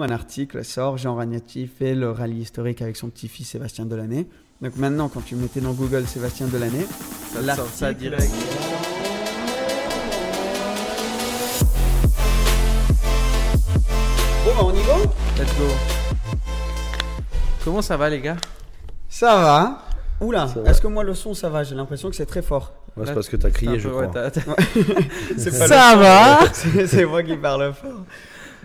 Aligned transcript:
un 0.00 0.10
article 0.10 0.64
sort, 0.64 0.96
Jean 0.96 1.16
Ragnati 1.16 1.66
fait 1.66 1.94
le 1.94 2.10
rallye 2.10 2.40
historique 2.40 2.80
avec 2.80 2.96
son 2.96 3.10
petit-fils 3.10 3.50
Sébastien 3.50 3.84
Delaney. 3.84 4.26
Donc 4.62 4.76
maintenant, 4.76 5.08
quand 5.08 5.20
tu 5.20 5.34
mettais 5.34 5.60
dans 5.60 5.72
Google 5.72 6.06
Sébastien 6.06 6.46
Delaney, 6.46 6.86
ça 7.34 7.56
sort 7.56 7.66
ça 7.66 7.92
direct. 7.92 8.32
Bon, 14.44 14.50
bah 14.56 14.62
on 14.62 14.72
y 14.72 14.82
va 14.82 14.96
Let's 15.38 15.58
go. 15.58 15.64
Comment 17.64 17.82
ça 17.82 17.96
va 17.98 18.08
les 18.08 18.20
gars? 18.20 18.36
Ça 19.10 19.36
va. 19.36 19.82
Oula, 20.22 20.48
est-ce 20.64 20.80
que 20.80 20.86
moi 20.86 21.04
le 21.04 21.14
son 21.14 21.34
ça 21.34 21.50
va? 21.50 21.64
J'ai 21.64 21.74
l'impression 21.74 22.08
que 22.08 22.16
c'est 22.16 22.26
très 22.26 22.42
fort. 22.42 22.72
Ouais, 22.96 23.04
c'est 23.06 23.14
parce 23.14 23.28
que 23.28 23.36
t'as 23.36 23.50
crié, 23.50 23.78
je 23.78 23.88
crois. 23.88 24.10
ça 25.36 25.96
va 25.96 26.40
C'est 26.86 27.04
moi 27.04 27.22
qui 27.22 27.36
parle 27.36 27.74
fort. 27.74 28.04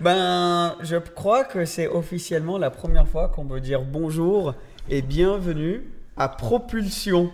Ben, 0.00 0.76
je 0.80 0.96
crois 0.96 1.42
que 1.42 1.64
c'est 1.64 1.88
officiellement 1.88 2.56
la 2.56 2.70
première 2.70 3.08
fois 3.08 3.28
qu'on 3.28 3.44
peut 3.44 3.58
dire 3.58 3.82
bonjour 3.82 4.54
et 4.88 5.02
bienvenue 5.02 5.82
à 6.16 6.28
Propulsion. 6.28 7.32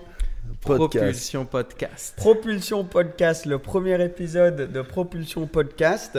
Propulsion 0.62 1.44
Podcast. 1.44 2.14
Propulsion 2.16 2.84
Podcast, 2.84 3.44
le 3.44 3.58
premier 3.58 4.02
épisode 4.02 4.72
de 4.72 4.80
Propulsion 4.80 5.46
Podcast. 5.46 6.18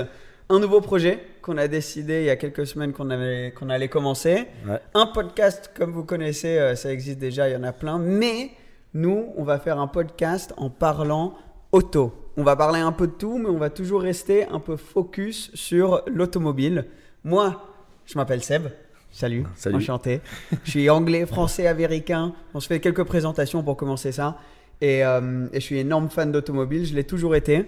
Un 0.49 0.59
nouveau 0.59 0.81
projet 0.81 1.19
qu'on 1.41 1.57
a 1.57 1.67
décidé 1.67 2.19
il 2.19 2.25
y 2.25 2.29
a 2.29 2.35
quelques 2.35 2.67
semaines 2.67 2.93
qu'on 2.93 3.09
qu'on 3.55 3.69
allait 3.69 3.89
commencer. 3.89 4.45
Un 4.93 5.07
podcast, 5.07 5.71
comme 5.75 5.93
vous 5.93 6.03
connaissez, 6.03 6.59
euh, 6.59 6.75
ça 6.75 6.93
existe 6.93 7.17
déjà, 7.17 7.49
il 7.49 7.53
y 7.53 7.55
en 7.55 7.63
a 7.63 7.71
plein. 7.71 7.97
Mais 7.97 8.51
nous, 8.93 9.33
on 9.35 9.43
va 9.43 9.57
faire 9.57 9.79
un 9.79 9.87
podcast 9.87 10.53
en 10.57 10.69
parlant 10.69 11.33
auto. 11.71 12.24
On 12.37 12.43
va 12.43 12.55
parler 12.57 12.79
un 12.81 12.91
peu 12.91 13.07
de 13.07 13.13
tout, 13.13 13.37
mais 13.37 13.47
on 13.47 13.57
va 13.57 13.69
toujours 13.69 14.01
rester 14.01 14.45
un 14.45 14.59
peu 14.59 14.75
focus 14.75 15.51
sur 15.53 16.03
l'automobile. 16.05 16.85
Moi, 17.23 17.63
je 18.05 18.17
m'appelle 18.17 18.43
Seb. 18.43 18.67
Salut, 19.09 19.45
Salut, 19.55 19.77
enchanté. 19.77 20.19
je 20.65 20.71
suis 20.71 20.89
anglais, 20.89 21.25
français, 21.25 21.67
américain. 21.67 22.33
On 22.53 22.59
se 22.59 22.67
fait 22.67 22.81
quelques 22.81 23.05
présentations 23.05 23.63
pour 23.63 23.77
commencer 23.77 24.11
ça. 24.11 24.37
Et, 24.81 25.05
euh, 25.05 25.47
et 25.53 25.61
je 25.61 25.65
suis 25.65 25.79
énorme 25.79 26.09
fan 26.09 26.33
d'automobile, 26.33 26.85
je 26.85 26.93
l'ai 26.93 27.05
toujours 27.05 27.37
été. 27.37 27.65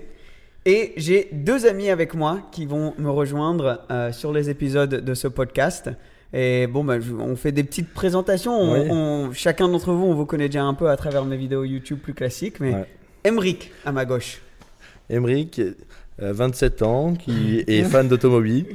Et 0.65 0.91
j'ai 0.97 1.29
deux 1.31 1.65
amis 1.65 1.89
avec 1.89 2.13
moi 2.13 2.41
qui 2.51 2.65
vont 2.65 2.93
me 2.97 3.09
rejoindre 3.09 3.85
euh, 3.89 4.11
sur 4.11 4.33
les 4.33 4.49
épisodes 4.49 4.89
de 4.89 5.13
ce 5.13 5.29
podcast. 5.29 5.89
Et 6.33 6.67
bon, 6.67 6.83
bah, 6.83 6.97
on 7.17 7.37
fait 7.37 7.53
des 7.53 7.63
petites 7.63 7.93
présentations. 7.93 8.51
On, 8.59 9.31
chacun 9.31 9.69
d'entre 9.69 9.93
vous, 9.93 10.03
on 10.03 10.13
vous 10.13 10.25
connaît 10.25 10.49
déjà 10.49 10.63
un 10.63 10.73
peu 10.73 10.89
à 10.89 10.97
travers 10.97 11.23
mes 11.23 11.37
vidéos 11.37 11.63
YouTube 11.63 11.99
plus 12.03 12.13
classiques. 12.13 12.59
Mais 12.59 12.73
Emric, 13.23 13.71
à 13.85 13.93
ma 13.93 14.03
gauche. 14.03 14.41
Emric, 15.09 15.61
27 16.19 16.81
ans, 16.81 17.13
qui 17.13 17.63
est 17.67 17.83
fan 17.83 18.07
d'automobile. 18.07 18.65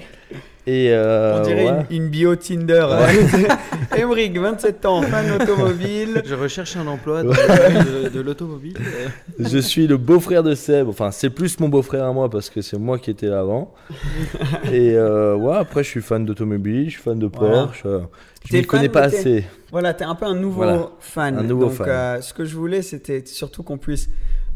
Et 0.65 0.91
euh, 0.93 1.41
On 1.41 1.43
dirait 1.43 1.87
une, 1.91 2.09
bio 2.09 2.37
Tinder. 2.37 2.87
Emric, 3.99 4.39
27 4.39 4.87
ans, 4.87 5.03
fan 5.03 5.33
automobile. 5.33 6.23
Je 6.25 6.37
recherche 6.37 6.77
un 6.77 6.87
emploi 6.87 7.25
de, 7.25 8.21
l'automobile. 8.21 8.77
Je 9.41 9.59
suis 9.59 9.89
le 9.89 9.97
beau-frère 9.97 10.45
de 10.45 10.55
Seb. 10.55 10.89
Enfin, 10.89 11.11
c'est 11.11 11.31
plus 11.31 11.59
mon 11.59 11.69
beau-frère 11.69 12.05
à 12.05 12.13
moi 12.13 12.31
parce 12.31 12.49
que 12.49 12.63
c'est 12.63 12.79
moi 12.79 13.01
qui 13.01 13.11
étais 13.11 13.27
là 13.27 13.41
avant. 13.41 13.75
Et 14.73 14.93
euh, 14.95 15.35
ouais, 15.35 15.57
après, 15.57 15.83
je 15.83 15.89
suis 15.89 16.03
fan 16.03 16.25
d'automobile, 16.25 16.85
je 16.87 16.91
suis 16.93 17.03
fan 17.03 17.19
de 17.19 17.27
Porsche. 17.27 17.83
Je 18.45 18.57
ne 18.57 18.63
connais 18.63 18.89
pas 18.89 19.03
assez. 19.03 19.45
Voilà, 19.73 19.95
tu 19.95 20.05
es 20.05 20.07
un 20.07 20.15
peu 20.15 20.27
un 20.27 20.37
nouveau 20.37 20.93
fan. 21.01 21.39
Un 21.39 21.43
nouveau 21.43 21.71
fan. 21.71 21.89
Euh, 21.89 22.21
ce 22.21 22.33
que 22.33 22.45
je 22.45 22.55
voulais, 22.55 22.83
c'était 22.83 23.25
surtout 23.27 23.65
qu'on 23.65 23.79
puisse 23.79 24.09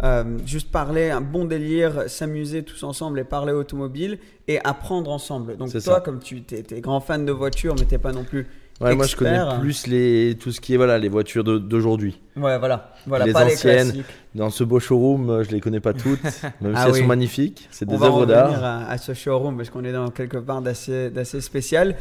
euh, 0.03 0.39
juste 0.45 0.71
parler, 0.71 1.11
un 1.11 1.21
bon 1.21 1.45
délire, 1.45 2.05
s'amuser 2.09 2.63
tous 2.63 2.83
ensemble 2.83 3.19
et 3.19 3.25
parler 3.25 3.53
automobile 3.53 4.19
et 4.47 4.59
apprendre 4.65 5.11
ensemble. 5.11 5.57
Donc 5.57 5.71
toi, 5.83 6.01
comme 6.01 6.21
tu 6.21 6.43
es, 6.51 6.81
grand 6.81 7.01
fan 7.01 7.25
de 7.25 7.33
voitures, 7.33 7.75
mais 7.79 7.85
t'es 7.87 7.99
pas 7.99 8.13
non 8.13 8.25
plus 8.25 8.47
Ouais, 8.79 8.95
moi 8.95 9.07
je 9.07 9.17
connais 9.17 9.41
plus 9.59 9.87
les, 9.87 10.37
tout 10.39 10.53
ce 10.53 10.61
qui 10.61 10.75
est 10.75 10.77
voilà, 10.77 10.99
les 10.99 11.09
voitures 11.09 11.43
d'aujourd'hui. 11.43 12.21
Ouais, 12.37 12.59
voilà. 12.59 12.93
voilà 13.07 13.25
les 13.25 13.33
pas 13.33 13.47
anciennes. 13.47 13.93
Les 13.93 14.05
dans 14.35 14.51
ce 14.51 14.65
beau 14.65 14.81
showroom, 14.81 15.45
je 15.45 15.51
les 15.51 15.61
connais 15.61 15.81
pas 15.81 15.95
toutes, 15.95 16.23
même 16.61 16.75
ah 16.77 16.83
si 16.83 16.89
elles 16.89 17.03
sont 17.03 17.07
magnifiques. 17.07 17.69
C'est 17.71 17.89
des 17.89 17.95
œuvres 17.95 18.27
d'art. 18.27 18.63
À, 18.63 18.91
à 18.91 18.99
ce 18.99 19.15
showroom 19.15 19.57
parce 19.57 19.71
qu'on 19.71 19.83
est 19.85 19.93
dans 19.93 20.11
quelque 20.11 20.37
part 20.37 20.61
d'assez 20.61 21.41
spécial 21.41 21.97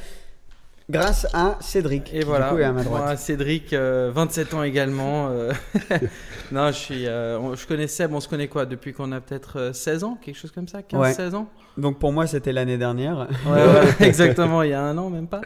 grâce 0.90 1.28
à 1.34 1.58
Cédric. 1.62 2.14
Et 2.14 2.24
voilà, 2.24 2.50
à 2.50 2.72
ma 2.72 2.84
droite. 2.84 3.18
Cédric, 3.18 3.74
27 3.74 3.74
euh, 3.74 4.58
ans 4.58 4.64
également. 4.64 5.30
Euh. 5.30 5.52
non, 6.52 6.68
je, 6.68 6.78
suis, 6.78 7.08
euh, 7.08 7.56
je 7.56 7.68
connais 7.68 7.88
Seb, 7.88 8.14
on 8.14 8.20
se 8.20 8.28
connaît 8.28 8.48
quoi 8.48 8.66
Depuis 8.66 8.94
qu'on 8.94 9.12
a 9.12 9.22
peut-être 9.22 9.72
16 9.74 10.04
ans, 10.04 10.18
quelque 10.22 10.38
chose 10.38 10.52
comme 10.52 10.68
ça 10.68 10.82
15-16 10.82 11.36
ans? 11.36 11.50
Donc 11.78 12.00
pour 12.00 12.12
moi, 12.12 12.28
c'était 12.28 12.54
l'année 12.54 12.78
dernière. 12.78 13.28
Ouais, 13.46 13.62
exactement, 14.06 14.64
il 14.64 14.70
y 14.70 14.74
a 14.74 14.82
un 14.82 14.98
an, 14.98 15.10
même 15.10 15.28
pas. 15.28 15.42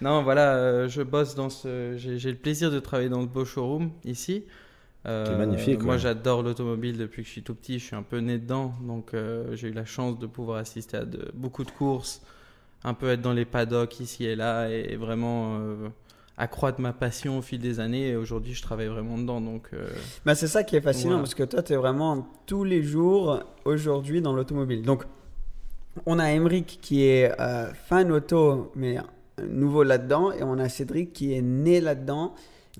Non, 0.00 0.22
voilà, 0.22 0.88
je 0.88 1.02
bosse 1.02 1.34
dans 1.34 1.50
ce. 1.50 1.94
J'ai 1.96 2.30
le 2.30 2.38
plaisir 2.38 2.70
de 2.70 2.78
travailler 2.80 3.08
dans 3.08 3.22
ce 3.22 3.26
beau 3.26 3.44
showroom 3.44 3.90
ici. 4.04 4.44
C'est 5.04 5.38
magnifique. 5.38 5.82
Moi, 5.82 5.96
j'adore 5.96 6.42
l'automobile 6.42 6.98
depuis 6.98 7.22
que 7.22 7.28
je 7.28 7.32
suis 7.32 7.42
tout 7.42 7.54
petit. 7.54 7.78
Je 7.78 7.84
suis 7.84 7.96
un 7.96 8.02
peu 8.02 8.18
né 8.18 8.38
dedans, 8.38 8.74
donc 8.82 9.12
j'ai 9.52 9.68
eu 9.68 9.72
la 9.72 9.84
chance 9.84 10.18
de 10.18 10.26
pouvoir 10.26 10.58
assister 10.58 10.98
à 10.98 11.04
de, 11.04 11.30
beaucoup 11.34 11.64
de 11.64 11.70
courses 11.70 12.22
un 12.84 12.94
peu 12.94 13.10
être 13.10 13.20
dans 13.20 13.32
les 13.32 13.44
paddocks 13.44 14.00
ici 14.00 14.24
et 14.24 14.36
là 14.36 14.68
et 14.68 14.96
vraiment 14.96 15.56
euh, 15.58 15.88
accroître 16.36 16.80
ma 16.80 16.92
passion 16.92 17.38
au 17.38 17.42
fil 17.42 17.58
des 17.58 17.80
années. 17.80 18.10
Et 18.10 18.16
aujourd'hui, 18.16 18.54
je 18.54 18.62
travaille 18.62 18.86
vraiment 18.86 19.18
dedans. 19.18 19.40
Donc, 19.40 19.68
euh, 19.72 19.88
bah, 20.24 20.34
c'est 20.34 20.46
ça 20.46 20.62
qui 20.62 20.76
est 20.76 20.80
fascinant 20.80 21.18
parce 21.18 21.34
que 21.34 21.42
toi, 21.42 21.62
tu 21.62 21.72
es 21.72 21.76
vraiment 21.76 22.28
tous 22.46 22.64
les 22.64 22.82
jours 22.82 23.40
aujourd'hui 23.64 24.22
dans 24.22 24.32
l'automobile. 24.32 24.82
Donc, 24.82 25.04
on 26.06 26.18
a 26.18 26.30
Emeric 26.30 26.78
qui 26.80 27.04
est 27.04 27.38
euh, 27.40 27.72
fan 27.74 28.12
auto, 28.12 28.70
mais 28.76 28.98
nouveau 29.48 29.82
là-dedans, 29.82 30.32
et 30.32 30.42
on 30.42 30.58
a 30.58 30.68
Cédric 30.68 31.12
qui 31.12 31.34
est 31.34 31.42
né 31.42 31.80
là-dedans 31.80 32.34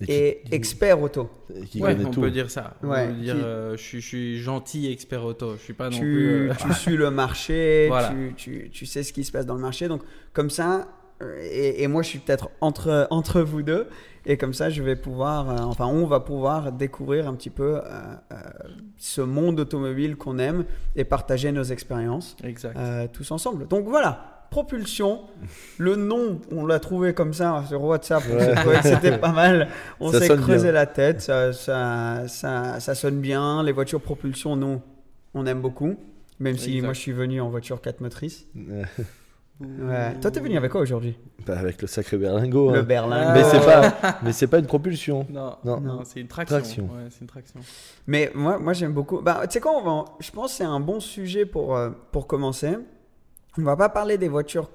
et, 0.07 0.43
expert 0.53 1.01
auto. 1.01 1.29
Qui 1.71 1.83
ouais, 1.83 1.97
on 2.05 2.11
peut 2.11 2.31
dire 2.31 2.51
ça. 2.51 2.75
On 2.83 2.89
peut 2.89 3.13
dire, 3.15 3.37
euh, 3.37 3.77
je, 3.77 3.99
suis, 3.99 4.39
gentil 4.39 4.91
expert 4.93 5.25
auto. 5.25 5.57
Je 5.57 5.63
suis 5.63 5.73
pas 5.73 5.91
non 5.91 5.99
plus. 5.99 6.51
Euh, 6.51 6.55
tu 6.61 6.73
suis 6.75 6.97
le 6.97 7.11
marché, 7.11 7.91
tu, 8.37 8.71
tu, 8.71 8.87
sais 8.87 9.03
ce 9.03 9.13
qui 9.13 9.25
se 9.25 9.33
passe 9.33 9.47
dans 9.47 9.55
le 9.55 9.61
marché. 9.61 9.89
Donc, 9.89 10.03
comme 10.33 10.51
ça, 10.51 10.89
euh, 11.23 11.37
et, 11.51 11.87
moi, 11.89 12.03
je 12.03 12.09
suis 12.09 12.19
peut-être 12.19 12.51
entre, 12.61 13.09
entre 13.11 13.41
vous 13.41 13.63
deux. 13.63 13.89
Et 14.27 14.37
comme 14.37 14.53
ça, 14.53 14.69
je 14.69 14.83
vais 14.83 14.97
pouvoir, 14.97 15.67
enfin, 15.67 15.87
on 15.87 16.05
va 16.05 16.21
pouvoir 16.21 16.71
découvrir 16.71 17.27
un 17.29 17.35
petit 17.35 17.51
peu 17.51 17.81
ce 18.99 19.23
monde 19.23 19.59
automobile 19.59 20.17
qu'on 20.17 20.39
aime 20.39 20.65
et 20.97 21.05
partager 21.05 21.51
nos 21.51 21.63
expériences 21.63 22.37
tous 23.13 23.31
ensemble. 23.31 23.67
Donc 23.69 23.87
voilà, 23.87 24.38
Propulsion. 24.51 25.21
Le 25.77 25.97
nom, 25.97 26.41
on 26.51 26.65
l'a 26.65 26.81
trouvé 26.81 27.13
comme 27.13 27.35
ça 27.35 27.65
sur 27.69 27.83
WhatsApp. 27.85 28.23
C'était 28.83 29.19
pas 29.19 29.33
mal. 29.33 29.69
On 30.01 30.11
s'est 30.11 30.29
creusé 30.37 30.73
la 30.73 30.87
tête. 30.87 31.21
Ça, 31.21 31.53
ça, 31.53 32.25
ça, 32.27 32.95
sonne 32.95 33.21
bien. 33.21 33.63
Les 33.63 33.73
voitures 33.73 34.01
propulsion, 34.01 34.57
nous, 34.57 34.81
on 35.35 35.45
aime 35.47 35.61
beaucoup. 35.61 35.97
Même 36.41 36.57
si 36.57 36.81
moi, 36.81 36.93
je 36.93 37.01
suis 37.01 37.13
venu 37.13 37.41
en 37.41 37.51
voiture 37.51 37.81
4 37.81 38.01
motrices. 38.01 38.47
Ouais. 39.61 40.15
Toi, 40.21 40.31
t'es 40.31 40.39
venu 40.39 40.57
avec 40.57 40.71
quoi 40.71 40.81
aujourd'hui? 40.83 41.17
Bah, 41.45 41.59
Avec 41.59 41.83
le 41.83 41.89
sacré 41.89 42.17
berlingot. 42.17 42.71
Le 42.71 42.79
hein. 42.79 42.83
berlingot. 42.85 43.33
Mais 43.35 43.43
c'est 43.43 43.65
pas, 43.65 44.19
mais 44.23 44.33
c'est 44.33 44.47
pas 44.47 44.59
une 44.61 44.67
propulsion. 44.67 45.27
Non, 45.31 45.57
non, 45.65 46.03
c'est 46.05 46.21
une 46.21 46.29
traction. 46.29 46.89
c'est 47.11 47.21
une 47.21 47.27
traction. 47.27 47.61
Mais 48.07 48.31
moi, 48.35 48.59
moi 48.59 48.73
j'aime 48.73 48.93
beaucoup. 48.93 49.21
Bah, 49.21 49.41
tu 49.49 49.55
sais 49.55 49.61
quoi, 49.61 49.83
je 50.21 50.31
pense 50.31 50.53
que 50.53 50.59
c'est 50.59 50.65
un 50.65 50.79
bon 50.79 51.01
sujet 51.01 51.45
pour, 51.45 51.77
euh, 51.77 51.91
pour 52.13 52.29
commencer 52.29 52.77
on 53.59 53.63
va 53.63 53.77
pas 53.77 53.89
parler 53.89 54.19
des 54.19 54.29
voitures 54.29 54.71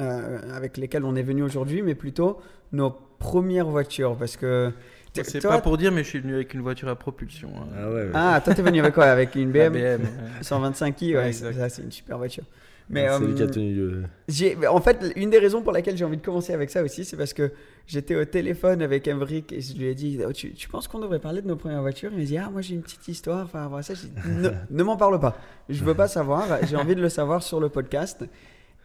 euh, 0.00 0.38
avec 0.54 0.76
lesquelles 0.76 1.04
on 1.04 1.16
est 1.16 1.22
venu 1.22 1.42
aujourd'hui, 1.42 1.82
mais 1.82 1.94
plutôt 1.94 2.40
nos 2.72 2.90
premières 3.18 3.66
voitures. 3.66 4.16
Parce 4.16 4.36
que. 4.36 4.72
C'est 5.14 5.40
toi- 5.40 5.52
pas 5.56 5.60
pour 5.60 5.76
dire, 5.78 5.90
mais 5.90 6.04
je 6.04 6.08
suis 6.10 6.20
venu 6.20 6.34
avec 6.34 6.54
une 6.54 6.60
voiture 6.60 6.88
à 6.88 6.94
propulsion. 6.94 7.48
hein. 7.56 7.66
Ah 7.76 7.88
ouais, 7.88 7.94
ouais. 8.04 8.10
Ah, 8.14 8.40
toi, 8.44 8.54
t'es 8.54 8.62
venu 8.62 8.78
avec 8.80 8.94
quoi? 8.94 9.06
Avec 9.06 9.34
une 9.34 9.50
BM, 9.50 9.72
BM, 9.72 10.02
ouais. 10.02 10.42
125i 10.42 11.16
Ouais, 11.16 11.32
c'est 11.32 11.82
une 11.82 11.90
super 11.90 12.18
voiture. 12.18 12.44
Mais 12.90 13.06
c'est 13.10 13.24
lui 13.26 13.34
qui 13.34 13.42
a 13.42 13.44
euh, 13.44 13.48
tenu 13.50 13.74
le- 13.74 14.02
j'ai- 14.28 14.56
en 14.66 14.80
fait, 14.80 15.12
une 15.16 15.28
des 15.30 15.38
raisons 15.38 15.60
pour 15.60 15.72
laquelle 15.72 15.96
j'ai 15.96 16.04
envie 16.06 16.16
de 16.16 16.22
commencer 16.22 16.54
avec 16.54 16.70
ça 16.70 16.82
aussi, 16.82 17.04
c'est 17.04 17.16
parce 17.18 17.34
que 17.34 17.52
j'étais 17.86 18.16
au 18.16 18.24
téléphone 18.24 18.80
avec 18.80 19.06
Emric 19.08 19.52
et 19.52 19.60
je 19.60 19.76
lui 19.76 19.86
ai 19.86 19.94
dit 19.94 20.18
Oh, 20.26 20.32
tu, 20.32 20.52
tu 20.54 20.68
penses 20.70 20.88
qu'on 20.88 20.98
devrait 20.98 21.18
parler 21.18 21.42
de 21.42 21.46
nos 21.48 21.56
premières 21.56 21.82
voitures? 21.82 22.10
Il 22.12 22.18
m'a 22.18 22.24
dit 22.24 22.38
Ah, 22.38 22.48
moi 22.50 22.62
j'ai 22.62 22.74
une 22.74 22.82
petite 22.82 23.06
histoire 23.08 23.46
par 23.48 23.64
rapport 23.64 23.78
à 23.78 23.82
ça. 23.82 23.92
J'ai 23.94 24.08
dit, 24.08 24.14
ne 24.40 24.48
ne 24.70 24.82
m'en 24.82 24.96
parle 24.96 25.20
pas. 25.20 25.36
Je 25.68 25.84
veux 25.84 25.94
pas 25.94 26.08
savoir. 26.08 26.46
J'ai 26.66 26.76
envie 26.76 26.94
de 26.94 27.02
le 27.02 27.08
savoir 27.10 27.42
sur 27.42 27.60
le 27.60 27.68
podcast. 27.68 28.24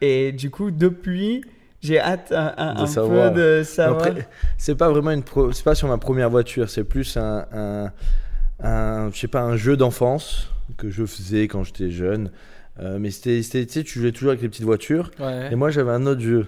Et 0.01 0.33
du 0.33 0.49
coup, 0.49 0.69
depuis, 0.71 1.45
j'ai 1.81 1.99
hâte 1.99 2.33
un, 2.33 2.53
un- 2.57 2.73
De 2.75 2.79
un 2.81 2.85
savoir. 2.87 3.31
peu 3.33 3.39
de 3.39 3.63
savoir. 3.63 4.05
Après, 4.05 4.27
c'est 4.57 4.75
pas 4.75 4.89
vraiment 4.89 5.11
une 5.11 5.23
pro- 5.23 5.53
c'est 5.53 5.63
pas 5.63 5.75
sur 5.75 5.87
ma 5.87 5.97
première 5.97 6.29
voiture, 6.29 6.69
c'est 6.69 6.83
plus 6.83 7.15
un, 7.15 7.45
un, 7.53 7.91
un- 8.61 9.11
je 9.11 9.17
sais 9.17 9.27
pas, 9.29 9.41
un 9.41 9.55
jeu 9.55 9.77
d'enfance 9.77 10.49
que 10.77 10.89
je 10.89 11.05
faisais 11.05 11.47
quand 11.47 11.63
j'étais 11.63 11.89
jeune. 11.89 12.31
Euh, 12.79 12.97
mais 12.99 13.11
c'était, 13.11 13.39
tu 13.41 13.67
sais, 13.71 13.83
tu 13.83 13.99
jouais 13.99 14.11
toujours 14.11 14.29
avec 14.29 14.41
les 14.41 14.49
petites 14.49 14.63
voitures. 14.65 15.11
Ouais. 15.19 15.49
Et 15.51 15.55
moi, 15.55 15.69
j'avais 15.69 15.91
un 15.91 16.05
autre 16.05 16.21
jeu 16.21 16.47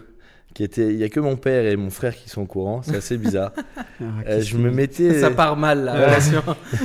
qui 0.53 0.63
était, 0.63 0.87
il 0.93 0.97
y 0.97 1.03
a 1.03 1.09
que 1.09 1.19
mon 1.19 1.35
père 1.35 1.65
et 1.65 1.75
mon 1.75 1.89
frère 1.89 2.15
qui 2.15 2.29
sont 2.29 2.41
au 2.43 2.45
courant. 2.45 2.81
C'est 2.81 2.95
assez 2.95 3.17
bizarre. 3.17 3.51
Ah, 3.99 4.03
Euh, 4.27 4.37
qu'est-ce 4.37 4.49
je 4.49 4.57
me 4.57 4.71
mettais, 4.71 5.19
Ça 5.21 5.31
part 5.31 5.55
mal 5.55 5.85
la 5.85 5.93
Ouais. 5.93 6.05
relation. 6.07 6.41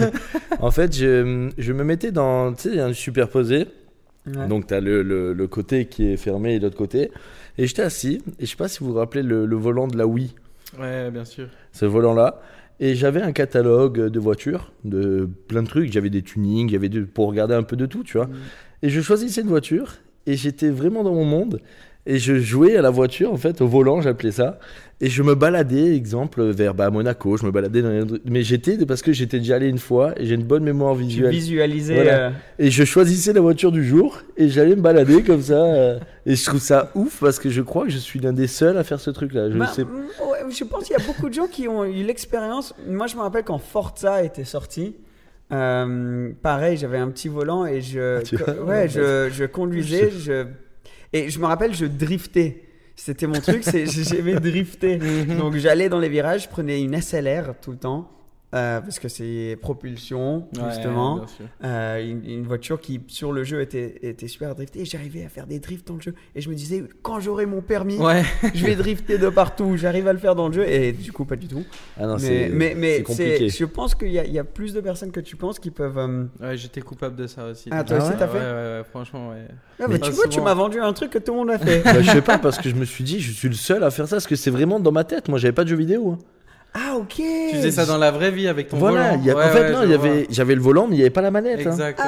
en 0.61 0.71
fait, 0.71 0.95
je, 0.97 1.51
je 1.59 1.73
me 1.73 1.83
mettais 1.85 2.13
dans, 2.13 2.53
tu 2.53 2.71
sais, 2.75 2.81
un 2.81 2.93
superposé. 2.93 3.67
Ouais. 4.27 4.47
Donc, 4.49 4.67
tu 4.69 4.75
as 4.75 4.81
le, 4.81 5.03
le, 5.03 5.33
le 5.33 5.47
côté 5.49 5.87
qui 5.87 6.07
est 6.13 6.17
fermé 6.17 6.55
et 6.55 6.59
l'autre 6.61 6.77
côté. 6.77 7.11
Et 7.59 7.67
j'étais 7.67 7.83
assis. 7.83 8.23
Et 8.39 8.45
je 8.47 8.51
sais 8.51 8.57
pas 8.57 8.69
si 8.69 8.81
vous 8.81 8.93
vous 8.93 8.95
rappelez 8.99 9.23
le, 9.23 9.47
le 9.47 9.57
volant 9.57 9.89
de 9.89 9.97
la 9.97 10.07
Wii. 10.07 10.35
Ouais, 10.79 11.11
bien 11.11 11.25
sûr. 11.25 11.49
ce 11.73 11.85
volant-là. 11.87 12.41
Et 12.79 12.95
j'avais 12.95 13.21
un 13.23 13.33
catalogue 13.33 14.07
de 14.09 14.21
voitures, 14.21 14.73
de 14.85 15.29
plein 15.49 15.63
de 15.63 15.69
trucs. 15.69 15.93
J'avais 15.93 16.11
des 16.11 16.23
tunings, 16.23 16.71
de, 16.79 17.01
pour 17.03 17.29
regarder 17.29 17.55
un 17.55 17.63
peu 17.65 17.77
de 17.77 17.87
tout, 17.87 18.05
tu 18.05 18.17
vois. 18.19 18.29
Et 18.83 18.89
je 18.91 19.01
choisissais 19.01 19.41
une 19.43 19.49
voiture 19.49 19.95
et 20.27 20.37
j'étais 20.37 20.71
vraiment 20.71 21.03
dans 21.05 21.15
mon 21.15 21.25
monde. 21.25 21.61
Et 22.07 22.19
je 22.19 22.39
jouais 22.39 22.77
à 22.79 22.83
la 22.83 22.89
voiture, 22.89 23.31
en 23.31 23.37
fait, 23.37 23.61
au 23.61 23.69
volant, 23.69 24.01
j'appelais 24.01 24.33
ça. 24.33 24.59
Et 25.03 25.11
je 25.11 25.23
me 25.23 25.35
baladais, 25.35 25.95
exemple, 25.95 26.43
vers 26.45 26.73
bah, 26.75 26.89
Monaco. 26.91 27.37
Je 27.37 27.45
me 27.45 27.51
baladais 27.51 27.83
dans 27.83 27.91
les... 27.91 28.05
Mais 28.25 28.43
j'étais, 28.43 28.79
parce 28.87 29.03
que 29.03 29.13
j'étais 29.13 29.39
déjà 29.39 29.57
allé 29.57 29.69
une 29.69 29.79
fois 29.79 30.15
et 30.19 30.25
j'ai 30.25 30.35
une 30.35 30.43
bonne 30.45 30.65
mémoire 30.65 30.95
Tu 30.97 31.03
visuelle. 31.03 31.31
visualisais. 31.31 31.95
Voilà. 31.95 32.19
euh, 32.29 32.31
Et 32.59 32.71
je 32.71 32.85
choisissais 32.85 33.35
la 33.35 33.43
voiture 33.43 33.71
du 33.71 33.85
jour 33.85 34.23
et 34.39 34.49
j'allais 34.49 34.77
me 34.77 34.81
balader 34.81 35.23
comme 35.23 35.43
ça. 35.43 35.63
euh, 35.63 35.99
et 36.25 36.37
je 36.37 36.45
trouve 36.47 36.61
ça 36.61 36.91
ouf 36.95 37.21
parce 37.21 37.39
que 37.39 37.51
je 37.51 37.61
crois 37.61 37.85
que 37.85 37.91
je 37.91 37.99
suis 37.99 38.19
l'un 38.19 38.33
des 38.33 38.47
seuls 38.47 38.79
à 38.79 38.83
faire 38.83 38.99
ce 38.99 39.11
truc-là. 39.11 39.51
Je 39.51 39.59
Bah, 39.59 39.67
sais 39.67 39.83
ouais, 39.83 40.51
je 40.51 40.65
pense 40.65 40.85
qu'il 40.85 40.97
y 40.99 41.01
a 41.03 41.07
beaucoup 41.07 41.29
de 41.29 41.35
gens 41.35 41.49
qui 41.49 41.69
ont 41.69 41.85
eu 41.85 42.03
l'expérience. 42.03 42.75
Moi, 42.89 43.09
je 43.09 43.17
me 43.17 43.21
rappelle 43.21 43.45
quand 43.45 43.59
Forza 43.59 44.23
était 44.25 44.45
sorti. 44.45 44.95
Euh, 45.53 46.31
pareil, 46.43 46.77
j'avais 46.77 46.99
un 46.99 47.09
petit 47.11 47.29
volant 47.29 47.67
et 47.67 47.81
je, 47.81 48.19
Ah, 48.19 48.45
co- 48.45 48.65
ouais, 48.65 48.89
je, 48.89 49.29
je 49.33 49.45
conduisais, 49.45 50.11
je, 50.11 50.47
et 51.13 51.29
je 51.31 51.39
me 51.39 51.47
rappelle, 51.47 51.75
je 51.75 51.87
driftais. 51.87 52.65
C'était 52.97 53.27
mon 53.27 53.41
truc, 53.41 53.63
c'est 53.65 53.87
j'aimais 54.05 54.35
drifter. 54.35 54.99
Donc 55.39 55.57
j'allais 55.57 55.89
dans 55.89 55.99
les 55.99 56.09
virages, 56.11 56.45
je 56.45 56.49
prenais 56.49 56.81
une 56.83 57.01
SLR 57.01 57.55
tout 57.63 57.71
le 57.73 57.79
temps. 57.79 58.11
Euh, 58.55 58.81
parce 58.81 58.99
que 58.99 59.09
c'est 59.09 59.57
propulsion, 59.61 60.49
justement. 60.69 61.25
Euh, 61.65 62.01
une, 62.05 62.25
une 62.29 62.43
voiture 62.45 62.81
qui, 62.81 63.01
sur 63.07 63.33
le 63.33 63.45
jeu, 63.45 63.61
était, 63.61 63.99
était 64.03 64.27
super 64.29 64.55
driftée. 64.55 64.81
Et 64.81 64.85
j'arrivais 64.85 65.25
à 65.25 65.29
faire 65.29 65.47
des 65.47 65.59
drifts 65.61 65.87
dans 65.87 65.95
le 65.95 66.01
jeu. 66.01 66.15
Et 66.35 66.41
je 66.41 66.49
me 66.51 66.55
disais, 66.55 66.83
quand 67.03 67.21
j'aurai 67.21 67.47
mon 67.47 67.61
permis, 67.61 67.97
Ouais. 67.99 68.23
je 68.55 68.65
vais 68.67 68.75
drifter 68.77 69.19
de 69.19 69.29
partout. 69.29 69.77
J'arrive 69.77 70.09
à 70.09 70.13
le 70.13 70.19
faire 70.19 70.35
dans 70.35 70.49
le 70.49 70.55
jeu. 70.55 70.69
Et 70.69 70.93
du 70.93 71.13
coup, 71.13 71.25
pas 71.25 71.37
du 71.37 71.47
tout. 71.47 71.65
Ah 71.97 72.07
non, 72.07 72.15
mais 72.15 72.21
c'est 72.21 72.49
mais, 72.49 72.75
mais 72.77 72.97
c'est 72.99 73.03
compliqué. 73.05 73.49
je 73.49 73.65
pense 73.65 73.95
qu'il 73.95 74.11
y, 74.11 74.19
a- 74.19 74.25
il 74.25 74.33
y 74.33 74.39
a 74.39 74.45
plus 74.45 74.75
de 74.75 74.81
personnes 74.81 75.13
que 75.13 75.21
tu 75.21 75.37
penses 75.37 75.59
qui 75.59 75.71
peuvent. 75.71 75.99
euh, 75.99 76.25
Ouais, 76.41 76.57
j'étais 76.57 76.81
coupable 76.81 77.17
de 77.17 77.27
ça 77.27 77.47
aussi. 77.47 77.69
Ah, 77.73 77.85
toi 77.85 77.99
aussi, 77.99 78.09
Ouais, 78.11 78.17
t'as 78.19 78.27
fait 78.29 78.39
ouais, 78.39 78.45
ouais, 78.45 78.79
ouais, 78.79 78.85
franchement, 78.91 79.31
ouais. 79.31 79.47
Ah, 79.81 79.87
mais 79.89 79.99
tu 79.99 80.11
vois, 80.11 80.27
tu 80.29 80.41
m'as 80.41 80.55
vendu 80.55 80.81
un 80.81 80.93
truc 80.93 81.11
que 81.11 81.19
tout 81.19 81.33
le 81.33 81.39
monde 81.39 81.51
a 81.51 81.59
fait. 81.59 81.83
Bah, 81.85 82.03
je 82.03 82.11
sais 82.11 82.23
pas 82.23 82.39
parce 82.39 82.59
que 82.59 82.69
je 82.69 82.75
me 82.75 82.85
suis 82.85 83.05
dit 83.05 83.21
je 83.21 83.33
suis 83.33 83.49
le 83.49 83.55
seul 83.55 83.83
à 83.85 83.91
faire 83.91 84.07
ça 84.09 84.17
parce 84.17 84.27
que 84.27 84.37
c'est 84.37 84.51
vraiment 84.51 84.81
dans 84.81 84.93
ma 84.93 85.05
tête 85.05 85.29
moi 85.29 85.39
j'avais 85.39 85.53
pas 85.53 85.65
de 85.65 85.69
jeux 85.69 85.77
vidéo 85.77 86.13
hein. 86.13 86.19
Ah, 86.75 86.95
ok. 86.97 87.15
Tu 87.17 87.57
faisais 87.57 87.71
ça 87.73 87.85
dans 87.87 87.99
la 87.99 88.11
vraie 88.11 88.31
vie 88.31 88.47
avec 88.49 88.69
ton 88.69 88.77
voilà 88.79 89.11
volant. 89.11 89.19
il 89.21 89.27
y 89.27 89.31
a- 89.31 89.37
Ouais, 89.37 89.45
en 89.45 89.49
fait 89.49 89.61
ouais, 89.63 89.73
non 89.73 89.83
il 89.83 89.91
y 89.91 89.95
avait 89.95 90.27
j'avais 90.31 90.55
le 90.55 90.61
volant 90.61 90.87
mais 90.89 90.97
il 90.97 90.99
y 90.99 91.03
avait 91.03 91.11
pas 91.11 91.21
la 91.23 91.31
manette 91.31 91.67
hein. 91.67 91.71
Exact. 91.73 92.01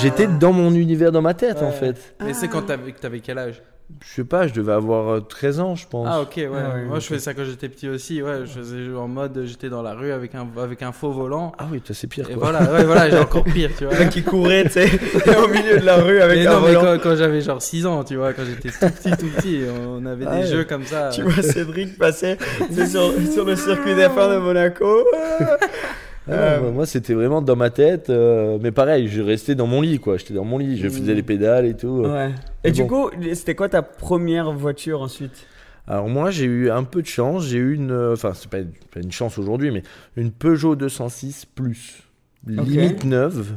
j'étais 0.00 0.26
dans 0.26 0.52
mon 0.52 0.74
univers 0.74 1.10
dans 1.12 1.22
ma 1.22 1.34
tête 1.34 1.62
en 1.62 1.70
fait 1.70 2.14
Mais 2.24 2.34
c'est 2.34 2.48
quand 2.48 2.62
t'avais 2.62 2.92
t'avais 2.92 3.20
quel 3.20 3.38
âge? 3.38 3.62
Je 4.04 4.14
sais 4.14 4.24
pas 4.24 4.46
je 4.46 4.52
devais 4.54 4.72
avoir 4.72 5.08
euh, 5.14 5.20
13 5.20 5.60
ans 5.60 5.74
je 5.74 5.86
pense 5.86 6.06
Ah 6.10 6.20
ok 6.22 6.32
ouais. 6.36 6.48
Ah 6.54 6.74
ouais, 6.76 6.84
Moi 6.84 6.98
je 7.00 7.06
faisais 7.06 7.20
ça 7.20 7.34
quand 7.34 7.44
j'étais 7.44 7.68
petit 7.68 7.88
aussi. 7.88 8.22
Ouais, 8.22 8.40
je 8.44 8.50
faisais 8.60 8.94
en 8.96 9.08
mode 9.08 9.42
j'étais 9.44 9.68
dans 9.68 9.82
la 9.82 9.94
rue 9.94 10.12
avec 10.12 10.34
un 10.34 10.46
avec 10.60 10.82
un 10.82 10.92
faux 10.92 11.10
volant. 11.12 11.52
ah 11.58 11.66
oui 11.70 11.80
toi 11.80 11.94
c'est 11.94 12.06
pire 12.06 12.30
Et 12.30 12.34
voilà, 12.34 12.60
ouais, 12.72 12.84
voilà, 12.84 13.10
j'ai 13.10 13.18
encore 13.18 13.44
pire, 13.44 13.70
tu 13.76 13.84
vois. 13.86 13.94
Le 13.94 14.00
mec 14.00 14.10
qui 14.10 14.22
courait, 14.22 14.64
tu 14.64 14.70
sais, 14.70 14.86
au 15.44 15.48
milieu 15.48 15.78
de 15.80 15.84
la 15.84 15.96
rue 15.96 16.20
avec 16.20 16.38
mais 16.40 16.46
un 16.46 16.52
non, 16.54 16.60
mais 16.66 16.74
volant. 16.74 16.96
quand, 16.98 17.02
quand 17.10 17.16
j'avais 17.16 17.40
genre 17.40 17.60
6 17.60 17.86
ans, 17.86 18.04
tu 18.04 18.16
vois, 18.16 18.32
quand 18.32 18.42
j'étais 18.44 18.70
tout 18.70 18.92
petit, 18.94 19.10
tout 19.16 19.28
petit, 19.36 19.60
on 19.88 20.04
avait 20.06 20.24
Ah 20.28 20.36
des 20.36 20.42
ouais. 20.42 20.46
jeux 20.46 20.64
comme 20.64 20.84
ça. 20.84 21.10
Tu 21.10 21.22
vois 21.22 21.42
Cédric 21.42 21.90
sais, 22.12 22.38
sur, 22.86 23.12
sur 23.32 23.44
le 23.44 23.56
circuit 23.56 23.94
d'F1 23.94 24.34
de 24.34 24.38
Monaco. 24.38 25.04
Ah, 26.28 26.32
Euh, 26.32 26.70
moi 26.70 26.84
c'était 26.86 27.14
vraiment 27.14 27.40
dans 27.42 27.56
ma 27.56 27.70
tête 27.70 28.10
euh, 28.10 28.58
mais 28.60 28.70
pareil 28.72 29.08
je 29.08 29.22
restais 29.22 29.54
dans 29.54 29.66
mon 29.66 29.80
lit 29.80 29.98
quoi 29.98 30.16
j'étais 30.18 30.34
dans 30.34 30.44
mon 30.44 30.58
lit 30.58 30.76
je 30.78 30.88
faisais 30.88 31.14
les 31.14 31.22
pédales 31.22 31.64
et 31.66 31.74
tout 31.74 32.02
Ouais. 32.04 32.30
Et 32.62 32.70
du 32.72 32.82
bon. 32.84 33.08
coup, 33.08 33.10
c'était 33.34 33.54
quoi 33.54 33.68
ta 33.70 33.82
première 33.82 34.52
voiture 34.52 35.00
ensuite? 35.00 35.46
Alors 35.88 36.08
moi 36.08 36.30
j'ai 36.30 36.44
eu 36.44 36.70
un 36.70 36.84
peu 36.84 37.00
de 37.02 37.06
chance, 37.06 37.46
j'ai 37.46 37.56
eu 37.58 37.74
une, 37.74 37.90
euh, 37.90 38.12
enfin 38.12 38.32
c'est 38.34 38.50
pas, 38.50 38.58
pas 38.92 39.00
une 39.00 39.10
chance 39.10 39.38
aujourd'hui, 39.38 39.70
mais 39.70 39.82
une 40.16 40.30
Peugeot 40.30 40.76
206 40.76 41.46
plus, 41.46 42.02
limite 42.46 43.04
neuve. 43.04 43.54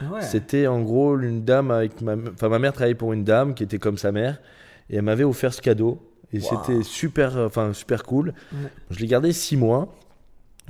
Ah 0.00 0.04
ouais. 0.14 0.22
C'était 0.22 0.66
en 0.66 0.80
gros 0.82 1.18
une 1.18 1.44
dame 1.44 1.70
avec 1.70 2.00
ma, 2.00 2.14
enfin 2.32 2.48
ma 2.48 2.58
mère 2.58 2.72
travaillait 2.72 2.94
pour 2.94 3.12
une 3.12 3.24
dame 3.24 3.54
qui 3.54 3.64
était 3.64 3.78
comme 3.78 3.98
sa 3.98 4.12
mère 4.12 4.40
et 4.88 4.96
elle 4.96 5.02
m'avait 5.02 5.24
offert 5.24 5.52
ce 5.52 5.60
cadeau 5.60 6.00
et 6.32 6.38
Wow. 6.38 6.44
c'était 6.66 6.82
super, 6.84 7.36
enfin 7.38 7.72
super 7.72 8.02
cool. 8.04 8.32
Ouais. 8.52 8.68
Je 8.90 9.00
l'ai 9.00 9.06
gardée 9.08 9.32
six 9.32 9.56
mois. 9.56 9.94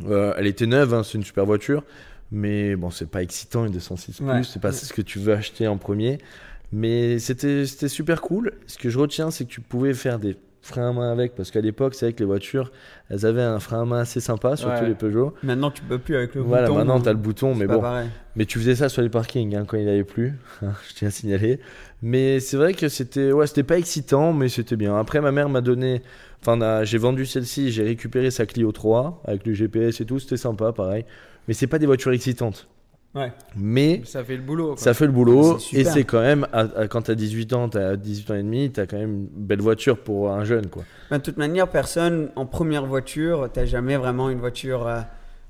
Euh, 0.08 0.34
elle 0.36 0.46
était 0.46 0.66
neuve, 0.66 0.92
hein, 0.94 1.02
c'est 1.04 1.18
une 1.18 1.24
super 1.24 1.46
voiture, 1.46 1.84
mais 2.32 2.74
bon 2.76 2.90
c'est 2.90 3.08
pas 3.08 3.22
excitant 3.22 3.64
une 3.66 3.72
206 3.72 4.20
Ouais. 4.20 4.34
plus, 4.34 4.44
c'est 4.44 4.60
pas 4.60 4.72
ce 4.72 4.92
que 4.92 5.02
tu 5.02 5.18
veux 5.18 5.32
acheter 5.34 5.68
en 5.68 5.76
premier. 5.76 6.18
Mais 6.72 7.18
c'était 7.20 7.66
super 7.66 8.20
cool. 8.20 8.52
Ce 8.66 8.78
que 8.78 8.90
je 8.90 8.98
retiens, 8.98 9.30
c'est 9.30 9.44
que 9.44 9.50
tu 9.50 9.60
pouvais 9.60 9.94
faire 9.94 10.18
des 10.18 10.36
freins 10.60 10.88
à 10.88 10.92
main 10.92 11.12
avec, 11.12 11.34
parce 11.36 11.50
qu'à 11.52 11.60
l'époque, 11.60 11.94
c'est 11.94 12.06
vrai 12.06 12.12
que 12.14 12.18
les 12.20 12.24
voitures, 12.24 12.72
elles 13.10 13.26
avaient 13.26 13.42
un 13.42 13.60
frein 13.60 13.82
à 13.82 13.84
main 13.84 13.98
assez 14.00 14.18
sympa, 14.18 14.56
surtout 14.56 14.80
Ouais. 14.82 14.88
les 14.88 14.94
Peugeot. 14.94 15.34
Maintenant, 15.44 15.70
tu 15.70 15.82
peux 15.82 15.98
plus 15.98 16.16
avec 16.16 16.34
le 16.34 16.40
Voilà, 16.40 16.66
bouton. 16.68 16.78
maintenant, 16.78 17.00
tu 17.00 17.08
as 17.08 17.12
le 17.12 17.18
bouton, 17.18 17.54
mais 17.54 17.66
bon. 17.66 17.80
pareil. 17.80 18.08
Mais 18.34 18.46
tu 18.46 18.58
faisais 18.58 18.74
ça 18.74 18.88
sur 18.88 19.02
les 19.02 19.10
parkings 19.10 19.54
hein, 19.54 19.64
quand 19.68 19.76
il 19.76 19.84
n'avait 19.84 20.04
plus, 20.04 20.32
je 20.62 20.94
tiens 20.94 21.08
à 21.08 21.10
signaler. 21.12 21.60
Mais 22.06 22.38
c'est 22.38 22.58
vrai 22.58 22.74
que 22.74 22.88
c'était 22.88 23.32
ouais, 23.32 23.46
c'était 23.46 23.62
pas 23.62 23.78
excitant, 23.78 24.34
mais 24.34 24.50
c'était 24.50 24.76
bien. 24.76 24.94
Après, 24.98 25.22
ma 25.22 25.32
mère 25.32 25.48
m'a 25.48 25.62
donné. 25.62 26.02
Enfin, 26.42 26.84
j'ai 26.84 26.98
vendu 26.98 27.24
celle-ci, 27.24 27.70
j'ai 27.72 27.82
récupéré 27.82 28.30
sa 28.30 28.44
Clio 28.44 28.70
3 28.72 29.22
avec 29.24 29.46
le 29.46 29.54
GPS 29.54 30.02
et 30.02 30.04
tout, 30.04 30.18
c'était 30.18 30.36
sympa, 30.36 30.72
pareil. 30.72 31.06
Mais 31.48 31.54
c'est 31.54 31.66
pas 31.66 31.78
des 31.78 31.86
voitures 31.86 32.12
excitantes. 32.12 32.68
Ouais. 33.14 33.32
Mais 33.56 34.02
Ça 34.04 34.22
fait 34.22 34.36
le 34.36 34.42
boulot. 34.42 34.74
Quoi. 34.74 34.76
ça 34.76 34.92
fait 34.92 35.06
le 35.06 35.12
boulot 35.12 35.56
et 35.72 35.84
c'est 35.84 36.04
quand 36.04 36.20
même, 36.20 36.46
à- 36.52 36.66
à- 36.80 36.88
quand 36.88 37.02
t'as 37.02 37.14
18 37.14 37.52
ans, 37.54 37.68
t'as 37.70 37.96
18 37.96 38.30
ans 38.32 38.34
et 38.34 38.42
demi, 38.42 38.70
t'as 38.70 38.84
quand 38.86 38.98
même 38.98 39.14
une 39.14 39.28
belle 39.46 39.60
voiture 39.62 39.96
pour 39.98 40.30
un 40.30 40.44
jeune, 40.44 40.66
quoi. 40.66 40.82
Mais 41.10 41.18
de 41.18 41.22
toute 41.22 41.38
manière, 41.38 41.68
personne 41.68 42.28
en 42.36 42.44
première 42.44 42.84
voiture, 42.84 43.48
t'as 43.52 43.64
jamais 43.64 43.96
vraiment 43.96 44.28
une 44.28 44.40
voiture 44.40 44.86
euh, 44.86 45.00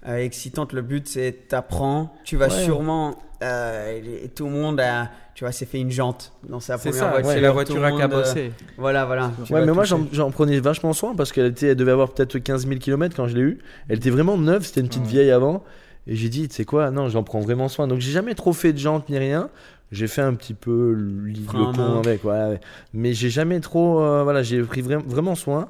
euh, 0.07 0.17
excitante. 0.19 0.73
Le 0.73 0.83
but, 0.83 1.07
c'est 1.09 1.49
t'apprends. 1.49 2.15
Tu 2.25 2.37
vas 2.37 2.47
Ouais. 2.49 2.65
sûrement. 2.65 3.17
euh, 3.43 4.01
et 4.25 4.29
tout 4.29 4.47
le 4.47 4.53
monde 4.53 4.81
a, 4.81 5.11
tu 5.35 5.45
vois, 5.45 5.53
s'est 5.53 5.67
fait 5.67 5.79
une 5.79 5.91
jante 5.91 6.33
dans 6.49 6.61
sa 6.61 6.79
C'est 6.79 6.89
première 6.91 7.05
ça, 7.07 7.11
voiture. 7.11 7.31
c'est 7.33 7.41
la 7.43 7.51
voiture 7.51 7.85
à 7.85 7.93
cabosser. 7.93 8.47
euh, 8.47 8.65
voilà, 8.79 9.05
voilà. 9.05 9.33
Ouais, 9.51 9.67
mais 9.67 9.73
moi 9.73 9.83
toucher. 9.83 9.97
j'en 9.97 10.07
j'en 10.13 10.31
prenais 10.31 10.61
vachement 10.61 10.95
soin 10.95 11.15
parce 11.15 11.31
qu'elle 11.31 11.47
était, 11.47 11.69
elle 11.69 11.77
devait 11.77 11.91
avoir 11.93 12.11
peut-être 12.15 12.39
15 12.39 12.67
000 12.67 12.79
km 12.79 13.15
quand 13.15 13.27
je 13.27 13.35
l'ai 13.35 13.43
eu. 13.43 13.59
Elle 13.89 13.97
était 13.99 14.09
vraiment 14.11 14.39
neuve, 14.39 14.65
c'était 14.65 14.81
une 14.81 14.89
petite 14.89 15.03
Ouais. 15.03 15.09
vieille 15.09 15.31
avant. 15.31 15.63
Et 16.07 16.17
j'ai 16.17 16.29
dit, 16.31 16.49
tu 16.49 16.55
sais 16.55 16.65
quoi, 16.65 16.91
non, 16.91 17.09
j'en 17.09 17.23
prends 17.23 17.41
vraiment 17.41 17.69
soin. 17.69 17.87
Donc 17.87 17.99
j'ai 18.01 18.13
jamais 18.13 18.35
trop 18.35 18.53
fait 18.55 18.73
de 18.73 18.79
jantes 18.79 19.09
ni 19.11 19.19
rien. 19.19 19.51
J'ai 19.93 20.07
fait 20.07 20.23
un 20.23 20.33
petit 20.35 20.55
peu 20.55 20.93
le 20.95 21.31
le 21.31 21.73
con 21.75 21.99
avec, 21.99 22.23
voilà. 22.23 22.57
Mais 22.95 23.13
j'ai 23.13 23.29
jamais 23.31 23.61
trop, 23.61 24.01
euh, 24.01 24.23
voilà, 24.23 24.43
j'ai 24.43 24.63
pris 24.63 24.81
vra- 24.81 25.05
vraiment 25.05 25.35
soin. 25.35 25.69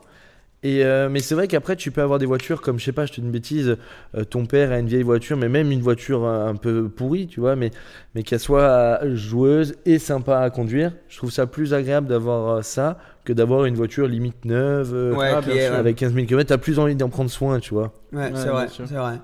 Et 0.64 0.83
euh, 0.83 1.11
mais 1.11 1.21
c'est 1.21 1.35
vrai 1.35 1.47
qu'après 1.47 1.76
tu 1.76 1.90
peux 1.90 2.00
avoir 2.00 2.18
des 2.18 2.25
voitures 2.25 2.62
comme 2.62 2.78
je 2.78 2.87
sais 2.87 2.92
pas, 2.92 3.04
je 3.04 3.12
te 3.12 3.21
dis 3.21 3.26
une 3.26 3.33
bêtise, 3.33 3.76
euh, 4.16 4.25
ton 4.25 4.47
père 4.47 4.73
a 4.73 4.78
une 4.78 4.87
vieille 4.87 5.02
voiture, 5.02 5.37
mais 5.37 5.50
même 5.50 5.71
une 5.71 5.83
voiture 5.83 6.25
euh, 6.25 6.49
un 6.49 6.56
peu 6.56 6.88
pourrie, 6.88 7.26
tu 7.26 7.38
vois, 7.38 7.54
mais 7.54 7.71
mais 8.14 8.23
qu'elle 8.23 8.40
soit 8.40 9.00
joueuse 9.14 9.75
et 9.85 9.99
sympa 9.99 10.38
à 10.40 10.49
conduire. 10.49 10.92
Je 11.09 11.18
trouve 11.18 11.30
ça 11.30 11.47
plus 11.47 11.75
agréable 11.75 12.09
d'avoir 12.09 12.64
ça 12.64 12.99
que 13.25 13.35
d'avoir 13.35 13.66
une 13.66 13.75
voiture 13.75 14.06
limite 14.06 14.44
neuve 14.47 14.92
euh, 14.94 15.14
Ouais, 15.14 15.33
Ah, 15.35 15.50
est, 15.50 15.66
avec 15.66 15.97
15 15.97 16.14
000 16.14 16.26
km. 16.26 16.49
T'as 16.49 16.59
plus 16.59 16.78
envie 16.78 16.94
d'en 16.94 17.11
prendre 17.11 17.30
soin, 17.30 17.61
tu 17.61 17.75
vois. 17.75 17.92
Ouais, 18.12 18.25
Ouais, 18.25 18.30
c'est 18.35 18.49
vrai, 18.49 18.66
c'est 18.68 18.94
vrai. 18.94 19.21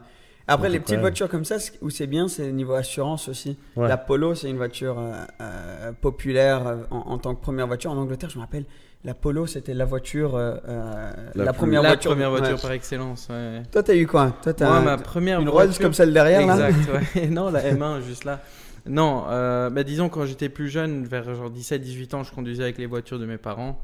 Après, 0.47 0.69
les 0.69 0.81
petites 0.81 0.99
voitures 0.99 1.29
comme 1.29 1.45
ça, 1.45 1.57
où 1.81 1.91
c'est 1.91 2.09
bien, 2.09 2.27
c'est 2.27 2.51
niveau 2.51 2.75
assurance 2.75 3.29
aussi. 3.29 3.57
Ouais. 3.77 3.87
La 3.89 3.97
Polo, 3.97 4.35
c'est 4.35 4.51
une 4.51 4.57
voiture 4.57 4.99
euh, 4.99 5.13
euh, 5.41 5.93
populaire 5.93 6.79
en, 6.91 6.97
en 6.99 7.19
tant 7.19 7.35
que 7.37 7.41
première 7.41 7.69
voiture. 7.69 7.93
En 7.93 7.97
Angleterre, 7.97 8.31
je 8.31 8.37
me 8.37 8.43
rappelle, 8.43 8.65
la 9.04 9.14
Polo, 9.14 9.47
c'était 9.47 9.73
la 9.75 9.85
voiture, 9.87 10.35
euh, 10.37 10.57
euh, 10.69 11.11
la, 11.35 11.52
première 11.52 11.83
la 11.83 11.90
voiture. 11.90 12.11
première 12.11 12.30
voiture 12.30 12.57
Ouais. 12.57 12.61
par 12.62 12.73
excellence. 12.73 13.28
ouais. 13.30 13.62
Toi, 13.73 13.83
t'as 13.83 13.95
eu 13.95 14.07
quoi? 14.07 14.37
Toi, 14.42 14.52
t'as 14.52 14.66
Moi, 14.66 14.76
un- 14.76 14.83
ma 14.83 14.97
première 14.99 15.40
une 15.40 15.49
voiture... 15.49 15.71
Rolls 15.73 15.78
comme 15.80 15.95
celle 15.95 16.12
derrière 16.12 16.47
là? 16.47 16.69
Exact, 16.71 16.88
ouais. 17.16 17.26
non, 17.30 17.50
la 17.50 17.62
M1 17.62 18.02
juste 18.02 18.25
là. 18.25 18.40
Non, 18.87 19.25
euh, 19.28 19.71
bah, 19.71 19.83
disons 19.85 20.09
quand 20.09 20.25
j'étais 20.26 20.49
plus 20.49 20.69
jeune, 20.69 21.04
vers 21.04 21.35
genre 21.35 21.50
17-18 21.50 22.14
ans, 22.14 22.23
je 22.25 22.33
conduisais 22.33 22.62
avec 22.62 22.78
les 22.78 22.87
voitures 22.87 23.19
de 23.19 23.26
mes 23.26 23.37
parents. 23.38 23.80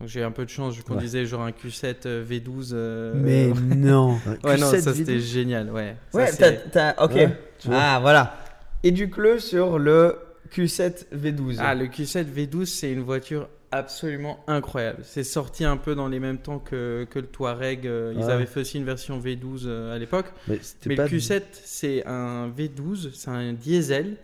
Donc 0.00 0.08
j'ai 0.08 0.22
un 0.22 0.30
peu 0.30 0.44
de 0.44 0.50
chance, 0.50 0.74
je 0.76 0.82
conduisais 0.82 1.26
genre 1.26 1.42
un 1.42 1.50
Q7 1.50 1.94
euh, 2.06 2.24
V12. 2.24 2.70
euh, 2.72 3.12
Mais 3.16 3.48
non. 3.76 4.18
Ouais, 4.44 4.56
non, 4.56 4.70
Q7 4.72 4.80
ça 4.80 4.94
c'était 4.94 5.18
génial, 5.20 5.70
ouais. 5.70 5.94
Ouais, 6.14 6.30
t'as, 6.32 6.52
t'as- 6.52 7.04
ok. 7.04 7.12
Ouais, 7.14 7.38
tu 7.58 7.68
vois. 7.68 7.76
ah, 7.80 7.98
voilà. 8.00 8.36
Éduque-le 8.82 9.38
sur 9.40 9.78
le 9.78 10.16
Q7 10.54 11.06
V12. 11.14 11.56
Ah, 11.58 11.74
le 11.74 11.86
Q7 11.86 12.24
V12, 12.24 12.64
c'est 12.66 12.90
une 12.90 13.02
voiture 13.02 13.46
absolument 13.70 14.40
incroyable. 14.46 15.00
C'est 15.04 15.24
sorti 15.24 15.64
un 15.64 15.76
peu 15.76 15.94
dans 15.94 16.08
les 16.08 16.20
mêmes 16.20 16.38
temps 16.38 16.58
que, 16.58 17.06
que 17.10 17.18
le 17.18 17.26
Touareg. 17.26 17.86
euh, 17.86 18.12
Ils 18.16 18.24
Ouais. 18.24 18.32
avaient 18.32 18.46
fait 18.46 18.60
aussi 18.60 18.78
une 18.78 18.84
version 18.84 19.18
V12 19.20 19.62
euh, 19.66 19.94
à 19.94 19.98
l'époque. 19.98 20.26
Mais 20.46 20.58
le 20.96 20.96
Q7, 20.96 21.44
c'est 21.64 22.06
un 22.06 22.48
V12, 22.48 23.10
c'est 23.14 23.30
un 23.30 23.52
diesel. 23.52 24.16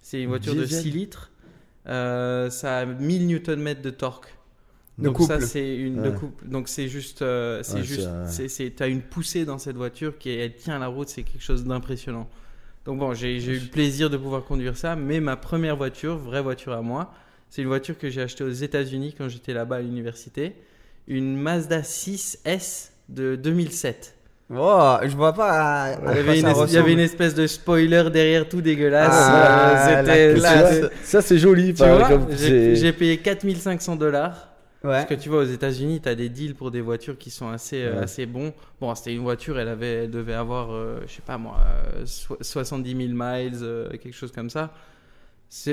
C'est 0.00 0.22
une 0.22 0.28
voiture 0.28 0.54
de 0.56 0.64
Diesel. 0.64 0.82
6 0.82 0.90
litres. 0.90 1.30
Euh, 1.86 2.50
ça 2.50 2.78
a 2.80 2.86
1000 2.86 3.26
Nm 3.26 3.74
de 3.82 3.90
torque. 3.90 4.34
De 5.00 5.08
Donc 5.08 5.16
couple. 5.16 5.26
ça 5.26 5.40
c'est 5.40 5.76
une 5.76 6.02
de 6.02 6.10
Ouais. 6.10 6.10
couple. 6.10 6.46
Donc 6.48 6.68
c'est 6.68 6.88
juste, 6.88 7.22
euh, 7.22 7.62
c'est 7.64 7.78
Ouais, 7.78 7.84
juste, 7.84 8.08
c'est 8.24 8.70
t'as 8.76 8.88
une 8.88 9.02
poussée 9.02 9.44
dans 9.44 9.58
cette 9.58 9.76
voiture 9.76 10.18
qui 10.18 10.30
elle 10.30 10.54
tient 10.56 10.78
la 10.78 10.86
route, 10.88 11.08
c'est 11.08 11.24
quelque 11.24 11.42
chose 11.42 11.64
d'impressionnant. 11.64 12.28
Donc 12.84 12.98
bon, 13.00 13.14
j'ai, 13.14 13.40
j'ai 13.40 13.52
eu 13.54 13.60
le 13.60 13.66
plaisir 13.70 14.10
de 14.10 14.16
pouvoir 14.16 14.44
conduire 14.44 14.76
ça, 14.76 14.96
mais 14.96 15.20
ma 15.20 15.36
première 15.36 15.76
voiture, 15.76 16.16
vraie 16.18 16.42
voiture 16.42 16.72
à 16.74 16.82
moi, 16.82 17.12
c'est 17.54 17.62
une 17.62 17.68
voiture 17.68 17.96
que 17.96 18.10
j'ai 18.10 18.20
achetée 18.20 18.42
aux 18.42 18.50
États-Unis 18.50 19.14
quand 19.16 19.28
j'étais 19.28 19.52
là-bas 19.54 19.76
à 19.76 19.80
l'université, 19.80 20.56
une 21.06 21.36
Mazda 21.36 21.82
6S 21.82 22.90
de 23.08 23.36
2007. 23.36 24.16
Oh, 24.52 24.96
je 25.04 25.14
vois 25.16 25.32
pas. 25.32 25.50
à- 25.52 25.84
à 25.84 26.12
Il 26.12 26.16
y, 26.16 26.18
avait 26.18 26.36
une, 26.40 26.42
ça 26.42 26.48
es- 26.48 26.52
il 26.52 26.56
y 26.56 26.60
ressemble. 26.62 26.78
avait 26.80 26.92
une 26.94 26.98
espèce 26.98 27.32
de 27.34 27.46
spoiler 27.46 28.10
derrière 28.12 28.48
tout 28.48 28.60
dégueulasse. 28.60 29.08
Ah, 29.12 30.02
Euh, 30.08 30.88
Ça, 31.04 31.22
c'est 31.22 31.38
joli. 31.38 31.72
j'ai, 32.76 32.92
payé 32.92 33.18
4500 33.18 33.94
dollars. 33.96 34.48
Ouais. 34.82 34.90
Parce 34.90 35.06
que 35.06 35.14
tu 35.14 35.28
vois, 35.28 35.38
aux 35.42 35.44
États-Unis, 35.46 36.00
tu 36.02 36.08
as 36.08 36.14
des 36.16 36.28
deals 36.28 36.54
pour 36.56 36.70
des 36.72 36.80
voitures 36.80 37.16
qui 37.16 37.30
sont 37.30 37.48
assez, 37.48 37.82
euh, 37.84 37.94
Ouais. 37.98 38.02
assez 38.02 38.26
bons. 38.26 38.52
Bon, 38.80 38.92
c'était 38.96 39.14
une 39.14 39.22
voiture, 39.22 39.58
elle, 39.60 39.68
avait, 39.68 40.04
elle 40.04 40.10
devait 40.10 40.34
avoir, 40.34 40.72
euh, 40.72 41.00
je 41.06 41.12
sais 41.14 41.22
pas 41.24 41.38
moi, 41.38 41.56
euh, 41.96 42.02
so- 42.04 42.36
70 42.40 42.90
000 42.94 43.08
miles, 43.14 43.58
euh, 43.62 43.88
quelque 43.90 44.12
chose 44.12 44.32
comme 44.32 44.50
ça. 44.50 44.72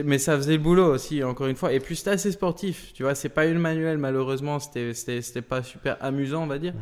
Mais 0.05 0.19
ça 0.19 0.37
faisait 0.37 0.53
le 0.53 0.59
boulot 0.59 0.93
aussi, 0.93 1.23
encore 1.23 1.47
une 1.47 1.55
fois. 1.55 1.73
Et 1.73 1.79
puis 1.79 1.95
c'était 1.95 2.11
assez 2.11 2.31
sportif, 2.31 2.91
tu 2.93 3.01
vois. 3.03 3.15
C'est 3.15 3.29
pas 3.29 3.45
une 3.47 3.57
manuelle, 3.57 3.97
malheureusement. 3.97 4.59
C'était 4.59 5.41
pas 5.41 5.63
super 5.63 5.97
amusant, 6.01 6.43
on 6.43 6.47
va 6.47 6.59
dire. 6.59 6.73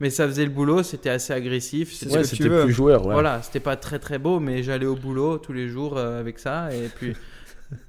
Mais 0.00 0.10
ça 0.10 0.26
faisait 0.26 0.44
le 0.44 0.50
boulot, 0.50 0.82
c'était 0.82 1.10
assez 1.10 1.32
agressif. 1.32 1.92
C'était- 1.92 2.12
Ouais, 2.16 2.24
plus 2.64 2.72
joueur. 2.72 3.04
ouais. 3.06 3.12
voilà, 3.12 3.42
c'était 3.42 3.58
pas 3.60 3.76
très 3.76 3.98
très 3.98 4.18
beau, 4.18 4.38
mais 4.40 4.62
j'allais 4.62 4.86
au 4.86 4.94
boulot 4.96 5.38
tous 5.38 5.52
les 5.52 5.68
jours 5.68 5.96
euh, 5.98 6.20
avec 6.20 6.38
ça. 6.38 6.72
Et 6.74 6.88
puis, 6.88 7.14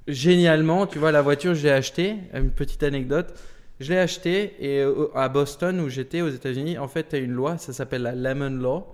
génialement, 0.08 0.86
tu 0.86 0.98
vois, 0.98 1.12
la 1.12 1.22
voiture, 1.22 1.54
je 1.54 1.62
l'ai 1.64 1.70
achetée. 1.72 2.16
Une 2.34 2.50
petite 2.50 2.82
anecdote. 2.82 3.32
Je 3.80 3.90
l'ai 3.92 3.98
achetée 3.98 4.54
et 4.60 4.80
euh, 4.82 5.06
à 5.14 5.28
Boston, 5.28 5.80
où 5.80 5.88
j'étais 5.88 6.20
aux 6.20 6.28
États-Unis, 6.28 6.78
en 6.78 6.86
fait, 6.88 7.08
tu 7.10 7.16
as 7.16 7.18
une 7.20 7.32
loi, 7.32 7.56
ça 7.58 7.72
s'appelle 7.72 8.02
la 8.02 8.14
Lemon 8.14 8.50
Law. 8.50 8.84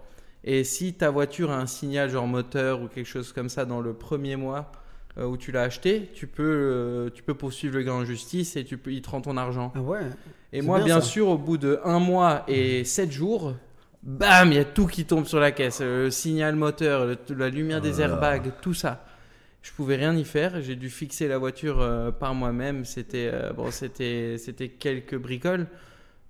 Et 0.45 0.63
si 0.63 0.93
ta 0.95 1.11
voiture 1.11 1.51
a 1.51 1.57
un 1.59 1.67
signal 1.67 2.09
genre 2.09 2.29
moteur 2.29 2.81
ou 2.83 2.87
quelque 2.87 3.07
chose 3.09 3.33
comme 3.33 3.49
ça 3.49 3.65
dans 3.65 3.81
le 3.81 3.95
premier 3.95 4.37
mois 4.37 4.71
où 5.25 5.37
tu 5.37 5.51
l'as 5.53 5.63
acheté, 5.63 6.11
tu 6.15 6.27
peux, 6.27 6.43
euh, 6.45 7.11
tu 7.11 7.23
peux 7.23 7.35
poursuivre 7.35 7.75
le 7.77 7.83
gars 7.83 7.95
en 7.95 8.05
justice 8.05 8.57
et 8.57 8.65
tu 8.65 8.77
peux, 8.77 8.93
il 8.93 9.01
te 9.03 9.09
rend 9.11 9.21
ton 9.23 9.37
argent. 9.37 9.73
Ah 9.75 9.81
ouais. 9.81 10.01
Et 10.53 10.61
moi, 10.63 10.81
bien, 10.81 11.01
sûr, 11.01 11.29
au 11.29 11.39
bout 11.39 11.57
de 11.57 11.81
un 11.85 11.99
mois 11.99 12.45
et 12.49 12.85
sept 12.85 13.11
jours, 13.11 13.55
bam, 14.03 14.53
il 14.53 14.57
y 14.57 14.61
a 14.61 14.65
tout 14.65 14.87
qui 14.87 15.05
tombe 15.05 15.25
sur 15.27 15.41
la 15.41 15.53
caisse. 15.53 15.81
Le 15.81 16.11
signal 16.11 16.55
moteur, 16.57 17.07
le- 17.07 17.17
la 17.37 17.49
lumière 17.49 17.81
des 17.81 18.01
airbags, 18.01 18.53
tout 18.61 18.75
ça. 18.75 19.05
Je 19.63 19.73
pouvais 19.73 19.97
rien 19.97 20.15
y 20.17 20.25
faire. 20.25 20.61
J'ai 20.63 20.77
dû 20.77 20.91
fixer 20.91 21.27
la 21.29 21.39
voiture 21.39 21.81
euh, 21.81 22.11
par 22.13 22.35
moi-même. 22.35 22.85
C'était 22.85 23.29
euh, 23.33 23.53
bon, 23.53 23.71
c'était 23.73 24.37
c'était 24.39 24.69
quelques 24.69 25.17
bricoles, 25.17 25.67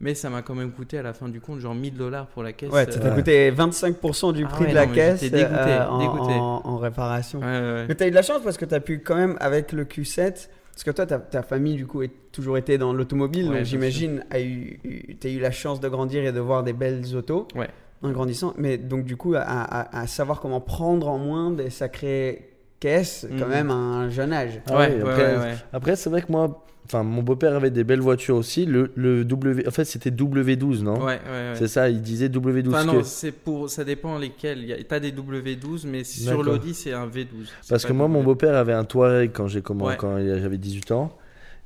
mais 0.01 0.15
ça 0.15 0.29
m'a 0.31 0.43
quand 0.43 0.55
même 0.55 0.73
coûté 0.73 0.99
à 0.99 1.03
la 1.03 1.13
fin 1.13 1.29
du 1.29 1.41
compte 1.41 1.61
genre 1.61 1.75
1000 1.75 1.95
dollars 1.95 2.27
pour 2.27 2.43
la 2.43 2.53
caisse. 2.53 2.71
Ouais, 2.71 2.85
ça 2.91 2.99
t'a 3.01 3.09
euh, 3.09 3.15
coûté 3.15 3.51
25% 3.51 4.33
du 4.33 4.45
Ah 4.45 4.49
prix 4.49 4.65
ouais, 4.65 4.71
de 4.71 4.75
la 4.75 4.87
non, 4.87 4.93
caisse 4.93 5.21
dégoûté, 5.21 5.45
euh, 5.51 5.89
en, 5.89 5.99
dégoûté. 5.99 6.33
en- 6.35 6.61
en 6.65 6.77
réparation. 6.79 7.41
ouais, 7.41 7.45
ouais, 7.47 7.61
ouais. 7.61 7.85
Mais 7.89 7.95
t'as 7.95 8.07
eu 8.07 8.11
de 8.11 8.15
la 8.15 8.23
chance 8.23 8.43
parce 8.43 8.57
que 8.59 8.65
t'as 8.65 8.81
pu 8.81 9.01
quand 9.01 9.17
même, 9.17 9.37
avec 9.41 9.73
le 9.73 9.85
Q7, 9.85 10.49
parce 10.73 10.85
que 10.85 10.91
toi, 10.91 11.07
ta, 11.07 11.19
ta 11.19 11.43
famille, 11.43 11.75
du 11.77 11.87
coup, 11.87 12.03
est 12.03 12.11
toujours 12.33 12.59
été 12.59 12.77
dans 12.77 12.93
l'automobile, 12.93 13.49
Ouais, 13.49 13.57
donc 13.57 13.65
j'imagine, 13.65 14.25
a 14.31 14.41
eu, 14.41 14.79
eu- 14.85 15.17
t'as 15.17 15.31
eu 15.31 15.39
la 15.41 15.51
chance 15.51 15.81
de 15.81 15.89
grandir 15.89 16.25
et 16.25 16.33
de 16.33 16.41
voir 16.41 16.63
des 16.63 16.75
belles 16.75 17.17
autos 17.17 17.49
Ouais. 17.55 17.69
en 18.03 18.11
grandissant. 18.11 18.53
Mais 18.59 18.77
donc, 18.77 19.05
du 19.07 19.17
coup, 19.17 19.35
à, 19.35 19.41
à- 19.41 20.01
à 20.03 20.07
savoir 20.07 20.41
comment 20.43 20.61
prendre 20.61 21.09
en 21.09 21.17
moins 21.17 21.51
des 21.51 21.71
sacrées 21.71 22.51
caisses, 22.79 23.27
quand 23.39 23.47
Mhm. 23.47 23.51
même, 23.51 23.71
à 23.71 23.75
un 23.75 24.11
jeune 24.11 24.35
âge. 24.35 24.61
Ah 24.67 24.73
Ouais, 24.77 24.89
ouais, 24.89 25.03
ouais, 25.03 25.11
après, 25.11 25.37
ouais, 25.37 25.41
ouais. 25.43 25.55
Après, 25.73 25.97
c'est 25.97 26.11
vrai 26.11 26.21
que 26.21 26.31
moi, 26.31 26.63
enfin, 26.87 27.03
mon 27.03 27.23
beau-père 27.23 27.55
avait 27.55 27.71
des 27.71 27.85
belles 27.85 28.01
voitures 28.01 28.37
aussi. 28.37 28.65
Le, 28.67 28.91
le 28.97 29.25
W, 29.25 29.67
en 29.69 29.71
fait, 29.71 29.85
c'était 29.85 30.11
W12, 30.11 30.83
non? 30.83 30.95
Ouais, 30.95 31.05
ouais, 31.05 31.11
ouais. 31.15 31.53
C'est 31.55 31.69
ça, 31.69 31.91
il 31.91 32.01
disait 32.01 32.29
W12. 32.29 32.69
Enfin 32.69 32.83
que- 32.87 32.97
non, 32.97 33.03
c'est 33.05 33.33
pour, 33.33 33.69
ça 33.69 33.85
dépend 33.85 34.19
lesquels. 34.19 34.59
Il 34.59 34.67
y 34.69 34.73
a- 34.73 34.83
T'as 34.83 35.01
des 35.01 35.13
W12, 35.13 35.87
mais 35.87 36.05
sur 36.05 36.43
l'Audi 36.43 36.73
c'est 36.75 36.93
un 36.93 37.07
V12. 37.07 37.47
C'est 37.63 37.69
Parce 37.71 37.85
que 37.85 37.93
moi, 37.93 38.09
mon 38.09 38.23
beau-père 38.23 38.55
avait 38.57 38.73
un 38.73 38.85
Touareg 38.85 39.31
quand 39.33 39.47
j'ai 39.49 39.61
commencé, 39.63 39.91
Ouais. 39.93 39.97
quand 39.99 40.19
j'avais 40.19 40.59
18 40.59 40.91
ans. 40.93 41.13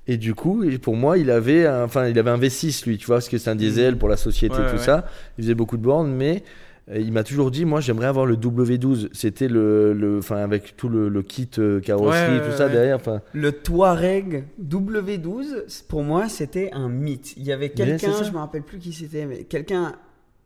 Et 0.07 0.17
du 0.17 0.35
coup, 0.35 0.65
pour 0.83 0.97
moi, 0.97 1.19
il 1.19 1.31
avait, 1.31 1.67
un, 1.67 1.85
enfin, 1.85 2.09
il 2.09 2.19
avait 2.19 2.31
un 2.31 2.39
V6 2.39 2.85
lui, 2.87 2.99
tu 2.99 3.07
vois, 3.07 3.17
parce 3.17 3.29
que 3.29 3.39
c'est 3.39 3.51
un 3.51 3.55
diesel 3.55 3.93
Mhm. 3.93 3.99
pour 3.99 4.09
la 4.09 4.17
société, 4.17 4.57
Ouais, 4.57 4.67
tout 4.67 4.77
ouais, 4.77 4.83
ça. 4.83 5.07
Il 5.39 5.45
faisait 5.45 5.55
beaucoup 5.55 5.77
de 5.77 5.83
bornes, 5.83 6.11
mais 6.13 6.43
il 6.93 7.13
m'a 7.13 7.23
toujours 7.23 7.51
dit, 7.51 7.65
moi, 7.65 7.81
j'aimerais 7.81 8.07
avoir 8.07 8.27
le 8.27 8.37
W12. 8.37 9.09
C'était 9.13 9.47
le, 9.49 9.93
le, 9.93 10.19
enfin, 10.19 10.39
avec 10.39 10.77
tout 10.77 10.89
le, 10.89 11.09
le 11.09 11.23
kit 11.23 11.49
euh, 11.59 11.79
carrosserie, 11.81 12.35
Ouais, 12.39 12.41
tout 12.41 12.51
ouais, 12.51 12.57
ça 12.57 12.67
ouais. 12.67 12.73
derrière. 12.73 12.97
Enfin, 12.97 13.21
Le 13.33 13.53
Touareg 13.53 14.45
W12, 14.63 15.69
c- 15.69 15.85
pour 15.89 16.03
moi, 16.03 16.29
c'était 16.29 16.71
un 16.73 16.89
mythe. 16.89 17.35
Il 17.37 17.45
y 17.45 17.53
avait 17.53 17.71
quelqu'un, 17.71 18.23
je 18.25 18.31
me 18.33 18.39
rappelle 18.39 18.63
plus 18.63 18.79
qui 18.79 18.93
c'était, 18.93 19.27
mais 19.27 19.45
quelqu'un 19.45 19.93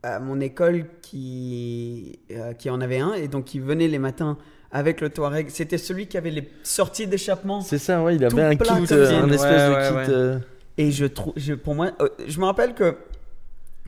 à 0.03 0.21
mon 0.21 0.39
école 0.41 0.85
qui, 1.01 2.19
euh, 2.33 2.53
qui 2.53 2.69
en 2.71 2.81
avait 2.81 2.99
un 2.99 3.15
et 3.15 3.29
donc 3.29 3.45
qui 3.45 3.59
venait 3.59 3.89
les 3.89 3.99
matins 3.99 4.37
avec 4.71 5.01
le 5.01 5.09
Touareg. 5.09 5.49
C'était 5.49 5.79
celui 5.79 6.07
qui 6.09 6.17
avait 6.19 6.31
les 6.31 6.49
sorties 6.63 7.07
d'échappement. 7.07 7.61
c'est 7.63 7.79
ça, 7.79 8.03
ouais, 8.03 8.17
il 8.17 8.25
avait 8.25 8.43
un 8.43 8.57
kit, 8.57 8.71
euh, 8.93 9.23
un 9.23 9.31
espèce 9.31 9.71
de 9.71 10.05
kit. 10.05 10.11
euh, 10.13 10.39
Et 10.77 10.91
je 10.91 11.07
trouve, 11.07 11.33
je, 11.37 11.55
pour 11.55 11.75
moi, 11.75 11.93
je 12.27 12.39
me 12.41 12.45
rappelle 12.45 12.75
que 12.75 12.97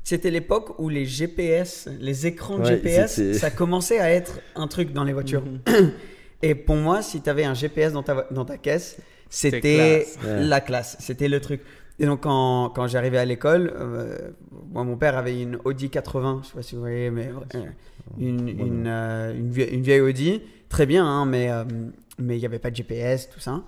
c'était 0.07 0.31
l'époque 0.31 0.79
où 0.79 0.89
les 0.89 1.05
GPS, 1.05 1.89
les 1.99 2.29
écrans 2.29 2.61
Ouais, 2.61 2.67
GPS, 2.67 3.21
ça 3.33 3.51
commençait 3.51 3.99
à 3.99 4.09
être 4.09 4.39
un 4.55 4.69
truc 4.69 4.93
dans 4.93 5.03
les 5.03 5.13
voitures. 5.13 5.43
Mhm. 5.45 5.91
Et 6.43 6.55
pour 6.55 6.77
moi, 6.77 7.03
si 7.03 7.21
tu 7.21 7.29
avais 7.29 7.43
un 7.43 7.55
GPS 7.55 7.93
dans 7.93 8.05
ta, 8.05 8.25
dans 8.31 8.45
ta 8.45 8.57
caisse, 8.57 8.99
C'était 9.29 10.07
la 10.25 10.61
classe, 10.61 10.97
c'était 11.01 11.27
le 11.27 11.41
truc. 11.41 11.61
Et 11.99 12.07
donc, 12.07 12.21
quand, 12.21 12.71
quand 12.73 12.87
j'arrivais 12.87 13.19
à 13.19 13.25
l'école, 13.25 13.73
euh, 13.75 14.31
moi, 14.71 14.85
mon 14.85 14.97
père 14.97 15.19
avait 15.19 15.43
une 15.43 15.59
Audi 15.65 15.91
80, 15.91 16.43
je 16.45 16.49
sais 16.51 16.55
pas 16.55 16.63
si 16.63 16.77
vous 16.77 16.83
voyez, 16.83 17.11
mais 17.11 17.29
euh, 17.57 17.65
une, 18.17 18.49
une, 18.49 18.87
euh, 18.87 19.35
une, 19.35 19.51
vieille, 19.51 19.75
une 19.75 19.83
vieille 19.83 20.03
Audi, 20.03 20.41
très 20.69 20.87
bien, 20.87 21.05
hein, 21.05 21.27
mais 21.27 21.51
euh, 21.51 21.65
mais 22.21 22.37
il 22.37 22.41
n'y 22.41 22.47
avait 22.47 22.61
pas 22.61 22.71
de 22.71 22.77
GPS, 22.77 23.29
tout 23.29 23.41
ça. 23.41 23.65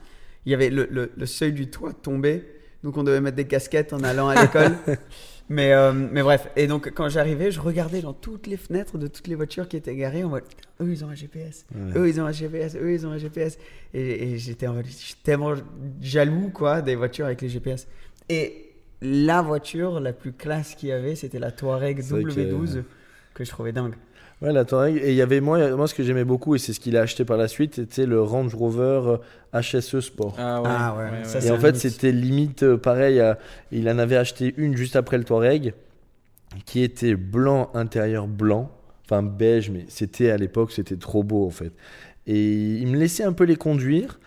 Il 0.47 0.53
y 0.53 0.55
avait 0.55 0.71
le, 0.71 0.87
le, 0.89 1.11
le 1.17 1.27
seuil 1.27 1.53
du 1.53 1.69
toit 1.69 1.93
tombé, 1.95 2.45
donc 2.85 2.97
on 2.97 3.03
devait 3.03 3.21
mettre 3.21 3.37
des 3.37 3.49
casquettes 3.49 3.93
en 3.93 4.05
allant 4.05 4.29
à 4.29 4.41
l'école. 4.41 4.77
mais, 5.49 5.73
euh, 5.73 5.93
mais 5.93 6.23
bref, 6.23 6.49
et 6.57 6.67
donc 6.67 6.91
quand 6.95 7.09
j'arrivais, 7.09 7.51
je 7.51 7.61
regardais 7.61 8.01
dans 8.03 8.13
toutes 8.13 8.47
les 8.47 8.57
fenêtres 8.57 8.99
de 8.99 9.07
toutes 9.07 9.27
les 9.29 9.35
voitures 9.35 9.67
qui 9.69 9.77
étaient 9.77 9.97
garées 9.97 10.25
en 10.25 10.29
mode 10.29 10.45
eux 10.81 10.91
ils 10.93 11.05
ont 11.05 11.09
un 11.09 11.15
GPS, 11.15 11.65
eux 11.97 12.09
ils 12.09 12.21
ont 12.21 12.27
un 12.27 12.33
GPS, 12.33 12.77
eux 12.77 12.93
ils 12.93 13.07
ont 13.07 13.11
un 13.11 13.19
GPS. 13.19 13.59
Et, 13.95 14.33
et 14.35 14.39
j'étais 14.39 14.67
en 14.67 14.75
mode, 14.75 14.87
j'étais 14.87 15.21
tellement 15.25 15.55
jaloux 16.01 16.51
quoi 16.53 16.83
des 16.83 16.95
voitures 16.97 17.27
avec 17.27 17.41
les 17.43 17.49
GPS. 17.49 17.89
Et 18.29 18.67
la 19.01 19.43
voiture 19.43 20.01
la 20.01 20.13
plus 20.13 20.33
classe 20.33 20.75
qu'il 20.75 20.91
y 20.91 20.93
avait, 20.93 21.15
c'était 21.15 21.39
la 21.39 21.51
Touareg 21.53 22.01
C'est 22.03 22.13
vrai 22.13 22.25
que- 22.25 22.31
W12 22.31 22.83
que 23.35 23.45
je 23.45 23.51
trouvais 23.51 23.73
dingue. 23.73 23.95
Ouais, 24.41 24.53
la 24.53 24.65
Touareg. 24.65 24.97
Et 25.03 25.11
il 25.11 25.17
y 25.17 25.23
avait 25.23 25.41
moi, 25.41 25.75
moi, 25.77 25.89
ce 25.89 25.95
que 25.95 26.03
j'aimais 26.05 26.25
beaucoup, 26.25 26.55
et 26.55 26.59
c'est 26.59 26.73
ce 26.73 26.79
qu'il 26.81 26.97
a 26.97 27.01
acheté 27.01 27.25
par 27.25 27.37
la 27.37 27.49
suite, 27.49 27.75
c'était 27.77 28.07
le 28.07 28.23
Range 28.23 28.55
Rover 28.55 29.19
euh, 29.55 29.61
HSE 29.61 30.01
Sport. 30.01 30.37
Ah 30.39 30.63
ouais, 30.63 30.69
Ah 30.71 30.97
ouais, 30.97 31.25
ça, 31.25 31.41
Et 31.45 31.51
en 31.51 31.59
fait, 31.59 31.77
c'était 31.77 32.13
limite 32.13 32.63
euh, 32.63 32.77
pareil. 32.77 33.19
à- 33.21 33.39
il 33.73 33.89
en 33.89 33.99
avait 33.99 34.17
acheté 34.17 34.55
une 34.57 34.77
juste 34.77 34.95
après 34.97 35.19
le 35.19 35.25
Touareg, 35.25 35.75
qui 36.67 36.83
était 36.83 37.15
blanc, 37.17 37.71
intérieur 37.75 38.27
blanc, 38.29 38.71
enfin 39.05 39.23
beige, 39.23 39.71
mais 39.71 39.85
c'était 39.89 40.31
à 40.31 40.37
l'époque, 40.37 40.71
c'était 40.73 40.97
trop 40.97 41.23
beau 41.25 41.45
en 41.47 41.51
fait. 41.51 41.73
Et 42.27 42.75
il 42.77 42.87
me 42.87 42.97
laissait 42.97 43.25
un 43.25 43.33
peu 43.33 43.45
les 43.45 43.57
conduire, 43.57 44.21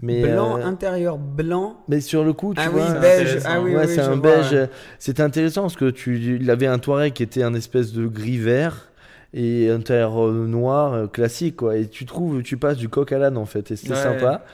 mais 0.00 0.22
blanc, 0.22 0.58
euh, 0.58 0.64
intérieur 0.64 1.18
blanc. 1.18 1.76
mais 1.88 2.00
sur 2.00 2.24
le 2.24 2.32
coup, 2.32 2.52
tu 2.54 2.60
Ah 2.62 2.68
oui, 2.72 2.80
vois, 2.80 2.94
beige. 2.94 3.20
intéressant. 3.28 3.48
Ah 3.50 3.60
oui, 3.62 3.74
ouais, 3.74 3.86
oui, 3.86 3.94
c'est 3.94 4.00
un 4.00 4.16
vois, 4.16 4.36
beige. 4.36 4.50
ouais. 4.52 4.58
euh, 4.58 4.66
C'était 4.98 5.22
intéressant 5.22 5.62
parce 5.62 5.76
que 5.76 5.90
tu, 5.90 6.18
il 6.40 6.50
avait 6.50 6.66
un 6.66 6.78
Touareg 6.78 7.12
qui 7.12 7.22
était 7.22 7.42
un 7.42 7.54
espèce 7.54 7.92
de 7.92 8.06
gris 8.06 8.38
vert. 8.38 8.88
Et 9.34 9.70
intérieur 9.70 10.22
euh, 10.26 10.46
noir 10.46 10.92
euh, 10.92 11.06
classique 11.06 11.56
quoi. 11.56 11.76
Et 11.76 11.86
tu 11.88 12.04
trouves, 12.06 12.42
tu 12.42 12.56
passes 12.56 12.76
du 12.76 12.88
coq 12.88 13.10
à 13.12 13.18
l'âne 13.18 13.36
en 13.36 13.46
fait, 13.46 13.70
et 13.70 13.76
c'était 13.76 13.94
Ouais. 13.94 13.96
sympa. 14.02 14.44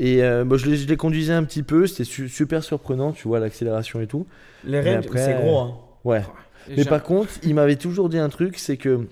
Et 0.00 0.22
euh, 0.22 0.44
moi, 0.44 0.56
je, 0.58 0.66
les, 0.66 0.76
je 0.76 0.86
les 0.86 0.96
conduisais 0.96 1.32
un 1.32 1.42
petit 1.42 1.64
peu, 1.64 1.86
c'était 1.88 2.04
su- 2.04 2.28
super 2.28 2.62
surprenant, 2.62 3.10
tu 3.10 3.26
vois, 3.26 3.40
l'accélération 3.40 4.00
et 4.00 4.06
tout. 4.06 4.26
Les 4.64 4.78
après- 4.94 5.24
c'est 5.24 5.34
gros. 5.34 5.58
hein. 5.58 5.74
Ouais. 6.04 6.22
Et 6.70 6.76
Mais 6.76 6.84
par 6.84 7.02
contre, 7.02 7.30
il 7.42 7.54
m'avait 7.56 7.74
toujours 7.76 8.08
dit 8.08 8.18
un 8.18 8.28
truc, 8.28 8.58
c'est 8.58 8.76
que 8.76 9.06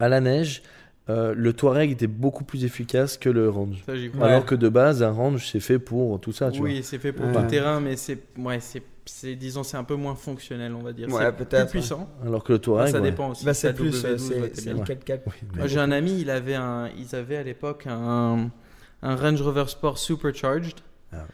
à 0.00 0.08
la 0.10 0.20
neige, 0.20 0.62
euh, 1.08 1.32
le 1.34 1.52
Touareg 1.54 1.90
était 1.90 2.06
beaucoup 2.06 2.44
plus 2.44 2.64
efficace 2.64 3.16
que 3.16 3.30
le 3.30 3.48
Range. 3.48 3.82
ça. 3.86 3.92
Alors 4.24 4.44
que 4.44 4.54
de 4.54 4.68
base, 4.68 5.02
un 5.02 5.12
Range, 5.12 5.46
c'est 5.50 5.60
fait 5.60 5.78
pour 5.78 6.20
tout 6.20 6.32
ça, 6.32 6.50
tu 6.50 6.58
vois. 6.58 6.68
oui, 6.68 6.80
c'est 6.82 6.98
fait 6.98 7.12
pour 7.12 7.26
Ouais. 7.26 7.32
tout 7.32 7.42
terrain, 7.48 7.80
mais 7.80 7.96
c'est, 7.96 8.18
ouais, 8.38 8.58
c'est, 9.04 9.34
disons, 9.34 9.62
c'est 9.62 9.76
un 9.76 9.84
peu 9.84 9.96
moins 9.96 10.14
fonctionnel, 10.14 10.74
on 10.74 10.82
va 10.82 10.92
dire. 10.92 11.08
Ouais, 11.08 11.24
c'est 11.38 11.48
plus 11.48 11.66
puissant. 11.66 12.08
Alors 12.24 12.44
que 12.44 12.52
le 12.52 12.58
Touareg, 12.58 12.92
ça 12.92 13.00
ouais. 13.00 13.10
dépend 13.10 13.30
aussi. 13.30 13.44
Bah, 13.44 13.54
c'est 13.54 13.72
plus, 13.74 13.90
W12, 13.90 14.18
c'est 14.18 14.40
ouais, 14.40 14.50
c'est 14.54 14.64
t'es 14.64 14.70
le 14.70 14.76
bien. 14.76 14.84
4x4. 14.84 15.20
Moi, 15.56 15.66
j'ai 15.66 15.80
un 15.80 15.90
ami, 15.90 16.20
il 16.20 16.30
avait 16.30 16.54
un, 16.54 16.88
ils 16.96 17.14
avaient 17.14 17.36
à 17.36 17.42
l'époque 17.42 17.86
un, 17.88 18.50
un 19.02 19.16
Range 19.16 19.40
Rover 19.42 19.64
Sport 19.66 19.98
Supercharged. 19.98 20.78
Ah. 21.12 21.26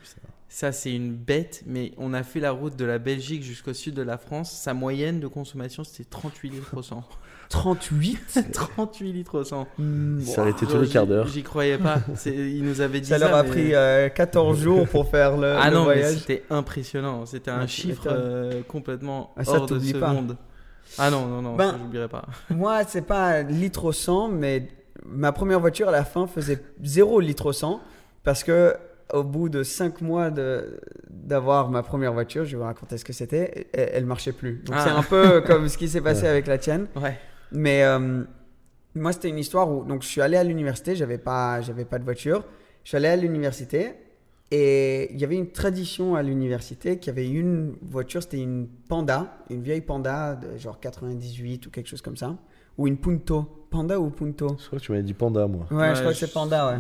Ça, 0.48 0.72
c'est 0.72 0.94
une 0.94 1.14
bête, 1.14 1.62
mais 1.66 1.92
on 1.98 2.14
a 2.14 2.22
fait 2.22 2.40
la 2.40 2.52
route 2.52 2.75
de 2.75 2.84
la 2.87 2.98
Belgique 2.98 3.42
jusqu'au 3.42 3.75
sud 3.75 3.94
de 3.94 4.02
la 4.02 4.16
France. 4.16 4.50
Sa 4.50 4.72
moyenne 4.72 5.20
de 5.20 5.26
consommation, 5.26 5.84
c'était 5.84 6.08
38 6.08 6.50
litres 6.50 6.76
au 6.76 6.82
100. 6.82 7.04
38 7.49 8.38
38 8.52 9.12
litres 9.12 9.38
au 9.40 9.45
100. 9.45 9.67
Hmm, 9.78 10.19
Il 10.21 10.26
bon. 10.26 10.33
s'arrêtait 10.33 10.67
tous 10.67 10.81
les 10.81 10.88
quarts 10.88 11.07
d'heure. 11.07 11.26
J'y 11.26 11.43
croyais 11.43 11.78
pas. 11.78 11.99
Il 12.26 12.62
nous 12.64 12.81
avait 12.81 13.00
dit 13.00 13.09
Ça 13.09 13.19
ça. 13.19 13.26
leur 13.28 13.37
a 13.37 13.43
mais- 13.43 13.49
pris 13.49 13.75
euh, 13.75 14.09
14 14.09 14.59
jours 14.61 14.87
pour 14.88 15.09
faire 15.11 15.37
le, 15.37 15.55
Ah 15.59 15.71
le 15.71 15.76
non, 15.76 15.85
voyage. 15.85 16.17
c'était 16.19 16.45
impressionnant. 16.50 17.25
C'était 17.26 17.50
un 17.50 17.67
chiffre 17.67 18.07
euh, 18.11 18.62
complètement 18.69 19.33
Ah, 19.37 19.45
ça, 19.45 19.52
hors 19.61 19.67
de 19.67 19.78
ce 19.78 19.97
pas. 19.97 20.12
monde. 20.12 20.37
Ah 20.99 21.11
non, 21.11 21.26
non, 21.26 21.43
non, 21.43 21.55
Ben- 21.57 21.73
ça, 21.73 21.76
j'oublierai 21.78 22.09
pas. 22.09 22.25
Moi, 22.50 22.81
c'est 22.87 23.02
pas 23.07 23.43
litre 23.43 23.85
au 23.85 23.93
100, 23.93 24.28
mais 24.31 24.69
ma 25.07 25.33
première 25.33 25.61
voiture 25.61 25.88
à 25.88 25.93
la 25.93 26.05
fin 26.05 26.26
faisait 26.26 26.62
0 26.83 27.21
litre 27.21 27.47
au 27.47 27.52
100 27.52 27.81
parce 28.25 28.43
que 28.45 28.75
au 29.14 29.23
bout 29.25 29.49
de 29.49 29.62
5 29.62 30.02
mois 30.02 30.31
de 30.31 30.81
d'avoir 31.11 31.71
ma 31.71 31.83
première 31.83 32.12
voiture, 32.12 32.45
je 32.45 32.52
vais 32.52 32.57
vous 32.59 32.64
raconter 32.64 32.97
ce 32.99 33.05
que 33.05 33.12
c'était, 33.14 33.69
elle, 33.73 33.90
elle 33.95 34.07
marchait 34.07 34.33
plus. 34.33 34.62
Donc 34.67 34.76
Ah. 34.78 34.85
c'est 34.85 34.90
un 34.90 35.02
peu 35.02 35.40
comme 35.43 35.69
ce 35.69 35.76
qui 35.78 35.88
s'est 35.88 36.00
passé 36.02 36.23
Ouais. 36.23 36.28
avec 36.28 36.47
la 36.47 36.59
tienne. 36.59 36.87
Ouais. 36.97 37.19
Mais 37.52 37.85
euh, 37.85 38.25
moi, 38.95 39.12
c'était 39.12 39.28
une 39.28 39.38
histoire 39.38 39.71
où 39.71 39.85
donc 39.85 40.02
je 40.02 40.09
suis 40.09 40.21
allé 40.21 40.37
à 40.37 40.45
l'université, 40.45 40.97
j'avais 40.97 41.19
pas 41.19 41.61
j'avais 41.61 41.85
pas 41.85 41.99
de 41.99 42.05
voiture. 42.05 42.45
Je 42.85 42.90
suis 42.90 42.97
allé 42.97 43.09
à 43.09 43.17
l'université 43.17 43.95
et 44.50 45.12
il 45.12 45.21
y 45.21 45.25
avait 45.25 45.37
une 45.37 45.50
tradition 45.50 46.14
à 46.14 46.23
l'université 46.23 46.99
qu'il 46.99 47.09
y 47.09 47.11
avait 47.11 47.28
une 47.28 47.75
voiture, 47.83 48.23
c'était 48.23 48.40
une 48.40 48.67
Panda, 48.88 49.37
une 49.50 49.62
vieille 49.62 49.83
Panda 49.83 50.37
de 50.37 50.57
genre 50.57 50.81
98 50.81 51.67
ou 51.67 51.71
quelque 51.71 51.87
chose 51.87 52.00
comme 52.00 52.17
ça, 52.17 52.35
ou 52.78 52.87
une 52.87 52.97
Punto. 52.97 53.67
Panda 53.71 54.00
ou 54.00 54.09
Punto? 54.09 54.57
Je 54.59 54.67
crois 54.67 54.78
que 54.78 54.85
tu 54.85 54.93
m'avais 54.93 55.05
dit 55.05 55.12
panda, 55.12 55.47
moi. 55.47 55.67
Ouais, 55.71 55.95
je 55.95 56.00
crois 56.00 56.12
que 56.12 56.19
c'est 56.19 56.33
Panda, 56.33 56.73
ouais. 56.73 56.78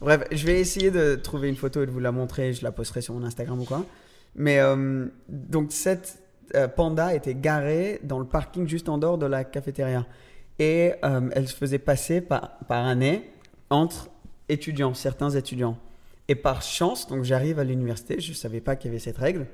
Bref, 0.00 0.24
je 0.30 0.46
vais 0.46 0.58
essayer 0.58 0.90
de 0.90 1.16
trouver 1.16 1.48
une 1.48 1.56
photo 1.56 1.82
et 1.82 1.86
de 1.86 1.90
vous 1.90 2.00
la 2.00 2.12
montrer. 2.12 2.54
Je 2.54 2.62
la 2.62 2.72
posterai 2.72 3.02
sur 3.02 3.12
mon 3.12 3.24
Instagram 3.24 3.60
ou 3.60 3.64
quoi. 3.64 3.84
Mais 4.34 4.60
euh, 4.60 5.06
donc, 5.28 5.72
cette 5.72 6.22
euh, 6.54 6.68
panda 6.68 7.14
était 7.14 7.34
garée 7.34 8.00
dans 8.02 8.18
le 8.18 8.24
parking 8.26 8.68
juste 8.68 8.88
en 8.88 8.98
dehors 8.98 9.18
de 9.18 9.26
la 9.26 9.44
cafétéria. 9.44 10.06
Et 10.58 10.92
euh, 11.04 11.28
elle 11.32 11.48
se 11.48 11.54
faisait 11.56 11.78
passer 11.78 12.20
par, 12.20 12.58
par 12.68 12.86
année 12.86 13.30
entre 13.70 14.08
étudiants, 14.48 14.94
certains 14.94 15.30
étudiants. 15.30 15.76
Et 16.28 16.34
par 16.34 16.62
chance, 16.62 17.06
donc 17.08 17.24
j'arrive 17.24 17.58
à 17.58 17.64
l'université, 17.64 18.20
je 18.20 18.30
ne 18.30 18.34
savais 18.34 18.60
pas 18.60 18.74
qu'il 18.76 18.88
y 18.90 18.92
avait 18.92 18.98
cette 18.98 19.18
règle. 19.18 19.46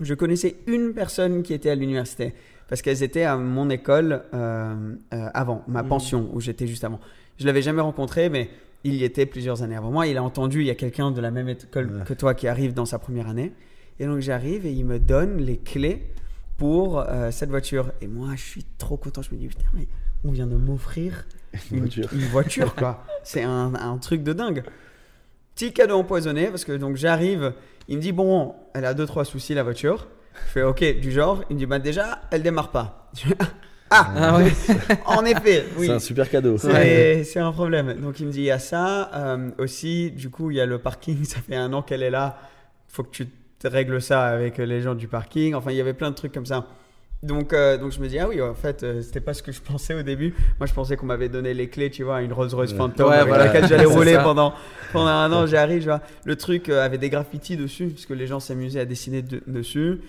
Je 0.00 0.14
connaissais 0.14 0.56
une 0.66 0.92
personne 0.92 1.42
qui 1.42 1.54
était 1.54 1.70
à 1.70 1.74
l'université 1.74 2.34
parce 2.68 2.82
qu'elles 2.82 3.02
étaient 3.02 3.22
à 3.24 3.36
mon 3.36 3.70
école 3.70 4.24
euh, 4.34 4.74
euh, 5.14 5.28
avant, 5.32 5.62
ma 5.68 5.82
Mhm. 5.82 5.88
pension 5.88 6.30
où 6.32 6.40
j'étais 6.40 6.66
juste 6.66 6.84
avant. 6.84 7.00
Je 7.38 7.46
l'avais 7.46 7.62
jamais 7.62 7.80
rencontré, 7.82 8.28
mais 8.28 8.50
il 8.84 8.94
y 8.94 9.04
était 9.04 9.26
plusieurs 9.26 9.62
années 9.62 9.76
avant 9.76 9.90
moi. 9.90 10.06
Il 10.06 10.16
a 10.16 10.22
entendu, 10.22 10.60
il 10.60 10.66
y 10.66 10.70
a 10.70 10.74
quelqu'un 10.74 11.10
de 11.12 11.20
la 11.20 11.30
même 11.30 11.48
école 11.48 11.90
Ouais. 11.90 12.04
que 12.04 12.14
toi 12.14 12.34
qui 12.34 12.48
arrive 12.48 12.74
dans 12.74 12.84
sa 12.86 12.98
première 12.98 13.28
année. 13.28 13.52
Et 13.98 14.06
donc 14.06 14.20
j'arrive 14.20 14.66
et 14.66 14.72
il 14.72 14.84
me 14.84 14.98
donne 14.98 15.38
les 15.38 15.56
clés 15.56 16.10
pour 16.56 17.00
euh, 17.00 17.30
cette 17.30 17.50
voiture. 17.50 17.92
Et 18.00 18.06
moi, 18.06 18.30
je 18.36 18.42
suis 18.42 18.64
trop 18.78 18.96
content. 18.96 19.22
Je 19.22 19.34
me 19.34 19.38
dis, 19.38 19.46
putain, 19.48 19.66
mais 19.74 19.88
on 20.24 20.32
vient 20.32 20.46
de 20.46 20.56
m'offrir 20.56 21.26
Une 21.70 21.78
une, 21.78 21.80
voiture. 21.84 22.08
une 22.12 22.26
voiture, 22.26 22.74
quoi. 22.74 23.04
C'est 23.24 23.42
un, 23.42 23.74
un 23.74 23.98
truc 23.98 24.22
de 24.22 24.32
dingue. 24.32 24.64
Petit 25.54 25.72
cadeau 25.72 25.96
empoisonné, 25.96 26.48
parce 26.48 26.64
que 26.64 26.72
donc 26.72 26.96
j'arrive, 26.96 27.54
il 27.88 27.96
me 27.96 28.02
dit, 28.02 28.12
bon, 28.12 28.54
elle 28.74 28.84
a 28.84 28.94
deux, 28.94 29.06
trois 29.06 29.24
soucis, 29.24 29.54
la 29.54 29.62
voiture. 29.62 30.08
Je 30.34 30.52
fais, 30.52 30.62
ok, 30.62 31.00
du 31.00 31.10
genre, 31.12 31.42
il 31.48 31.54
me 31.54 31.60
dit, 31.60 31.66
bah 31.66 31.78
déjà, 31.78 32.20
elle 32.30 32.42
démarre 32.42 32.70
pas. 32.70 33.10
Fais, 33.14 33.34
ah, 33.90 34.12
Ah 34.16 34.36
ouais. 34.38 34.52
en 35.06 35.24
effet, 35.24 35.64
oui. 35.78 35.86
C'est 35.86 35.92
un 35.92 35.98
super 35.98 36.28
cadeau. 36.28 36.58
C'est 36.58 37.24
c'est 37.24 37.38
un 37.38 37.52
problème. 37.52 37.94
Donc 38.00 38.18
il 38.18 38.26
me 38.26 38.32
dit 38.32 38.40
il 38.40 38.44
y 38.46 38.50
a 38.50 38.58
ça. 38.58 39.10
Euh, 39.14 39.50
aussi, 39.58 40.10
du 40.10 40.28
coup, 40.28 40.50
il 40.50 40.56
y 40.56 40.60
a 40.60 40.66
le 40.66 40.78
parking. 40.78 41.24
Ça 41.24 41.38
fait 41.40 41.54
un 41.54 41.72
an 41.72 41.82
qu'elle 41.82 42.02
est 42.02 42.10
là. 42.10 42.38
faut 42.88 43.04
que 43.04 43.10
tu 43.10 43.28
te 43.68 43.72
règles 43.72 44.00
ça 44.02 44.24
avec 44.26 44.58
les 44.58 44.80
gens 44.80 44.94
du 44.94 45.08
parking. 45.08 45.54
Enfin, 45.54 45.70
il 45.70 45.76
y 45.76 45.80
avait 45.80 45.94
plein 45.94 46.10
de 46.10 46.14
trucs 46.16 46.32
comme 46.32 46.46
ça. 46.46 46.66
Donc, 47.22 47.52
euh, 47.54 47.78
donc 47.78 47.92
je 47.92 48.00
me 48.00 48.08
dis 48.08 48.18
ah 48.18 48.28
oui, 48.28 48.40
en 48.42 48.54
fait, 48.54 48.82
euh, 48.82 49.00
c'était 49.00 49.20
pas 49.20 49.32
ce 49.34 49.42
que 49.42 49.50
je 49.50 49.60
pensais 49.60 49.94
au 49.94 50.02
début. 50.02 50.34
Moi, 50.60 50.66
je 50.66 50.74
pensais 50.74 50.96
qu'on 50.96 51.06
m'avait 51.06 51.28
donné 51.30 51.54
les 51.54 51.68
clés, 51.68 51.90
tu 51.90 52.02
vois, 52.04 52.20
une 52.22 52.32
Rolls 52.32 52.54
Royce 52.54 52.72
Ouais. 52.72 52.76
Phantom 52.76 53.08
Ouais, 53.08 53.14
avec 53.16 53.28
voilà. 53.28 53.46
laquelle 53.46 53.66
j'allais 53.66 53.84
rouler 53.96 54.18
pendant 54.22 54.52
pendant 54.92 55.08
un 55.10 55.32
an. 55.32 55.46
J'arrive, 55.46 55.80
tu 55.80 55.86
vois. 55.88 56.02
Le 56.24 56.36
truc 56.36 56.68
euh, 56.68 56.84
avait 56.84 56.98
des 56.98 57.08
graffitis 57.10 57.56
dessus, 57.56 57.86
parce 57.88 58.04
que 58.06 58.14
les 58.14 58.26
gens 58.26 58.38
s'amusaient 58.38 58.80
à 58.80 58.84
dessiner 58.84 59.22
de- 59.22 59.42
dessus. 59.46 60.00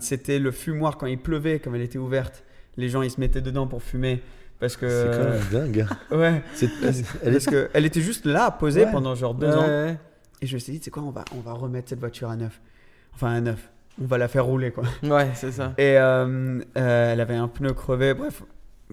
C'était 0.00 0.38
le 0.38 0.50
fumoir 0.50 0.96
quand 0.98 1.06
il 1.06 1.18
pleuvait, 1.18 1.60
comme 1.60 1.74
elle 1.76 1.82
était 1.82 1.98
ouverte. 1.98 2.42
Les 2.76 2.88
gens 2.88 3.02
ils 3.02 3.10
se 3.10 3.20
mettaient 3.20 3.40
dedans 3.40 3.66
pour 3.66 3.82
fumer 3.82 4.20
parce 4.58 4.76
que 4.76 4.88
C'est 4.88 5.18
quand 5.18 5.30
même 5.30 5.72
dingue. 5.72 5.86
Ouais, 6.10 6.42
C'est- 6.54 6.68
Elle 7.24 7.32
parce 7.32 7.46
que 7.46 7.68
elle 7.72 7.86
était 7.86 8.00
juste 8.00 8.26
là, 8.26 8.50
posée 8.50 8.84
Ouais. 8.84 8.90
pendant 8.90 9.14
genre 9.14 9.34
deux 9.34 9.46
Ouais, 9.46 9.54
ans. 9.54 9.96
Et 10.42 10.46
je 10.46 10.54
me 10.54 10.58
suis 10.58 10.72
dit, 10.72 10.80
c'est 10.82 10.90
quoi, 10.90 11.02
on 11.02 11.10
va, 11.10 11.24
on 11.36 11.40
va 11.40 11.52
remettre 11.52 11.88
cette 11.88 12.00
voiture 12.00 12.28
à 12.30 12.36
neuf. 12.36 12.60
Enfin, 13.14 13.32
à 13.32 13.40
neuf. 13.40 13.70
On 14.00 14.04
va 14.06 14.18
la 14.18 14.28
faire 14.28 14.44
rouler, 14.44 14.70
quoi. 14.70 14.84
Ouais, 15.02 15.30
c'est 15.34 15.52
ça. 15.52 15.72
Et 15.78 15.96
euh, 15.98 16.60
euh, 16.76 17.12
elle 17.12 17.20
avait 17.20 17.34
un 17.36 17.48
pneu 17.48 17.72
crevé. 17.72 18.12
Bref, 18.12 18.42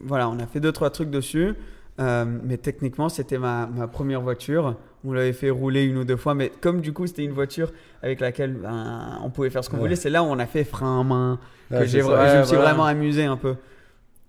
voilà, 0.01 0.29
on 0.29 0.39
a 0.39 0.47
fait 0.47 0.61
deux, 0.61 0.71
trois 0.71 0.89
trucs 0.89 1.09
dessus. 1.09 1.53
Euh, 1.99 2.25
mais 2.43 2.57
techniquement, 2.57 3.09
c'était 3.09 3.37
ma, 3.37 3.67
ma 3.67 3.87
première 3.87 4.21
voiture. 4.21 4.77
On 5.03 5.11
l'avait 5.11 5.33
fait 5.33 5.49
rouler 5.49 5.83
une 5.83 5.97
ou 5.97 6.05
deux 6.05 6.15
fois. 6.15 6.33
Mais 6.33 6.51
comme 6.61 6.79
du 6.79 6.93
coup, 6.93 7.05
c'était 7.05 7.25
une 7.25 7.33
voiture 7.33 7.71
avec 8.01 8.21
laquelle 8.21 8.53
ben, 8.53 9.19
on 9.23 9.29
pouvait 9.29 9.49
faire 9.49 9.63
ce 9.63 9.69
qu'on 9.69 9.75
Ouais. 9.75 9.83
voulait, 9.83 9.95
c'est 9.97 10.09
là 10.09 10.23
où 10.23 10.27
on 10.27 10.39
a 10.39 10.45
fait 10.45 10.63
frein 10.63 11.01
à 11.01 11.03
main, 11.03 11.39
que 11.69 11.75
Ouais, 11.75 11.87
j'ai 11.87 12.01
je 12.01 12.37
me 12.39 12.43
suis 12.45 12.55
vraiment 12.55 12.85
amusé 12.85 13.25
un 13.25 13.35
peu. 13.37 13.55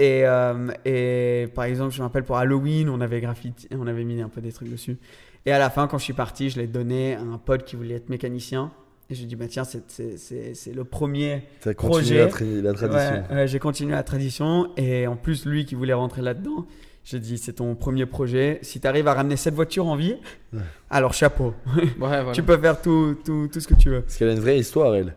Et, 0.01 0.27
euh, 0.27 0.73
et 0.85 1.47
par 1.55 1.65
exemple, 1.67 1.93
je 1.95 2.01
me 2.01 2.03
rappelle 2.03 2.25
pour 2.25 2.37
Halloween, 2.37 2.89
on 2.89 3.01
avait 3.01 3.21
graffiti, 3.21 3.69
on 3.79 3.87
avait 3.87 4.03
mis 4.03 4.21
un 4.21 4.29
peu 4.29 4.41
des 4.41 4.51
trucs 4.53 4.69
dessus. 4.69 4.99
Et 5.47 5.53
à 5.53 5.59
la 5.59 5.71
fin, 5.71 5.87
quand 5.87 5.99
je 5.99 6.05
suis 6.05 6.13
parti, 6.15 6.49
je 6.51 6.59
l'ai 6.59 6.67
donné 6.67 7.15
à 7.15 7.21
un 7.21 7.39
pote 7.39 7.65
qui 7.65 7.77
voulait 7.77 7.95
être 7.97 8.09
mécanicien. 8.09 8.73
Et 9.11 9.15
je 9.15 9.21
lui 9.21 9.25
ai 9.27 9.29
dit, 9.29 9.37
bah 9.37 9.47
tiens, 9.49 9.65
c'est- 9.65 10.73
le 10.75 10.85
premier 10.85 11.43
T'as 11.61 11.75
Projet. 11.75 12.27
continué 12.31 12.63
la, 12.63 12.73
tra- 12.73 12.83
la 12.83 12.89
tradition. 12.89 13.25
Ouais, 13.31 13.35
ouais, 13.37 13.49
j'ai 13.49 13.59
continué 13.59 13.93
la 13.93 14.03
tradition 14.03 14.71
et 14.79 15.07
en 15.07 15.17
plus 15.17 15.45
lui 15.45 15.67
qui 15.67 15.75
voulait 15.75 15.93
rentrer 15.93 16.23
là-dedans, 16.23 16.65
j'ai 17.05 17.21
dit 17.21 17.37
c'est 17.37 17.53
ton 17.53 17.75
premier 17.75 18.07
projet. 18.07 18.59
Si 18.63 18.81
tu 18.81 18.87
arrives 18.87 19.07
à 19.07 19.13
ramener 19.13 19.37
cette 19.37 19.53
voiture 19.53 19.87
en 19.89 19.97
vie, 19.97 20.17
Ouais. 20.55 20.61
alors 20.89 21.13
chapeau. 21.13 21.53
Ouais, 21.77 21.85
voilà. 21.99 22.33
Tu 22.33 22.43
peux 22.43 22.57
faire 22.57 22.81
tout, 22.81 23.15
tout, 23.23 23.47
tout 23.53 23.61
ce 23.61 23.69
que 23.69 23.75
tu 23.75 23.91
veux. 23.91 24.01
Parce 24.01 24.17
qu'elle 24.17 24.31
a 24.31 24.33
une 24.33 24.41
vraie 24.41 24.59
histoire, 24.59 24.95
elle. 24.95 25.15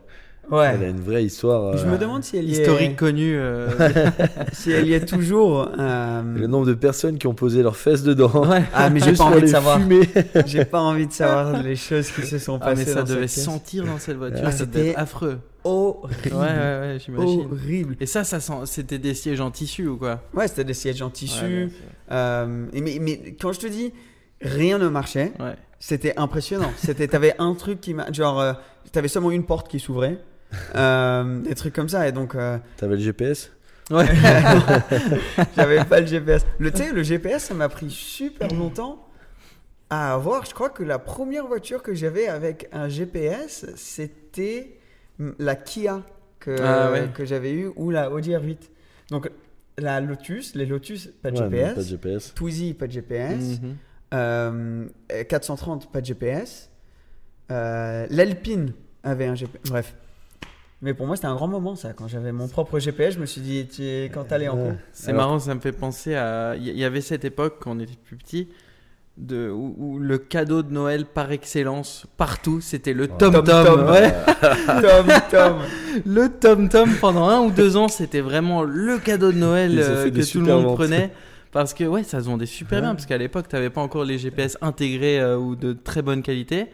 Elle 0.50 0.84
a 0.84 0.88
une 0.88 1.00
vraie 1.00 1.24
histoire. 1.24 1.76
Je 1.76 1.84
euh, 1.86 1.90
me 1.90 1.98
demande 1.98 2.24
si 2.24 2.36
elle 2.36 2.48
y 2.48 2.52
Historique 2.52 2.92
est, 2.92 2.94
connu. 2.94 3.34
euh, 3.36 3.68
si 4.52 4.70
elle 4.72 4.86
y 4.86 4.94
est 4.94 5.04
toujours. 5.04 5.68
euh, 5.78 6.22
Le 6.36 6.46
nombre 6.46 6.66
de 6.66 6.74
personnes 6.74 7.18
qui 7.18 7.26
ont 7.26 7.34
posé 7.34 7.62
leurs 7.62 7.76
fesses 7.76 8.02
dedans. 8.02 8.48
Ouais. 8.48 8.62
Ah 8.74 8.88
mais 8.90 9.00
j'ai 9.04 9.12
pas 9.12 9.24
envie 9.24 9.42
de 9.42 9.46
savoir. 9.46 9.80
J'ai 10.46 10.64
pas 10.64 10.80
envie 10.80 11.06
de 11.06 11.12
savoir 11.12 11.62
les 11.62 11.76
choses 11.76 12.10
qui 12.10 12.22
se 12.22 12.38
sont 12.38 12.58
Ah, 12.62 12.66
passées 12.70 12.84
mais 12.86 12.92
ça 12.92 13.02
dans 13.02 13.14
devait 13.14 13.28
sentir 13.28 13.84
dans 13.84 13.98
cette 13.98 14.16
voiture. 14.16 14.42
Ah, 14.44 14.52
c'était 14.52 14.94
affreux. 14.94 15.38
Horrible. 15.64 16.08
Ouais, 16.24 16.30
ouais, 16.32 16.78
ouais, 16.80 16.98
j'imagine. 17.04 17.48
Horrible. 17.52 17.96
Et 18.00 18.06
ça, 18.06 18.24
ça 18.24 18.40
sent... 18.40 18.52
c'était 18.64 18.98
des 18.98 19.12
sièges 19.14 19.40
en 19.40 19.50
tissu 19.50 19.86
ou 19.86 19.96
quoi? 19.98 20.22
Ouais, 20.32 20.48
c'était 20.48 20.64
des 20.64 20.72
sièges 20.74 21.02
en 21.02 21.10
tissu. 21.10 21.44
Ouais, 21.44 21.64
ouais, 21.64 21.68
Euh, 22.12 22.66
et 22.72 22.80
mais, 22.80 22.98
mais 23.00 23.36
quand 23.40 23.52
je 23.52 23.60
te 23.60 23.66
dis, 23.66 23.92
rien 24.40 24.78
ne 24.78 24.88
marchait. 24.88 25.32
ouais. 25.40 25.56
C'était 25.80 26.14
impressionnant. 26.16 26.72
C'était, 26.76 27.06
t'avais 27.06 27.34
un 27.38 27.54
truc 27.54 27.80
qui 27.80 27.94
m'a, 27.94 28.10
genre, 28.10 28.40
euh, 28.40 28.52
t'avais 28.90 29.06
seulement 29.08 29.30
une 29.30 29.44
porte 29.44 29.68
qui 29.68 29.78
s'ouvrait, 29.78 30.14
euh, 30.14 30.16
des 30.74 31.54
trucs 31.54 31.74
comme 31.74 31.88
ça. 31.88 32.08
Et 32.08 32.12
donc, 32.12 32.34
euh, 32.34 32.58
T'avais 32.76 32.96
le 32.96 33.02
GPS 33.02 33.50
Ouais. 33.90 34.06
j'avais 35.56 35.84
pas 35.84 36.00
le 36.00 36.06
GPS. 36.06 36.44
Le, 36.58 36.70
tu 36.70 36.78
sais, 36.78 36.92
le 36.92 37.02
GPS, 37.02 37.44
ça 37.44 37.54
m'a 37.54 37.68
pris 37.68 37.90
super 37.90 38.52
longtemps 38.52 39.06
à 39.88 40.12
avoir. 40.14 40.44
Je 40.44 40.52
crois 40.52 40.68
que 40.68 40.82
la 40.82 40.98
première 40.98 41.46
voiture 41.46 41.82
que 41.82 41.94
j'avais 41.94 42.28
avec 42.28 42.68
un 42.72 42.88
GPS, 42.88 43.66
c'était 43.76 44.78
mm, 45.18 45.30
la 45.38 45.56
Kia 45.56 46.02
que, 46.38 46.56
Ah 46.60 46.90
ouais. 46.92 47.08
que 47.14 47.24
j'avais 47.24 47.52
eue 47.52 47.70
ou 47.76 47.90
la 47.90 48.10
Audi 48.10 48.30
R8. 48.32 48.58
Donc, 49.10 49.30
la 49.78 50.00
Lotus, 50.00 50.54
les 50.54 50.66
Lotus, 50.66 51.08
pas 51.22 51.30
de 51.30 51.38
Ouais, 51.38 51.44
GPS. 51.44 51.74
Pas 51.74 51.82
de 51.82 51.86
GPS. 51.86 52.34
Twizy, 52.34 52.74
pas 52.74 52.86
de 52.88 52.92
GPS. 52.92 53.60
Mhm. 53.62 53.76
Euh, 54.14 54.86
430, 55.28 55.90
pas 55.90 56.00
de 56.00 56.06
GPS. 56.06 56.70
Euh, 57.50 58.06
L'Alpine 58.10 58.72
avait 59.02 59.26
un 59.26 59.34
GPS. 59.34 59.62
Bref. 59.70 59.94
Mais 60.80 60.94
pour 60.94 61.06
moi, 61.06 61.16
c'était 61.16 61.26
un 61.28 61.34
grand 61.34 61.48
moment, 61.48 61.74
ça. 61.74 61.92
Quand 61.92 62.06
j'avais 62.06 62.30
mon 62.30 62.46
propre 62.46 62.78
GPS, 62.78 63.14
je 63.14 63.18
me 63.18 63.26
suis 63.26 63.40
dit, 63.40 63.66
tu 63.66 63.82
es- 63.84 64.10
quand 64.14 64.24
t'allais 64.24 64.46
en 64.48 64.56
cours. 64.56 64.72
C'est 64.92 65.10
Alors- 65.10 65.22
marrant, 65.22 65.38
ça 65.40 65.54
me 65.54 65.60
fait 65.60 65.72
penser 65.72 66.14
à. 66.14 66.54
Il 66.56 66.62
y- 66.68 66.84
avait 66.84 67.00
cette 67.00 67.24
époque 67.24 67.56
quand 67.60 67.72
on 67.76 67.80
était 67.80 67.96
plus 68.04 68.16
petit. 68.16 68.48
De, 69.16 69.50
où, 69.50 69.74
où 69.78 69.98
le 69.98 70.16
cadeau 70.18 70.62
de 70.62 70.72
Noël 70.72 71.04
par 71.04 71.32
excellence 71.32 72.06
partout 72.16 72.60
c'était 72.60 72.92
le 72.92 73.08
Tom 73.08 73.32
Tom, 73.32 73.42
Tom-Tom. 73.44 73.90
ouais. 73.90 74.14
Tom, 74.80 75.06
Tom. 75.28 75.56
le 76.06 76.28
Tom 76.28 76.68
Tom 76.68 76.90
pendant 77.00 77.28
un 77.28 77.40
ou 77.40 77.50
deux 77.50 77.76
ans 77.76 77.88
c'était 77.88 78.20
vraiment 78.20 78.62
le 78.62 78.98
cadeau 78.98 79.32
de 79.32 79.38
Noël 79.38 79.76
euh, 79.76 80.04
que 80.04 80.10
tout 80.10 80.14
le 80.18 80.22
super 80.22 80.54
monde 80.54 80.64
ventes. 80.66 80.76
prenait 80.76 81.10
parce 81.50 81.74
que 81.74 81.82
ouais 81.82 82.04
ça 82.04 82.20
se 82.20 82.26
vendait 82.26 82.46
super 82.46 82.80
bien 82.80 82.94
parce 82.94 83.06
qu'à 83.06 83.18
l'époque 83.18 83.48
t'avais 83.48 83.70
pas 83.70 83.80
encore 83.80 84.04
les 84.04 84.18
GPS 84.18 84.56
intégrés 84.60 85.18
euh, 85.18 85.36
ou 85.36 85.56
de 85.56 85.72
très 85.72 86.00
bonne 86.02 86.22
qualité 86.22 86.66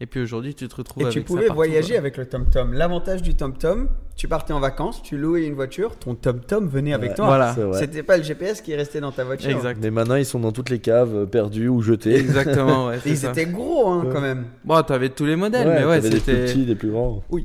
et 0.00 0.06
puis 0.06 0.20
aujourd'hui 0.20 0.54
tu 0.54 0.68
te 0.68 0.76
retrouves 0.76 1.02
Et 1.02 1.06
avec 1.06 1.14
tu 1.14 1.22
pouvais 1.22 1.48
voyager 1.48 1.96
avec 1.96 2.16
le 2.16 2.26
TomTom. 2.26 2.72
L'avantage 2.72 3.22
du 3.22 3.34
TomTom, 3.34 3.88
tu 4.16 4.28
partais 4.28 4.52
en 4.54 4.60
vacances, 4.60 5.02
tu 5.02 5.18
louais 5.18 5.44
une 5.44 5.52
voiture, 5.54 5.96
ton 5.96 6.14
TomTom 6.14 6.68
venait 6.68 6.94
avec 6.94 7.10
Ouais, 7.10 7.16
toi. 7.16 7.26
voilà. 7.26 7.54
C'était 7.78 8.02
pas 8.02 8.16
le 8.16 8.22
GPS 8.22 8.62
qui 8.62 8.74
restait 8.74 9.00
dans 9.00 9.12
ta 9.12 9.24
voiture. 9.24 9.50
exact 9.50 9.78
Mais 9.82 9.90
maintenant, 9.90 10.14
ils 10.14 10.24
sont 10.24 10.40
dans 10.40 10.52
toutes 10.52 10.70
les 10.70 10.78
caves, 10.78 11.14
euh, 11.14 11.26
perdus 11.26 11.68
ou 11.68 11.82
jetés. 11.82 12.14
exactement 12.16 12.86
ouais, 12.86 12.96
ils 13.06 13.16
ça. 13.18 13.30
étaient 13.30 13.44
gros 13.46 13.88
hein, 13.88 14.04
Ouais. 14.06 14.12
quand 14.12 14.20
même. 14.22 14.44
bon 14.64 14.80
t'avais 14.82 15.10
tous 15.10 15.26
les 15.26 15.36
modèles 15.36 15.68
mais 15.68 15.84
ouais 15.84 15.96
t'avais 16.00 16.00
des 16.00 16.08
plus 16.10 16.18
c'était 16.20 16.44
petits, 16.46 16.64
des 16.64 16.74
plus 16.74 16.90
grands. 16.90 17.22
Ouais, 17.30 17.42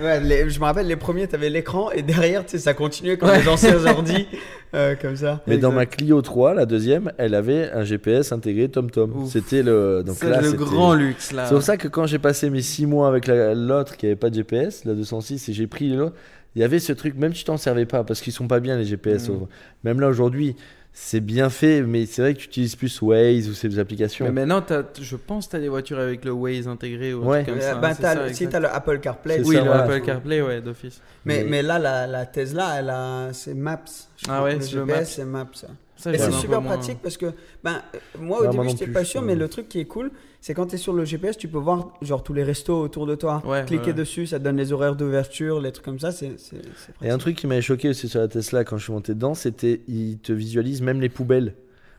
ouais, 0.00 0.20
les- 0.20 0.48
je 0.50 0.60
me 0.60 0.64
rappelle, 0.64 0.86
les 0.86 0.94
premiers, 0.96 1.26
t'avais 1.26 1.50
l'écran 1.50 1.90
et 1.90 2.02
derrière, 2.02 2.44
tu 2.46 2.52
sais, 2.52 2.58
ça 2.58 2.74
continuait 2.74 3.16
comme 3.18 3.28
Ouais. 3.28 3.40
les 3.42 3.48
anciens 3.48 3.74
ordi, 3.86 4.28
euh, 4.74 4.94
comme 5.00 5.16
ça. 5.16 5.40
Mais 5.48 5.58
dans 5.58 5.72
ma. 5.72 5.84
Clio 5.84 6.22
3, 6.22 6.54
la 6.54 6.64
deuxième, 6.64 7.10
elle 7.18 7.34
avait 7.34 7.70
un 7.72 7.82
GPS 7.82 8.30
intégré 8.30 8.68
TomTom. 8.68 9.26
C'était 9.26 9.62
le. 9.64 10.04
Donc 10.06 10.22
là, 10.22 10.38
le 10.40 10.44
c'était- 10.44 10.56
grand 10.58 10.94
luxe 10.94 11.32
là 11.32 11.46
C'est 11.46 11.54
pour 11.54 11.62
ça 11.64 11.76
que 11.76 11.88
quand 11.88 12.06
j'ai 12.06 12.20
passé 12.20 12.50
mes 12.50 12.62
6 12.62 12.86
mois 12.86 13.08
avec 13.08 13.26
la- 13.26 13.52
l'autre 13.54 13.96
qui 13.96 14.06
avait 14.06 14.14
pas 14.16 14.30
de 14.30 14.36
GPS, 14.36 14.84
la 14.84 14.94
206, 14.94 15.48
et 15.48 15.52
j'ai 15.52 15.66
pris 15.66 15.81
l'autre, 15.90 16.16
il 16.54 16.60
y 16.60 16.64
avait 16.64 16.78
ce 16.80 16.92
truc, 16.92 17.14
même 17.16 17.32
si 17.32 17.40
tu 17.40 17.44
t'en 17.44 17.56
servais 17.56 17.86
pas, 17.86 18.04
parce 18.04 18.20
qu'ils 18.20 18.32
sont 18.32 18.48
pas 18.48 18.60
bien 18.60 18.76
les 18.76 18.84
GPS. 18.84 19.28
Mm. 19.28 19.32
au- 19.32 19.48
Même 19.84 20.00
là 20.00 20.08
aujourd'hui, 20.08 20.54
c'est 20.94 21.20
bien 21.20 21.48
fait, 21.48 21.80
mais 21.80 22.04
c'est 22.04 22.20
vrai 22.20 22.34
que 22.34 22.40
tu 22.40 22.46
utilises 22.48 22.76
plus 22.76 23.00
Waze 23.00 23.48
ou 23.48 23.54
ces 23.54 23.78
applications. 23.78 24.26
Mais 24.26 24.30
maintenant, 24.30 24.60
t'as- 24.60 24.84
je 25.00 25.16
pense 25.16 25.46
que 25.46 25.52
tu 25.52 25.56
as 25.56 25.60
des 25.60 25.68
voitures 25.70 25.98
avec 25.98 26.22
le 26.26 26.32
Waze 26.32 26.68
intégré 26.68 27.14
ou 27.14 27.24
Ouais. 27.26 27.44
comme 27.44 27.54
Euh, 27.56 27.60
ça. 27.60 27.74
ben, 27.76 27.88
hein, 27.88 27.94
ça, 27.94 28.14
le- 28.14 28.28
si 28.28 28.44
exact. 28.44 28.50
t'as 28.50 28.60
le 28.60 28.68
Apple 28.74 28.98
CarPlay, 29.00 29.38
C'est 29.38 29.46
Oui, 29.46 29.54
ça, 29.54 29.62
le 29.62 29.66
voilà. 29.68 29.84
Apple 29.84 30.00
CarPlay, 30.02 30.42
ouais, 30.42 30.60
d'office. 30.60 31.00
Mais, 31.24 31.38
Mais- 31.44 31.50
mais 31.50 31.62
là, 31.62 31.78
la, 31.78 32.06
la 32.06 32.26
Tesla, 32.26 32.74
elle 32.78 32.90
a, 32.90 33.32
c'est 33.32 33.54
Maps. 33.54 33.80
Je 34.18 34.26
Ah 34.28 34.42
ouais, 34.44 34.56
le 34.56 34.60
c'est 34.60 34.76
Maps. 34.84 35.04
c'est 35.06 35.24
Maps. 35.24 35.46
Ça, 36.02 36.12
Et 36.12 36.18
c'est 36.18 36.32
super 36.32 36.60
moins. 36.60 36.72
pratique 36.76 36.98
parce 37.00 37.16
que, 37.16 37.26
ben, 37.62 37.80
moi 38.18 38.40
au 38.40 38.42
début, 38.46 38.56
moi 38.56 38.64
non 38.64 38.70
j'étais 38.70 38.84
plus, 38.86 38.92
pas 38.92 39.04
sûr, 39.04 39.22
mais 39.22 39.36
le 39.36 39.48
truc 39.48 39.68
qui 39.68 39.78
est 39.78 39.84
cool, 39.84 40.10
c'est 40.40 40.52
quand 40.52 40.66
tu 40.66 40.74
es 40.74 40.78
sur 40.78 40.92
le 40.92 41.04
GPS, 41.04 41.36
tu 41.36 41.46
peux 41.46 41.58
voir 41.58 41.94
genre 42.02 42.24
tous 42.24 42.32
les 42.34 42.42
restos 42.42 42.80
autour 42.82 43.06
de 43.06 43.14
toi. 43.14 43.40
Ouais, 43.46 43.64
Cliquer 43.64 43.86
ouais, 43.88 43.92
dessus, 43.94 44.26
ça 44.26 44.38
te 44.40 44.44
donne 44.44 44.56
les 44.56 44.72
horaires 44.72 44.96
d'ouverture, 44.96 45.60
les 45.60 45.70
trucs 45.70 45.84
comme 45.84 46.00
ça, 46.00 46.10
c'est 46.10 46.38
c'est- 46.40 46.60
c'est 46.76 47.06
Et 47.06 47.10
un 47.10 47.18
truc 47.18 47.36
qui 47.36 47.46
m'avait 47.46 47.62
choqué 47.62 47.88
aussi 47.88 48.08
sur 48.08 48.18
la 48.20 48.26
Tesla 48.28 48.64
quand 48.64 48.78
je 48.78 48.84
suis 48.84 48.92
monté 48.92 49.14
dedans, 49.14 49.34
c'était 49.34 49.80
ils 49.86 50.18
te 50.18 50.32
visualisent 50.32 50.82
même 50.82 51.00
les 51.00 51.08
poubelles. 51.08 51.54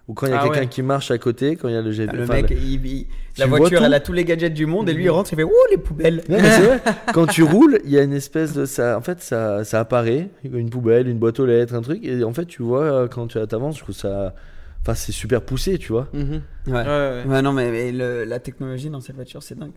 Ou 0.09 0.13
quand 0.13 0.27
il 0.27 0.31
y 0.31 0.33
a 0.33 0.39
Ah 0.41 0.43
quelqu'un 0.43 0.59
ouais. 0.61 0.67
qui 0.67 0.81
marche 0.81 1.11
à 1.11 1.17
côté, 1.17 1.55
quand 1.55 1.69
il 1.69 1.73
y 1.75 1.77
a 1.77 1.81
le 1.81 1.91
GPS. 1.91 2.13
Ah, 2.13 2.21
le 2.21 2.27
mec, 2.41 2.49
le- 2.49 2.57
il- 2.57 2.85
il- 2.85 3.07
la 3.37 3.45
voiture, 3.45 3.81
elle 3.83 3.93
a 3.93 4.01
tous 4.01 4.11
les 4.11 4.25
gadgets 4.25 4.53
du 4.53 4.65
monde 4.65 4.89
et 4.89 4.93
lui 4.93 5.05
il 5.05 5.09
rentre, 5.09 5.31
il 5.31 5.37
fait 5.37 5.43
Ouh, 5.43 5.51
les 5.71 5.77
poubelles 5.77 6.21
mais 6.27 6.39
vrai. 6.41 6.81
Quand 7.13 7.25
tu 7.25 7.41
roules, 7.43 7.79
il 7.85 7.91
y 7.91 7.97
a 7.97 8.03
une 8.03 8.11
espèce 8.13 8.53
de 8.53 8.65
ça. 8.65 8.97
En 8.97 9.01
fait, 9.01 9.21
ça, 9.21 9.63
ça 9.63 9.79
apparaît, 9.79 10.29
une 10.43 10.69
poubelle, 10.69 11.07
une 11.07 11.19
boîte 11.19 11.39
aux 11.39 11.45
lettres, 11.45 11.73
un 11.73 11.81
truc, 11.81 12.03
et 12.03 12.21
en 12.25 12.33
fait, 12.33 12.45
tu 12.45 12.63
vois 12.63 12.81
euh, 12.83 13.07
quand 13.07 13.27
tu 13.27 13.37
avances, 13.37 13.77
je 13.77 13.83
trouve 13.83 13.95
ça. 13.95 14.33
Enfin, 14.81 14.93
c'est 14.95 15.13
super 15.13 15.41
poussé, 15.41 15.77
tu 15.77 15.93
vois. 15.93 16.09
Mhm. 16.11 16.41
Ouais. 16.67 16.73
Ouais, 16.73 16.83
ouais. 16.83 17.23
Ouais, 17.25 17.41
non, 17.41 17.53
mais, 17.53 17.71
mais 17.71 17.93
le- 17.93 18.25
la 18.25 18.39
technologie 18.39 18.89
dans 18.89 18.99
cette 18.99 19.15
voiture, 19.15 19.41
c'est 19.41 19.57
dingue. 19.57 19.71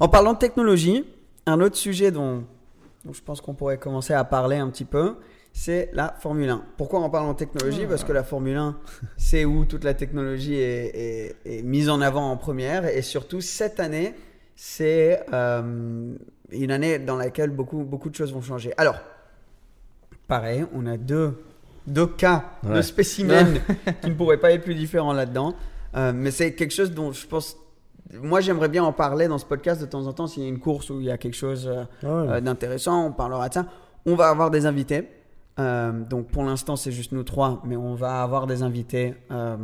En 0.00 0.08
parlant 0.08 0.32
de 0.32 0.38
technologie, 0.38 1.04
un 1.44 1.60
autre 1.60 1.76
sujet 1.76 2.10
dont, 2.10 2.44
dont 3.04 3.12
je 3.12 3.20
pense 3.22 3.42
qu'on 3.42 3.52
pourrait 3.52 3.76
commencer 3.76 4.14
à 4.14 4.24
parler 4.24 4.56
un 4.56 4.70
petit 4.70 4.86
peu, 4.86 5.16
c'est 5.58 5.88
la 5.94 6.14
Formule 6.20 6.50
1. 6.50 6.62
Pourquoi 6.76 7.00
on 7.00 7.08
parle 7.08 7.26
en 7.28 7.34
technologie 7.34 7.86
Parce 7.88 8.04
que 8.04 8.12
la 8.12 8.22
Formule 8.22 8.56
1, 8.58 8.76
c'est 9.16 9.46
où 9.46 9.64
toute 9.64 9.84
la 9.84 9.94
technologie 9.94 10.54
est, 10.56 10.92
est- 10.94 11.36
est 11.46 11.62
mise 11.62 11.88
en 11.88 12.02
avant 12.02 12.30
en 12.30 12.36
première. 12.36 12.84
Et 12.86 13.00
surtout, 13.00 13.40
cette 13.40 13.80
année, 13.80 14.14
c'est 14.54 15.24
euh, 15.32 16.14
une 16.50 16.70
année 16.70 16.98
dans 16.98 17.16
laquelle 17.16 17.50
beaucoup, 17.50 17.84
beaucoup 17.84 18.10
de 18.10 18.14
choses 18.14 18.34
vont 18.34 18.42
changer. 18.42 18.74
Alors, 18.76 18.96
pareil, 20.28 20.66
on 20.74 20.84
a 20.86 20.96
deux, 20.98 21.42
deux 21.86 22.06
cas 22.06 22.44
de 22.62 22.72
Ouais. 22.74 22.82
spécimens 22.82 23.54
qui 24.02 24.10
ne 24.10 24.14
pourraient 24.14 24.36
pas 24.40 24.52
être 24.52 24.62
plus 24.62 24.74
différents 24.74 25.14
là-dedans. 25.14 25.54
Euh, 25.96 26.12
mais 26.14 26.30
c'est 26.32 26.52
quelque 26.52 26.74
chose 26.74 26.90
dont 26.92 27.12
je 27.12 27.26
pense. 27.26 27.56
Moi, 28.12 28.40
j'aimerais 28.40 28.68
bien 28.68 28.84
en 28.84 28.92
parler 28.92 29.26
dans 29.26 29.38
ce 29.38 29.46
podcast 29.46 29.80
de 29.80 29.86
temps 29.86 30.06
en 30.06 30.12
temps. 30.12 30.26
S'il 30.26 30.42
y 30.42 30.46
a 30.46 30.48
une 30.50 30.60
course 30.60 30.90
où 30.90 31.00
il 31.00 31.06
y 31.06 31.10
a 31.10 31.16
quelque 31.16 31.34
chose 31.34 31.66
euh, 31.66 31.84
euh, 32.04 32.40
d'intéressant, 32.40 33.06
on 33.06 33.12
parlera 33.12 33.48
de 33.48 33.54
ça. 33.54 33.66
On 34.04 34.14
va 34.14 34.28
avoir 34.28 34.50
des 34.50 34.66
invités. 34.66 35.08
Euh, 35.58 35.92
donc, 35.92 36.28
pour 36.28 36.44
l'instant, 36.44 36.76
c'est 36.76 36.92
juste 36.92 37.12
nous 37.12 37.22
trois, 37.24 37.62
mais 37.64 37.76
on 37.76 37.94
va 37.94 38.22
avoir 38.22 38.46
des 38.46 38.62
invités 38.62 39.14
euh, 39.30 39.56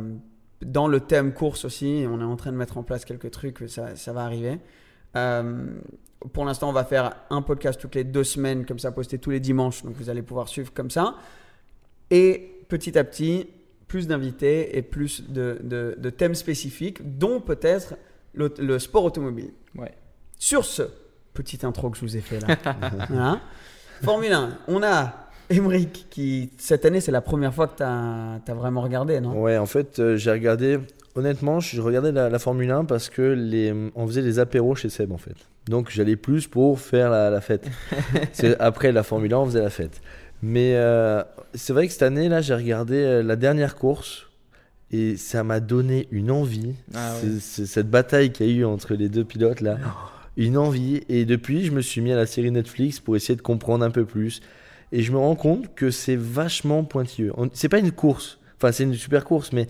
dans 0.65 0.87
le 0.87 0.99
thème 0.99 1.33
course 1.33 1.65
aussi. 1.65 2.05
On 2.09 2.19
est 2.19 2.23
en 2.23 2.35
train 2.35 2.51
de 2.51 2.57
mettre 2.57 2.77
en 2.77 2.83
place 2.83 3.05
quelques 3.05 3.31
trucs, 3.31 3.63
ça, 3.67 3.95
ça 3.95 4.11
va 4.13 4.23
arriver. 4.23 4.59
Euh, 5.15 5.67
pour 6.33 6.45
l'instant, 6.45 6.69
on 6.69 6.73
va 6.73 6.83
faire 6.85 7.13
un 7.29 7.41
podcast 7.41 7.79
toutes 7.79 7.95
les 7.95 8.03
deux 8.03 8.23
semaines, 8.23 8.65
comme 8.65 8.79
ça, 8.79 8.91
posté 8.91 9.19
tous 9.19 9.29
les 9.29 9.39
dimanches. 9.39 9.83
Donc, 9.83 9.95
vous 9.95 10.09
allez 10.09 10.21
pouvoir 10.23 10.47
suivre 10.47 10.73
comme 10.73 10.89
ça. 10.89 11.15
Et 12.09 12.65
petit 12.69 12.97
à 12.97 13.03
petit, 13.03 13.47
plus 13.87 14.07
d'invités 14.07 14.77
et 14.77 14.81
plus 14.81 15.29
de, 15.29 15.59
de- 15.63 15.95
de 15.97 16.09
thèmes 16.09 16.33
spécifiques, 16.35 17.17
dont 17.19 17.39
peut-être 17.39 17.95
le, 18.33 18.51
le 18.57 18.79
sport 18.79 19.03
automobile. 19.03 19.51
Ouais. 19.75 19.93
Sur 20.39 20.65
ce, 20.65 20.83
petite 21.35 21.63
intro 21.63 21.91
que 21.91 21.97
je 21.97 22.01
vous 22.01 22.17
ai 22.17 22.21
fait 22.21 22.39
là. 22.39 22.57
Voilà. 23.09 23.41
Formule 24.01 24.33
1, 24.33 24.57
on 24.67 24.81
a 24.83 25.13
Emric 25.57 26.07
qui, 26.09 26.49
cette 26.57 26.85
année, 26.85 27.01
c'est 27.01 27.11
la 27.11 27.21
première 27.21 27.53
fois 27.53 27.67
que 27.67 27.77
tu 27.77 27.83
as, 27.83 28.53
vraiment 28.53 28.81
regardé, 28.81 29.19
non? 29.19 29.41
Ouais, 29.41 29.57
en 29.57 29.65
fait, 29.65 29.99
euh, 29.99 30.17
j'ai 30.17 30.31
regardé. 30.31 30.79
Honnêtement, 31.15 31.59
je 31.59 31.79
regardais 31.79 32.11
la, 32.11 32.29
la 32.29 32.39
Formule 32.39 32.71
1 32.71 32.85
parce 32.85 33.09
que 33.09 33.21
les, 33.21 33.73
on 33.95 34.07
faisait 34.07 34.21
les 34.21 34.39
apéros 34.39 34.75
chez 34.75 34.89
Seb 34.89 35.11
en 35.11 35.17
fait. 35.17 35.35
Donc 35.67 35.91
j'allais 35.91 36.15
plus 36.15 36.47
pour 36.47 36.79
faire 36.79 37.11
la, 37.11 37.29
la 37.29 37.39
fête. 37.39 37.67
Après 38.59 38.91
la 38.91 39.03
Formule 39.03 39.33
1, 39.33 39.37
on 39.37 39.45
faisait 39.45 39.61
la 39.61 39.69
fête. 39.69 40.01
Mais 40.41 40.73
euh, 40.75 41.23
c'est 41.53 41.71
vrai 41.71 41.87
que 41.87 41.93
cette 41.93 42.01
année 42.01 42.29
là, 42.29 42.41
j'ai 42.41 42.55
regardé 42.55 42.95
euh, 42.95 43.23
la 43.23 43.35
dernière 43.35 43.75
course 43.75 44.27
et 44.91 45.15
ça 45.15 45.43
m'a 45.43 45.59
donné 45.59 46.07
une 46.11 46.31
envie. 46.31 46.73
Ah 46.93 47.13
ouais. 47.23 47.39
cette 47.39 47.89
bataille 47.89 48.31
qu'il 48.31 48.47
y 48.47 48.49
a 48.49 48.53
eu 48.53 48.65
entre 48.65 48.93
les 48.93 49.07
deux 49.07 49.23
pilotes 49.23 49.61
là, 49.61 49.77
une 50.35 50.57
envie. 50.57 51.01
Et 51.09 51.25
depuis, 51.25 51.63
je 51.65 51.71
me 51.71 51.81
suis 51.81 52.01
mis 52.01 52.11
à 52.11 52.15
la 52.15 52.25
série 52.25 52.51
Netflix 52.51 52.99
pour 52.99 53.15
essayer 53.15 53.35
de 53.35 53.41
comprendre 53.41 53.85
un 53.85 53.91
peu 53.91 54.05
plus. 54.05 54.41
Et 54.93 55.01
je 55.01 55.11
me 55.11 55.17
rends 55.17 55.35
compte 55.35 55.73
que 55.75 55.89
c'est 55.91 56.15
vachement 56.15 56.83
pointilleux. 56.85 57.33
C'est 57.53 57.67
pas 57.67 57.79
une 57.79 57.91
course, 57.91 58.37
enfin 58.57 58.71
c'est 58.71 58.83
une 58.83 58.93
super 58.93 59.25
course, 59.25 59.51
mais 59.51 59.67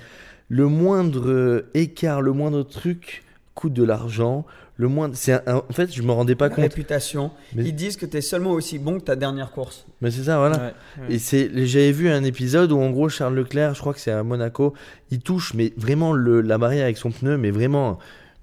le 0.50 0.68
moindre 0.68 1.66
écart, 1.74 2.22
le 2.22 2.34
moindre 2.34 2.62
truc 2.64 3.24
coûte 3.56 3.74
de 3.74 3.84
l'argent. 3.84 4.46
Le 4.76 4.88
moindre, 4.88 5.16
c'est 5.16 5.34
un- 5.34 5.44
un- 5.46 5.64
en 5.70 5.72
fait, 5.74 5.94
je 5.94 6.02
me 6.02 6.12
rendais 6.12 6.34
pas 6.36 6.50
La 6.50 6.56
compte. 6.56 6.64
réputation. 6.64 7.30
Mais- 7.56 7.64
Ils 7.64 7.76
disent 7.76 7.96
que 7.96 8.08
tu 8.08 8.18
es 8.18 8.22
seulement 8.22 8.52
aussi 8.52 8.80
bon 8.80 9.00
que 9.00 9.04
ta 9.06 9.16
dernière 9.16 9.52
course. 9.52 9.86
Mais 10.02 10.10
c'est 10.12 10.24
ça, 10.24 10.40
voilà. 10.40 10.58
Ouais, 10.58 10.74
ouais. 11.08 11.14
Et 11.16 11.20
c'est, 11.20 11.50
j'avais 11.68 11.92
vu 11.92 12.10
un 12.10 12.24
épisode 12.24 12.72
où 12.72 12.80
en 12.82 12.90
gros 12.90 13.08
Charles 13.08 13.36
Leclerc, 13.36 13.76
je 13.76 13.80
crois 13.82 13.94
que 13.94 14.00
c'est 14.00 14.12
à 14.12 14.24
Monaco, 14.24 14.74
il 15.12 15.20
touche 15.20 15.54
mais 15.54 15.74
vraiment 15.78 16.12
le, 16.12 16.42
la 16.42 16.58
barrière 16.58 16.86
avec 16.86 16.98
son 16.98 17.12
pneu, 17.12 17.38
mais 17.38 17.52
vraiment, 17.52 18.00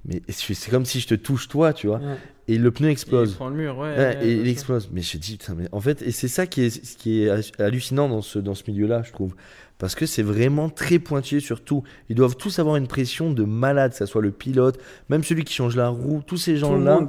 mais 0.06 0.22
c'est 0.28 0.54
c'est 0.54 0.70
comme 0.70 0.84
si 0.86 1.00
je 1.00 1.08
te 1.08 1.14
touche 1.14 1.48
toi, 1.48 1.72
tu 1.72 1.88
vois. 1.88 1.98
Ouais. 1.98 2.16
Et 2.52 2.58
le 2.58 2.70
pneu 2.70 2.88
Il 2.88 2.92
explose. 2.92 3.34
prend 3.34 3.48
le 3.48 3.56
mur, 3.56 3.78
ouais. 3.78 3.90
Ouais, 3.90 3.96
ouais, 3.98 4.18
et 4.26 4.32
il 4.32 4.48
explose. 4.48 4.88
Mais 4.92 5.02
je 5.02 5.16
dis, 5.18 5.36
putain, 5.36 5.54
mais 5.56 5.68
en 5.72 5.80
fait, 5.80 6.02
et 6.02 6.10
c'est 6.10 6.28
ça 6.28 6.46
qui 6.46 6.62
est, 6.62 6.70
ce 6.84 6.96
qui 6.96 7.22
est 7.22 7.60
hallucinant 7.60 8.08
dans 8.08 8.22
ce, 8.22 8.38
dans 8.38 8.54
ce 8.54 8.64
milieu-là, 8.68 9.02
je 9.04 9.12
trouve. 9.12 9.34
Parce 9.78 9.94
que 9.94 10.04
c'est 10.04 10.22
vraiment 10.22 10.68
très 10.68 10.98
pointillé 10.98 11.40
sur 11.40 11.62
tout. 11.64 11.82
Ils 12.10 12.14
doivent 12.16 12.36
tous 12.36 12.58
avoir 12.58 12.76
une 12.76 12.86
pression 12.86 13.32
de 13.32 13.44
malade, 13.44 13.92
que 13.92 13.96
ça 13.96 14.04
soit 14.04 14.20
le 14.20 14.30
pilote, 14.30 14.78
même 15.08 15.24
celui 15.24 15.42
qui 15.44 15.54
change 15.54 15.74
la 15.74 15.88
roue, 15.88 16.20
tous 16.26 16.36
ces 16.36 16.56
gens-là. 16.58 17.00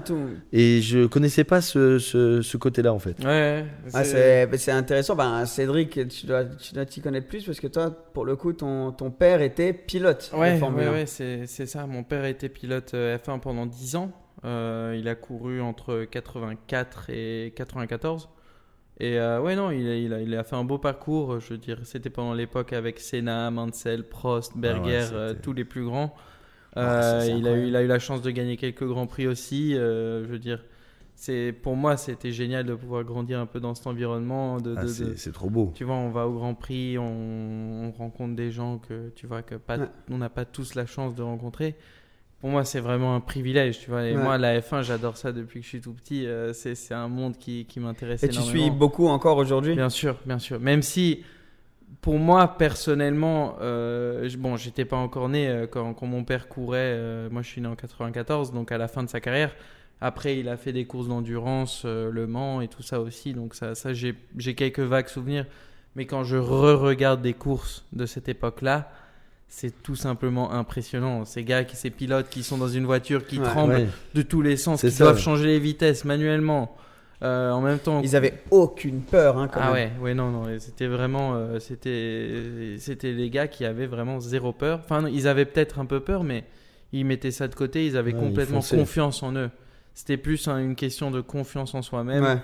Et 0.54 0.80
je 0.82 1.06
connaissais 1.06 1.44
pas 1.44 1.60
ce, 1.60 2.00
ce, 2.00 2.42
ce 2.42 2.58
côté-là, 2.58 2.94
en 2.94 3.00
fait. 3.00 3.18
Ouais. 3.26 3.66
Ah, 3.94 4.06
c'est- 4.06 4.48
c'est 4.52 4.58
c'est 4.58 4.72
intéressant. 4.72 5.18
Ben, 5.18 5.46
Cédric, 5.46 6.00
tu 6.08 6.26
dois 6.28 6.46
tu 6.46 6.74
dois 6.74 6.86
t'y 6.86 7.02
connaître 7.02 7.28
plus 7.28 7.44
parce 7.44 7.60
que 7.60 7.68
toi, 7.68 7.90
pour 8.14 8.24
le 8.24 8.38
coup, 8.38 8.54
ton, 8.54 8.92
ton 8.94 9.12
père 9.12 9.42
était 9.42 9.74
pilote 9.74 10.32
Ouais, 10.34 10.54
de 10.54 10.60
Formule 10.60 10.84
ouais, 10.84 10.88
1. 10.88 10.92
ouais, 10.94 11.06
c'est 11.08 11.48
c'est 11.48 11.66
ça. 11.66 11.86
Mon 11.88 12.04
père 12.04 12.24
était 12.24 12.48
pilote 12.48 12.92
euh, 12.94 13.18
F1 13.18 13.40
pendant 13.42 13.66
10 13.66 13.98
ans. 13.98 14.12
Euh, 14.44 14.96
il 15.00 15.08
a 15.08 15.16
couru 15.16 15.62
entre 15.62 16.04
84 16.06 17.10
et 17.10 17.54
94. 17.56 18.30
Et 19.00 19.20
euh, 19.20 19.40
ouais, 19.42 19.56
non, 19.56 19.72
il 19.72 19.88
a, 19.88 19.96
il, 19.96 20.14
a, 20.14 20.22
il 20.22 20.36
a 20.36 20.44
fait 20.44 20.56
un 20.56 20.64
beau 20.64 20.78
parcours. 20.78 21.40
Je 21.40 21.50
veux 21.54 21.58
dire, 21.58 21.80
c'était 21.84 22.10
pendant 22.10 22.34
l'époque 22.34 22.74
avec 22.74 23.00
Senna, 23.00 23.50
Mansell, 23.52 24.04
Prost, 24.08 24.58
Berger, 24.58 25.02
c'était- 25.04 25.16
euh, 25.16 25.34
tous 25.42 25.54
les 25.54 25.66
plus 25.66 25.84
grands. 25.86 26.14
Ah, 26.76 27.20
Euh, 27.20 27.26
il, 27.26 27.32
a 27.32 27.34
eu, 27.34 27.36
incroyable. 27.38 27.68
il 27.68 27.76
a 27.76 27.82
eu 27.84 27.88
la 27.88 28.00
chance 28.00 28.22
de 28.22 28.32
gagner 28.32 28.58
quelques 28.58 28.86
grands 28.88 29.08
prix 29.08 29.28
aussi. 29.28 29.76
euh, 29.76 30.24
je 30.24 30.30
veux 30.30 30.40
dire, 30.40 30.64
c'est 31.16 31.52
pour 31.52 31.76
moi, 31.76 31.98
c'était 31.98 32.32
génial 32.32 32.66
de 32.66 32.74
pouvoir 32.76 33.04
grandir 33.04 33.40
un 33.40 33.46
peu 33.46 33.60
dans 33.60 33.76
cet 33.76 33.88
environnement. 33.88 34.58
De, 34.58 34.76
Ah, 34.78 34.84
de- 34.84 34.88
c'est 34.88 35.18
c'est 35.18 35.32
trop 35.34 35.50
beau. 35.50 35.72
tu 35.76 35.84
vois, 35.84 35.96
on 35.96 36.10
va 36.12 36.28
au 36.28 36.34
Grand 36.34 36.54
Prix, 36.56 36.98
on, 36.98 37.04
on 37.88 37.92
rencontre 37.92 38.36
des 38.36 38.52
gens 38.52 38.78
que 38.80 39.10
tu 39.16 39.28
vois 39.28 39.42
que 39.42 39.56
pas, 39.56 39.78
Ouais. 39.78 39.88
on 40.10 40.18
n'a 40.20 40.30
pas 40.30 40.46
tous 40.46 40.76
la 40.76 40.86
chance 40.86 41.14
de 41.16 41.22
rencontrer. 41.24 41.76
Pour 42.42 42.50
moi, 42.50 42.66
c'est 42.66 42.80
vraiment 42.80 43.16
un 43.16 43.20
privilège, 43.22 43.80
tu 43.80 43.90
vois. 43.92 44.04
Et 44.06 44.16
Ouais. 44.16 44.22
moi, 44.24 44.38
la 44.38 44.60
F1, 44.60 44.82
j'adore 44.82 45.16
ça 45.18 45.32
depuis 45.32 45.60
que 45.60 45.64
je 45.66 45.70
suis 45.70 45.82
tout 45.82 45.94
petit. 45.94 46.26
euh, 46.26 46.54
c'est 46.54 46.76
c'est 46.76 46.94
un 46.96 47.08
monde 47.08 47.38
qui, 47.38 47.66
qui 47.66 47.80
m'intéresse 47.80 48.24
Et 48.24 48.30
tu 48.30 48.42
suis 48.42 48.70
beaucoup 48.72 49.08
encore 49.08 49.38
aujourd'hui? 49.38 49.76
Bien 49.76 49.90
sûr, 49.90 50.18
bien 50.26 50.40
sûr. 50.40 50.60
Même 50.60 50.82
si, 50.82 51.24
pour 52.02 52.18
moi, 52.20 52.48
personnellement, 52.58 53.58
euh, 53.62 54.28
je- 54.28 54.38
bon, 54.38 54.58
j'étais 54.58 54.86
pas 54.86 54.98
encore 54.98 55.30
né 55.30 55.48
euh, 55.50 55.68
quand, 55.68 55.94
quand 55.94 56.08
mon 56.08 56.24
père 56.24 56.48
courait. 56.50 56.78
euh, 56.82 57.30
moi, 57.30 57.42
je 57.44 57.48
suis 57.50 57.62
né 57.62 57.68
en 57.68 57.76
94, 57.76 58.52
donc 58.54 58.72
à 58.72 58.78
la 58.78 58.88
fin 58.88 59.04
de 59.04 59.10
sa 59.10 59.20
carrière. 59.20 59.56
Après, 60.02 60.38
il 60.40 60.50
a 60.50 60.58
fait 60.58 60.74
des 60.74 60.86
courses 60.86 61.08
d'endurance, 61.08 61.86
Le 61.86 62.26
Mans 62.28 62.62
et 62.62 62.68
tout 62.68 62.82
ça 62.82 63.00
aussi. 63.02 63.34
Donc 63.34 63.54
ça, 63.56 63.76
ça 63.76 63.94
j'ai 63.94 64.16
j'ai 64.38 64.56
quelques 64.56 64.80
vagues 64.80 65.08
souvenirs. 65.10 65.46
Mais 65.96 66.06
quand 66.06 66.24
je 66.24 66.38
re-regarde 66.38 67.22
des 67.22 67.34
courses 67.34 67.86
de 67.94 68.06
cette 68.08 68.30
époque-là, 68.30 68.92
c'est 69.54 69.84
tout 69.84 69.96
simplement 69.98 70.54
impressionnant. 70.54 71.26
Ces 71.26 71.44
gars, 71.44 71.66
qui, 71.66 71.76
ces 71.76 71.90
pilotes 71.90 72.30
qui 72.30 72.42
sont 72.42 72.58
dans 72.58 72.70
une 72.70 72.86
voiture, 72.86 73.26
qui 73.28 73.38
Ouais. 73.38 73.48
Ouais. 73.68 73.88
de 74.16 74.22
tous 74.22 74.42
les 74.42 74.56
sens, 74.56 74.80
qui 74.82 74.90
ça, 74.90 75.04
doivent 75.04 75.16
ouais. 75.18 75.22
changer 75.22 75.46
les 75.48 75.60
vitesses 75.60 76.06
manuellement. 76.06 76.74
euh, 77.22 77.52
en 77.52 77.60
même 77.62 77.78
temps, 77.78 78.02
Ils 78.02 78.16
avaient 78.16 78.42
aucune 78.50 79.02
peur. 79.02 79.38
Hein, 79.38 79.48
quand 79.54 79.60
ah 79.62 79.74
même. 79.74 79.74
ouais, 79.74 79.92
ouais, 80.02 80.14
non, 80.16 80.32
non, 80.32 80.46
c'était 80.58 80.88
vraiment, 80.88 81.34
euh, 81.36 81.60
c'était, 81.60 82.78
c'était 82.80 83.12
les 83.12 83.30
gars 83.30 83.48
qui 83.48 83.64
avaient 83.66 83.86
vraiment 83.88 84.20
zéro 84.22 84.54
peur. 84.54 84.80
Enfin, 84.84 85.08
ils 85.08 85.28
avaient 85.28 85.46
peut-être 85.46 85.78
un 85.80 85.86
peu 85.86 86.00
peur, 86.00 86.24
mais 86.24 86.46
ils 86.94 87.06
mettaient 87.06 87.30
ça 87.30 87.48
de 87.50 87.54
côté. 87.54 87.86
Ils 87.86 87.96
avaient 87.98 88.12
ils 88.12 88.18
complètement 88.18 88.62
confiance 88.62 89.22
en 89.22 89.36
eux. 89.36 89.50
C'était 89.94 90.18
plus 90.18 90.48
hein, 90.48 90.58
une 90.60 90.76
question 90.76 91.12
de 91.12 91.20
confiance 91.22 91.76
en 91.76 91.82
soi-même. 91.82 92.42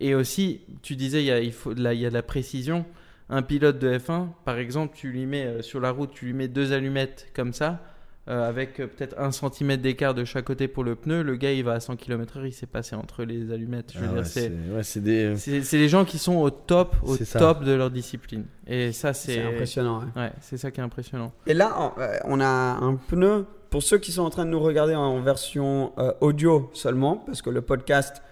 Et 0.00 0.14
aussi, 0.14 0.60
tu 0.82 0.96
disais, 0.96 1.22
il 1.22 1.26
y 1.26 1.30
a, 1.30 1.38
il 1.40 1.52
faut, 1.52 1.72
la- 1.74 1.92
il 1.94 2.00
y 2.00 2.06
a 2.06 2.08
de 2.08 2.14
la 2.14 2.22
précision. 2.22 2.84
Un 3.28 3.42
pilote 3.42 3.78
de 3.78 3.98
F1, 3.98 4.28
par 4.44 4.56
exemple, 4.58 4.94
tu 4.96 5.08
lui 5.10 5.26
mets 5.26 5.44
euh, 5.46 5.62
sur 5.62 5.80
la 5.80 5.90
route, 5.90 6.10
tu 6.12 6.26
lui 6.26 6.32
mets 6.32 6.46
deux 6.48 6.72
allumettes 6.72 7.26
comme 7.34 7.52
ça, 7.52 7.80
euh, 8.28 8.48
avec 8.48 8.78
euh, 8.80 8.86
peut-être 8.86 9.18
un 9.18 9.32
centimètre 9.32 9.82
d'écart 9.82 10.14
de 10.14 10.24
chaque 10.24 10.44
côté 10.44 10.68
pour 10.68 10.84
le 10.84 10.94
pneu. 10.94 11.22
Le 11.22 11.34
gars, 11.36 11.52
il 11.52 11.64
va 11.64 11.72
à 11.72 11.80
100 11.80 11.96
km/h, 11.96 12.46
il 12.46 12.52
s'est 12.52 12.66
passé 12.66 12.94
entre 12.94 13.24
les 13.24 13.50
allumettes. 13.52 13.92
Je 13.94 13.98
veux 13.98 14.04
Ah 14.04 14.08
dire, 14.10 14.18
ouais, 14.18 14.24
c'est. 14.24 14.40
c'est 14.68 14.74
ouais, 14.74 14.82
c'est 14.84 15.00
des. 15.00 15.36
C'est 15.36 15.62
c'est 15.62 15.76
les 15.78 15.88
gens 15.88 16.04
qui 16.04 16.18
sont 16.18 16.36
au 16.36 16.50
top, 16.50 16.94
au 17.02 17.16
top 17.16 17.64
de 17.64 17.72
leur 17.72 17.90
discipline. 17.90 18.44
Et 18.68 18.92
ça, 18.92 19.12
c'est 19.12 19.42
impressionnant. 19.42 20.02
ouais. 20.14 20.22
Ouais, 20.22 20.32
c'est 20.40 20.56
ça 20.56 20.70
qui 20.70 20.80
est 20.80 20.84
impressionnant. 20.84 21.32
Et 21.48 21.54
là, 21.54 21.94
on- 22.24 22.40
a 22.40 22.46
un 22.46 22.94
pneu. 22.94 23.44
Pour 23.70 23.82
ceux 23.82 23.98
qui 23.98 24.12
sont 24.12 24.22
en 24.22 24.30
train 24.30 24.44
de 24.44 24.50
nous 24.50 24.60
regarder 24.60 24.94
en 24.94 25.20
version 25.20 25.92
euh, 25.98 26.12
audio 26.20 26.70
seulement, 26.72 27.16
parce 27.16 27.42
que 27.42 27.50
le 27.50 27.60
podcast 27.60 28.22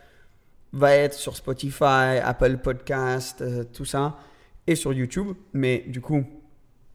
va 0.72 0.94
être 0.94 1.14
sur 1.14 1.37
Spotify, 1.37 2.18
Apple 2.22 2.59
Podcast, 2.59 3.42
euh, 3.42 3.64
tout 3.72 3.85
ça, 3.85 4.16
et 4.66 4.74
sur 4.74 4.92
YouTube. 4.92 5.29
Mais 5.53 5.85
du 5.88 6.00
coup, 6.00 6.24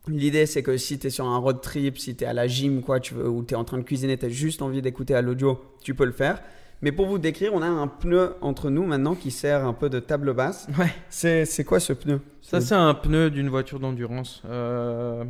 l'idée 0.08 0.46
c'est 0.46 0.64
que 0.64 0.78
si 0.78 1.00
tu 1.00 1.08
es 1.08 1.10
sur 1.10 1.26
un 1.26 1.38
road 1.38 1.62
trip, 1.62 1.98
si 1.98 2.16
tu 2.16 2.24
es 2.24 2.28
à 2.28 2.34
la 2.34 2.48
gym, 2.48 2.82
quoi, 2.82 3.00
tu 3.00 3.14
veux, 3.14 3.28
ou 3.30 3.44
tu 3.44 3.54
es 3.54 3.58
en 3.58 3.64
train 3.64 3.78
de 3.78 3.84
cuisiner, 3.84 4.18
tu 4.18 4.26
as 4.26 4.30
juste 4.30 4.62
envie 4.62 4.82
d'écouter 4.82 5.16
à 5.16 5.22
l'audio, 5.22 5.62
tu 5.84 5.94
peux 5.94 6.06
le 6.06 6.12
faire. 6.12 6.42
Mais 6.82 6.94
pour 6.94 7.08
vous 7.08 7.18
décrire, 7.18 7.54
on 7.54 7.62
a 7.62 7.68
un 7.68 7.88
pneu 7.88 8.36
entre 8.42 8.70
nous 8.70 8.86
maintenant 8.86 9.14
qui 9.14 9.32
sert 9.32 9.66
un 9.66 9.74
peu 9.74 9.90
de 9.90 10.00
table 10.00 10.34
basse. 10.34 10.68
Ouais. 10.78 10.94
C'est 11.10 11.46
c'est 11.46 11.66
quoi 11.66 11.80
ce 11.80 11.92
pneu? 11.92 12.22
Ça, 12.42 12.62
c'est 12.62 12.76
un 12.76 12.94
pneu 12.94 13.30
d'une 13.30 13.50
voiture 13.50 13.80
d'endurance. 13.80 14.42
Euh, 14.46 15.26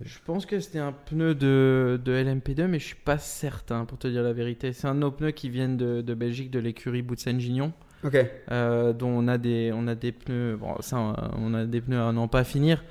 je 0.00 0.18
pense 0.24 0.46
que 0.46 0.60
c'était 0.60 0.78
un 0.78 0.92
pneu 0.92 1.34
de, 1.34 2.00
de 2.02 2.12
LMP2, 2.12 2.66
mais 2.66 2.78
je 2.78 2.86
suis 2.86 2.96
pas 2.96 3.18
certain, 3.18 3.84
pour 3.84 3.98
te 3.98 4.08
dire 4.08 4.22
la 4.22 4.32
vérité. 4.32 4.72
C'est 4.72 4.86
un 4.86 4.94
de 4.94 5.00
nos 5.00 5.10
pneus 5.10 5.32
qui 5.32 5.50
viennent 5.50 5.76
de, 5.76 6.00
de 6.00 6.14
Belgique, 6.14 6.50
de 6.50 6.58
l'écurie 6.58 7.02
Boutsen-Gignon, 7.02 7.72
Ok. 8.04 8.16
euh, 8.50 8.92
dont 8.92 9.08
on 9.08 9.28
a 9.28 9.38
des, 9.38 9.72
on 9.74 9.86
a 9.86 9.94
des 9.94 10.12
pneus. 10.12 10.56
Bon, 10.56 10.74
ça, 10.80 11.14
on 11.36 11.54
a 11.54 11.64
des 11.64 11.80
pneus 11.80 12.00
à 12.00 12.12
n'en 12.12 12.28
pas 12.28 12.44
finir. 12.44 12.82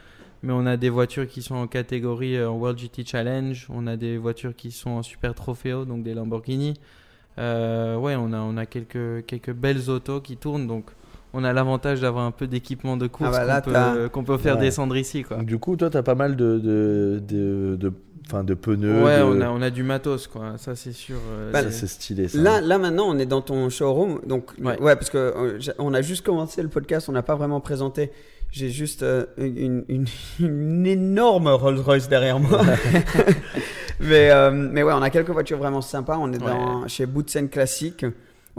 Mais 0.42 0.54
on 0.54 0.66
a 0.66 0.78
des 0.78 0.90
voitures 0.90 1.28
qui 1.28 1.42
sont 1.42 1.56
en 1.56 1.68
catégorie 1.68 2.38
euh, 2.38 2.50
World 2.50 2.78
GT 2.80 3.06
Challenge. 3.06 3.66
On 3.70 3.88
a 3.88 3.98
des 3.98 4.18
voitures 4.18 4.56
qui 4.56 4.72
sont 4.72 4.92
en 4.92 5.04
Super 5.04 5.34
Trofeo, 5.36 5.86
donc 5.86 6.04
des 6.04 6.14
Lamborghini. 6.14 6.76
Euh, 7.38 7.98
ouais, 7.98 8.16
on 8.16 8.32
a, 8.34 8.40
on 8.40 8.56
a 8.58 8.66
quelques, 8.66 9.26
quelques 9.26 9.52
belles 9.54 9.90
autos 9.90 10.22
qui 10.22 10.38
tournent. 10.38 10.68
Donc, 10.68 10.86
on 11.34 11.44
a 11.44 11.54
l'avantage 11.54 12.02
d'avoir 12.02 12.26
un 12.26 12.32
peu 12.32 12.48
d'équipement 12.48 12.98
de 12.98 13.08
course 13.08 13.36
Ah 13.40 13.62
bah 13.62 14.10
qu'on 14.12 14.24
peut, 14.24 14.38
faire 14.38 14.56
Ouais. 14.56 14.62
descendre 14.62 14.96
ici. 14.98 15.24
Quoi. 15.24 15.38
Du 15.38 15.58
coup, 15.60 15.76
toi, 15.76 15.90
t'as 15.90 16.02
pas 16.04 16.16
mal 16.16 16.36
de, 16.36 16.58
de, 16.60 17.22
de, 17.28 17.76
de, 17.76 17.94
enfin, 18.28 18.44
de 18.44 18.54
pneus. 18.54 19.04
Ouais, 19.04 19.20
de- 19.20 19.24
on 19.24 19.42
a, 19.42 19.50
on 19.50 19.62
a 19.62 19.70
du 19.70 19.84
matos, 19.84 20.28
quoi. 20.28 20.54
Ça, 20.58 20.76
c'est 20.76 20.92
sûr. 20.94 21.18
euh, 21.32 21.52
Bah, 21.52 21.62
Ça, 21.64 21.72
c'est- 21.72 21.88
stylé, 21.88 22.28
ça. 22.28 22.38
Là, 22.40 22.62
là 22.62 22.78
maintenant, 22.78 23.06
on 23.08 23.18
est 23.20 23.26
dans 23.28 23.42
ton 23.42 23.70
showroom. 23.70 24.22
Donc, 24.26 24.52
ouais, 24.60 24.80
Ouais. 24.80 24.96
parce 24.96 25.10
que 25.10 25.18
euh, 25.18 25.60
on 25.78 25.94
a 25.94 26.02
juste 26.02 26.26
commencé 26.26 26.62
le 26.64 26.70
podcast, 26.70 27.10
on 27.10 27.12
n'a 27.14 27.22
pas 27.24 27.36
vraiment 27.36 27.60
présenté. 27.60 28.12
J'ai 28.52 28.70
juste 28.70 29.04
euh, 29.04 29.26
une, 29.38 29.84
une, 29.90 30.06
une 30.40 30.88
énorme 30.88 31.48
Rolls 31.50 31.80
Royce 31.82 32.10
derrière 32.10 32.40
moi. 32.40 32.62
mais, 34.00 34.32
euh, 34.32 34.50
mais 34.52 34.84
ouais, 34.84 34.94
on 34.94 35.02
a 35.02 35.10
quelques 35.10 35.30
voitures 35.30 35.58
vraiment 35.60 35.82
sympas. 35.82 36.18
On 36.20 36.32
est 36.34 36.38
dans, 36.40 36.88
chez 36.88 37.06
Boutsen 37.06 37.50
Classique. 37.50 38.06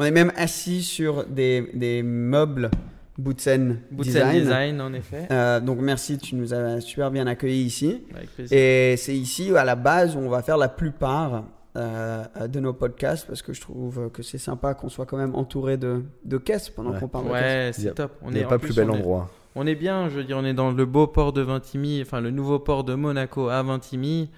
On 0.00 0.04
est 0.04 0.10
même 0.10 0.32
assis 0.36 0.82
sur 0.82 1.24
des, 1.26 1.70
des 1.74 2.02
meubles 2.02 2.70
Boutsen 3.18 3.80
Boutsen 3.90 4.12
Design. 4.12 4.40
Design. 4.40 4.80
en 4.80 4.92
effet. 4.94 5.26
Euh, 5.30 5.60
donc 5.60 5.78
merci, 5.80 6.16
tu 6.16 6.36
nous 6.36 6.54
as 6.54 6.80
super 6.80 7.10
bien 7.10 7.26
accueillis 7.26 7.64
ici. 7.64 8.00
Avec 8.14 8.30
plaisir. 8.34 8.56
Et 8.58 8.94
c'est 8.96 9.14
ici, 9.14 9.54
à 9.54 9.62
la 9.64 9.76
base, 9.76 10.16
où 10.16 10.20
on 10.20 10.30
va 10.30 10.42
faire 10.42 10.56
la 10.56 10.68
plupart 10.68 11.44
euh, 11.76 12.24
de 12.48 12.60
nos 12.60 12.72
podcasts 12.72 13.26
parce 13.26 13.42
que 13.42 13.52
je 13.52 13.60
trouve 13.60 14.08
que 14.10 14.22
c'est 14.22 14.38
sympa 14.38 14.72
qu'on 14.72 14.88
soit 14.88 15.04
quand 15.04 15.18
même 15.18 15.34
entouré 15.34 15.76
de, 15.76 16.02
de 16.24 16.38
caisses 16.38 16.70
pendant 16.70 16.92
Ouais. 16.92 16.98
qu'on 16.98 17.08
parle 17.08 17.26
de 17.26 17.30
caisses. 17.32 17.76
Ouais, 17.78 17.90
c'est 17.90 17.94
top. 17.94 18.12
On 18.22 18.30
Il 18.30 18.34
n'y 18.34 18.40
est 18.40 18.44
a 18.44 18.46
en 18.46 18.48
pas 18.48 18.58
plus, 18.58 18.68
plus 18.68 18.76
bel 18.76 18.88
on 18.90 18.94
est- 18.94 18.96
endroit. 18.96 19.30
On 19.54 19.66
est 19.66 19.74
bien, 19.74 20.08
je 20.08 20.14
veux 20.14 20.24
dire, 20.24 20.38
on 20.38 20.44
est 20.46 20.54
dans 20.54 20.70
le 20.70 20.86
beau 20.86 21.08
port 21.08 21.32
de 21.34 21.42
Vintimille, 21.42 22.00
enfin 22.02 22.20
le 22.22 22.30
nouveau 22.30 22.58
port 22.60 22.84
de 22.84 22.94
Monaco 22.94 23.48
à 23.48 23.62
Vintimille. 23.62 24.30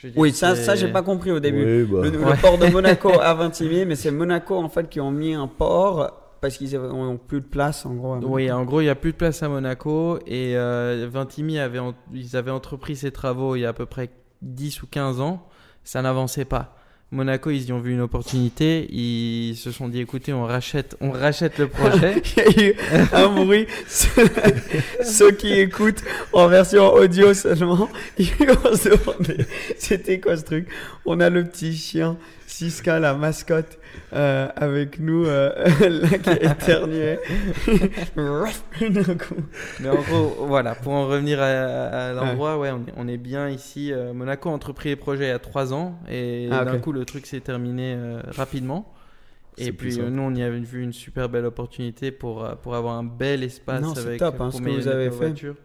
Je 0.00 0.08
Oui, 0.16 0.32
ça, 0.32 0.54
ça 0.54 0.74
j'ai 0.76 0.88
pas 0.92 1.02
compris 1.02 1.32
au 1.32 1.40
début. 1.40 1.82
Oui, 1.82 1.90
bah. 1.90 2.00
Le, 2.04 2.10
le 2.10 2.18
Ouais. 2.24 2.36
port 2.40 2.56
de 2.58 2.66
Monaco 2.68 3.10
à 3.20 3.34
Vintimille, 3.34 3.84
mais 3.84 3.96
c'est 3.96 4.10
Monaco 4.12 4.56
en 4.56 4.68
fait 4.68 4.88
qui 4.88 5.00
ont 5.00 5.10
mis 5.10 5.34
un 5.34 5.48
port 5.48 6.36
parce 6.40 6.56
qu'ils 6.56 6.76
ont 6.78 7.16
plus 7.16 7.40
de 7.40 7.46
place 7.46 7.84
en 7.84 7.94
gros. 7.94 8.16
Oui, 8.22 8.50
en 8.52 8.64
gros, 8.64 8.80
il 8.80 8.84
n'y 8.84 8.90
a 8.90 8.94
plus 8.94 9.10
de 9.12 9.16
place 9.16 9.42
à 9.42 9.48
Monaco 9.48 10.18
et 10.26 10.56
euh, 10.56 11.08
Vintimille 11.10 11.58
avait, 11.58 11.80
ils 12.14 12.36
avaient 12.36 12.52
entrepris 12.52 12.94
ces 12.94 13.10
travaux 13.10 13.56
il 13.56 13.60
y 13.60 13.66
a 13.66 13.70
à 13.70 13.72
peu 13.72 13.86
près 13.86 14.10
10 14.42 14.82
ou 14.82 14.86
15 14.86 15.20
ans. 15.20 15.44
Ça 15.82 16.00
n'avançait 16.02 16.44
pas. 16.44 16.76
Monaco, 17.10 17.50
ils 17.50 17.64
y 17.64 17.72
ont 17.72 17.80
vu 17.80 17.94
une 17.94 18.02
opportunité. 18.02 18.86
Ils 18.92 19.56
se 19.56 19.70
sont 19.70 19.88
dit, 19.88 20.00
écoutez, 20.00 20.34
on 20.34 20.44
rachète, 20.44 20.94
on 21.00 21.10
rachète 21.10 21.58
le 21.58 21.66
projet. 21.68 22.22
Il 22.36 22.62
y 22.62 22.66
a 22.66 22.68
eu 22.68 22.74
un 23.12 23.28
bruit. 23.28 23.66
Ceux, 23.88 25.30
qui 25.30 25.52
écoutent 25.54 26.02
en 26.32 26.48
version 26.48 26.92
audio 26.92 27.32
seulement, 27.32 27.88
ils 28.18 28.30
vont 28.46 28.76
se 28.76 28.90
demander 28.90 29.46
c'était 29.78 30.20
quoi 30.20 30.36
ce 30.36 30.44
truc? 30.44 30.68
On 31.06 31.20
a 31.20 31.30
le 31.30 31.44
petit 31.44 31.74
chien 31.74 32.18
Siska, 32.48 32.98
la 32.98 33.12
mascotte, 33.12 33.78
euh, 34.14 34.48
avec 34.56 34.98
nous, 35.00 35.26
euh, 35.26 35.52
là 35.80 36.08
qui 36.18 36.30
coup. 39.18 39.34
Mais 39.80 39.90
en 39.90 40.00
gros, 40.00 40.46
voilà, 40.46 40.74
pour 40.74 40.92
en 40.94 41.06
revenir 41.06 41.42
à, 41.42 41.44
à 42.08 42.12
l'endroit, 42.14 42.58
ouais, 42.58 42.70
on, 42.70 42.78
est, 42.78 42.94
on 42.96 43.06
est 43.06 43.18
bien 43.18 43.50
ici. 43.50 43.92
Euh, 43.92 44.14
Monaco 44.14 44.48
a 44.48 44.52
entrepris 44.52 44.88
les 44.88 44.96
projets 44.96 45.26
il 45.26 45.28
y 45.28 45.32
a 45.32 45.38
3 45.38 45.74
ans 45.74 45.98
et 46.08 46.48
Ah, 46.50 46.64
d'un 46.64 46.78
coup, 46.78 46.92
le 46.92 47.04
truc 47.04 47.26
s'est 47.26 47.40
terminé 47.40 47.94
euh, 47.96 48.22
rapidement. 48.28 48.94
Et 49.58 49.72
puis, 49.72 49.98
nous, 49.98 50.22
on 50.22 50.34
y 50.34 50.42
avait 50.42 50.58
vu 50.60 50.82
une 50.82 50.94
super 50.94 51.28
belle 51.28 51.44
opportunité 51.44 52.12
pour, 52.12 52.48
pour 52.62 52.76
avoir 52.76 52.94
un 52.96 53.04
bel 53.04 53.42
espace 53.42 53.82
Non, 53.82 53.92
avec 53.92 54.20
top, 54.20 54.36
hein, 54.36 54.44
pour 54.44 54.52
ce 54.54 54.58
que 54.58 54.64
mettre 54.64 54.76
vous 54.80 54.88
avez 54.88 55.06
nos 55.06 55.12
fait. 55.12 55.26
voitures. 55.26 55.56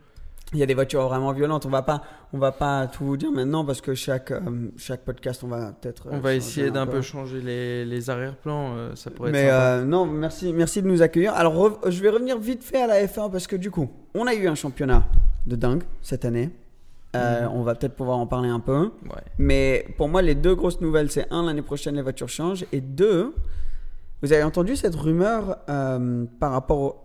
Il 0.54 0.60
y 0.60 0.64
a 0.64 0.66
des 0.66 0.74
voitures 0.74 1.08
vraiment 1.08 1.32
violentes. 1.32 1.66
On 1.66 1.70
va 1.70 1.82
pas, 1.82 2.02
on 2.32 2.38
va 2.38 2.52
pas 2.52 2.88
tout 2.88 3.04
vous 3.06 3.18
dire 3.18 3.32
maintenant 3.32 3.66
parce 3.66 3.82
que 3.82 3.94
chaque, 3.96 4.32
euh, 4.32 4.40
chaque 4.78 5.02
podcast, 5.02 5.44
on 5.44 5.48
va 5.48 5.72
peut-être. 5.72 6.08
On 6.12 6.18
euh, 6.18 6.20
va 6.20 6.34
essayer 6.36 6.68
un 6.68 6.72
d'un 6.72 6.86
peu 6.88 7.02
changer 7.02 7.42
les, 7.42 7.86
les 7.86 8.10
arrière-plans. 8.10 8.74
euh, 8.76 8.96
ça 8.96 9.10
pourrait 9.12 9.32
Mais 9.32 9.46
être 9.46 9.54
euh, 9.54 9.84
non, 9.86 10.06
merci, 10.06 10.54
merci 10.54 10.82
de 10.82 10.88
nous 10.88 11.02
accueillir. 11.02 11.34
Alors, 11.34 11.80
je 11.90 12.02
vais 12.02 12.10
revenir 12.10 12.38
vite 12.38 12.64
fait 12.64 12.82
à 12.82 12.88
la 12.88 13.04
F1 13.06 13.32
parce 13.32 13.48
que 13.48 13.56
du 13.56 13.72
coup, 13.72 13.90
on 14.14 14.28
a 14.28 14.34
eu 14.34 14.48
un 14.48 14.56
championnat 14.56 15.04
de 15.48 15.56
dingue 15.56 15.84
cette 16.02 16.26
année. 16.26 16.50
Euh, 17.16 17.46
On 17.54 17.62
va 17.62 17.76
peut-être 17.76 17.96
pouvoir 17.96 18.18
en 18.18 18.26
parler 18.26 18.50
un 18.50 18.60
peu. 18.60 18.90
Ouais. 19.06 19.22
Mais 19.38 19.86
pour 19.98 20.10
moi, 20.10 20.22
les 20.24 20.34
deux 20.34 20.56
grosses 20.56 20.82
nouvelles, 20.82 21.12
c'est 21.12 21.28
un, 21.32 21.46
l'année 21.46 21.62
prochaine, 21.62 21.96
les 21.96 22.02
voitures 22.02 22.30
changent. 22.30 22.66
Et 22.72 22.82
deux, 22.82 23.36
vous 24.24 24.34
avez 24.34 24.42
entendu 24.44 24.76
cette 24.76 24.96
rumeur 24.96 25.58
par 26.40 26.52
rapport 26.52 26.80
au- 26.80 26.96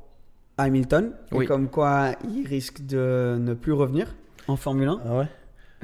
Hamilton 0.58 1.12
et 1.42 1.46
comme 1.46 1.68
quoi 1.68 2.10
il 2.34 2.46
risque 2.46 2.84
de 2.84 3.36
ne 3.40 3.54
plus 3.54 3.72
revenir 3.72 4.14
en 4.48 4.56
Formule 4.56 4.88
1. 4.88 5.00
Ah 5.06 5.18
ouais 5.18 5.26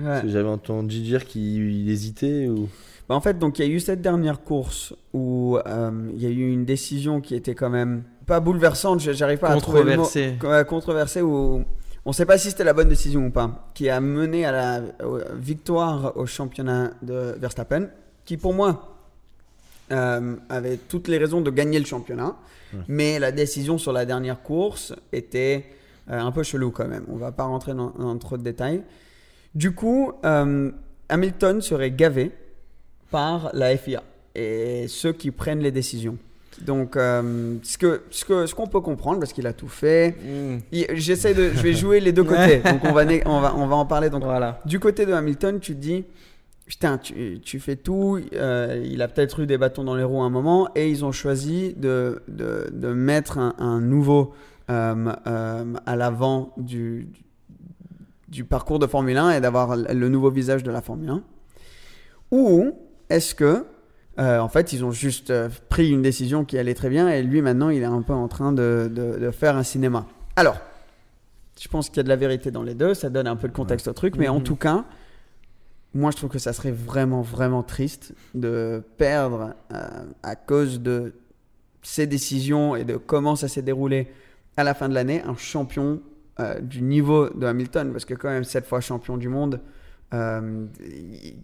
Ouais. 0.01 0.05
Parce 0.07 0.23
que 0.23 0.29
J'avais 0.29 0.49
entendu 0.49 1.01
dire 1.03 1.25
qu'il 1.25 1.71
il 1.73 1.89
hésitait 1.89 2.49
ou. 2.49 2.69
Bah, 3.09 3.15
en 3.15 3.21
fait, 3.21 3.39
donc 3.39 3.59
il 3.61 3.65
y 3.67 3.71
a 3.71 3.71
eu 3.73 3.79
cette 3.79 4.01
dernière 4.03 4.43
course 4.43 4.93
où 5.13 5.57
euh, 5.67 5.91
il 6.17 6.21
y 6.21 6.27
a 6.27 6.31
eu 6.31 6.51
une 6.51 6.65
décision 6.65 7.21
qui 7.21 7.37
était 7.37 7.55
quand 7.55 7.71
même 7.71 8.03
pas 8.27 8.41
bouleversante, 8.41 8.99
je- 9.01 9.13
j'arrive 9.13 9.39
pas 9.39 9.51
à 9.51 9.57
trouver 9.61 9.85
le 9.85 9.97
mot. 9.99 10.03
Controversée 10.65 11.23
où 11.23 11.63
on 12.07 12.11
ne 12.11 12.13
sait 12.15 12.27
pas 12.27 12.39
si 12.39 12.51
c'était 12.51 12.65
la 12.65 12.73
bonne 12.73 12.89
décision 12.89 13.27
ou 13.27 13.31
pas, 13.31 13.71
qui 13.75 13.89
a 13.89 14.01
mené 14.01 14.45
à 14.45 14.51
la 14.53 14.81
victoire 15.39 16.17
au 16.17 16.27
championnat 16.27 16.91
de 17.03 17.35
Verstappen, 17.39 17.89
qui 18.25 18.37
pour 18.37 18.55
moi 18.55 18.94
euh, 19.93 20.37
avait 20.49 20.77
toutes 20.77 21.09
les 21.09 21.19
raisons 21.19 21.41
de 21.41 21.51
gagner 21.51 21.79
le 21.79 21.85
championnat, 21.85 22.35
mais 22.89 23.19
la 23.19 23.31
décision 23.33 23.79
sur 23.79 23.93
la 23.93 24.05
dernière 24.05 24.43
course 24.43 24.93
était 25.13 25.65
euh, 26.11 26.19
un 26.21 26.33
peu 26.33 26.43
chelou 26.43 26.71
quand 26.71 26.89
même. 26.89 27.05
On 27.09 27.17
va 27.17 27.31
pas 27.33 27.45
rentrer 27.45 27.73
dans, 27.75 27.91
dans 27.91 28.17
trop 28.19 28.37
de 28.37 28.43
détails. 28.43 28.83
Du 29.55 29.73
coup, 29.73 30.13
euh, 30.25 30.71
Hamilton 31.09 31.61
serait 31.63 31.91
gavé 31.93 32.33
par 33.11 33.51
la 33.55 33.77
FIA 33.77 34.03
et 34.35 34.87
ceux 34.89 35.13
qui 35.13 35.31
prennent 35.31 35.61
les 35.61 35.71
décisions. 35.71 36.17
Donc, 36.63 36.97
euh, 36.97 37.55
ce 37.63 37.79
que 37.79 38.03
ce 38.11 38.25
que 38.25 38.47
ce 38.47 38.55
qu'on 38.55 38.67
peut 38.69 38.81
comprendre 38.81 39.19
parce 39.21 39.33
qu'il 39.33 39.47
a 39.47 39.53
tout 39.53 39.69
fait. 39.69 40.11
Mm. 40.23 40.59
Il- 40.73 40.87
J'essaie 40.95 41.35
de, 41.35 41.51
je 41.51 41.61
vais 41.63 41.73
jouer 41.75 42.01
les 42.01 42.13
deux 42.13 42.23
côtés. 42.35 42.59
Donc 42.59 42.81
on 42.85 42.93
va 42.93 43.05
on 43.27 43.41
va 43.41 43.55
on 43.57 43.67
va 43.67 43.77
en 43.77 43.87
parler. 43.87 44.09
Donc 44.11 44.23
Voilà. 44.25 44.61
du 44.65 44.79
côté 44.81 45.05
de 45.07 45.13
Hamilton, 45.13 45.59
tu 45.61 45.75
te 45.75 45.81
dis, 45.81 46.05
putain, 46.67 46.99
tu, 46.99 47.41
tu 47.43 47.61
fais 47.61 47.77
tout. 47.77 48.19
euh, 48.35 48.83
il 48.85 49.03
a 49.03 49.09
peut-être 49.09 49.41
eu 49.41 49.47
des 49.47 49.59
bâtons 49.59 49.85
dans 49.85 49.95
les 49.95 50.05
roues 50.05 50.23
à 50.23 50.25
un 50.25 50.31
moment 50.31 50.69
et 50.75 50.89
ils 50.91 51.05
ont 51.05 51.13
choisi 51.13 51.75
de, 51.75 52.23
de, 52.29 52.71
de 52.73 52.89
mettre 52.93 53.39
un, 53.39 53.55
un 53.59 53.81
nouveau 53.81 54.33
euh, 54.71 55.13
euh, 55.27 55.75
à 55.87 55.97
l'avant 55.97 56.53
du, 56.57 57.09
du 58.29 58.45
parcours 58.45 58.79
de 58.79 58.87
Formule 58.87 59.17
1 59.19 59.31
et 59.33 59.41
d'avoir 59.41 59.77
le 59.77 60.09
nouveau 60.09 60.31
visage 60.31 60.63
de 60.63 60.71
la 60.71 60.81
Formule 60.81 61.11
1. 61.11 61.23
Ou 62.31 62.73
est-ce 63.11 63.35
que, 63.35 63.65
euh, 64.19 64.39
en 64.39 64.49
fait, 64.49 64.73
ils 64.73 64.85
ont 64.85 64.91
juste 64.91 65.31
euh, 65.31 65.49
pris 65.69 65.91
une 65.91 66.03
décision 66.03 66.45
qui 66.45 66.59
allait 66.59 66.75
très 66.75 66.89
bien 66.89 67.09
et 67.09 67.23
lui 67.23 67.43
maintenant, 67.43 67.69
il 67.69 67.83
est 67.83 67.87
un 67.87 68.03
peu 68.03 68.13
en 68.13 68.29
train 68.29 68.53
de, 68.53 68.91
de- 68.93 69.19
de 69.19 69.31
faire 69.31 69.57
un 69.57 69.63
cinéma. 69.63 70.07
Alors, 70.37 70.57
je 71.61 71.69
pense 71.69 71.89
qu'il 71.89 71.99
y 71.99 72.01
a 72.01 72.05
de 72.05 72.09
la 72.09 72.17
vérité 72.17 72.51
dans 72.51 72.63
les 72.63 72.75
deux, 72.75 72.95
ça 72.95 73.11
donne 73.11 73.27
un 73.27 73.37
peu 73.37 73.47
le 73.47 73.53
contexte 73.53 73.87
au 73.89 73.93
truc, 73.93 74.17
mais 74.17 74.29
en 74.29 74.39
Mhm. 74.39 74.43
tout 74.45 74.57
cas, 74.57 74.85
moi 75.95 76.11
je 76.11 76.17
trouve 76.17 76.31
que 76.31 76.39
ça 76.39 76.53
serait 76.53 76.73
vraiment, 76.73 77.23
vraiment 77.23 77.63
triste 77.63 78.13
de 78.35 78.83
perdre 78.97 79.55
euh, 79.73 80.05
à 80.23 80.37
cause 80.37 80.81
de 80.81 81.15
ces 81.83 82.07
décisions 82.07 82.75
et 82.77 82.85
de 82.85 82.97
comment 82.97 83.37
ça 83.37 83.49
s'est 83.49 83.63
déroulé 83.63 84.09
à 84.57 84.65
la 84.65 84.75
fin 84.75 84.89
de 84.89 84.95
l'année 84.95 85.23
un 85.23 85.37
champion 85.37 86.01
euh, 86.41 86.59
du 86.61 86.83
niveau 86.83 87.29
de 87.29 87.47
Hamilton, 87.47 87.93
parce 87.93 88.05
que 88.05 88.15
quand 88.15 88.29
même 88.31 88.45
sept 88.45 88.67
fois 88.67 88.81
champion 88.81 89.17
du 89.17 89.29
monde, 89.29 89.61
euh, 90.13 90.67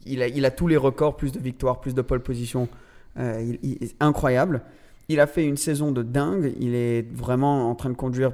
il, 0.06 0.44
a, 0.44 0.50
tous 0.50 0.66
les 0.66 0.76
records, 0.76 1.16
plus 1.16 1.32
de 1.32 1.38
victoires, 1.38 1.80
plus 1.80 1.94
de 1.94 2.02
pole 2.02 2.20
position, 2.22 2.68
il- 3.16 3.58
il- 3.62 3.90
incroyable. 4.00 4.62
Il 5.08 5.18
a 5.20 5.26
fait 5.26 5.44
une 5.44 5.56
saison 5.56 5.90
de 5.92 6.02
dingue, 6.02 6.54
il 6.60 6.74
est 6.74 7.06
vraiment 7.12 7.68
en 7.68 7.74
train 7.74 7.90
de 7.90 7.96
conduire 7.96 8.32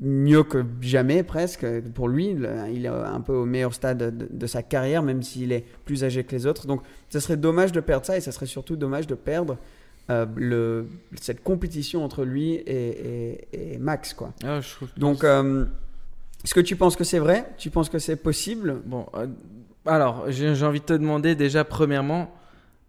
mieux 0.00 0.44
que 0.44 0.64
jamais 0.80 1.22
presque 1.22 1.66
pour 1.94 2.08
lui. 2.08 2.36
Il 2.72 2.84
est 2.84 2.88
un 2.88 3.20
peu 3.20 3.32
au 3.32 3.44
meilleur 3.44 3.74
stade 3.74 4.16
de, 4.16 4.28
de 4.30 4.46
sa 4.46 4.62
carrière, 4.62 5.02
même 5.02 5.22
s'il 5.22 5.52
est 5.52 5.64
plus 5.84 6.04
âgé 6.04 6.24
que 6.24 6.34
les 6.34 6.46
autres. 6.46 6.66
Donc, 6.66 6.82
ce 7.10 7.18
serait 7.20 7.36
dommage 7.36 7.72
de 7.72 7.80
perdre 7.80 8.06
ça 8.06 8.16
et 8.16 8.20
ça 8.20 8.30
serait 8.32 8.46
surtout 8.46 8.76
dommage 8.76 9.06
de 9.06 9.14
perdre 9.14 9.58
euh, 10.10 10.24
le, 10.36 10.86
cette 11.20 11.42
compétition 11.42 12.04
entre 12.04 12.24
lui 12.24 12.52
et, 12.54 13.38
et- 13.52 13.74
et 13.74 13.78
Max. 13.78 14.14
Quoi. 14.14 14.32
Ah, 14.44 14.60
je 14.60 14.68
Donc, 14.96 15.24
euh, 15.24 15.66
est-ce 16.44 16.54
que 16.54 16.60
tu 16.60 16.76
penses 16.76 16.96
que 16.96 17.04
c'est 17.04 17.18
vrai? 17.18 17.46
Tu 17.58 17.68
penses 17.70 17.88
que 17.90 17.98
c'est 17.98 18.16
possible? 18.16 18.80
Bon, 18.86 19.06
euh, 19.14 19.26
alors, 19.84 20.30
j'ai 20.30 20.54
j'ai 20.54 20.64
envie 20.64 20.80
de 20.80 20.84
te 20.86 20.92
demander 20.92 21.34
déjà, 21.34 21.64
premièrement, 21.64 22.32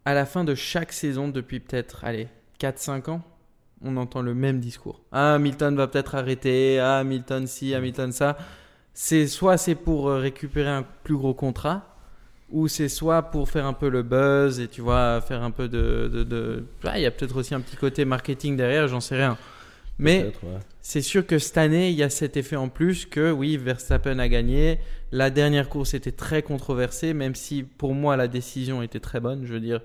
à 0.05 0.13
la 0.13 0.25
fin 0.25 0.43
de 0.43 0.53
chaque 0.55 0.93
saison, 0.93 1.27
depuis 1.27 1.59
peut-être, 1.59 2.05
allez, 2.05 2.27
4-5 2.59 3.09
ans, 3.09 3.21
on 3.83 3.97
entend 3.97 4.21
le 4.21 4.33
même 4.33 4.59
discours. 4.59 5.01
Ah, 5.11 5.35
Hamilton 5.35 5.75
va 5.75 5.87
peut-être 5.87 6.15
arrêter, 6.15 6.79
ah, 6.79 6.97
Hamilton 6.99 7.47
ci, 7.47 7.73
Hamilton 7.73 8.11
ça. 8.11 8.37
C'est 8.93 9.27
soit 9.27 9.57
c'est 9.57 9.75
pour 9.75 10.09
euh, 10.09 10.19
récupérer 10.19 10.69
un 10.69 10.85
plus 11.03 11.15
gros 11.15 11.33
contrat, 11.33 11.95
ou 12.49 12.67
c'est 12.67 12.89
soit 12.89 13.21
pour 13.23 13.49
faire 13.49 13.65
un 13.65 13.73
peu 13.73 13.89
le 13.89 14.03
buzz 14.03 14.59
et 14.59 14.67
tu 14.67 14.81
vois, 14.81 15.21
faire 15.21 15.43
un 15.43 15.51
peu 15.51 15.67
de. 15.69 16.09
de, 16.13 16.23
de- 16.23 16.65
Ah, 16.83 16.97
Il 16.99 17.03
y 17.03 17.05
a 17.05 17.11
peut-être 17.11 17.37
aussi 17.37 17.53
un 17.55 17.61
petit 17.61 17.77
côté 17.77 18.05
marketing 18.05 18.57
derrière, 18.57 18.87
j'en 18.87 18.99
sais 18.99 19.15
rien. 19.15 19.37
Mais 20.01 20.31
ouais. 20.43 20.59
c'est 20.81 21.01
sûr 21.01 21.25
que 21.27 21.39
cette 21.39 21.57
année, 21.57 21.89
il 21.89 21.95
y 21.95 22.03
a 22.03 22.09
cet 22.09 22.37
effet 22.37 22.55
en 22.55 22.69
plus 22.69 23.05
que 23.05 23.31
oui, 23.31 23.57
Verstappen 23.57 24.17
a 24.19 24.27
gagné. 24.29 24.79
La 25.11 25.29
dernière 25.29 25.67
course 25.69 25.93
était 25.93 26.13
très 26.13 26.41
controversée, 26.41 27.13
même 27.13 27.35
si 27.35 27.63
pour 27.63 27.93
moi 27.93 28.15
la 28.15 28.27
décision 28.29 28.81
était 28.81 29.01
très 29.01 29.19
bonne. 29.19 29.45
Je 29.45 29.53
veux 29.53 29.59
dire, 29.59 29.81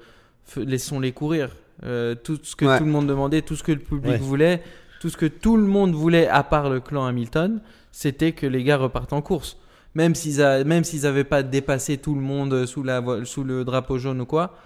laissons-les 0.56 1.12
courir. 1.12 1.50
Euh, 1.84 2.14
tout 2.14 2.38
ce 2.42 2.54
que 2.54 2.64
Ouais. 2.64 2.78
tout 2.78 2.84
le 2.84 2.90
monde 2.90 3.06
demandait, 3.08 3.42
tout 3.42 3.56
ce 3.56 3.62
que 3.62 3.72
le 3.72 3.78
public 3.80 4.12
Ouais. 4.12 4.18
voulait, 4.18 4.62
tout 5.00 5.08
ce 5.10 5.16
que 5.16 5.26
tout 5.26 5.56
le 5.56 5.64
monde 5.66 5.92
voulait, 5.94 6.28
à 6.28 6.42
part 6.44 6.70
le 6.70 6.80
clan 6.80 7.04
Hamilton, 7.04 7.60
c'était 7.90 8.32
que 8.32 8.46
les 8.46 8.62
gars 8.62 8.76
repartent 8.76 9.12
en 9.12 9.22
course. 9.22 9.56
Même 9.94 10.14
s'ils 10.14 10.38
n'avaient 11.02 11.24
pas 11.24 11.42
dépassé 11.42 11.98
tout 11.98 12.14
le 12.14 12.20
monde 12.20 12.66
sous, 12.66 12.82
la, 12.82 13.02
sous 13.24 13.44
le 13.44 13.64
drapeau 13.64 13.98
jaune 13.98 14.20
ou 14.22 14.26
quoi. 14.26 14.56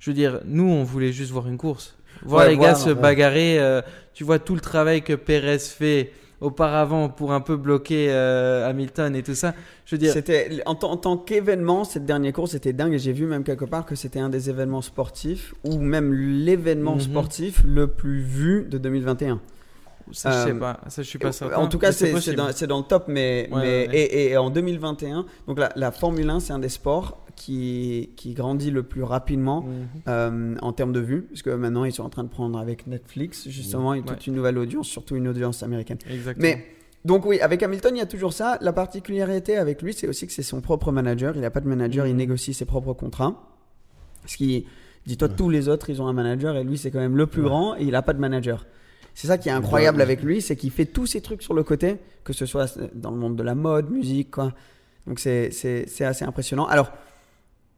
Je 0.00 0.10
veux 0.10 0.14
dire, 0.14 0.40
nous, 0.46 0.68
on 0.68 0.82
voulait 0.84 1.12
juste 1.12 1.30
voir 1.30 1.46
une 1.48 1.56
course. 1.58 1.96
Voir 2.22 2.44
Ouais, 2.44 2.50
les 2.50 2.58
gars 2.58 2.74
se 2.74 2.90
bagarrer. 2.90 3.58
euh, 3.58 3.82
tu 4.14 4.24
vois 4.24 4.38
tout 4.38 4.54
le 4.54 4.60
travail 4.60 5.02
que 5.02 5.12
Perez 5.12 5.58
fait 5.58 6.12
auparavant 6.40 7.08
pour 7.08 7.32
un 7.32 7.40
peu 7.40 7.56
bloquer 7.56 8.08
euh, 8.10 8.68
Hamilton 8.68 9.14
et 9.16 9.22
tout 9.22 9.34
ça. 9.34 9.54
Je 9.86 9.94
veux 9.94 9.98
dire, 9.98 10.12
C'était 10.12 10.62
en, 10.66 10.74
tant- 10.74 10.90
en 10.92 10.96
tant 10.96 11.16
qu'événement, 11.16 11.84
cette 11.84 12.04
dernière 12.06 12.32
course 12.32 12.52
c'était 12.52 12.72
dingue 12.72 12.94
et 12.94 12.98
j'ai 12.98 13.12
vu 13.12 13.26
même 13.26 13.44
quelque 13.44 13.64
part 13.64 13.84
que 13.86 13.94
c'était 13.94 14.18
un 14.20 14.28
des 14.28 14.50
événements 14.50 14.82
sportifs 14.82 15.54
ou 15.64 15.78
même 15.78 16.12
l'événement 16.12 16.94
Mhm. 16.94 17.00
sportif 17.00 17.62
le 17.66 17.86
plus 17.86 18.20
vu 18.20 18.66
de 18.68 18.78
2021. 18.78 19.40
Ça, 20.12 20.30
je 20.30 20.48
sais 20.48 20.54
euh, 20.54 20.58
pas. 20.58 20.80
Ça, 20.88 21.02
je 21.02 21.08
suis 21.08 21.18
pas 21.18 21.32
certain. 21.32 21.56
En 21.56 21.68
tout 21.68 21.78
cas, 21.78 21.92
c'est 21.92 22.10
dans, 22.66 22.78
le 22.78 22.84
top, 22.84 23.04
mais, 23.08 23.48
Ouais, 23.52 23.60
mais 23.60 23.86
ouais, 23.86 23.88
ouais. 23.88 23.96
Et, 23.96 24.30
et 24.30 24.36
en 24.36 24.50
2021, 24.50 25.24
donc 25.46 25.58
la, 25.58 25.70
la 25.76 25.90
Formule 25.90 26.28
1, 26.28 26.40
c'est 26.40 26.52
un 26.52 26.58
des 26.58 26.68
sports 26.68 27.24
qui, 27.36 28.10
qui 28.16 28.32
grandit 28.34 28.70
le 28.70 28.82
plus 28.84 29.02
rapidement 29.02 29.62
Mhm. 29.62 29.86
euh, 30.08 30.54
en 30.62 30.72
termes 30.72 30.92
de 30.92 31.00
vues, 31.00 31.22
parce 31.22 31.42
que 31.42 31.50
maintenant 31.50 31.84
ils 31.84 31.92
sont 31.92 32.04
en 32.04 32.08
train 32.08 32.22
de 32.24 32.28
prendre 32.28 32.58
avec 32.58 32.86
Netflix 32.86 33.48
justement 33.48 33.92
une- 33.94 34.04
toute 34.04 34.18
Ouais. 34.18 34.22
une 34.28 34.34
nouvelle 34.34 34.56
audience, 34.58 34.86
surtout 34.86 35.16
une 35.16 35.26
audience 35.26 35.62
américaine. 35.64 35.98
Exactement. 36.08 36.42
Mais 36.46 36.64
donc 37.04 37.26
oui, 37.26 37.40
avec 37.40 37.62
Hamilton, 37.62 37.96
il 37.96 37.98
y 37.98 38.02
a 38.02 38.06
toujours 38.06 38.32
ça. 38.32 38.56
La 38.60 38.72
particularité 38.72 39.56
avec 39.56 39.82
lui, 39.82 39.92
c'est 39.94 40.06
aussi 40.06 40.26
que 40.28 40.32
c'est 40.32 40.42
son 40.44 40.60
propre 40.60 40.92
manager. 40.92 41.32
Il 41.34 41.40
n'a 41.40 41.50
pas 41.50 41.60
de 41.60 41.68
manager, 41.68 42.06
il 42.06 42.12
Mhm. 42.12 42.18
négocie 42.18 42.54
ses 42.54 42.64
propres 42.66 42.92
contrats. 42.92 43.34
Ce 44.26 44.36
qui, 44.36 44.66
dis-toi, 45.06 45.28
tous 45.28 45.50
les 45.50 45.68
autres, 45.68 45.90
ils 45.90 46.00
ont 46.00 46.06
un 46.06 46.12
manager 46.12 46.56
et 46.56 46.62
lui, 46.64 46.78
c'est 46.78 46.90
quand 46.90 47.00
même 47.00 47.16
le 47.16 47.26
plus 47.26 47.42
grand 47.42 47.74
et 47.76 47.82
il 47.82 47.90
n'a 47.90 48.02
pas 48.02 48.12
de 48.14 48.20
manager. 48.20 48.64
C'est 49.14 49.28
ça 49.28 49.38
qui 49.38 49.48
est 49.48 49.52
incroyable 49.52 50.00
avec 50.02 50.22
lui, 50.22 50.42
c'est 50.42 50.56
qu'il 50.56 50.70
fait 50.70 50.86
tous 50.86 51.06
ces 51.06 51.20
trucs 51.20 51.42
sur 51.42 51.54
le 51.54 51.62
côté, 51.62 51.98
que 52.24 52.32
ce 52.32 52.46
soit 52.46 52.78
dans 52.94 53.10
le 53.10 53.16
monde 53.16 53.36
de 53.36 53.42
la 53.42 53.54
mode, 53.54 53.90
musique, 53.90 54.32
quoi. 54.32 54.52
Donc 55.06 55.20
c'est 55.20 55.50
assez 56.00 56.24
impressionnant. 56.24 56.66
Alors, 56.66 56.90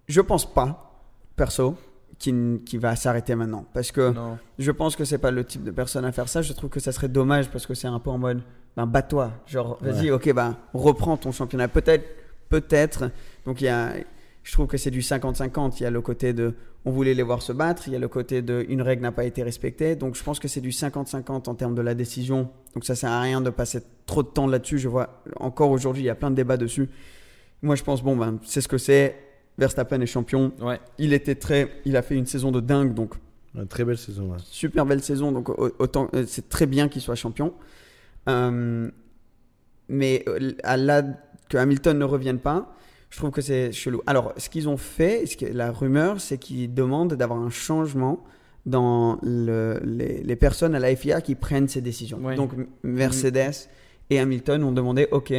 je 0.09 0.21
pense 0.21 0.53
pas, 0.53 1.05
perso, 1.37 1.77
qu'il 2.19 2.81
va 2.81 2.97
s'arrêter 2.97 3.35
maintenant. 3.35 3.67
Parce 3.75 3.93
que 3.93 4.13
non. 4.13 4.39
je 4.59 4.71
pense 4.71 4.97
que 4.97 5.05
c'est 5.05 5.19
pas 5.19 5.31
le 5.31 5.45
type 5.45 5.63
de 5.63 5.71
personne 5.71 6.05
à 6.05 6.13
faire 6.13 6.29
ça. 6.29 6.43
Je 6.43 6.53
trouve 6.53 6.71
que 6.71 6.81
ça 6.81 6.93
serait 6.93 7.09
dommage 7.09 7.51
parce 7.51 7.67
que 7.67 7.75
c'est 7.75 7.89
un 7.89 7.99
peu 7.99 8.11
en 8.11 8.19
mode, 8.19 8.41
ben 8.77 8.87
bats-toi. 8.87 9.33
Genre, 9.47 9.79
vas-y, 9.81 10.11
ok, 10.11 10.33
ben 10.33 10.57
reprends 10.73 11.17
ton 11.17 11.33
championnat. 11.33 11.69
Peut-être, 11.69 12.09
peut-être. 12.49 13.11
Donc 13.45 13.61
il 13.61 13.65
y 13.65 13.69
a, 13.69 13.93
je 14.47 14.53
trouve 14.53 14.69
que 14.69 14.77
c'est 14.77 14.93
du 14.93 15.01
50-50. 15.01 15.79
Il 15.81 15.83
y 15.83 15.87
a 15.87 15.91
le 15.91 16.01
côté 16.01 16.33
de, 16.33 16.55
on 16.85 16.93
voulait 16.93 17.15
les 17.15 17.25
voir 17.25 17.43
se 17.43 17.53
battre. 17.53 17.89
Il 17.89 17.93
y 17.93 17.97
a 17.97 17.99
le 17.99 18.07
côté 18.07 18.43
de, 18.43 18.65
une 18.69 18.81
règle 18.81 19.03
n'a 19.03 19.11
pas 19.11 19.25
été 19.25 19.43
respectée. 19.43 19.97
Donc 19.97 20.15
je 20.15 20.23
pense 20.23 20.39
que 20.39 20.47
c'est 20.47 20.61
du 20.61 20.71
50-50 20.71 21.49
en 21.51 21.55
termes 21.57 21.75
de 21.75 21.83
la 21.83 21.95
décision. 21.97 22.49
Donc 22.75 22.85
ça 22.85 22.95
sert 22.95 23.11
à 23.11 23.21
rien 23.21 23.41
de 23.41 23.51
passer 23.51 23.81
trop 24.07 24.23
de 24.23 24.29
temps 24.29 24.47
là-dessus. 24.47 24.79
Je 24.79 24.87
vois 24.89 25.23
encore 25.41 25.71
aujourd'hui, 25.73 26.05
il 26.05 26.07
y 26.07 26.11
a 26.11 26.15
plein 26.15 26.31
de 26.31 26.37
débats 26.37 26.57
dessus. 26.57 26.89
Moi, 27.63 27.75
je 27.75 27.83
pense, 27.83 28.05
bon, 28.05 28.17
ben, 28.17 28.39
c'est 28.45 28.61
ce 28.61 28.69
que 28.69 28.79
c'est. 28.79 29.17
Verstappen 29.59 30.01
est 30.01 30.07
champion. 30.07 30.53
Ouais. 30.61 30.79
Il 30.99 31.13
était 31.13 31.35
très, 31.35 31.69
il 31.85 31.97
a 31.97 32.03
fait 32.03 32.15
une 32.15 32.27
saison 32.27 32.53
de 32.53 32.61
dingue, 32.61 32.95
donc 32.95 33.15
Une 33.57 33.67
très 33.67 33.85
belle 33.85 33.99
saison. 33.99 34.31
ouais. 34.31 34.37
super 34.45 34.87
belle 34.87 35.03
saison, 35.03 35.33
donc 35.33 35.49
au- 35.49 35.73
autant 35.81 36.09
euh, 36.15 36.25
c'est 36.29 36.49
très 36.49 36.67
bien 36.67 36.89
qu'il 36.89 37.03
soit 37.03 37.15
champion. 37.17 37.53
Euh, 38.29 38.89
mais 39.89 40.25
euh, 40.29 40.53
à 40.63 40.77
la, 40.77 41.03
que 41.49 41.57
Hamilton 41.57 41.99
ne 41.99 42.05
revienne 42.05 42.39
pas, 42.39 42.75
je 43.11 43.19
trouve 43.19 43.31
que 43.31 43.41
c'est 43.41 43.73
chelou. 43.73 44.03
Alors, 44.07 44.33
ce 44.37 44.49
qu'ils 44.49 44.69
ont 44.69 44.77
fait, 44.77 45.27
ce 45.27 45.37
que, 45.37 45.47
la 45.47 45.71
rumeur, 45.73 46.21
c'est 46.21 46.39
qu'ils 46.39 46.73
demandent 46.75 47.15
d'avoir 47.15 47.39
un 47.41 47.51
changement 47.51 48.23
dans 48.67 49.19
le- 49.23 49.81
les, 49.85 50.23
les 50.23 50.37
personnes 50.37 50.75
à 50.75 50.79
la 50.81 50.95
FIA 50.97 51.21
qui 51.21 51.35
prennent 51.37 51.69
ces 51.69 51.81
décisions. 51.81 52.19
Ouais. 52.19 52.35
Donc 52.35 52.51
Mercedes 52.83 53.69
et 54.11 54.19
Hamilton 54.19 54.65
ont 54.65 54.73
demandé, 54.73 55.07
ok, 55.13 55.33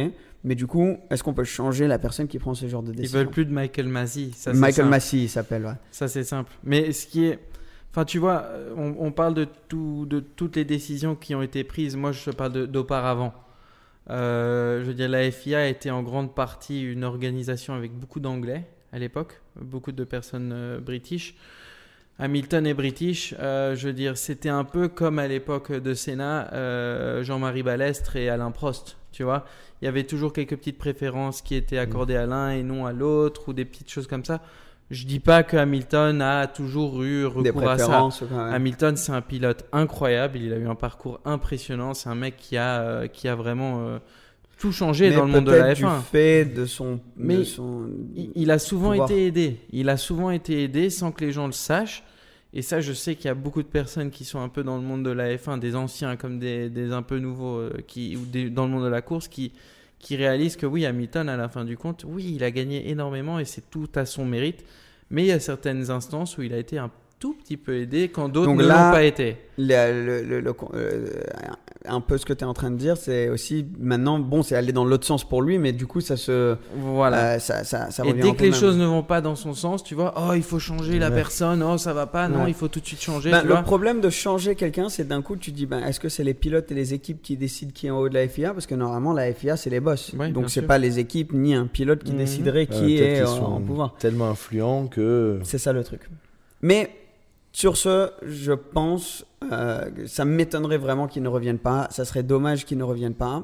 mais 0.44 0.54
du 0.54 0.66
coup, 0.66 0.96
est-ce 1.10 1.22
qu'on 1.22 1.34
peut 1.34 1.44
changer 1.44 1.86
la 1.86 1.98
personne 1.98 2.26
qui 2.26 2.38
prend 2.38 2.54
ce 2.54 2.66
genre 2.68 2.82
de 2.82 2.92
Ils 2.92 2.96
décision 2.96 3.18
veulent 3.18 3.30
plus 3.30 3.44
de 3.44 3.52
Michael 3.52 3.88
Masi. 3.88 4.32
Ça, 4.34 4.52
Michael 4.52 4.74
simple. 4.74 4.88
Massey, 4.88 5.16
il 5.18 5.28
s'appelle. 5.28 5.64
Ouais. 5.66 5.72
Ça, 5.90 6.08
c'est 6.08 6.24
simple. 6.24 6.52
Mais 6.64 6.92
ce 6.92 7.06
qui 7.06 7.26
est. 7.26 7.38
Enfin, 7.90 8.04
tu 8.04 8.18
vois, 8.18 8.44
euh, 8.46 8.72
on, 8.76 8.94
on 8.98 9.12
parle 9.12 9.34
de, 9.34 9.46
tout, 9.68 10.06
de 10.08 10.20
toutes 10.20 10.56
les 10.56 10.64
décisions 10.64 11.14
qui 11.16 11.34
ont 11.34 11.42
été 11.42 11.64
prises. 11.64 11.96
Moi, 11.96 12.12
je 12.12 12.30
parle 12.30 12.66
d'auparavant. 12.66 13.32
Euh, 14.10 14.80
je 14.80 14.86
veux 14.86 14.94
dire, 14.94 15.08
la 15.08 15.30
FIA 15.30 15.68
était 15.68 15.90
en 15.90 16.02
grande 16.02 16.34
partie 16.34 16.82
une 16.82 17.04
organisation 17.04 17.74
avec 17.74 17.92
beaucoup 17.92 18.20
d'anglais 18.20 18.64
à 18.92 18.98
l'époque, 18.98 19.40
beaucoup 19.60 19.92
de 19.92 20.04
personnes 20.04 20.52
euh, 20.52 20.80
british. 20.80 21.34
Hamilton 22.18 22.66
est 22.66 22.74
british. 22.74 23.34
euh, 23.38 23.76
je 23.76 23.88
veux 23.88 23.92
dire, 23.92 24.16
c'était 24.18 24.48
un 24.48 24.64
peu 24.64 24.88
comme 24.88 25.18
à 25.18 25.28
l'époque 25.28 25.70
de 25.72 25.94
Senna, 25.94 26.52
euh, 26.52 27.22
Jean-Marie 27.22 27.62
Balestre 27.62 28.16
et 28.16 28.28
Alain 28.28 28.50
Prost. 28.50 28.96
Tu 29.12 29.22
vois, 29.22 29.44
il 29.80 29.84
y 29.84 29.88
avait 29.88 30.04
toujours 30.04 30.32
quelques 30.32 30.56
petites 30.56 30.78
préférences 30.78 31.42
qui 31.42 31.54
étaient 31.54 31.78
accordées 31.78 32.16
à 32.16 32.26
l'un 32.26 32.50
et 32.50 32.62
non 32.62 32.86
à 32.86 32.92
l'autre, 32.92 33.48
ou 33.48 33.52
des 33.52 33.64
petites 33.64 33.90
choses 33.90 34.08
comme 34.08 34.24
ça. 34.24 34.42
Je 34.90 35.04
dis 35.04 35.20
pas 35.20 35.42
que 35.42 35.56
Hamilton 35.56 36.22
a 36.22 36.46
toujours 36.46 37.02
eu 37.02 37.22
Des 37.42 37.50
recours 37.50 37.68
à 37.68 37.76
ça. 37.78 37.98
Hamilton, 38.54 38.96
c'est 38.96 39.12
un 39.12 39.20
pilote 39.20 39.66
incroyable. 39.72 40.38
Il 40.38 40.52
a 40.52 40.56
eu 40.56 40.66
un 40.66 40.74
parcours 40.74 41.20
impressionnant. 41.26 41.92
C'est 41.92 42.08
un 42.08 42.14
mec 42.14 42.36
qui 42.38 42.56
a, 42.56 42.80
euh, 42.80 43.06
qui 43.06 43.28
a 43.28 43.34
vraiment 43.34 43.80
euh, 43.86 43.98
tout 44.58 44.72
changé 44.72 45.10
Mais 45.10 45.16
dans 45.16 45.26
le 45.26 45.32
monde 45.32 45.44
de 45.44 45.52
la 45.52 45.64
peut-être 45.74 45.80
F1. 45.80 45.98
du 45.98 46.04
fait 46.06 46.44
de 46.46 46.64
son. 46.64 47.00
Mais 47.18 47.36
de 47.38 47.44
son- 47.44 47.86
Il, 48.16 48.30
il 48.34 48.50
a 48.50 48.58
souvent 48.58 48.90
pouvoir. 48.92 49.10
été 49.10 49.26
aidé. 49.26 49.60
Il 49.72 49.90
a 49.90 49.98
souvent 49.98 50.30
été 50.30 50.62
aidé 50.64 50.88
sans 50.88 51.12
que 51.12 51.22
les 51.24 51.32
gens 51.32 51.46
le 51.46 51.52
sachent. 51.52 52.02
Et 52.54 52.62
ça, 52.62 52.80
je 52.80 52.94
sais 52.94 53.14
qu'il 53.14 53.26
y 53.26 53.28
a 53.28 53.34
beaucoup 53.34 53.62
de 53.62 53.68
personnes 53.68 54.10
qui 54.10 54.24
sont 54.24 54.40
un 54.40 54.48
peu 54.48 54.62
dans 54.64 54.76
le 54.78 54.82
monde 54.82 55.04
de 55.04 55.10
la 55.10 55.36
F1, 55.36 55.58
des 55.58 55.76
anciens 55.76 56.16
comme 56.16 56.38
des, 56.38 56.70
des 56.70 56.92
un 56.92 57.02
peu 57.02 57.18
nouveaux, 57.18 57.58
euh, 57.58 57.72
qui, 57.86 58.16
ou 58.16 58.24
des- 58.24 58.48
dans 58.48 58.64
le 58.64 58.70
monde 58.70 58.84
de 58.84 58.88
la 58.88 59.02
course, 59.02 59.28
qui, 59.28 59.52
qui 59.98 60.16
réalisent 60.16 60.56
que 60.56 60.66
oui, 60.66 60.86
Hamilton, 60.86 61.28
à 61.28 61.36
la 61.36 61.48
fin 61.48 61.64
du 61.64 61.76
compte, 61.76 62.04
oui, 62.06 62.32
il 62.36 62.44
a 62.44 62.50
gagné 62.50 62.88
énormément 62.90 63.38
et 63.38 63.44
c'est 63.44 63.68
tout 63.70 63.88
à 63.94 64.04
son 64.06 64.24
mérite. 64.24 64.64
Mais 65.10 65.24
il 65.24 65.26
y 65.26 65.32
a 65.32 65.40
certaines 65.40 65.90
instances 65.90 66.36
où 66.38 66.42
il 66.42 66.52
a 66.52 66.58
été 66.58 66.78
un 66.78 66.90
tout 67.18 67.34
petit 67.34 67.56
peu 67.56 67.76
aidé 67.80 68.08
quand 68.08 68.28
d'autres 68.28 68.52
ne 68.52 68.62
l'ont 68.62 68.92
pas 68.92 69.02
été. 69.02 69.36
Le- 69.58 70.04
le- 70.04 70.22
le- 70.22 70.40
le- 70.40 70.54
euh, 70.74 71.06
un 71.88 72.00
peu 72.00 72.18
ce 72.18 72.24
que 72.26 72.32
tu 72.32 72.40
es 72.44 72.46
en 72.46 72.54
train 72.54 72.70
de 72.70 72.76
dire, 72.76 72.96
c'est 72.96 73.28
aussi 73.28 73.66
maintenant, 73.78 74.18
bon, 74.18 74.42
c'est 74.42 74.54
aller 74.56 74.72
dans 74.72 74.84
l'autre 74.84 75.06
sens 75.06 75.28
pour 75.28 75.42
lui, 75.42 75.58
mais 75.58 75.72
du 75.72 75.86
coup, 75.86 76.00
ça 76.00 76.16
se. 76.16 76.56
Voilà. 76.76 77.34
euh, 77.34 77.38
ça, 77.38 77.64
ça, 77.64 77.90
ça 77.90 78.04
et 78.06 78.12
dès 78.12 78.32
que 78.32 78.42
les 78.42 78.50
même. 78.50 78.58
choses 78.58 78.76
ne 78.76 78.84
vont 78.86 79.02
pas 79.02 79.20
dans 79.20 79.34
son 79.34 79.54
sens, 79.54 79.82
tu 79.82 79.94
vois, 79.94 80.14
oh, 80.16 80.32
il 80.34 80.42
faut 80.42 80.58
changer 80.58 80.98
la 80.98 81.10
personne, 81.10 81.62
oh, 81.62 81.78
ça 81.78 81.92
va 81.92 82.06
pas, 82.06 82.28
non, 82.28 82.44
Ouais. 82.44 82.50
il 82.50 82.54
faut 82.54 82.68
tout 82.68 82.80
de 82.80 82.86
suite 82.86 83.00
changer. 83.02 83.30
Ben, 83.30 83.40
tu 83.40 83.46
le 83.48 83.52
vois. 83.54 83.62
problème 83.62 84.00
de 84.00 84.10
changer 84.10 84.54
quelqu'un, 84.54 84.88
c'est 84.88 85.08
d'un 85.08 85.22
coup, 85.22 85.36
tu 85.36 85.50
dis, 85.50 85.66
ben, 85.66 85.80
est-ce 85.84 85.98
que 86.00 86.08
c'est 86.08 86.24
les 86.24 86.34
pilotes 86.34 86.70
et 86.70 86.74
les 86.74 86.94
équipes 86.94 87.22
qui 87.22 87.36
décident 87.36 87.72
qui 87.74 87.86
est 87.86 87.90
en 87.90 87.98
haut 87.98 88.08
de 88.08 88.14
la 88.14 88.28
FIA 88.28 88.52
Parce 88.52 88.66
que 88.66 88.74
normalement, 88.74 89.12
la 89.12 89.32
FIA, 89.32 89.56
c'est 89.56 89.70
les 89.70 89.80
boss. 89.80 90.12
Ouais, 90.18 90.30
Donc, 90.30 90.50
c'est 90.50 90.62
pas 90.62 90.78
les 90.78 90.98
équipes 90.98 91.32
ni 91.32 91.54
un 91.54 91.66
pilote 91.66 92.04
qui 92.04 92.12
Mhm. 92.12 92.18
déciderait 92.18 92.66
qui 92.66 92.96
est 92.98 93.22
euh, 93.22 93.26
sont 93.26 93.44
en 93.44 93.60
pouvoir. 93.60 93.94
Tellement 93.98 94.28
influents 94.30 94.86
que. 94.86 95.38
C'est 95.44 95.58
ça 95.58 95.72
le 95.72 95.84
truc. 95.84 96.00
Mais 96.62 96.90
sur 97.58 97.76
ce, 97.76 98.12
je 98.22 98.52
pense, 98.52 99.24
euh, 99.50 99.90
que 99.90 100.06
ça 100.06 100.24
m'étonnerait 100.24 100.78
vraiment 100.78 101.08
qu'ils 101.08 101.24
ne 101.24 101.28
reviennent 101.28 101.58
pas. 101.58 101.88
Ça 101.90 102.04
serait 102.04 102.22
dommage 102.22 102.64
qu'ils 102.64 102.78
ne 102.78 102.84
reviennent 102.84 103.16
pas. 103.16 103.42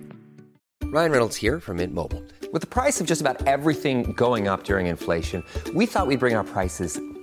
Ryan 0.83 1.11
Reynolds 1.11 1.37
here 1.37 1.61
from 1.61 1.77
Mint 1.77 1.93
Mobile. 1.93 2.21
With 2.51 2.61
the 2.61 2.67
price 2.67 2.99
of 2.99 3.07
just 3.07 3.21
about 3.21 3.47
everything 3.47 4.11
going 4.11 4.49
up 4.49 4.65
during 4.65 4.87
inflation, 4.87 5.41
we 5.73 5.85
thought 5.85 6.07
we'd 6.07 6.19
bring 6.19 6.35
our 6.35 6.43
prices 6.43 6.99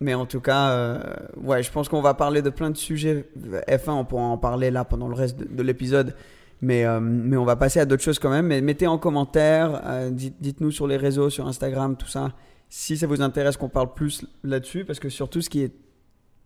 Mais 0.00 0.14
en 0.14 0.26
tout 0.26 0.40
cas, 0.40 0.70
euh, 0.70 0.98
ouais, 1.42 1.62
je 1.62 1.72
pense 1.72 1.88
qu'on 1.88 2.00
va 2.02 2.14
parler 2.14 2.40
de 2.40 2.50
plein 2.50 2.70
de 2.70 2.76
sujets 2.76 3.28
F1. 3.68 3.90
On 3.90 4.04
pourra 4.04 4.22
en 4.22 4.38
parler 4.38 4.70
là 4.70 4.84
pendant 4.84 5.08
le 5.08 5.14
reste 5.14 5.36
de, 5.38 5.44
de 5.44 5.62
l'épisode. 5.62 6.14
Mais, 6.60 6.84
euh, 6.84 7.00
mais 7.00 7.36
on 7.36 7.44
va 7.44 7.56
passer 7.56 7.80
à 7.80 7.84
d'autres 7.84 8.02
choses 8.02 8.18
quand 8.18 8.30
même. 8.30 8.46
Mais 8.46 8.60
mettez 8.60 8.86
en 8.86 8.98
commentaire, 8.98 9.80
euh, 9.86 10.10
dites- 10.10 10.36
dites-nous 10.40 10.70
sur 10.70 10.86
les 10.86 10.96
réseaux, 10.96 11.30
sur 11.30 11.46
Instagram, 11.48 11.96
tout 11.96 12.06
ça, 12.06 12.32
si 12.68 12.96
ça 12.96 13.06
vous 13.08 13.22
intéresse 13.22 13.56
qu'on 13.56 13.68
parle 13.68 13.92
plus 13.94 14.24
là-dessus. 14.44 14.84
Parce 14.84 15.00
que 15.00 15.08
surtout, 15.08 15.40
ce 15.40 15.50
qui 15.50 15.62
est, 15.62 15.72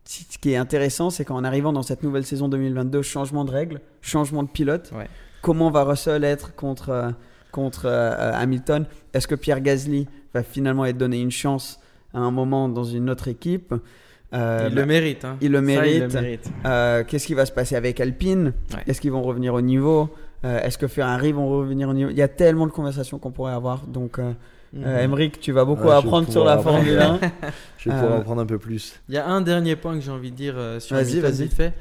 ce 0.05 0.39
qui 0.39 0.53
est 0.53 0.57
intéressant, 0.57 1.11
c'est 1.11 1.25
qu'en 1.27 1.45
arrivant 1.45 1.73
dans 1.75 1.83
cette 1.83 2.03
nouvelle 2.03 2.25
saison 2.25 2.49
2022, 2.49 3.03
changement 3.03 3.45
de 3.45 3.51
règles, 3.51 3.81
changement 4.01 4.43
de 4.43 4.49
pilote. 4.49 4.91
Ouais. 4.97 5.09
Comment 5.43 5.71
va 5.71 5.85
Russell 5.85 6.25
être 6.25 6.55
contre, 6.55 7.13
contre 7.51 7.87
Hamilton? 7.89 8.87
Est-ce 9.13 9.27
que 9.29 9.35
Pierre 9.35 9.61
Gasly 9.61 10.07
va 10.33 10.43
finalement 10.43 10.85
être 10.87 10.97
donné 10.99 11.21
une 11.21 11.31
chance 11.33 11.81
à 12.15 12.19
un 12.21 12.31
moment 12.31 12.69
dans 12.69 12.85
une 12.85 13.11
autre 13.11 13.29
équipe 13.29 13.75
Euh, 14.35 14.67
il 14.71 14.75
bah, 14.75 14.81
le 14.81 14.87
mérite. 14.87 15.25
hein. 15.27 15.37
il 15.43 15.51
le 15.53 15.59
Ça, 15.59 15.63
mérite. 15.63 15.95
il 15.95 16.01
le 16.01 16.09
mérite. 16.23 16.51
euh, 16.65 17.05
Qu'est-ce 17.07 17.27
qui 17.27 17.35
va 17.35 17.45
se 17.45 17.53
passer 17.53 17.77
avec 17.77 18.01
Alpine 18.01 18.55
Ouais. 18.73 18.83
Est-ce 18.87 19.01
qu'ils 19.01 19.13
vont 19.13 19.23
revenir 19.23 19.53
au 19.55 19.61
niveau 19.61 20.09
Euh, 20.45 20.61
Est-ce 20.63 20.77
que 20.79 20.89
Ferrari 20.89 21.33
vont 21.33 21.49
revenir 21.49 21.89
au 21.89 21.93
niveau 21.95 22.11
Il 22.11 22.17
y 22.17 22.23
a 22.23 22.29
tellement 22.29 22.67
de 22.67 22.73
conversations 22.73 23.19
qu'on 23.19 23.31
pourrait 23.31 23.53
avoir. 23.53 23.87
Donc, 23.87 24.19
euh, 24.19 24.33
Mhm. 24.73 24.85
euh, 24.87 25.03
Emeric, 25.05 25.39
tu 25.39 25.53
vas 25.53 25.65
beaucoup 25.67 25.87
Ouais, 25.89 25.95
apprendre 25.95 26.31
sur 26.33 26.45
la 26.47 26.57
Formule 26.59 26.99
1. 26.99 27.21
Je 27.79 27.91
vais 27.91 27.95
pouvoir 27.95 28.13
Euh, 28.15 28.19
en 28.19 28.23
prendre 28.23 28.41
un 28.41 28.47
peu 28.47 28.59
plus. 28.59 28.99
Il 29.11 29.15
y 29.15 29.19
a 29.19 29.27
un 29.29 29.43
dernier 29.43 29.77
point 29.77 29.95
que 29.95 30.01
j'ai 30.01 30.11
envie 30.11 30.31
de 30.31 30.37
dire 30.37 30.55
euh, 30.57 30.81
sur 30.81 30.97
Vas-y, 30.97 31.19
Hamilton 31.19 31.31
vas-y. 31.31 31.43
vite 31.45 31.53
fait. 31.55 31.73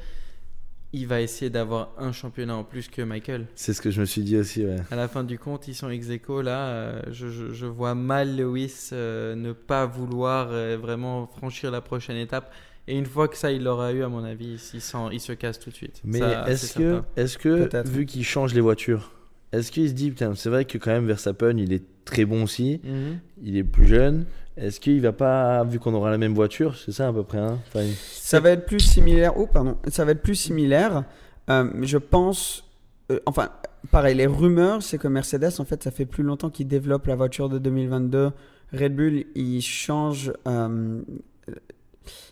Il 0.94 1.06
va 1.06 1.20
essayer 1.22 1.50
d'avoir 1.50 1.92
un 1.98 2.12
championnat 2.12 2.54
en 2.54 2.64
plus 2.64 2.88
que 2.88 3.00
Michael. 3.00 3.46
C'est 3.54 3.72
ce 3.72 3.80
que 3.80 3.90
je 3.90 4.00
me 4.00 4.04
suis 4.06 4.22
dit 4.22 4.36
aussi, 4.36 4.64
ouais. 4.66 4.76
À 4.90 4.96
la 4.96 5.08
fin 5.08 5.24
du 5.24 5.38
compte, 5.38 5.66
ils 5.68 5.74
sont 5.74 5.88
ex 5.88 6.10
aequo, 6.10 6.42
là. 6.42 6.66
euh, 6.68 7.02
je, 7.10 7.28
je- 7.28 7.52
je 7.52 7.66
vois 7.66 7.94
mal 7.94 8.36
Lewis 8.36 8.90
euh, 8.92 9.34
ne 9.34 9.52
pas 9.52 9.86
vouloir 9.86 10.48
euh, 10.50 10.76
vraiment 10.80 11.26
franchir 11.26 11.70
la 11.70 11.80
prochaine 11.80 12.16
étape. 12.18 12.52
Et 12.88 12.98
une 12.98 13.06
fois 13.06 13.28
que 13.28 13.36
ça, 13.38 13.52
il 13.52 13.62
l'aura 13.64 13.92
eu, 13.92 14.02
à 14.02 14.08
mon 14.08 14.22
avis, 14.24 14.58
il, 14.74 14.80
se 14.80 15.32
casse 15.32 15.58
tout 15.58 15.70
de 15.70 15.74
suite. 15.74 16.00
Mais 16.04 16.20
est-ce 16.46 16.74
que, 16.74 17.00
est-ce 17.16 17.38
que 17.38 17.88
vu 17.88 18.04
qu'il 18.06 18.24
change 18.24 18.52
les 18.54 18.60
voitures, 18.60 19.12
est-ce 19.52 19.70
qu'il 19.72 19.88
se 19.88 19.94
dit, 19.94 20.10
putain, 20.10 20.34
c'est 20.34 20.50
vrai 20.50 20.64
que 20.66 20.76
quand 20.78 20.90
même 20.90 21.06
Verstappen, 21.06 21.56
il 21.58 21.72
est 21.72 21.84
très 22.04 22.24
bon 22.24 22.42
aussi, 22.42 22.80
Mhm. 22.84 23.18
il 23.44 23.56
est 23.56 23.64
plus 23.64 23.86
jeune. 23.86 24.26
Est-ce 24.56 24.80
qu'il 24.80 25.00
va 25.00 25.12
pas, 25.12 25.64
vu 25.64 25.78
qu'on 25.78 25.94
aura 25.94 26.10
la 26.10 26.18
même 26.18 26.34
voiture, 26.34 26.76
c'est 26.76 26.92
ça 26.92 27.08
à 27.08 27.12
peu 27.12 27.22
près, 27.22 27.38
hein 27.38 27.58
Ça 28.12 28.38
va 28.40 28.50
être 28.50 28.66
plus 28.66 28.80
similaire. 28.80 29.32
Oh, 29.36 29.46
pardon. 29.46 29.76
Ça 29.88 30.04
va 30.04 30.12
être 30.12 30.22
plus 30.22 30.34
similaire. 30.34 31.04
Euh, 31.50 31.70
je 31.82 31.96
pense. 31.98 32.64
euh, 33.10 33.18
enfin, 33.26 33.48
pareil, 33.90 34.14
les 34.14 34.26
rumeurs, 34.26 34.82
c'est 34.82 34.98
que 34.98 35.08
Mercedes, 35.08 35.58
en 35.58 35.64
fait, 35.64 35.82
ça 35.82 35.90
fait 35.90 36.04
plus 36.06 36.22
longtemps 36.22 36.50
qu'ils 36.50 36.68
développent 36.68 37.06
la 37.06 37.16
voiture 37.16 37.48
de 37.48 37.58
2022. 37.58 38.30
Red 38.74 38.94
Bull, 38.94 39.24
ils 39.34 39.62
changent 39.62 40.32
euh, 40.46 41.00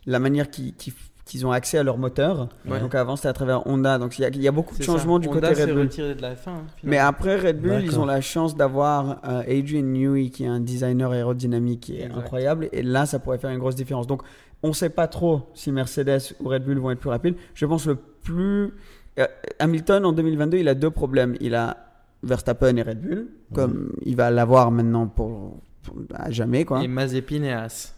la 0.06 0.18
manière 0.18 0.50
qu'ils 0.50 0.74
qu'ils- 0.74 0.92
qu'ils 1.30 1.46
ont 1.46 1.52
accès 1.52 1.78
à 1.78 1.82
leur 1.82 1.96
moteur. 1.98 2.48
Ouais. 2.68 2.80
Donc 2.80 2.94
avant, 2.94 3.16
c'était 3.16 3.28
à 3.28 3.32
travers 3.32 3.66
Honda. 3.66 3.98
Donc 3.98 4.18
il 4.18 4.22
y 4.22 4.24
a, 4.24 4.28
il 4.28 4.42
y 4.42 4.48
a 4.48 4.52
beaucoup 4.52 4.76
de 4.76 4.82
ça. 4.82 4.92
changements 4.92 5.18
du 5.18 5.28
Honda 5.28 5.48
côté 5.50 5.62
Red 5.62 5.72
Bull. 5.72 5.82
retiré 5.82 6.14
de 6.14 6.22
la 6.22 6.34
F1. 6.34 6.48
hein, 6.48 6.62
Mais 6.82 6.98
après 6.98 7.36
Red 7.36 7.60
Bull, 7.60 7.80
ils 7.82 7.98
ont 7.98 8.04
la 8.06 8.20
chance 8.20 8.56
d'avoir 8.56 9.20
euh, 9.26 9.40
Adrian 9.42 9.82
Newey 9.82 10.30
qui 10.30 10.44
est 10.44 10.48
un 10.48 10.60
designer 10.60 11.10
aérodynamique 11.12 11.80
qui 11.80 11.96
est 11.96 12.04
Exact. 12.04 12.18
incroyable 12.18 12.68
et 12.72 12.82
là 12.82 13.06
ça 13.06 13.18
pourrait 13.18 13.38
faire 13.38 13.50
une 13.50 13.58
grosse 13.58 13.76
différence. 13.76 14.06
Donc 14.06 14.22
on 14.62 14.68
ne 14.68 14.72
sait 14.74 14.90
pas 14.90 15.06
trop 15.08 15.48
si 15.54 15.72
Mercedes 15.72 16.34
ou 16.40 16.48
Red 16.48 16.64
Bull 16.64 16.78
vont 16.78 16.90
être 16.90 16.98
plus 17.00 17.10
rapides. 17.10 17.34
Je 17.54 17.64
pense 17.66 17.86
le 17.86 17.94
plus 17.96 18.74
euh, 19.18 19.26
Hamilton 19.58 20.04
en 20.04 20.12
2022, 20.12 20.58
il 20.58 20.68
a 20.68 20.74
deux 20.74 20.90
problèmes. 20.90 21.36
Il 21.40 21.54
a 21.54 21.76
Verstappen 22.22 22.76
et 22.76 22.82
Red 22.82 23.00
Bull 23.00 23.26
comme 23.54 23.92
il 24.04 24.16
va 24.16 24.30
l'avoir 24.30 24.70
maintenant 24.70 25.06
pour, 25.06 25.60
pour- 25.82 25.96
à 26.14 26.30
jamais 26.30 26.64
quoi. 26.64 26.82
Et 26.82 26.88
Mazepin 26.88 27.42
et 27.44 27.52
As. 27.52 27.94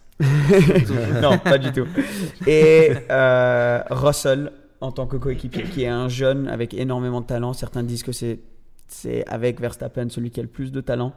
Non, 1.21 1.37
pas 1.37 1.57
du 1.57 1.71
tout. 1.71 1.87
Et 2.47 2.91
euh, 3.09 3.81
Russell 3.89 4.51
en 4.81 4.91
tant 4.91 5.07
que 5.07 5.17
coéquipier, 5.17 5.63
qui 5.63 5.83
est 5.83 5.87
un 5.87 6.09
jeune 6.09 6.47
avec 6.47 6.73
énormément 6.73 7.21
de 7.21 7.25
talent. 7.25 7.53
Certains 7.53 7.83
disent 7.83 8.03
que 8.03 8.11
c'est 8.11 8.39
avec 9.27 9.59
Verstappen 9.59 10.09
celui 10.09 10.29
qui 10.29 10.39
a 10.39 10.43
le 10.43 10.49
plus 10.49 10.71
de 10.71 10.81
talent, 10.81 11.13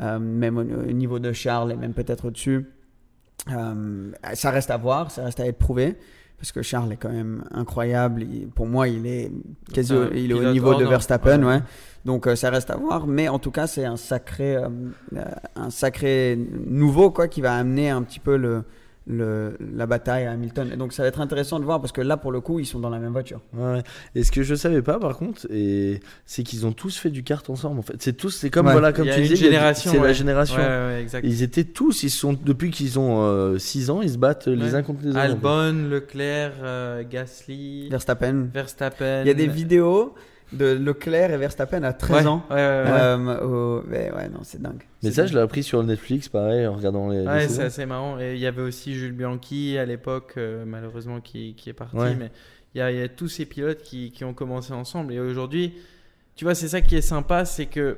euh, 0.00 0.18
même 0.18 0.58
au, 0.58 0.62
au 0.62 0.92
niveau 0.92 1.18
de 1.18 1.32
Charles 1.32 1.72
et 1.72 1.76
même 1.76 1.94
peut-être 1.94 2.26
au-dessus. 2.26 2.66
Euh, 3.50 4.10
ça 4.34 4.50
reste 4.50 4.70
à 4.70 4.76
voir, 4.76 5.10
ça 5.10 5.24
reste 5.24 5.40
à 5.40 5.46
être 5.46 5.58
prouvé. 5.58 5.96
Parce 6.44 6.52
que 6.52 6.60
Charles 6.60 6.92
est 6.92 6.96
quand 6.98 7.08
même 7.08 7.42
incroyable. 7.52 8.22
Il- 8.22 8.48
pour 8.48 8.66
moi, 8.66 8.86
il 8.86 9.06
est 9.06 9.32
quasi 9.72 9.94
il 10.14 10.30
est 10.30 10.34
au 10.34 10.52
niveau 10.52 10.74
de. 10.74 10.84
Verstappen, 10.84 11.40
Ouais. 11.42 11.54
ouais. 11.54 11.60
Donc 12.04 12.26
euh, 12.26 12.36
ça 12.36 12.50
reste 12.50 12.68
à 12.70 12.76
voir, 12.76 13.06
mais 13.06 13.28
en 13.30 13.38
tout 13.38 13.50
cas 13.50 13.66
c'est 13.66 13.86
un 13.86 13.96
sacré, 13.96 14.56
euh, 14.56 14.68
euh, 15.16 15.24
un 15.56 15.70
sacré 15.70 16.38
nouveau 16.66 17.10
quoi 17.10 17.28
qui 17.28 17.40
va 17.40 17.56
amener 17.56 17.88
un 17.88 18.02
petit 18.02 18.20
peu 18.20 18.36
le, 18.36 18.62
le, 19.06 19.56
la 19.74 19.86
bataille 19.86 20.24
à 20.24 20.32
Hamilton. 20.32 20.70
Et 20.72 20.76
donc 20.76 20.92
ça 20.92 21.02
va 21.02 21.08
être 21.08 21.20
intéressant 21.20 21.60
de 21.60 21.64
voir 21.64 21.80
parce 21.80 21.92
que 21.92 22.00
là 22.00 22.16
pour 22.16 22.32
le 22.32 22.40
coup 22.40 22.58
ils 22.60 22.66
sont 22.66 22.80
dans 22.80 22.90
la 22.90 22.98
même 22.98 23.12
voiture. 23.12 23.40
Ouais. 23.52 23.82
Et 24.14 24.24
ce 24.24 24.32
que 24.32 24.42
je 24.42 24.54
savais 24.54 24.82
pas 24.82 24.98
par 24.98 25.16
contre, 25.16 25.46
et 25.50 26.00
c'est 26.26 26.42
qu'ils 26.42 26.66
ont 26.66 26.72
tous 26.72 26.96
fait 26.96 27.10
du 27.10 27.22
kart 27.22 27.48
ensemble. 27.50 27.78
En 27.80 27.82
fait, 27.82 27.94
c'est 27.98 28.14
tous, 28.14 28.30
c'est 28.30 28.50
comme 28.50 28.66
Ouais. 28.66 28.72
voilà, 28.72 28.92
comme 28.92 29.08
tu 29.08 29.20
disais, 29.20 29.36
génération. 29.36 29.90
c'est 29.90 29.98
la 29.98 30.02
ouais. 30.04 30.14
génération. 30.14 30.56
Ouais, 30.56 30.62
ouais, 30.66 31.02
exact. 31.02 31.26
Ils 31.26 31.42
étaient 31.42 31.64
tous, 31.64 32.02
ils 32.02 32.10
sont 32.10 32.32
depuis 32.32 32.70
qu'ils 32.70 32.98
ont 32.98 33.58
6 33.58 33.90
ans, 33.90 34.00
ils 34.02 34.10
se 34.10 34.18
battent 34.18 34.46
les 34.46 34.74
uns 34.74 34.82
contre 34.82 35.02
les 35.02 35.10
autres. 35.10 35.18
Albon, 35.18 35.88
Leclerc, 35.90 36.52
euh, 36.62 37.02
Gasly, 37.08 37.88
Verstappen. 37.90 38.48
Verstappen. 38.52 39.22
Il 39.22 39.28
y 39.28 39.30
a 39.30 39.34
des 39.34 39.46
vidéos 39.46 40.14
de 40.52 40.66
Leclerc 40.72 41.30
et 41.32 41.36
Verstappen 41.36 41.82
à 41.82 41.92
13 41.92 42.22
Ouais, 42.24 42.26
ans. 42.28 42.44
ouais, 42.50 42.54
ouais, 42.56 42.60
ouais. 42.60 42.90
Euh, 42.90 43.40
au- 43.44 43.82
mais 43.88 44.12
ouais, 44.12 44.28
non, 44.28 44.40
c'est 44.42 44.60
dingue. 44.62 44.82
Mais 45.02 45.10
ça, 45.10 45.22
dingue. 45.22 45.30
je 45.32 45.34
l'ai 45.36 45.40
appris 45.42 45.62
sur 45.62 45.82
Netflix, 45.82 46.28
pareil, 46.28 46.66
en 46.66 46.74
regardant 46.74 47.08
les. 47.08 47.20
Ouais, 47.26 47.48
c'est 47.48 47.64
assez 47.64 47.86
marrant. 47.86 48.20
Et 48.20 48.34
il 48.34 48.40
y 48.40 48.46
avait 48.46 48.62
aussi 48.62 48.94
Jules 48.94 49.12
Bianchi 49.12 49.76
à 49.78 49.84
l'époque, 49.84 50.34
euh, 50.36 50.64
malheureusement, 50.66 51.20
qui, 51.20 51.54
qui 51.54 51.70
est 51.70 51.74
parti. 51.74 51.96
Ouais. 51.96 52.14
Mais 52.14 52.30
il 52.74 52.78
y, 52.78 52.80
a, 52.82 52.90
il 52.92 52.98
y 52.98 53.02
a 53.02 53.08
tous 53.08 53.28
ces 53.28 53.46
pilotes 53.46 53.82
qui, 53.82 54.12
qui 54.12 54.24
ont 54.24 54.34
commencé 54.34 54.72
ensemble. 54.72 55.12
Et 55.12 55.20
aujourd'hui, 55.20 55.74
tu 56.36 56.44
vois, 56.44 56.54
c'est 56.54 56.68
ça 56.68 56.80
qui 56.80 56.96
est 56.96 57.00
sympa, 57.02 57.44
c'est 57.44 57.66
que 57.66 57.96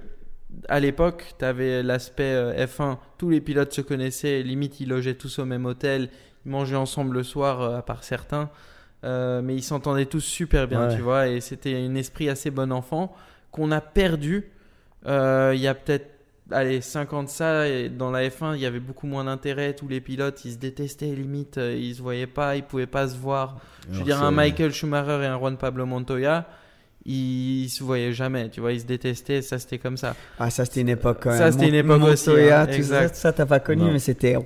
à 0.68 0.78
l'époque, 0.80 1.34
tu 1.38 1.44
avais 1.44 1.82
l'aspect 1.82 2.22
euh, 2.34 2.66
F1, 2.66 2.98
tous 3.18 3.28
les 3.30 3.40
pilotes 3.40 3.72
se 3.72 3.80
connaissaient, 3.80 4.42
limite 4.42 4.78
ils 4.80 4.88
logeaient 4.88 5.14
tous 5.14 5.38
au 5.40 5.44
même 5.44 5.66
hôtel, 5.66 6.08
ils 6.46 6.50
mangeaient 6.52 6.76
ensemble 6.76 7.14
le 7.16 7.22
soir, 7.24 7.60
euh, 7.60 7.78
à 7.78 7.82
part 7.82 8.04
certains. 8.04 8.48
Euh, 9.04 9.40
mais 9.42 9.54
ils 9.54 9.62
s'entendaient 9.62 10.06
tous 10.06 10.20
super 10.20 10.66
bien, 10.68 10.88
Ouais. 10.88 10.96
tu 10.96 11.02
vois, 11.02 11.28
et 11.28 11.40
c'était 11.40 11.74
un 11.76 11.94
esprit 11.94 12.28
assez 12.28 12.50
bon 12.50 12.72
enfant 12.72 13.14
qu'on 13.52 13.70
a 13.70 13.80
perdu. 13.80 14.50
Euh, 15.06 15.52
Il 15.54 15.60
y 15.60 15.68
a 15.68 15.74
peut-être 15.74 16.06
allez, 16.50 16.80
50 16.80 17.28
ça, 17.28 17.68
et 17.68 17.88
dans 17.88 18.10
la 18.10 18.28
F1, 18.28 18.54
il 18.54 18.60
y 18.60 18.66
avait 18.66 18.80
beaucoup 18.80 19.06
moins 19.06 19.24
d'intérêt. 19.24 19.74
Tous 19.74 19.86
les 19.88 20.00
pilotes, 20.00 20.44
ils 20.44 20.52
se 20.52 20.58
détestaient, 20.58 21.06
limite, 21.14 21.58
euh, 21.58 21.76
ils 21.78 21.94
se 21.96 22.02
voyaient 22.02 22.26
pas, 22.26 22.56
ils 22.56 22.62
pouvaient 22.62 22.86
pas 22.86 23.06
se 23.08 23.16
voir. 23.16 23.58
Je 23.90 23.98
veux 23.98 24.04
dire, 24.04 24.22
un 24.22 24.30
Michael 24.32 24.72
Schumacher 24.72 25.20
et 25.22 25.26
un 25.26 25.38
Juan 25.38 25.56
Pablo 25.56 25.86
Montoya, 25.86 26.46
ils 27.04 27.68
se 27.68 27.84
voyaient 27.84 28.12
jamais, 28.12 28.48
tu 28.48 28.60
vois, 28.60 28.72
ils 28.72 28.80
se 28.80 28.86
détestaient, 28.86 29.42
ça 29.42 29.58
c'était 29.60 29.78
comme 29.78 29.96
ça. 29.96 30.16
Ah, 30.40 30.50
ça, 30.50 30.64
c'était 30.64 30.80
une 30.80 30.88
époque 30.88 31.18
quand 31.22 31.32
Ça, 31.32 31.44
même. 31.44 31.52
c'était 31.52 31.68
une 31.68 31.74
époque 31.76 32.02
aussi, 32.02 32.28
Montoya, 32.30 32.60
hein, 32.62 32.66
tout 32.66 32.72
ça, 32.72 32.78
exact. 32.78 33.14
ça, 33.14 33.32
t'as 33.32 33.46
pas 33.46 33.60
connu, 33.60 33.84
Non. 33.84 33.92
mais 33.92 33.98
c'était. 34.00 34.36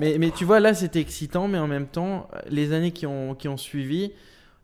Mais, 0.00 0.16
mais 0.18 0.30
tu 0.30 0.44
vois, 0.44 0.60
là, 0.60 0.74
c'était 0.74 1.00
excitant, 1.00 1.48
mais 1.48 1.58
en 1.58 1.66
même 1.66 1.86
temps, 1.86 2.28
les 2.48 2.72
années 2.72 2.92
qui 2.92 3.06
ont, 3.06 3.34
qui 3.34 3.48
ont 3.48 3.56
suivi, 3.56 4.12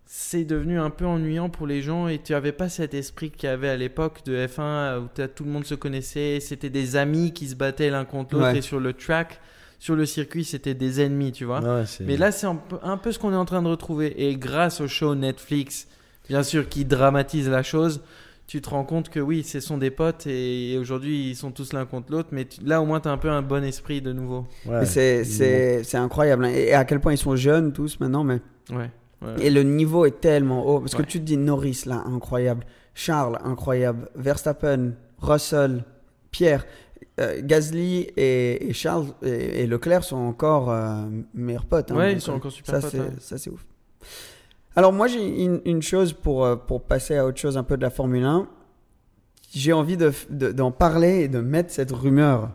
c'est 0.05 0.45
devenu 0.45 0.79
un 0.79 0.91
peu 0.91 1.05
ennuyant 1.05 1.49
pour 1.51 1.67
les 1.67 1.83
gens 1.83 2.07
et 2.09 2.19
tu 2.23 2.33
avais 2.35 2.53
pas 2.53 2.69
cet 2.69 2.95
esprit 2.95 3.31
qu'il 3.31 3.49
y 3.49 3.53
avait 3.53 3.69
à 3.69 3.77
l'époque 3.77 4.21
de 4.25 4.47
F1 4.47 4.99
où 5.01 5.09
tout 5.35 5.45
le 5.45 5.51
monde 5.51 5.65
se 5.65 5.75
connaissait, 5.75 6.39
c'était 6.41 6.71
des 6.71 6.95
amis 6.97 7.33
qui 7.33 7.49
se 7.49 7.57
battaient 7.57 7.91
l'un 7.91 8.05
contre 8.05 8.35
l'autre 8.37 8.47
Ouais. 8.53 8.59
et 8.59 8.63
sur 8.63 8.79
le 8.79 8.93
track, 8.93 9.41
sur 9.81 9.97
le 9.97 10.07
circuit, 10.07 10.45
c'était 10.45 10.75
des 10.75 11.01
ennemis, 11.01 11.33
tu 11.33 11.45
vois. 11.45 11.61
Ouais, 11.61 11.85
Mais 12.01 12.17
là, 12.17 12.31
c'est 12.33 12.47
un 12.47 12.97
peu 12.97 13.11
ce 13.13 13.19
qu'on 13.19 13.33
est 13.33 13.37
en 13.37 13.45
train 13.45 13.63
de 13.63 13.69
retrouver. 13.69 14.29
Et 14.29 14.37
grâce 14.37 14.81
au 14.81 14.87
show 14.89 15.15
Netflix, 15.17 15.89
bien 16.29 16.43
sûr, 16.43 16.69
qui 16.69 16.85
dramatise 16.85 17.49
la 17.51 17.63
chose, 17.63 18.01
tu 18.47 18.61
te 18.61 18.71
rends 18.71 18.85
compte 18.85 19.09
que 19.09 19.19
oui, 19.21 19.43
ce 19.43 19.59
sont 19.61 19.77
des 19.79 19.91
potes 19.91 20.27
et, 20.27 20.73
et 20.73 20.79
aujourd'hui, 20.79 21.31
ils 21.31 21.35
sont 21.37 21.51
tous 21.51 21.73
l'un 21.73 21.85
contre 21.85 22.13
l'autre. 22.13 22.29
Mais 22.33 22.45
tu- 22.45 22.61
là, 22.65 22.81
au 22.81 22.87
moins, 22.87 23.01
tu 23.01 23.09
as 23.09 23.13
un 23.13 23.19
peu 23.19 23.29
un 23.31 23.43
bon 23.43 23.65
esprit 23.65 24.01
de 24.01 24.13
nouveau. 24.13 24.47
ouais. 24.67 24.87
C'est- 24.87 25.25
c'est 25.25 25.83
c'est 25.83 25.97
incroyable. 25.97 26.45
hein. 26.45 26.51
Et 26.55 26.73
à 26.73 26.85
quel 26.85 27.01
point 27.01 27.13
ils 27.13 27.19
sont 27.19 27.35
jeunes 27.37 27.73
tous 27.73 27.99
maintenant. 28.01 28.23
Mais... 28.25 28.41
Ouais. 28.71 28.91
ouais. 29.23 29.35
Et 29.41 29.51
le 29.51 29.63
niveau 29.63 30.07
est 30.07 30.21
tellement 30.21 30.65
haut. 30.67 30.81
Parce 30.81 30.95
Ouais. 30.95 31.03
que 31.05 31.09
tu 31.09 31.19
te 31.19 31.25
dis 31.25 31.37
Norris, 31.37 31.83
là, 31.87 32.03
incroyable. 32.07 32.65
Charles, 32.95 33.39
incroyable. 33.45 34.09
Verstappen, 34.15 34.93
Russell, 35.21 35.85
Pierre. 36.31 36.65
euh, 37.19 37.41
Gasly 37.43 38.07
et, 38.17 38.69
et 38.69 38.73
Charles 38.75 39.07
et, 39.23 39.63
et 39.63 39.67
Leclerc 39.67 40.05
sont 40.05 40.17
encore 40.17 40.71
euh, 40.71 41.07
meilleurs 41.35 41.65
potes. 41.65 41.91
hein. 41.91 41.97
Ouais, 41.97 42.13
ils 42.13 42.21
sont 42.21 42.33
euh, 42.33 42.37
encore 42.37 42.53
super 42.53 42.75
ça, 42.75 42.81
potes, 42.83 42.91
c'est- 42.91 43.01
ouais. 43.01 43.11
Ça, 43.21 43.39
c'est 43.39 43.51
ouf. 43.51 43.65
Alors, 44.77 44.93
moi, 44.93 45.07
j'ai 45.09 45.43
une, 45.43 45.61
une 45.65 45.83
chose 45.83 46.13
pour, 46.13 46.45
euh, 46.45 46.57
pour 46.57 46.83
passer 46.83 47.17
à 47.17 47.25
autre 47.27 47.39
chose 47.39 47.57
un 47.57 47.63
peu 47.65 47.77
de 47.77 47.83
la 47.83 47.91
Formule 47.91 48.25
1. 48.25 48.47
J'ai 49.55 49.73
envie 49.73 49.97
de- 49.97 50.13
de- 50.29 50.53
d'en 50.53 50.71
parler 50.71 51.21
et 51.23 51.29
de 51.29 51.41
mettre 51.41 51.71
cette 51.73 51.93
rumeur 51.93 52.51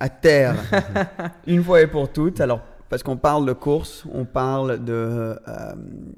à 0.00 0.08
terre 0.10 0.54
une 1.46 1.64
fois 1.64 1.80
et 1.80 1.86
pour 1.86 2.10
toutes. 2.12 2.40
Alors, 2.40 2.60
parce 2.90 3.02
qu'on 3.02 3.16
parle 3.16 3.46
de 3.46 3.52
course, 3.54 4.04
on 4.12 4.24
parle 4.24 4.84
de 4.84 4.92
euh, 4.92 5.34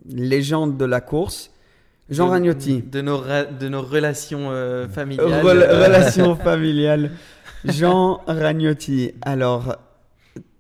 légende 0.09 0.77
de 0.77 0.85
la 0.85 1.01
course. 1.01 1.51
Jean 2.11 2.27
de, 2.27 2.31
Ragnotti, 2.33 2.83
De 2.83 3.01
nos, 3.01 3.21
de 3.21 3.69
nos 3.69 3.83
relations 3.83 4.49
euh, 4.51 4.89
familiales. 4.89 5.45
Rel- 5.47 5.63
Euh, 5.71 5.85
relation 5.85 6.35
familiale. 6.35 7.13
Jean 7.65 8.21
Ragnotti. 8.27 9.13
Alors, 9.23 9.77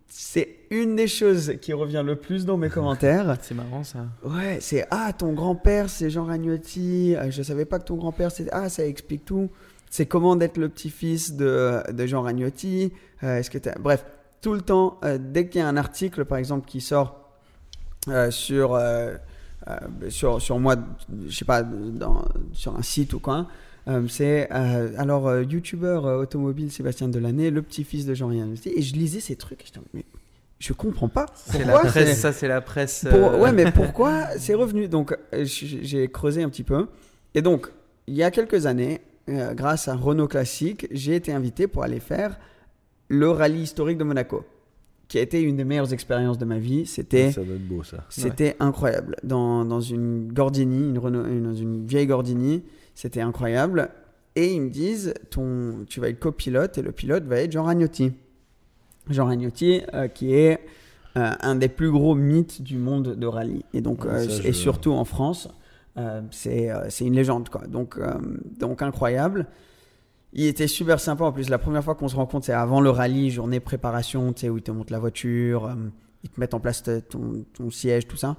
c'est 0.08 0.48
une 0.72 0.96
des 0.96 1.06
choses 1.06 1.54
qui 1.60 1.72
revient 1.72 2.02
le 2.04 2.16
plus 2.16 2.44
dans 2.46 2.56
mes 2.56 2.68
commentaires. 2.76 3.36
C'est 3.42 3.54
marrant 3.54 3.84
ça. 3.84 4.06
Ouais, 4.24 4.58
c'est 4.60 4.86
ah 4.90 5.12
ton 5.12 5.32
grand-père 5.34 5.88
c'est 5.90 6.10
Jean 6.10 6.24
Ragnotti. 6.24 7.14
Euh, 7.16 7.30
Je 7.30 7.42
savais 7.42 7.64
pas 7.66 7.78
que 7.78 7.84
ton 7.84 7.96
grand-père 7.96 8.30
c'est 8.32 8.48
ah 8.52 8.68
ça 8.68 8.84
explique 8.86 9.24
tout. 9.24 9.48
C'est 9.90 10.06
comment 10.06 10.36
d'être 10.36 10.56
le 10.56 10.68
petit-fils 10.70 11.34
de, 11.34 11.82
de 11.92 12.06
Jean 12.06 12.22
Ragnotti. 12.22 12.92
Euh, 13.22 13.38
Est-ce 13.38 13.50
que 13.50 13.58
t'as- 13.58 13.78
bref 13.78 14.04
tout 14.40 14.54
le 14.54 14.62
temps 14.62 14.98
euh, 15.04 15.18
dès 15.20 15.46
qu'il 15.48 15.60
y 15.60 15.64
a 15.64 15.68
un 15.68 15.76
article 15.76 16.24
par 16.24 16.38
exemple 16.38 16.66
qui 16.66 16.80
sort 16.80 17.30
euh, 18.08 18.30
sur 18.32 18.76
sur 20.08 20.42
sur 20.42 20.58
moi 20.58 20.74
je 21.28 21.36
sais 21.36 21.44
pas 21.44 21.62
dans, 21.62 22.24
sur 22.52 22.74
un 22.76 22.82
site 22.82 23.12
ou 23.12 23.20
quoi. 23.20 23.46
euh, 23.86 24.02
c'est 24.08 24.48
euh, 24.52 24.90
alors 24.98 25.28
euh, 25.28 25.44
youtubeur 25.44 26.04
automobile 26.04 26.72
Sébastien 26.72 27.08
Delaney, 27.08 27.50
le 27.50 27.62
petit-fils 27.62 28.04
de 28.06 28.14
Jean 28.14 28.28
Ragnotti 28.28 28.70
et 28.74 28.82
je 28.82 28.94
lisais 28.94 29.20
ces 29.20 29.36
trucs 29.36 29.62
et 29.62 29.66
j'étais 29.66 29.80
mais 29.94 30.04
je 30.62 30.72
comprends 30.72 31.08
pas. 31.08 31.26
C'est 31.34 31.64
la 31.64 31.78
presse, 31.80 32.20
ça 32.20 32.32
c'est 32.32 32.46
la 32.48 32.60
presse. 32.60 33.04
pour- 33.10 33.18
euh, 33.32 33.38
Ouais, 33.38 33.52
mais 33.52 33.70
pourquoi 33.72 34.28
c'est 34.38 34.54
revenu 34.54 34.86
Donc, 34.88 35.16
euh, 35.34 35.44
j'ai 35.44 36.08
creusé 36.08 36.42
un 36.42 36.48
petit 36.48 36.62
peu. 36.62 36.86
Et 37.34 37.42
donc, 37.42 37.68
il 38.06 38.14
y 38.14 38.22
a 38.22 38.30
quelques 38.30 38.66
années, 38.66 39.00
euh, 39.28 39.54
grâce 39.54 39.88
à 39.88 39.94
Renault 39.94 40.28
Classique, 40.28 40.86
j'ai 40.92 41.16
été 41.16 41.32
invité 41.32 41.66
pour 41.66 41.82
aller 41.82 42.00
faire 42.00 42.38
le 43.08 43.28
rallye 43.30 43.62
historique 43.62 43.98
de 43.98 44.04
Monaco, 44.04 44.44
qui 45.08 45.18
a 45.18 45.22
été 45.22 45.40
une 45.42 45.56
des 45.56 45.64
meilleures 45.64 45.92
expériences 45.92 46.38
de 46.38 46.44
ma 46.44 46.58
vie. 46.58 46.86
C'était 46.86 47.32
Ça 47.32 47.42
doit 47.42 47.56
être 47.56 47.66
beau, 47.68 47.82
ça. 47.82 48.04
c'était 48.08 48.56
incroyable. 48.60 49.16
Dans, 49.24 49.64
dans 49.64 49.80
une 49.80 50.32
Gordini, 50.32 50.90
une 50.90 50.98
Renault, 50.98 51.26
une- 51.26 51.42
dans 51.42 51.54
une 51.54 51.86
vieille 51.86 52.06
Gordini, 52.06 52.62
c'était 52.94 53.20
incroyable. 53.20 53.90
Et 54.36 54.54
ils 54.54 54.62
me 54.62 54.70
disent, 54.70 55.12
ton, 55.30 55.84
tu 55.88 56.00
vas 56.00 56.08
être 56.08 56.18
copilote 56.20 56.78
et 56.78 56.82
le 56.82 56.92
pilote 56.92 57.24
va 57.24 57.36
être 57.40 57.52
Jean 57.52 57.64
Ragnotti. 57.64 58.12
Jean 59.11 59.26
Ragnotti, 59.26 59.82
euh, 59.94 60.09
qui 60.09 60.34
est 60.34 60.61
euh, 61.16 61.30
un 61.40 61.57
des 61.57 61.68
plus 61.68 61.90
gros 61.90 62.14
mythes 62.14 62.62
du 62.62 62.78
monde 62.78 63.14
de 63.16 63.26
rallye. 63.26 63.64
Et 63.74 63.80
donc, 63.80 64.05
Ouais, 64.05 64.11
euh, 64.12 64.40
et 64.44 64.53
surtout 64.53 64.92
en 64.92 65.05
France, 65.05 65.48
c'est 66.30 66.70
une 67.00 67.14
légende, 67.14 67.48
quoi. 67.50 67.66
Donc, 67.66 67.98
donc 68.59 68.80
incroyable. 68.82 69.46
Il 70.32 70.46
était 70.46 70.66
super 70.66 70.98
sympa. 71.00 71.24
En 71.24 71.32
plus, 71.32 71.50
la 71.50 71.59
première 71.59 71.84
fois 71.84 71.94
qu'on 71.94 72.09
se 72.09 72.16
rencontre, 72.16 72.46
c'est 72.46 72.55
avant 72.55 72.80
le 72.80 72.88
rallye, 72.88 73.30
journée 73.30 73.61
préparation, 73.61 74.32
tu 74.32 74.40
sais, 74.42 74.48
où 74.48 74.57
ils 74.57 74.62
te 74.62 74.70
montrent 74.70 74.92
la 74.92 74.98
voiture, 74.98 75.66
euh, 75.66 75.74
ils 76.24 76.30
te 76.30 76.40
mettent 76.40 76.55
en 76.55 76.61
place 76.61 76.82
ton, 77.11 77.44
ton 77.53 77.70
siège, 77.70 78.07
tout 78.09 78.16
ça. 78.16 78.36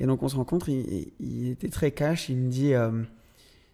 Et 0.00 0.06
donc, 0.06 0.22
on 0.22 0.28
se 0.28 0.36
rencontre, 0.36 0.70
il, 0.70 0.80
il- 0.80 1.12
il 1.20 1.50
était 1.50 1.68
très 1.68 1.90
cash. 1.90 2.30
Il 2.30 2.36
me 2.38 2.48
dit 2.50 2.72
euh, 2.72 2.90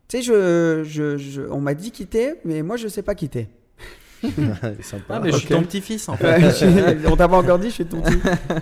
Tu 0.09 0.17
sais, 0.17 0.23
je, 0.23 0.83
je, 0.83 1.17
je- 1.17 1.43
on 1.43 1.61
m'a 1.61 1.75
dit 1.75 1.93
quitter, 1.93 2.35
mais 2.45 2.63
moi, 2.63 2.77
je 2.77 2.89
sais 2.89 3.03
pas 3.03 3.15
quitter. 3.15 3.47
Sympa. 4.83 5.05
Ah, 5.17 5.21
mais 5.21 5.33
je 5.33 5.37
suis 5.39 5.49
ton 5.49 5.63
petit-fils 5.63 6.09
en 6.09 6.17
fait. 6.17 6.97
On 7.07 7.17
t'a 7.17 7.29
pas 7.29 7.37
encore 7.39 7.59
dit, 7.59 7.69
je 7.71 7.75
suis 7.75 7.87
ton 7.87 8.01
petit. 8.03 8.19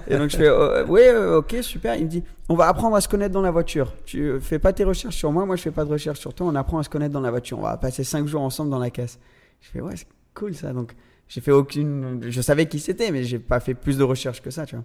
Et 0.08 0.16
donc 0.16 0.30
je 0.30 0.36
fais, 0.36 0.46
euh, 0.48 0.84
ouais, 0.86 1.08
euh, 1.08 1.38
ok, 1.38 1.56
super. 1.62 1.96
Il 1.96 2.04
me 2.04 2.08
dit, 2.10 2.22
on 2.48 2.54
va 2.54 2.68
apprendre 2.68 2.94
à 2.96 3.00
se 3.00 3.08
connaître 3.08 3.32
dans 3.32 3.42
la 3.42 3.50
voiture. 3.50 3.92
Tu 4.04 4.22
euh, 4.22 4.40
fais 4.40 4.58
pas 4.58 4.72
tes 4.72 4.84
recherches 4.84 5.16
sur 5.16 5.32
moi, 5.32 5.46
moi 5.46 5.56
je 5.56 5.62
fais 5.62 5.70
pas 5.70 5.84
de 5.84 5.90
recherches 5.90 6.20
sur 6.20 6.32
toi. 6.34 6.46
On 6.46 6.54
apprend 6.54 6.78
à 6.78 6.82
se 6.82 6.88
connaître 6.88 7.12
dans 7.12 7.20
la 7.20 7.30
voiture. 7.30 7.58
On 7.58 7.62
va 7.62 7.76
passer 7.76 8.04
cinq 8.04 8.26
jours 8.26 8.42
ensemble 8.42 8.70
dans 8.70 8.78
la 8.78 8.90
caisse. 8.90 9.18
Je 9.60 9.68
fais, 9.70 9.80
ouais, 9.80 9.94
c'est 9.96 10.06
cool 10.34 10.54
ça. 10.54 10.72
Donc 10.72 10.92
j'ai 11.26 11.40
fait 11.40 11.52
aucune, 11.52 12.20
je 12.28 12.40
savais 12.40 12.66
qui 12.66 12.78
c'était, 12.78 13.10
mais 13.10 13.24
j'ai 13.24 13.38
pas 13.38 13.60
fait 13.60 13.74
plus 13.74 13.98
de 13.98 14.04
recherches 14.04 14.40
que 14.40 14.50
ça, 14.50 14.64
tu 14.64 14.76
vois. 14.76 14.84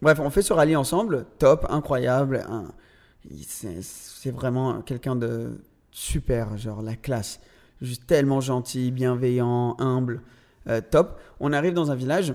Bref, 0.00 0.20
on 0.20 0.30
fait 0.30 0.42
ce 0.42 0.52
rallye 0.52 0.76
ensemble, 0.76 1.26
top, 1.38 1.66
incroyable. 1.70 2.44
un- 2.48 2.72
il- 3.30 3.44
c'est- 3.44 3.82
C'est 3.82 4.30
vraiment 4.32 4.80
quelqu'un 4.80 5.14
de 5.16 5.60
super, 5.92 6.56
genre 6.56 6.82
la 6.82 6.96
classe. 6.96 7.40
Juste 7.80 8.06
tellement 8.06 8.40
gentil, 8.40 8.90
bienveillant, 8.90 9.76
humble. 9.78 10.20
Euh, 10.68 10.80
top. 10.80 11.18
On 11.40 11.52
arrive 11.52 11.74
dans 11.74 11.90
un 11.90 11.94
village, 11.94 12.34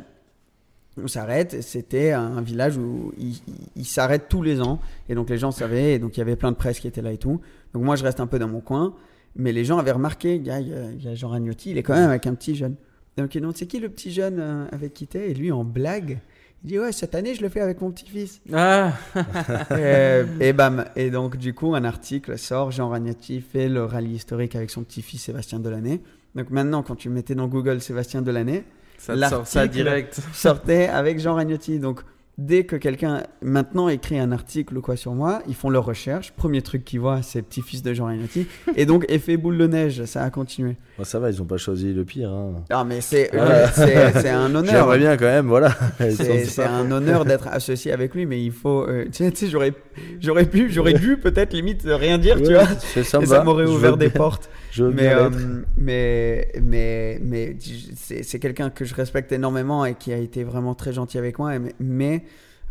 on 1.01 1.07
s'arrête. 1.07 1.61
C'était 1.61 2.11
un 2.11 2.41
village 2.41 2.77
où 2.77 3.13
ils 3.17 3.41
il, 3.75 3.85
s'arrêtent 3.85 4.29
tous 4.29 4.41
les 4.41 4.61
ans. 4.61 4.79
Et 5.09 5.15
donc 5.15 5.29
les 5.29 5.37
gens 5.37 5.51
savaient, 5.51 5.95
et 5.95 5.99
donc 5.99 6.15
il 6.17 6.19
y 6.19 6.21
avait 6.21 6.35
plein 6.35 6.51
de 6.51 6.57
presse 6.57 6.79
qui 6.79 6.87
était 6.87 7.01
là 7.01 7.11
et 7.11 7.17
tout. 7.17 7.41
Donc 7.73 7.83
moi 7.83 7.95
je 7.95 8.03
reste 8.03 8.19
un 8.19 8.27
peu 8.27 8.39
dans 8.39 8.47
mon 8.47 8.61
coin. 8.61 8.93
Mais 9.35 9.51
les 9.51 9.65
gens 9.65 9.79
avaient 9.79 9.91
remarqué, 9.91 10.35
il 10.35 10.45
y 10.45 10.51
a, 10.51 10.59
il 10.59 11.03
y 11.03 11.07
a- 11.07 11.15
Jean 11.15 11.29
Ragnotti, 11.29 11.71
il 11.71 11.77
est 11.77 11.83
quand 11.83 11.95
même 11.95 12.09
avec 12.09 12.27
un 12.27 12.35
petit 12.35 12.55
jeune. 12.55 12.75
Donc 13.17 13.33
ils 13.35 13.41
demandent, 13.41 13.57
c'est 13.57 13.65
qui 13.65 13.79
le 13.79 13.89
petit 13.89 14.11
jeune 14.11 14.39
euh, 14.39 14.65
avec 14.71 14.93
qui 14.93 15.07
t'es? 15.07 15.31
Et 15.31 15.33
lui 15.33 15.51
en 15.51 15.63
blague, 15.63 16.19
il 16.63 16.67
dit, 16.67 16.79
ouais, 16.79 16.91
cette 16.93 17.13
année 17.13 17.35
je 17.35 17.41
le 17.41 17.49
fais 17.49 17.59
avec 17.59 17.81
mon 17.81 17.91
petit-fils. 17.91 18.41
Ah, 18.53 18.93
et, 19.77 20.23
et 20.39 20.53
bam. 20.53 20.85
Et 20.95 21.09
donc, 21.09 21.35
du 21.35 21.53
coup, 21.53 21.75
un 21.75 21.83
article 21.83 22.37
sort. 22.37 22.71
Jean 22.71 22.89
Ragnotti 22.89 23.41
fait 23.41 23.67
le 23.67 23.83
rallye 23.83 24.15
historique 24.15 24.55
avec 24.55 24.69
son 24.69 24.83
petit-fils 24.83 25.23
Sébastien 25.23 25.59
Delaney. 25.59 26.01
Donc 26.35 26.49
maintenant, 26.49 26.81
quand 26.81 26.95
tu 26.95 27.09
mettais 27.09 27.35
dans 27.35 27.47
Google 27.47 27.81
Sébastien 27.81 28.21
Delaney, 28.21 28.63
ça 28.97 29.29
sort 29.29 29.45
ça 29.45 29.67
direct. 29.67 30.21
sortait 30.33 30.87
avec 30.87 31.19
Jean 31.19 31.35
Ragnotti. 31.35 31.79
Donc, 31.79 32.01
dès 32.37 32.65
que 32.65 32.75
quelqu'un 32.75 33.23
maintenant 33.41 33.89
écrit 33.89 34.17
un 34.17 34.31
article 34.31 34.77
ou 34.77 34.81
quoi 34.81 34.95
sur 34.95 35.13
moi, 35.13 35.41
ils 35.47 35.55
font 35.55 35.69
leur 35.69 35.85
recherche. 35.85 36.31
Premier 36.31 36.61
truc 36.61 36.83
qu'ils 36.83 36.99
voient, 36.99 37.21
c'est 37.21 37.41
petit-fils 37.41 37.83
de 37.83 37.93
Jean 37.93 38.07
Renotti. 38.07 38.47
et 38.75 38.85
donc, 38.85 39.05
effet 39.09 39.37
boule 39.37 39.57
de 39.57 39.67
neige, 39.67 40.05
ça 40.05 40.23
a 40.23 40.29
continué. 40.29 40.77
Bon, 40.97 41.03
ça 41.03 41.17
va, 41.19 41.31
ils 41.31 41.41
ont 41.41 41.45
pas 41.45 41.57
choisi 41.57 41.91
le 41.91 42.05
pire. 42.05 42.29
Hein. 42.29 42.63
Ah, 42.69 42.83
mais 42.83 43.01
c'est 43.01 43.35
un 43.35 44.53
honneur. 44.55 44.65
J'aimerais 44.65 44.99
bien 44.99 45.17
quand 45.17 45.25
même, 45.25 45.47
voilà. 45.47 45.75
C'est 45.99 46.63
un 46.63 46.91
honneur 46.91 47.25
d'être 47.25 47.47
associé 47.47 47.91
avec 47.91 48.13
lui, 48.13 48.25
mais 48.27 48.43
il 48.43 48.51
faut. 48.51 48.87
euh, 48.87 49.05
tu 49.11 49.23
sais, 49.33 49.47
j'aurais, 49.47 49.73
j'aurais 50.19 50.45
pu, 50.45 50.69
j'aurais 50.71 50.93
dû 50.93 51.17
peut-être 51.17 51.53
limite 51.53 51.81
rien 51.85 52.17
dire, 52.19 52.37
tu 52.41 52.53
vois. 52.53 52.65
sympa. 53.03 53.23
Et 53.23 53.27
ça 53.27 53.43
m'aurait 53.43 53.65
ouvert 53.65 53.97
des 53.97 54.09
bien- 54.09 54.17
portes. 54.17 54.49
Je 54.71 54.83
Mais, 54.85 55.13
euh, 55.13 55.29
mais, 55.77 56.47
mais, 56.61 57.19
mais, 57.23 57.57
c'est 57.95 58.39
quelqu'un 58.39 58.69
que 58.69 58.85
je 58.85 58.93
respecte 58.95 59.31
énormément 59.31 59.85
et 59.85 59.95
qui 59.95 60.13
a 60.13 60.17
été 60.17 60.43
vraiment 60.43 60.75
très 60.75 60.93
gentil 60.93 61.17
avec 61.17 61.39
moi. 61.39 61.55
et- 61.55 61.59
Mais, 61.59 61.73
mais, 61.79 62.23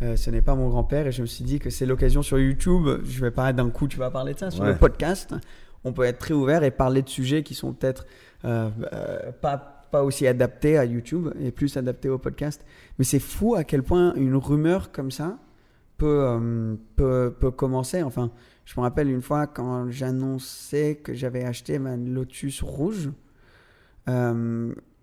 euh, 0.02 0.16
ce 0.16 0.30
n'est 0.30 0.42
pas 0.42 0.54
mon 0.54 0.68
grand-père 0.68 1.06
et 1.06 1.12
je 1.12 1.22
me 1.22 1.26
suis 1.26 1.44
dit 1.44 1.58
que 1.60 1.70
c'est 1.70 1.86
l'occasion 1.86 2.22
sur 2.22 2.38
YouTube. 2.38 2.88
Je 3.04 3.20
vais 3.20 3.30
pas 3.30 3.52
d'un 3.52 3.68
coup, 3.70 3.86
tu 3.88 3.98
vas 3.98 4.10
parler 4.10 4.34
de 4.34 4.38
ça 4.38 4.50
sur 4.50 4.62
Ouais. 4.64 4.70
le 4.70 4.76
podcast. 4.76 5.32
On 5.84 5.92
peut 5.92 6.04
être 6.04 6.18
très 6.18 6.34
ouvert 6.34 6.62
et 6.64 6.70
parler 6.70 7.02
de 7.02 7.08
sujets 7.08 7.42
qui 7.42 7.54
sont 7.54 7.72
peut-être 7.72 8.06
euh, 8.44 8.70
euh, 8.92 9.32
pas, 9.32 9.56
pas 9.90 10.02
aussi 10.04 10.26
adaptés 10.26 10.78
à 10.78 10.84
YouTube 10.84 11.30
et 11.40 11.50
plus 11.50 11.76
adaptés 11.76 12.08
au 12.08 12.18
podcast. 12.18 12.64
Mais 12.98 13.04
c'est 13.04 13.18
fou 13.18 13.54
à 13.54 13.64
quel 13.64 13.82
point 13.82 14.14
une 14.14 14.36
rumeur 14.36 14.92
comme 14.92 15.10
ça 15.10 15.38
peut, 15.98 16.24
euh, 16.24 16.74
peut, 16.96 17.34
peut 17.38 17.50
commencer. 17.50 18.02
Enfin, 18.02 18.30
je 18.64 18.74
me 18.78 18.82
rappelle 18.82 19.10
une 19.10 19.22
fois 19.22 19.46
quand 19.46 19.90
j'annonçais 19.90 20.96
que 20.96 21.14
j'avais 21.14 21.44
acheté 21.44 21.78
ma 21.78 21.96
Lotus 21.96 22.62
rouge, 22.62 23.10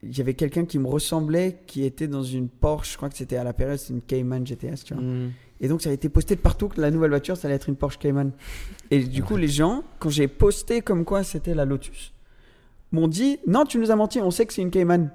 il 0.01 0.17
y 0.17 0.21
avait 0.21 0.33
quelqu'un 0.33 0.65
qui 0.65 0.79
me 0.79 0.87
ressemblait 0.87 1.61
qui 1.67 1.83
était 1.83 2.07
dans 2.07 2.23
une 2.23 2.47
Porsche, 2.47 2.93
je 2.93 2.97
crois 2.97 3.09
que 3.09 3.17
c'était 3.17 3.35
à 3.35 3.43
la 3.43 3.53
période, 3.53 3.77
c'est 3.77 3.93
une 3.93 4.01
Cayman 4.01 4.45
GTS, 4.45 4.83
tu 4.85 4.93
vois. 4.93 5.03
Mm. 5.03 5.31
Et 5.61 5.67
donc 5.67 5.81
ça 5.81 5.89
a 5.89 5.93
été 5.93 6.07
posté 6.09 6.35
de 6.35 6.39
partout 6.41 6.67
que 6.69 6.79
la 6.79 6.89
nouvelle 6.91 7.09
voiture, 7.09 7.35
ça 7.37 7.47
allait 7.47 7.55
être 7.55 7.67
une 7.69 7.75
Porsche 7.75 7.97
Cayman. 7.99 8.31
Et 8.91 8.99
du 9.03 9.23
coup, 9.23 9.35
les 9.37 9.47
gens, 9.49 9.83
quand 9.99 10.09
j'ai 10.09 10.27
posté 10.27 10.81
comme 10.81 11.03
quoi 11.05 11.23
c'était 11.23 11.53
la 11.53 11.65
Lotus, 11.65 12.13
m'ont 12.91 13.07
dit 13.07 13.37
non, 13.45 13.65
tu 13.65 13.77
nous 13.77 13.91
as 13.91 13.95
menti, 13.95 14.19
on 14.19 14.31
sait 14.31 14.45
que 14.45 14.53
c'est 14.53 14.61
une 14.63 14.71
Cayman. 14.71 15.11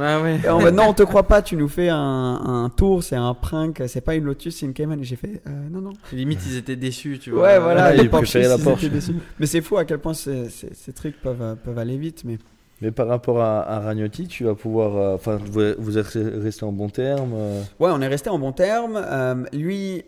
Ah 0.00 0.20
ouais. 0.20 0.40
Et 0.44 0.48
en 0.48 0.60
mode 0.60 0.74
non, 0.74 0.84
on 0.88 0.92
te 0.94 1.02
croit 1.04 1.22
pas, 1.24 1.40
tu 1.42 1.54
nous 1.56 1.68
fais 1.68 1.88
un, 1.88 1.96
un 1.98 2.68
tour, 2.70 3.04
c'est 3.04 3.14
un 3.16 3.32
prank, 3.34 3.80
c'est 3.86 4.00
pas 4.00 4.14
une 4.16 4.24
Lotus, 4.24 4.56
c'est 4.56 4.66
une 4.66 4.72
Cayman. 4.72 4.98
Et 5.00 5.04
j'ai 5.04 5.14
fait 5.16 5.40
euh, 5.46 5.68
non, 5.70 5.80
non. 5.82 5.92
Limite, 6.12 6.40
ils 6.46 6.56
étaient 6.56 6.74
déçus, 6.74 7.18
tu 7.20 7.30
vois. 7.30 7.42
Ouais, 7.42 7.58
voilà, 7.60 7.90
Ouais, 7.90 7.96
les 7.98 8.02
ils 8.04 8.10
Porsche, 8.10 8.34
la 8.38 8.56
ils 8.56 8.62
Porsche. 8.62 8.84
étaient 8.84 8.94
déçus. 8.94 9.14
Mais 9.38 9.46
c'est 9.46 9.60
fou 9.60 9.76
à 9.76 9.84
quel 9.84 9.98
point 9.98 10.14
ces, 10.14 10.48
ces- 10.50 10.74
ces 10.74 10.92
trucs 10.92 11.20
peuvent, 11.20 11.42
euh, 11.42 11.54
peuvent 11.54 11.78
aller 11.78 11.96
vite. 11.96 12.22
Mais 12.24 12.38
Mais 12.82 12.90
par 12.90 13.06
rapport 13.06 13.40
à, 13.40 13.62
à 13.62 13.78
Ragnotti, 13.80 14.26
tu 14.26 14.42
vas 14.44 14.54
pouvoir. 14.56 14.96
euh, 14.96 15.14
Enfin, 15.14 15.36
vous, 15.36 15.60
vous 15.78 15.98
êtes 15.98 16.08
resté 16.08 16.64
en 16.64 16.72
bon 16.72 16.88
terme. 16.88 17.30
euh, 17.34 17.62
ouais, 17.80 17.90
on 17.92 18.00
est 18.02 18.08
resté 18.08 18.28
en 18.28 18.38
bon 18.40 18.50
terme. 18.52 18.96
Euh, 19.02 19.44
lui 19.52 20.04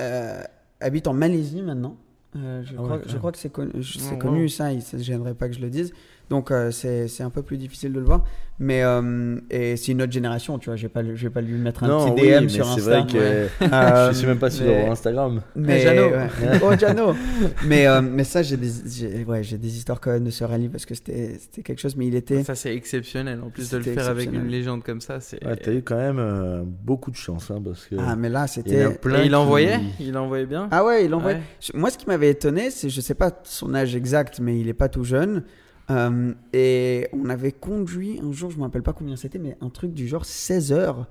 euh, 0.00 0.40
habite 0.80 1.08
en 1.08 1.12
Malaisie 1.12 1.60
maintenant. 1.62 1.96
Euh, 2.36 2.62
je, 2.64 2.72
Ah 2.78 2.82
crois, 2.82 2.98
je 3.06 3.16
que 3.32 3.38
c'est 3.38 3.48
connu, 3.50 3.70
Oh, 3.74 4.16
connu 4.18 4.42
wow. 4.42 4.48
ça, 4.48 4.72
il 4.72 4.82
ne 4.92 5.02
gênerait 5.02 5.34
pas 5.34 5.48
que 5.48 5.54
je 5.54 5.60
le 5.60 5.70
dise. 5.70 5.92
Donc 6.30 6.50
euh, 6.50 6.70
c'est 6.70 7.08
c'est 7.08 7.22
un 7.22 7.30
peu 7.30 7.42
plus 7.42 7.56
difficile 7.58 7.92
de 7.92 7.98
le 8.00 8.04
voir. 8.06 8.24
Mais 8.60 8.84
euh, 8.84 9.36
et 9.50 9.76
c'est 9.76 9.90
une 9.92 10.00
autre 10.02 10.12
génération, 10.12 10.60
tu 10.60 10.66
vois. 10.70 10.76
Je 10.76 10.82
vais 10.84 10.88
pas, 10.88 11.02
vais 11.02 11.28
pas 11.30 11.40
lui 11.40 11.54
mettre 11.58 11.82
un 11.82 11.88
non, 11.88 12.14
petit 12.14 12.22
oui, 12.22 12.28
DM 12.30 12.42
mais 12.44 12.48
sur 12.48 12.66
c'est 12.66 12.80
Insta. 12.80 13.00
vrai 13.00 13.06
que 13.12 13.64
Euh, 13.74 14.12
je 14.12 14.16
sais 14.16 14.26
même 14.28 14.38
pas 14.38 14.48
si 14.48 14.62
mais- 14.62 14.82
sur 14.84 14.92
Instagram. 14.92 15.42
Mais 15.56 15.80
Jano. 15.80 16.02
ouais. 16.10 16.28
Oh 16.62 16.70
Jano. 16.78 17.14
mais 17.66 17.88
euh, 17.88 18.00
mais 18.00 18.22
ça 18.22 18.42
j'ai 18.44 18.56
des 18.56 19.24
ouais, 19.24 19.42
j'ai 19.42 19.58
des 19.58 19.76
histoires 19.76 20.00
quand 20.00 20.12
même 20.12 20.22
de 20.22 20.30
ce 20.30 20.44
rallye 20.44 20.68
parce 20.68 20.86
que 20.86 20.94
c'était 20.94 21.36
c'était 21.40 21.62
quelque 21.62 21.80
chose 21.80 21.96
mais 21.96 22.06
il 22.06 22.14
était 22.14 22.44
Ça, 22.44 22.54
c'est 22.54 22.74
exceptionnel. 22.74 23.40
En 23.44 23.50
plus 23.50 23.70
de 23.70 23.78
le 23.78 23.82
faire 23.82 24.08
avec 24.08 24.32
une 24.32 24.46
légende 24.46 24.84
comme 24.84 25.00
ça, 25.00 25.18
c'est. 25.18 25.44
Ouais, 25.44 25.56
t'as 25.56 25.72
eu 25.72 25.82
quand 25.82 25.96
même 25.96 26.20
euh, 26.20 26.62
beaucoup 26.64 27.10
de 27.10 27.16
chance, 27.16 27.50
hein, 27.50 27.60
parce 27.62 27.86
que. 27.86 27.96
Ah 27.98 28.14
mais 28.14 28.28
là 28.28 28.44
il 28.46 28.48
c'était 28.48 28.88
plein 28.88 29.18
Et 29.22 29.24
il 29.24 29.28
qui- 29.30 29.34
envoyait? 29.34 29.80
Il 29.98 30.16
envoyait 30.16 30.46
bien? 30.46 30.68
Ah 30.70 30.84
ouais, 30.84 31.04
il 31.04 31.12
envoie. 31.12 31.32
Ouais. 31.32 31.40
Moi 31.74 31.90
ce 31.90 31.98
qui 31.98 32.06
m'avait 32.06 32.30
étonné, 32.30 32.70
c'est 32.70 32.88
je 32.88 33.00
sais 33.00 33.14
pas 33.14 33.32
son 33.42 33.74
âge 33.74 33.96
exact 33.96 34.38
mais 34.40 34.60
il 34.60 34.68
est 34.68 34.74
pas 34.74 34.88
tout 34.88 35.02
jeune. 35.02 35.42
Euh, 35.90 36.32
et 36.54 37.08
on 37.12 37.28
avait 37.28 37.52
conduit 37.52 38.18
un 38.22 38.32
jour, 38.32 38.50
je 38.50 38.56
me 38.56 38.62
rappelle 38.62 38.82
pas 38.82 38.94
combien 38.94 39.16
c'était 39.16 39.38
mais 39.38 39.58
un 39.60 39.68
truc 39.68 39.92
du 39.92 40.08
genre 40.08 40.24
16 40.24 40.72
heures 40.72 41.06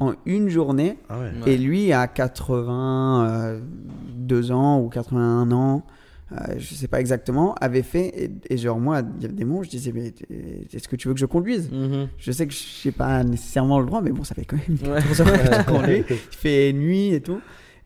en 0.00 0.12
une 0.26 0.50
journée 0.50 0.98
Ah 1.08 1.18
ouais. 1.18 1.30
Ouais. 1.44 1.52
Et 1.52 1.56
lui, 1.58 1.92
à 1.94 2.06
82 2.06 4.52
ans 4.52 4.80
ou 4.80 4.88
81 4.88 5.50
ans, 5.52 5.82
euh, 6.32 6.36
je 6.58 6.74
sais 6.74 6.88
pas 6.88 7.00
exactement, 7.00 7.54
avait 7.54 7.82
fait. 7.82 8.24
Et, 8.24 8.30
et 8.50 8.56
genre, 8.58 8.78
moi, 8.78 9.00
il 9.16 9.22
y 9.22 9.24
avait 9.24 9.34
des 9.34 9.44
moments 9.44 9.60
où 9.60 9.64
je 9.64 9.70
disais, 9.70 9.92
mais 9.94 10.12
est-ce 10.72 10.88
que 10.88 10.96
tu 10.96 11.08
veux 11.08 11.14
que 11.14 11.20
je 11.20 11.26
conduise? 11.26 11.70
Mhm. 11.72 12.08
Je 12.18 12.32
sais 12.32 12.46
que 12.46 12.52
je 12.52 12.88
n'ai 12.88 12.92
pas 12.92 13.24
nécessairement 13.24 13.80
le 13.80 13.86
droit, 13.86 14.02
mais 14.02 14.10
bon, 14.12 14.24
ça 14.24 14.34
fait 14.34 14.44
quand 14.44 14.56
même 14.56 14.76
Ouais. 14.92 15.00
14 15.02 15.20
heures 15.22 15.32
que 15.32 15.54
je 15.54 15.62
conduis. 15.78 16.04
Il 16.10 16.16
fait 16.36 16.72
nuit 16.72 17.14
et 17.14 17.20
tout. 17.22 17.40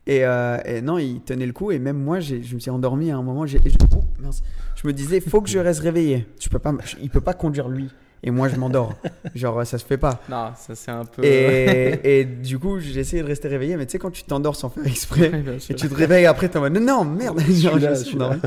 Et, 0.05 0.25
euh, 0.25 0.57
et 0.65 0.81
non, 0.81 0.97
il 0.97 1.21
tenait 1.21 1.45
le 1.45 1.53
coup. 1.53 1.71
Et 1.71 1.79
même 1.79 1.97
moi, 1.97 2.19
je 2.19 2.35
me 2.53 2.59
suis 2.59 2.69
endormi 2.69 3.09
à 3.11 3.17
un 3.17 3.23
moment. 3.23 3.45
j'ai- 3.45 3.61
oh, 3.95 4.03
mince. 4.21 4.43
Je 4.83 4.87
me 4.87 4.93
disais, 4.93 5.19
faut 5.21 5.41
que 5.41 5.49
je 5.49 5.59
reste 5.59 5.79
réveillé. 5.79 6.27
Je 6.39 6.49
peux 6.49 6.59
pas, 6.59 6.73
il 7.01 7.09
peut 7.09 7.21
pas 7.21 7.33
conduire 7.33 7.69
lui. 7.69 7.89
Et 8.25 8.31
moi, 8.31 8.47
je 8.47 8.55
m'endors. 8.55 8.93
genre, 9.35 9.65
ça 9.65 9.77
se 9.77 9.85
fait 9.85 9.97
pas. 9.97 10.21
Non, 10.29 10.51
ça 10.55 10.75
c'est 10.75 10.91
un 10.91 11.03
peu. 11.05 11.23
Et, 11.25 12.19
et 12.21 12.25
du 12.25 12.57
coup, 12.59 12.79
j'ai 12.79 12.99
essayé 13.01 13.21
de 13.21 13.27
rester 13.27 13.47
réveillé, 13.49 13.75
mais 13.75 13.85
tu 13.85 13.93
sais, 13.93 13.99
quand 13.99 14.11
tu 14.11 14.23
t'endors 14.23 14.55
sans 14.55 14.69
faire 14.69 14.85
exprès, 14.87 15.31
et 15.69 15.73
tu 15.73 15.89
te 15.89 15.93
réveilles 15.93 16.25
après, 16.25 16.47
t'es 16.47 16.57
en 16.57 16.61
mode 16.61 16.73
non, 16.73 16.81
non, 16.81 17.03
merde, 17.03 17.37
là, 17.39 17.43
je 17.47 17.51
je 17.53 18.03
suis 18.03 18.17
là. 18.17 18.25
endormi. 18.27 18.41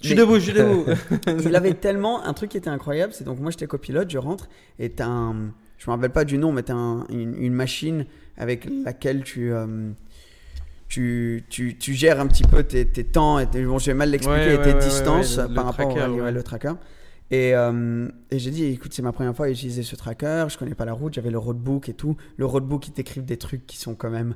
Je 0.00 0.06
suis 0.06 0.14
debout, 0.16 0.34
je 0.36 0.40
suis 0.40 0.52
debout. 0.52 0.84
Il 1.44 1.54
avait 1.56 1.74
tellement 1.74 2.24
un 2.24 2.32
truc 2.32 2.50
qui 2.52 2.56
était 2.56 2.70
incroyable, 2.70 3.12
c'est 3.12 3.24
donc 3.24 3.40
moi 3.40 3.50
j'étais 3.50 3.66
copilote, 3.66 4.08
je 4.10 4.18
rentre 4.18 4.48
et 4.78 4.90
t'as 4.90 5.06
un, 5.06 5.34
je 5.76 5.90
me 5.90 5.94
rappelle 5.94 6.10
pas 6.10 6.24
du 6.24 6.38
nom, 6.38 6.52
mais 6.52 6.62
t'as 6.62 6.74
un- 6.74 7.04
une, 7.08 7.34
une 7.36 7.52
machine 7.52 8.06
avec 8.36 8.68
laquelle 8.84 9.24
tu, 9.24 9.52
euh, 9.52 9.90
tu, 10.88 11.44
tu, 11.50 11.76
tu 11.76 11.92
gères 11.94 12.18
un 12.20 12.26
petit 12.26 12.44
peu 12.44 12.62
tes, 12.62 12.86
tes 12.86 13.04
temps 13.04 13.38
et 13.38 13.46
tes, 13.46 13.62
bon, 13.64 13.78
je 13.78 13.86
vais 13.86 13.94
mal 13.94 14.10
l'expliquer, 14.10 14.40
Ouais, 14.40 14.54
et 14.54 14.58
ouais, 14.58 14.64
tes 14.64 14.74
ouais, 14.74 14.78
distances 14.80 15.38
le- 15.38 15.48
par 15.54 15.64
le 15.64 15.70
rapport 15.70 15.94
tracker, 15.94 16.10
ouais. 16.20 16.32
le 16.32 16.42
tracker. 16.42 16.72
Et, 17.30 17.54
euh, 17.54 18.08
et 18.30 18.38
j'ai 18.38 18.50
dit, 18.50 18.64
écoute, 18.64 18.92
c'est 18.94 19.02
ma 19.02 19.12
première 19.12 19.36
fois 19.36 19.46
à 19.46 19.50
utiliser 19.50 19.82
ce 19.82 19.96
tracker, 19.96 20.46
je 20.48 20.56
connais 20.56 20.74
pas 20.74 20.86
la 20.86 20.94
route, 20.94 21.12
j'avais 21.12 21.30
le 21.30 21.38
roadbook 21.38 21.88
et 21.90 21.92
tout. 21.94 22.16
Le 22.38 22.46
roadbook, 22.46 22.88
il 22.88 22.92
t'écrive 22.92 23.24
des 23.26 23.36
trucs 23.36 23.66
qui 23.66 23.76
sont 23.76 23.94
quand 23.94 24.08
même, 24.10 24.34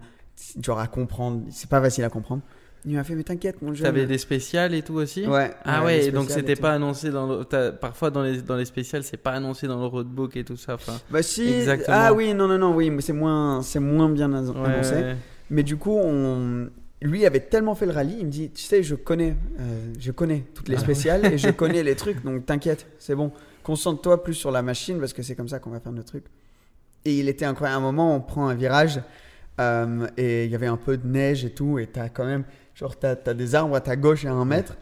genre 0.62 0.78
à 0.78 0.88
comprendre, 0.88 1.42
c'est 1.50 1.70
pas 1.70 1.80
facile 1.80 2.04
à 2.04 2.10
comprendre. 2.10 2.42
Il 2.84 2.96
m'a 2.96 3.04
fait, 3.04 3.14
mais 3.14 3.22
t'inquiète, 3.22 3.62
mon 3.62 3.72
jeune. 3.72 3.84
T'avais 3.84 4.06
des 4.06 4.18
spéciales 4.18 4.74
et 4.74 4.82
tout 4.82 4.94
aussi? 4.94 5.24
Ouais. 5.24 5.52
Ah 5.64 5.84
ouais, 5.84 6.10
donc 6.10 6.28
c'était 6.28 6.56
pas 6.56 6.72
annoncé 6.72 7.10
dans 7.10 7.26
le... 7.28 7.70
Parfois 7.80 8.10
dans 8.10 8.22
les, 8.22 8.42
dans 8.42 8.56
les 8.56 8.64
spéciales, 8.64 9.04
c'est 9.04 9.16
pas 9.16 9.30
annoncé 9.30 9.68
dans 9.68 9.78
le 9.80 9.86
roadbook 9.86 10.36
et 10.36 10.42
tout 10.44 10.56
ça. 10.56 10.74
Enfin, 10.74 10.98
Bah 11.08 11.22
si. 11.22 11.48
Exactement. 11.48 11.96
Ah 11.98 12.12
oui, 12.12 12.34
non, 12.34 12.48
non, 12.48 12.58
non, 12.58 12.74
oui, 12.74 12.90
mais 12.90 13.00
c'est 13.00 13.12
moins, 13.12 13.62
c'est 13.62 13.78
moins 13.78 14.08
bien 14.10 14.32
ouais, 14.32 14.38
annoncé. 14.38 14.94
ouais. 14.96 15.16
Mais 15.52 15.62
du 15.62 15.76
coup, 15.76 15.98
on... 15.98 16.70
lui 17.02 17.26
avait 17.26 17.40
tellement 17.40 17.74
fait 17.74 17.84
le 17.84 17.92
rallye, 17.92 18.16
il 18.20 18.26
me 18.26 18.30
dit, 18.30 18.50
tu 18.50 18.62
sais, 18.62 18.82
je 18.82 18.94
connais, 18.94 19.36
euh, 19.60 19.92
je 19.98 20.10
connais 20.10 20.44
toutes 20.54 20.70
Ah 20.70 20.72
les 20.72 20.78
spéciales 20.78 21.26
et 21.26 21.36
je 21.36 21.50
connais 21.62 21.82
les 21.82 21.94
trucs, 21.94 22.24
donc 22.24 22.46
t'inquiète, 22.46 22.86
c'est 22.98 23.14
bon. 23.14 23.30
Concentre-toi 23.62 24.24
plus 24.24 24.32
sur 24.32 24.50
la 24.50 24.62
machine 24.62 24.98
parce 24.98 25.12
que 25.12 25.22
c'est 25.22 25.36
comme 25.36 25.48
ça 25.48 25.58
qu'on 25.58 25.68
va 25.68 25.78
faire 25.78 25.92
nos 25.92 26.02
trucs. 26.02 26.24
Et 27.04 27.18
il 27.18 27.28
était 27.28 27.44
incroyable. 27.44 27.74
À 27.74 27.78
un 27.78 27.92
moment, 27.92 28.16
on 28.16 28.20
prend 28.20 28.48
un 28.48 28.54
virage 28.54 29.02
euh, 29.60 30.06
et 30.16 30.46
il 30.46 30.50
y 30.50 30.54
avait 30.54 30.66
un 30.66 30.78
peu 30.78 30.96
de 30.96 31.06
neige 31.06 31.44
et 31.44 31.50
tout, 31.50 31.78
et 31.78 31.86
t'as 31.86 32.08
quand 32.08 32.24
même, 32.24 32.44
genre, 32.74 32.98
t'as 32.98 33.14
as 33.26 33.34
des 33.34 33.54
arbres 33.54 33.76
à 33.76 33.82
ta 33.82 33.94
gauche 33.94 34.24
et 34.24 34.28
à 34.28 34.32
un 34.32 34.46
mètre, 34.46 34.78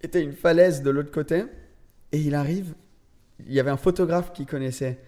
et 0.00 0.08
t'as 0.08 0.20
une 0.20 0.32
falaise 0.32 0.82
de 0.82 0.88
l'autre 0.88 1.10
côté, 1.10 1.44
et 2.12 2.18
il 2.18 2.34
arrive, 2.34 2.72
il 3.46 3.52
y 3.52 3.60
avait 3.60 3.70
un 3.70 3.76
photographe 3.76 4.32
qui 4.32 4.46
connaissait. 4.46 4.98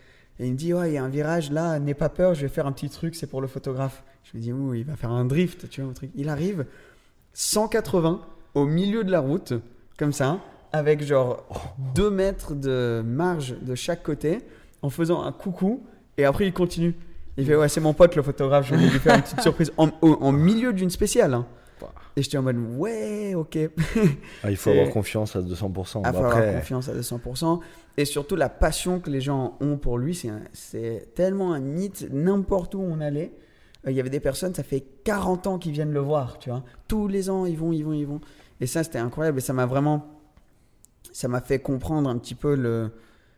Et 0.42 0.46
il 0.46 0.52
me 0.52 0.56
dit, 0.58 0.74
ouais, 0.74 0.90
il 0.90 0.94
y 0.94 0.98
a 0.98 1.04
un 1.04 1.08
virage 1.08 1.50
là, 1.52 1.78
n'aie 1.78 1.94
pas 1.94 2.08
peur, 2.08 2.34
je 2.34 2.42
vais 2.42 2.48
faire 2.48 2.66
un 2.66 2.72
petit 2.72 2.90
truc, 2.90 3.14
c'est 3.14 3.28
pour 3.28 3.40
le 3.40 3.46
photographe. 3.46 4.02
Je 4.24 4.36
me 4.36 4.42
dis, 4.42 4.52
ouh, 4.52 4.74
il 4.74 4.84
va 4.84 4.96
faire 4.96 5.10
un 5.12 5.24
drift, 5.24 5.70
tu 5.70 5.80
vois, 5.80 5.90
un 5.90 5.94
truc. 5.94 6.10
Il 6.16 6.28
arrive 6.28 6.66
180 7.34 8.20
au 8.54 8.64
milieu 8.66 9.04
de 9.04 9.10
la 9.10 9.20
route, 9.20 9.52
comme 9.98 10.12
ça, 10.12 10.38
avec 10.72 11.02
genre 11.02 11.44
2 11.94 12.10
mètres 12.10 12.54
de 12.54 13.02
marge 13.04 13.54
de 13.60 13.74
chaque 13.74 14.02
côté, 14.02 14.38
en 14.82 14.90
faisant 14.90 15.22
un 15.22 15.32
coucou, 15.32 15.84
et 16.18 16.24
après 16.24 16.46
il 16.46 16.52
continue. 16.52 16.94
Il 17.38 17.46
fait, 17.46 17.56
ouais, 17.56 17.68
c'est 17.68 17.80
mon 17.80 17.94
pote 17.94 18.14
le 18.16 18.22
photographe, 18.22 18.66
je 18.68 18.74
vais 18.74 18.82
lui 18.82 18.98
faire 18.98 19.14
une 19.14 19.22
petite 19.22 19.40
surprise 19.40 19.72
en, 19.78 19.88
au- 20.02 20.18
en 20.20 20.32
milieu 20.32 20.72
d'une 20.72 20.90
spéciale. 20.90 21.32
hein. 21.34 21.46
Et 22.14 22.22
j'étais 22.22 22.36
en 22.36 22.42
mode, 22.42 22.58
ouais, 22.76 23.34
ok. 23.34 23.58
Ah, 24.44 24.50
il 24.50 24.56
faut 24.56 24.70
avoir 24.70 24.90
confiance 24.90 25.34
à 25.34 25.40
200%. 25.40 26.02
Ah, 26.04 26.12
Bah, 26.12 26.18
faut 26.18 26.24
avoir 26.24 26.32
confiance 26.56 26.88
à 26.90 26.94
200%. 26.94 27.60
Et 27.96 28.04
surtout, 28.04 28.36
la 28.36 28.48
passion 28.48 29.00
que 29.00 29.10
les 29.10 29.20
gens 29.20 29.56
ont 29.60 29.76
pour 29.76 29.98
lui, 29.98 30.18
c'est 30.52 31.14
tellement 31.14 31.52
un 31.52 31.60
mythe. 31.60 32.06
N'importe 32.10 32.74
où 32.74 32.80
on 32.80 33.00
allait, 33.00 33.34
euh, 33.86 33.90
il 33.90 33.96
y 33.96 34.00
avait 34.00 34.10
des 34.10 34.20
personnes, 34.20 34.54
ça 34.54 34.62
fait 34.62 34.84
40 35.04 35.46
ans 35.46 35.58
qu'ils 35.58 35.72
viennent 35.72 35.92
le 35.92 36.00
voir, 36.00 36.38
tu 36.38 36.50
vois. 36.50 36.64
Tous 36.88 37.08
les 37.08 37.28
ans, 37.28 37.44
ils 37.46 37.58
vont, 37.58 37.72
ils 37.72 37.84
vont, 37.84 37.92
ils 37.92 38.06
vont. 38.06 38.20
Et 38.60 38.66
ça, 38.66 38.82
c'était 38.84 38.98
incroyable. 38.98 39.38
Et 39.38 39.42
ça 39.42 39.52
m'a 39.52 39.66
vraiment. 39.66 40.06
Ça 41.12 41.28
m'a 41.28 41.42
fait 41.42 41.58
comprendre 41.58 42.08
un 42.08 42.16
petit 42.16 42.34
peu 42.34 42.54
le, 42.54 42.90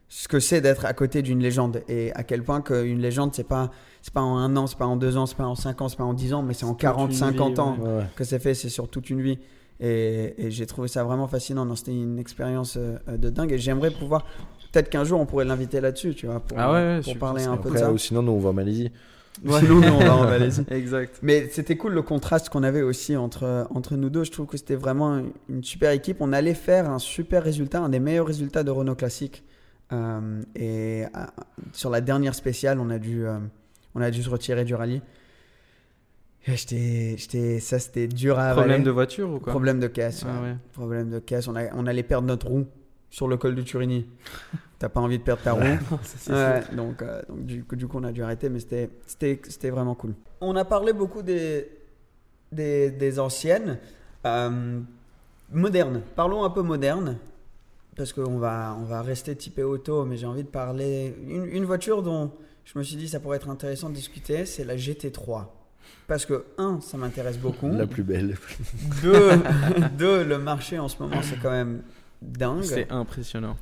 ce 0.08 0.28
que 0.28 0.38
c'est 0.38 0.60
d'être 0.60 0.84
à 0.84 0.92
côté 0.92 1.22
d'une 1.22 1.40
légende. 1.40 1.82
Et 1.88 2.12
à 2.12 2.22
quel 2.22 2.44
point 2.44 2.60
qu'une 2.60 3.00
légende, 3.00 3.34
c'est 3.34 3.48
pas, 3.48 3.70
c'est 4.00 4.12
pas 4.12 4.20
en 4.20 4.38
un 4.38 4.56
an, 4.56 4.68
c'est 4.68 4.78
pas 4.78 4.86
en 4.86 4.96
deux 4.96 5.16
ans, 5.16 5.26
c'est 5.26 5.36
pas 5.36 5.46
en 5.46 5.56
cinq 5.56 5.80
ans, 5.80 5.88
c'est 5.88 5.96
pas 5.96 6.04
en 6.04 6.14
dix 6.14 6.32
ans, 6.34 6.42
mais 6.42 6.54
c'est 6.54 6.66
en 6.66 6.74
40, 6.74 7.10
une 7.10 7.16
50 7.16 7.52
vie, 7.54 7.60
ans 7.60 7.76
ouais. 7.80 8.04
que 8.14 8.22
c'est 8.22 8.38
fait, 8.38 8.54
c'est 8.54 8.68
sur 8.68 8.88
toute 8.88 9.10
une 9.10 9.22
vie. 9.22 9.40
Et, 9.80 10.34
et 10.38 10.50
j'ai 10.50 10.66
trouvé 10.66 10.88
ça 10.88 11.04
vraiment 11.04 11.26
fascinant. 11.26 11.74
C'était 11.74 11.92
une 11.92 12.18
expérience 12.18 12.76
euh, 12.76 12.98
de 13.16 13.30
dingue. 13.30 13.52
Et 13.52 13.58
j'aimerais 13.58 13.90
pouvoir. 13.90 14.24
Peut-être 14.72 14.90
qu'un 14.90 15.04
jour, 15.04 15.20
on 15.20 15.26
pourrait 15.26 15.44
l'inviter 15.44 15.80
là-dessus, 15.80 16.14
tu 16.14 16.26
vois, 16.26 16.40
pour, 16.40 16.58
Ah 16.58 16.72
ouais, 16.72 16.96
ouais, 16.96 17.00
pour 17.02 17.16
parler 17.18 17.44
un 17.44 17.56
peu 17.56 17.70
de 17.70 17.74
Après, 17.74 17.80
ça. 17.80 17.92
ou 17.92 17.98
sinon, 17.98 18.22
nous, 18.22 18.32
on 18.32 18.40
va 18.40 18.50
en 18.50 18.54
Malaisie. 18.54 18.90
Sinon, 19.58 19.80
nous, 19.80 19.88
on 19.88 19.98
va 19.98 20.16
en 20.16 20.24
Malaisie. 20.24 20.62
Exact. 20.70 21.18
Mais 21.22 21.48
c'était 21.50 21.76
cool 21.76 21.92
le 21.92 22.02
contraste 22.02 22.50
qu'on 22.50 22.62
avait 22.62 22.82
aussi 22.82 23.16
entre, 23.16 23.66
entre 23.70 23.96
nous 23.96 24.08
deux. 24.08 24.22
Je 24.22 24.30
trouve 24.30 24.46
que 24.46 24.56
c'était 24.56 24.76
vraiment 24.76 25.22
une 25.48 25.64
super 25.64 25.90
équipe. 25.90 26.18
On 26.20 26.32
allait 26.32 26.54
faire 26.54 26.88
un 26.88 27.00
super 27.00 27.42
résultat, 27.42 27.80
un 27.80 27.88
des 27.88 27.98
meilleurs 27.98 28.28
résultats 28.28 28.62
de 28.62 28.70
Renault 28.70 28.94
Classique. 28.94 29.42
Euh, 29.92 30.40
et 30.54 31.04
euh, 31.04 31.26
sur 31.72 31.90
la 31.90 32.00
dernière 32.00 32.34
spéciale, 32.34 32.78
on 32.80 32.90
a 32.90 32.98
dû, 32.98 33.26
euh, 33.26 33.38
on 33.94 34.00
a 34.00 34.10
dû 34.10 34.22
se 34.22 34.30
retirer 34.30 34.64
du 34.64 34.74
rallye. 34.74 35.02
J'étais, 36.46 37.58
ça, 37.60 37.78
c'était 37.78 38.06
dur 38.06 38.38
à 38.38 38.50
Problème 38.52 38.70
avaler. 38.72 38.84
de 38.84 38.90
voiture 38.90 39.30
ou 39.30 39.38
quoi? 39.40 39.52
Problème 39.52 39.80
de 39.80 39.86
caisse. 39.86 40.24
Ah 40.28 40.40
ouais. 40.42 40.48
ouais. 40.50 40.56
Problème 40.72 41.10
de 41.10 41.18
caisse. 41.18 41.48
On, 41.48 41.56
a- 41.56 41.72
on 41.74 41.86
allait 41.86 42.02
perdre 42.02 42.28
notre 42.28 42.48
roue 42.48 42.66
sur 43.10 43.28
le 43.28 43.36
col 43.36 43.54
de 43.54 43.62
Turini. 43.62 44.06
T'as 44.78 44.88
pas 44.90 45.00
envie 45.00 45.18
de 45.18 45.22
perdre 45.22 45.42
ta 45.42 45.52
roue. 45.52 45.60
Ouais, 46.28 46.60
donc, 46.76 47.00
euh, 47.00 47.22
donc 47.28 47.46
du, 47.46 47.64
coup, 47.64 47.76
du 47.76 47.86
coup, 47.86 47.98
on 47.98 48.04
a 48.04 48.12
dû 48.12 48.22
arrêter, 48.22 48.48
mais 48.50 48.58
c'était, 48.60 49.70
vraiment 49.70 49.94
cool. 49.94 50.14
On 50.42 50.54
a 50.56 50.64
parlé 50.66 50.92
beaucoup 50.92 51.22
des, 51.22 51.68
des, 52.52 52.90
des 52.90 53.18
anciennes. 53.18 53.78
Euh, 54.26 54.80
modernes. 55.50 56.02
Parlons 56.16 56.44
un 56.44 56.50
peu 56.50 56.62
modernes. 56.62 57.16
Parce 57.96 58.12
qu'on 58.12 58.38
va, 58.38 58.76
on 58.80 58.84
va 58.84 59.02
rester 59.02 59.36
typé 59.36 59.62
auto, 59.62 60.04
mais 60.04 60.16
j'ai 60.16 60.26
envie 60.26 60.42
de 60.42 60.48
parler. 60.48 61.14
Une, 61.28 61.44
une 61.46 61.64
voiture 61.64 62.02
dont 62.02 62.32
je 62.64 62.76
me 62.78 62.82
suis 62.82 62.96
dit 62.96 63.08
ça 63.08 63.20
pourrait 63.20 63.36
être 63.36 63.48
intéressant 63.48 63.88
de 63.88 63.94
discuter, 63.94 64.44
c'est 64.46 64.64
la 64.64 64.74
GT3. 64.76 65.44
Parce 66.06 66.26
que, 66.26 66.44
un, 66.58 66.80
ça 66.80 66.96
m'intéresse 66.98 67.38
beaucoup. 67.38 67.68
La 67.70 67.86
plus 67.86 68.02
belle. 68.02 68.36
Deux, 69.02 69.30
deux, 69.98 70.24
le 70.24 70.38
marché 70.38 70.78
en 70.78 70.88
ce 70.88 71.02
moment, 71.02 71.22
c'est 71.22 71.40
quand 71.40 71.50
même 71.50 71.82
dingue. 72.20 72.62
C'est 72.62 72.90
impressionnant. 72.90 73.56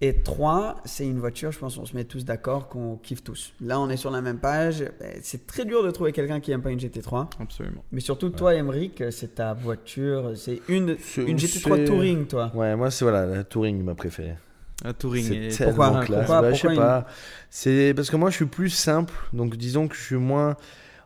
Et 0.00 0.16
trois, 0.22 0.80
c'est 0.84 1.06
une 1.06 1.20
voiture, 1.20 1.52
je 1.52 1.58
pense 1.58 1.76
qu'on 1.76 1.86
se 1.86 1.94
met 1.96 2.04
tous 2.04 2.24
d'accord, 2.24 2.68
qu'on 2.68 2.96
kiffe 2.96 3.22
tous. 3.22 3.54
Là, 3.60 3.78
on 3.80 3.88
est 3.88 3.96
sur 3.96 4.10
la 4.10 4.20
même 4.20 4.38
page. 4.38 4.82
Eh, 5.00 5.20
C'est 5.22 5.46
très 5.46 5.64
dur 5.64 5.82
de 5.84 5.90
trouver 5.92 6.12
quelqu'un 6.12 6.40
qui 6.40 6.50
aime 6.50 6.60
pas 6.62 6.70
une 6.72 6.80
GT3. 6.80 7.28
Absolument. 7.40 7.82
Mais 7.92 8.00
surtout, 8.00 8.30
toi, 8.30 8.54
Emmerich, 8.54 9.02
c'est 9.10 9.36
ta 9.36 9.54
voiture. 9.54 10.32
C'est 10.34 10.60
une, 10.68 10.96
une 11.16 11.38
GT3 11.38 11.76
c'est- 11.76 11.84
Touring, 11.84 12.26
toi. 12.26 12.50
Ouais, 12.54 12.74
moi, 12.76 12.90
c'est 12.90 13.04
voilà, 13.04 13.24
la 13.24 13.44
Touring, 13.44 13.82
ma 13.82 13.94
préférée. 13.94 14.34
Un 14.84 14.92
touring. 14.92 15.24
C'est 15.24 15.36
est- 15.36 15.56
tellement 15.56 15.72
Pourquoi 15.74 16.04
classe. 16.04 16.18
Pourquoi- 16.26 16.42
Bah, 16.42 16.52
je 16.52 16.56
sais 16.60 16.66
pourquoi 16.68 16.84
pas. 16.84 17.06
C'est 17.48 17.92
parce 17.94 18.10
que 18.10 18.16
moi, 18.16 18.30
je 18.30 18.36
suis 18.36 18.46
plus 18.46 18.70
simple. 18.70 19.14
Donc, 19.32 19.56
disons 19.56 19.86
que 19.88 19.94
je 19.94 20.02
suis 20.02 20.16
moins. 20.16 20.56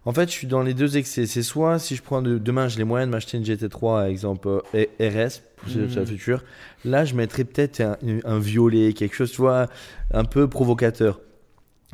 En 0.08 0.12
fait, 0.14 0.28
je 0.28 0.32
suis 0.32 0.46
dans 0.46 0.62
les 0.62 0.72
deux 0.72 0.96
excès. 0.96 1.26
C'est 1.26 1.42
soit 1.42 1.78
si 1.78 1.94
je 1.94 2.00
prends 2.02 2.22
de- 2.22 2.38
demain, 2.38 2.66
j'ai 2.66 2.78
les 2.78 2.84
moyens 2.84 3.08
de 3.08 3.12
m'acheter 3.12 3.36
une 3.36 3.44
GT3, 3.44 4.08
exemple 4.08 4.48
euh, 4.74 4.84
RS, 4.98 5.42
pour 5.58 5.68
Mhm. 5.76 5.88
la 5.96 6.06
future. 6.06 6.44
Là, 6.86 7.04
je 7.04 7.14
mettrais 7.14 7.44
peut-être 7.44 7.80
un, 7.82 7.98
un 8.24 8.38
violet, 8.38 8.94
quelque 8.94 9.14
chose, 9.14 9.30
tu 9.30 9.42
vois, 9.42 9.66
un 10.14 10.24
peu 10.24 10.48
provocateur. 10.48 11.20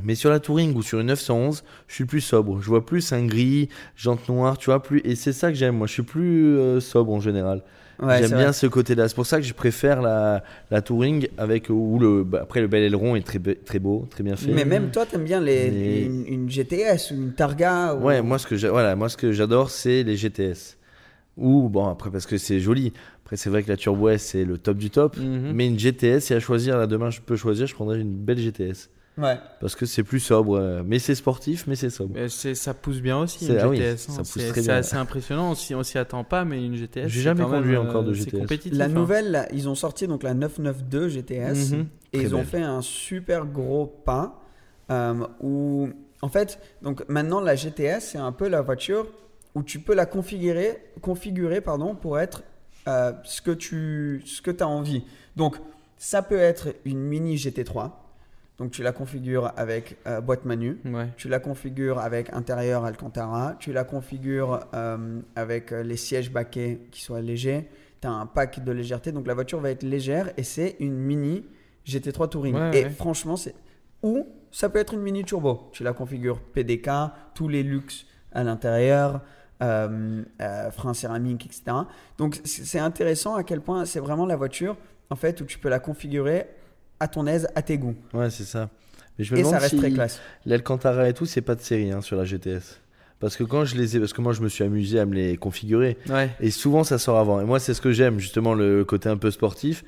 Mais 0.05 0.15
sur 0.15 0.31
la 0.31 0.39
Touring 0.39 0.75
ou 0.77 0.83
sur 0.83 1.01
une 1.01 1.09
911, 1.09 1.65
je 1.89 1.95
suis 1.95 2.05
plus 2.05 2.21
sobre. 2.21 2.61
Je 2.61 2.69
vois 2.69 2.87
plus 2.87 3.13
un 3.13 3.27
gris, 3.27 3.69
jante 3.97 4.29
noire, 4.29 4.59
tu 4.59 4.67
vois, 4.67 4.81
plus. 4.81 5.01
Et 5.05 5.17
c'est 5.17 5.33
ça 5.33 5.49
que 5.51 5.55
j'aime. 5.59 5.77
Moi, 5.77 5.89
je 5.89 5.95
suis 5.95 6.03
plus 6.05 6.57
euh, 6.57 6.79
sobre 6.79 7.13
en 7.13 7.21
général. 7.21 7.63
Ouais, 8.03 8.19
J'aime 8.19 8.31
bien 8.31 8.43
vrai. 8.45 8.53
ce 8.53 8.67
côté-là. 8.67 9.09
C'est 9.09 9.15
pour 9.15 9.27
ça 9.27 9.39
que 9.39 9.47
je 9.47 9.55
préfère 9.55 10.03
la, 10.03 10.43
la 10.71 10.83
Touring 10.83 11.29
avec 11.39 11.69
où 11.71 11.99
le 12.01 12.25
bah, 12.25 12.41
après 12.43 12.61
le 12.61 12.67
bel 12.67 12.83
aileron 12.83 13.15
est 13.17 13.25
très 13.25 13.39
très 13.39 13.79
beau, 13.79 14.07
très 14.11 14.23
bien 14.25 14.37
fait. 14.37 14.51
Mais 14.53 14.65
même 14.65 14.91
toi, 14.91 15.07
t'aimes 15.07 15.25
bien 15.25 15.41
les, 15.41 16.03
une, 16.05 16.27
une 16.27 16.51
GTS 16.51 17.13
ou 17.13 17.15
une 17.15 17.33
Targa. 17.33 17.95
ou- 17.95 18.05
Ouais, 18.05 18.21
moi 18.23 18.39
ce 18.39 18.47
que 18.47 18.55
voilà, 18.69 18.97
moi 18.97 19.09
ce 19.09 19.17
que 19.17 19.33
j'adore 19.33 19.71
c'est 19.71 20.03
les 20.03 20.17
GTS. 20.17 20.77
Ou 21.37 21.69
bon 21.69 21.87
après 21.89 22.11
parce 22.11 22.27
que 22.27 22.37
c'est 22.37 22.61
joli. 22.61 22.93
Après 23.25 23.37
c'est 23.37 23.51
vrai 23.51 23.63
que 23.63 23.69
la 23.69 23.77
Turbo 23.77 24.09
S 24.09 24.23
c'est 24.23 24.45
le 24.45 24.59
top 24.59 24.77
du 24.77 24.91
top. 24.91 25.17
Mhm. 25.17 25.53
Mais 25.55 25.67
une 25.67 25.79
GTS, 25.79 26.21
si 26.21 26.35
à 26.35 26.41
choisir 26.41 26.77
là 26.79 26.87
demain 26.87 27.11
je 27.11 27.21
peux 27.21 27.37
choisir, 27.37 27.67
je 27.67 27.75
prendrais 27.75 28.01
une 28.01 28.13
belle 28.15 28.39
GTS 28.39 28.91
Ouais. 29.17 29.39
parce 29.61 29.77
que 29.77 29.87
c'est 29.87 30.03
plus 30.03 30.19
sobre. 30.19 30.57
euh, 30.59 30.83
Mais 30.85 30.99
c'est 30.99 31.15
sportif, 31.15 31.67
mais 31.69 31.77
c'est 31.77 31.91
sobre. 31.91 32.15
Mais 32.15 32.29
c'est- 32.29 32.57
ça 32.57 32.75
pousse 32.75 33.01
bien 33.01 33.17
aussi, 33.19 33.47
une 33.47 33.59
ah 33.59 33.69
oui, 33.69 33.77
GTS. 33.77 34.09
hein. 34.09 34.13
ça 34.13 34.19
pousse 34.19 34.31
C'est 34.33 34.49
très 34.49 34.61
c'est 34.63 34.67
bien. 34.69 34.77
assez 34.79 34.97
impressionnant. 34.97 35.51
On 35.53 35.55
s'y 35.55 35.75
on 35.75 35.83
s'y 35.85 35.99
attend 35.99 36.25
pas, 36.25 36.45
mais 36.45 36.65
une 36.65 36.75
GTS. 36.75 37.07
J'ai 37.09 37.21
jamais 37.23 37.45
conduit 37.45 37.77
euh, 37.77 37.83
encore 37.83 38.03
de 38.03 38.13
c'est 38.13 38.25
GTS. 38.25 38.39
compétitif, 38.41 38.77
La 38.79 38.87
hein. 38.87 38.89
nouvelle, 38.89 39.31
là, 39.31 39.47
ils 39.53 39.69
ont 39.69 39.77
sorti 39.77 40.09
donc 40.09 40.23
la 40.25 40.35
992 40.35 41.13
GTS 41.13 41.71
Mhm. 41.73 41.87
et 42.13 42.19
Très 42.19 42.27
ils 42.27 42.35
ont 42.35 42.39
belle. 42.39 42.47
fait 42.47 42.63
un 42.63 42.83
super 42.83 43.47
gros 43.47 43.87
pas 43.87 44.41
euh, 44.91 45.15
où, 45.41 45.89
en 46.21 46.29
fait, 46.29 46.59
donc 46.83 47.09
maintenant 47.09 47.41
la 47.41 47.55
GTS 47.55 48.01
c'est 48.01 48.19
un 48.19 48.33
peu 48.33 48.49
la 48.49 48.63
voiture 48.63 49.07
où 49.55 49.63
tu 49.63 49.79
peux 49.79 49.95
la 49.95 50.07
configurer, 50.07 50.77
configurer 51.01 51.61
pardon, 51.61 51.95
pour 51.95 52.19
être 52.19 52.43
euh, 52.89 53.13
ce 53.23 53.41
que 53.41 53.53
tu 53.53 54.23
ce 54.27 54.43
que 54.43 54.51
as 54.61 54.67
envie. 54.67 55.05
Donc 55.37 55.57
ça 55.97 56.21
peut 56.21 56.39
être 56.39 56.75
une 56.85 56.99
mini 56.99 57.37
GT3, 57.37 57.93
donc 58.59 58.71
tu 58.71 58.83
la 58.83 58.93
configures 58.93 59.53
avec 59.57 59.97
euh, 60.07 60.21
boîte 60.21 60.45
manu. 60.45 60.79
Ouais. 60.85 61.09
Tu 61.17 61.29
la 61.29 61.41
configures 61.41 61.99
avec 61.99 62.33
intérieur 62.33 62.85
Alcantara. 62.85 63.57
Tu 63.59 63.73
la 63.73 63.83
configures 63.85 64.61
euh, 64.75 65.21
avec 65.35 65.73
euh, 65.73 65.83
les 65.83 65.97
sièges 65.97 66.31
baquets 66.31 66.81
qui 66.93 67.03
soient 67.03 67.21
légers. 67.21 67.69
Tu 68.01 68.07
as 68.07 68.13
un 68.13 68.27
pack 68.27 68.63
de 68.63 68.71
légèreté. 68.71 69.11
Donc 69.11 69.27
la 69.27 69.35
voiture 69.35 69.61
va 69.61 69.71
être 69.71 69.83
légère 69.83 70.31
et 70.37 70.45
c'est 70.45 70.77
une 70.79 70.95
mini 70.95 71.45
GT3 71.85 72.29
Touring. 72.29 72.55
Ouais, 72.55 72.79
et 72.79 72.85
ouais. 72.85 72.91
franchement, 72.91 73.37
c'est. 73.37 73.55
Ou 74.03 74.27
ça 74.53 74.69
peut 74.69 74.79
être 74.79 74.95
une 74.95 75.01
mini 75.01 75.25
turbo. 75.25 75.69
Tu 75.73 75.83
la 75.83 75.93
configures 75.93 76.41
PDK, 76.41 76.91
tous 77.35 77.49
les 77.49 77.65
luxes 77.65 78.07
à 78.31 78.45
l'intérieur, 78.45 79.23
euh, 79.63 80.23
frein 80.71 80.95
céramique, 80.95 81.47
etc. 81.47 81.77
Donc 82.19 82.41
c'est 82.45 82.65
c'est 82.65 82.79
intéressant 82.79 83.35
à 83.35 83.43
quel 83.43 83.61
point 83.61 83.85
c'est 83.85 84.01
vraiment 84.01 84.27
la 84.27 84.37
voiture 84.37 84.77
en 85.11 85.17
fait 85.17 85.41
où 85.41 85.45
tu 85.45 85.59
peux 85.59 85.69
la 85.69 85.81
configurer 85.81 86.47
à 87.01 87.09
ton 87.09 87.27
aise, 87.27 87.47
à 87.55 87.63
tes 87.63 87.79
goûts. 87.79 87.95
Ouais, 88.13 88.31
c'est 88.31 88.45
ça. 88.45 88.69
Mais 89.19 89.25
je 89.25 89.35
me 89.35 89.41
Et 89.41 89.45
ça 89.45 89.59
reste 89.59 89.71
si 89.75 89.77
très 89.79 89.91
classe. 89.91 90.21
l'Alcantara 90.47 91.09
et 91.09 91.13
tout, 91.15 91.27
c'est 91.27 91.41
pas 91.41 91.55
de 91.55 91.61
série 91.61 91.91
hein, 91.93 92.01
sur 92.01 92.17
la 92.17 92.25
GTS. 92.25 92.81
Parce 93.21 93.37
que 93.37 93.45
quand 93.45 93.65
je 93.65 93.77
les 93.77 93.97
ai, 93.97 94.01
parce 94.01 94.13
que 94.13 94.21
moi 94.21 94.33
je 94.33 94.43
me 94.43 94.49
suis 94.49 94.65
amusé 94.65 94.99
à 94.99 95.07
me 95.07 95.15
les 95.15 95.37
configurer. 95.37 95.97
Ouais. 96.11 96.31
Et 96.41 96.51
souvent, 96.51 96.83
ça 96.85 96.99
sort 96.99 97.19
avant. 97.19 97.41
Et 97.41 97.45
moi, 97.45 97.61
c'est 97.61 97.73
ce 97.75 97.81
que 97.81 97.93
j'aime, 97.93 98.19
justement, 98.19 98.55
le 98.55 98.85
côté 98.85 99.09
un 99.09 99.17
peu 99.17 99.31
sportif, 99.31 99.85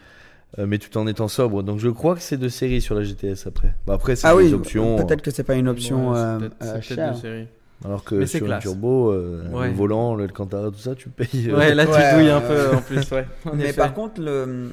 euh, 0.59 0.67
mais 0.67 0.79
tout 0.79 0.97
en 0.97 1.07
étant 1.07 1.27
sobre. 1.29 1.63
Donc, 1.65 1.81
je 1.81 1.89
crois 1.89 2.15
que 2.15 2.21
c'est 2.23 2.37
de 2.39 2.49
série 2.49 2.81
sur 2.81 2.95
la 2.95 3.03
GTS 3.03 3.47
après. 3.47 3.75
Bah, 3.87 3.95
après, 3.95 4.15
c'est 4.17 4.27
Ah 4.29 4.31
des 4.35 4.45
oui, 4.45 4.55
options. 4.55 4.97
peut-être 4.97 5.23
que 5.23 5.31
c'est 5.33 5.43
pas 5.43 5.55
une 5.57 5.69
option 5.69 6.11
Ouais, 6.13 6.17
c'est 6.17 6.21
euh, 6.21 6.39
euh, 6.39 6.49
c'est 6.61 6.73
peut-être 6.73 6.83
chère. 6.85 7.15
de 7.15 7.19
série. 7.21 7.47
Alors 7.85 8.05
que 8.05 8.15
Mais 8.15 8.27
sur 8.27 8.47
classe. 8.47 8.63
turbo, 8.63 9.11
euh, 9.13 9.43
Ouais. 9.53 9.69
le 9.69 9.75
volant, 9.75 10.15
le 10.15 10.25
Alcantara, 10.25 10.71
tout 10.71 10.79
ça, 10.79 10.95
tu 10.95 11.11
payes. 11.11 11.49
euh, 11.51 11.59
Ouais, 11.59 11.75
là, 11.75 11.85
tu 11.85 11.93
Ouais, 11.93 12.15
douilles 12.15 12.31
un 12.31 12.41
peu 12.41 12.75
en 12.75 12.81
plus, 12.81 13.11
ouais. 13.11 13.27
En 13.45 13.55
Mais 13.55 13.65
effet. 13.65 13.73
par 13.77 13.93
contre, 13.93 14.21
le, 14.23 14.71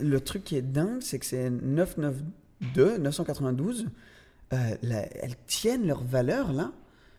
le 0.00 0.20
truc 0.20 0.44
qui 0.44 0.56
est 0.56 0.62
dingue, 0.62 1.00
c'est 1.00 1.18
que 1.18 1.26
c'est 1.26 1.50
992, 1.50 2.98
992, 3.00 3.86
euh, 4.52 4.56
la- 4.82 5.06
elles 5.22 5.36
tiennent 5.46 5.86
leur 5.86 6.02
valeur 6.02 6.52
là. 6.52 6.70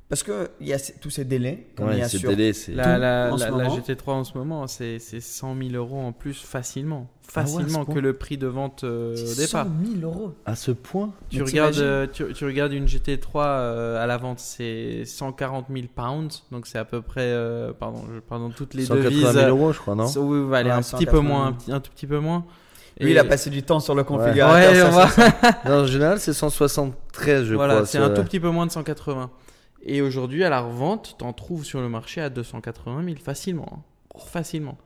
Parce 0.09 0.23
qu'il 0.23 0.67
y 0.67 0.73
a 0.73 0.77
ces- 0.77 0.91
tous 0.99 1.09
ces 1.09 1.23
délais, 1.23 1.67
comme 1.77 1.87
il 1.87 1.93
y 1.93 1.95
ouais, 1.99 2.01
a 2.01 2.09
c'est 2.09 2.17
sur 2.17 2.29
délai, 2.31 2.51
c'est. 2.51 2.73
La, 2.73 2.97
la, 2.97 3.29
en 3.31 3.37
ce 3.37 3.45
la- 3.45 3.49
la 3.51 3.63
moment. 3.69 3.75
GT3 3.77 4.11
en 4.11 4.23
ce 4.25 4.37
moment, 4.37 4.67
c'est 4.67 4.99
c'est 4.99 5.21
100 5.21 5.55
000 5.57 5.69
euros 5.73 6.01
en 6.01 6.11
plus 6.11 6.33
facilement. 6.33 7.07
Ah 7.33 7.39
ouais, 7.39 7.47
Facilement 7.47 7.85
que 7.85 7.97
le 7.97 8.11
prix 8.11 8.37
de 8.37 8.47
vente 8.47 8.83
euh, 8.83 9.13
au 9.13 9.15
100 9.15 9.35
départ. 9.41 9.67
000 10.01 10.01
euros. 10.11 10.33
À 10.45 10.57
ce 10.57 10.71
point 10.71 11.13
Tu 11.29 11.41
regardes, 11.41 11.77
euh, 11.77 12.07
tu, 12.11 12.25
tu 12.33 12.43
regardes 12.43 12.73
une 12.73 12.87
GT3 12.87 13.45
euh, 13.45 14.03
à 14.03 14.05
la 14.05 14.17
vente, 14.17 14.39
c'est 14.39 15.05
140 15.05 15.67
000 15.73 15.87
pounds, 15.95 16.43
donc 16.51 16.67
c'est 16.67 16.77
à 16.77 16.83
peu 16.83 17.01
près, 17.01 17.21
euh, 17.27 17.71
pardon, 17.71 18.03
je, 18.13 18.19
pardon, 18.19 18.49
toutes 18.49 18.73
les 18.73 18.83
180 18.83 19.09
devises. 19.09 19.31
000 19.31 19.37
euh, 19.45 19.47
euros, 19.49 19.71
je 19.71 19.79
crois, 19.79 19.95
non? 19.95 20.07
so- 20.07 20.23
oui, 20.23 20.53
allez, 20.57 20.71
Ouais, 20.71 20.75
un 20.75 20.79
petit 20.81 20.89
180. 20.89 21.11
peu 21.21 21.25
moins, 21.25 21.45
un, 21.47 21.53
petit- 21.53 21.71
un 21.71 21.79
tout 21.79 21.91
petit 21.93 22.07
peu 22.07 22.19
moins. 22.19 22.43
Lui, 22.99 23.09
Et- 23.09 23.11
il 23.11 23.17
a 23.17 23.23
passé 23.23 23.49
du 23.49 23.63
temps 23.63 23.79
sur 23.79 23.95
le 23.95 24.01
Ouais, 24.01 24.07
configurateur. 24.07 24.75
ça, 24.75 24.87
on 24.87 24.91
va- 24.91 25.07
c'est- 25.09 25.65
Non, 25.69 25.81
En 25.81 25.85
général, 25.85 26.19
c'est 26.19 26.33
173, 26.33 27.45
je 27.45 27.55
voilà, 27.55 27.75
crois. 27.75 27.85
c'est 27.85 27.97
ça- 27.97 28.05
un 28.05 28.09
tout 28.09 28.23
petit 28.23 28.39
peu 28.39 28.49
moins 28.49 28.65
de 28.65 28.71
180. 28.71 29.29
Et 29.83 30.01
aujourd'hui, 30.01 30.43
à 30.43 30.49
la 30.49 30.59
revente, 30.61 31.15
t'en 31.17 31.33
trouves 31.33 31.65
sur 31.65 31.81
le 31.81 31.89
marché 31.89 32.21
à 32.21 32.29
280 32.29 33.03
000 33.03 33.15
facilement. 33.23 33.67
hein. 33.71 33.79
Facilement. 34.27 34.77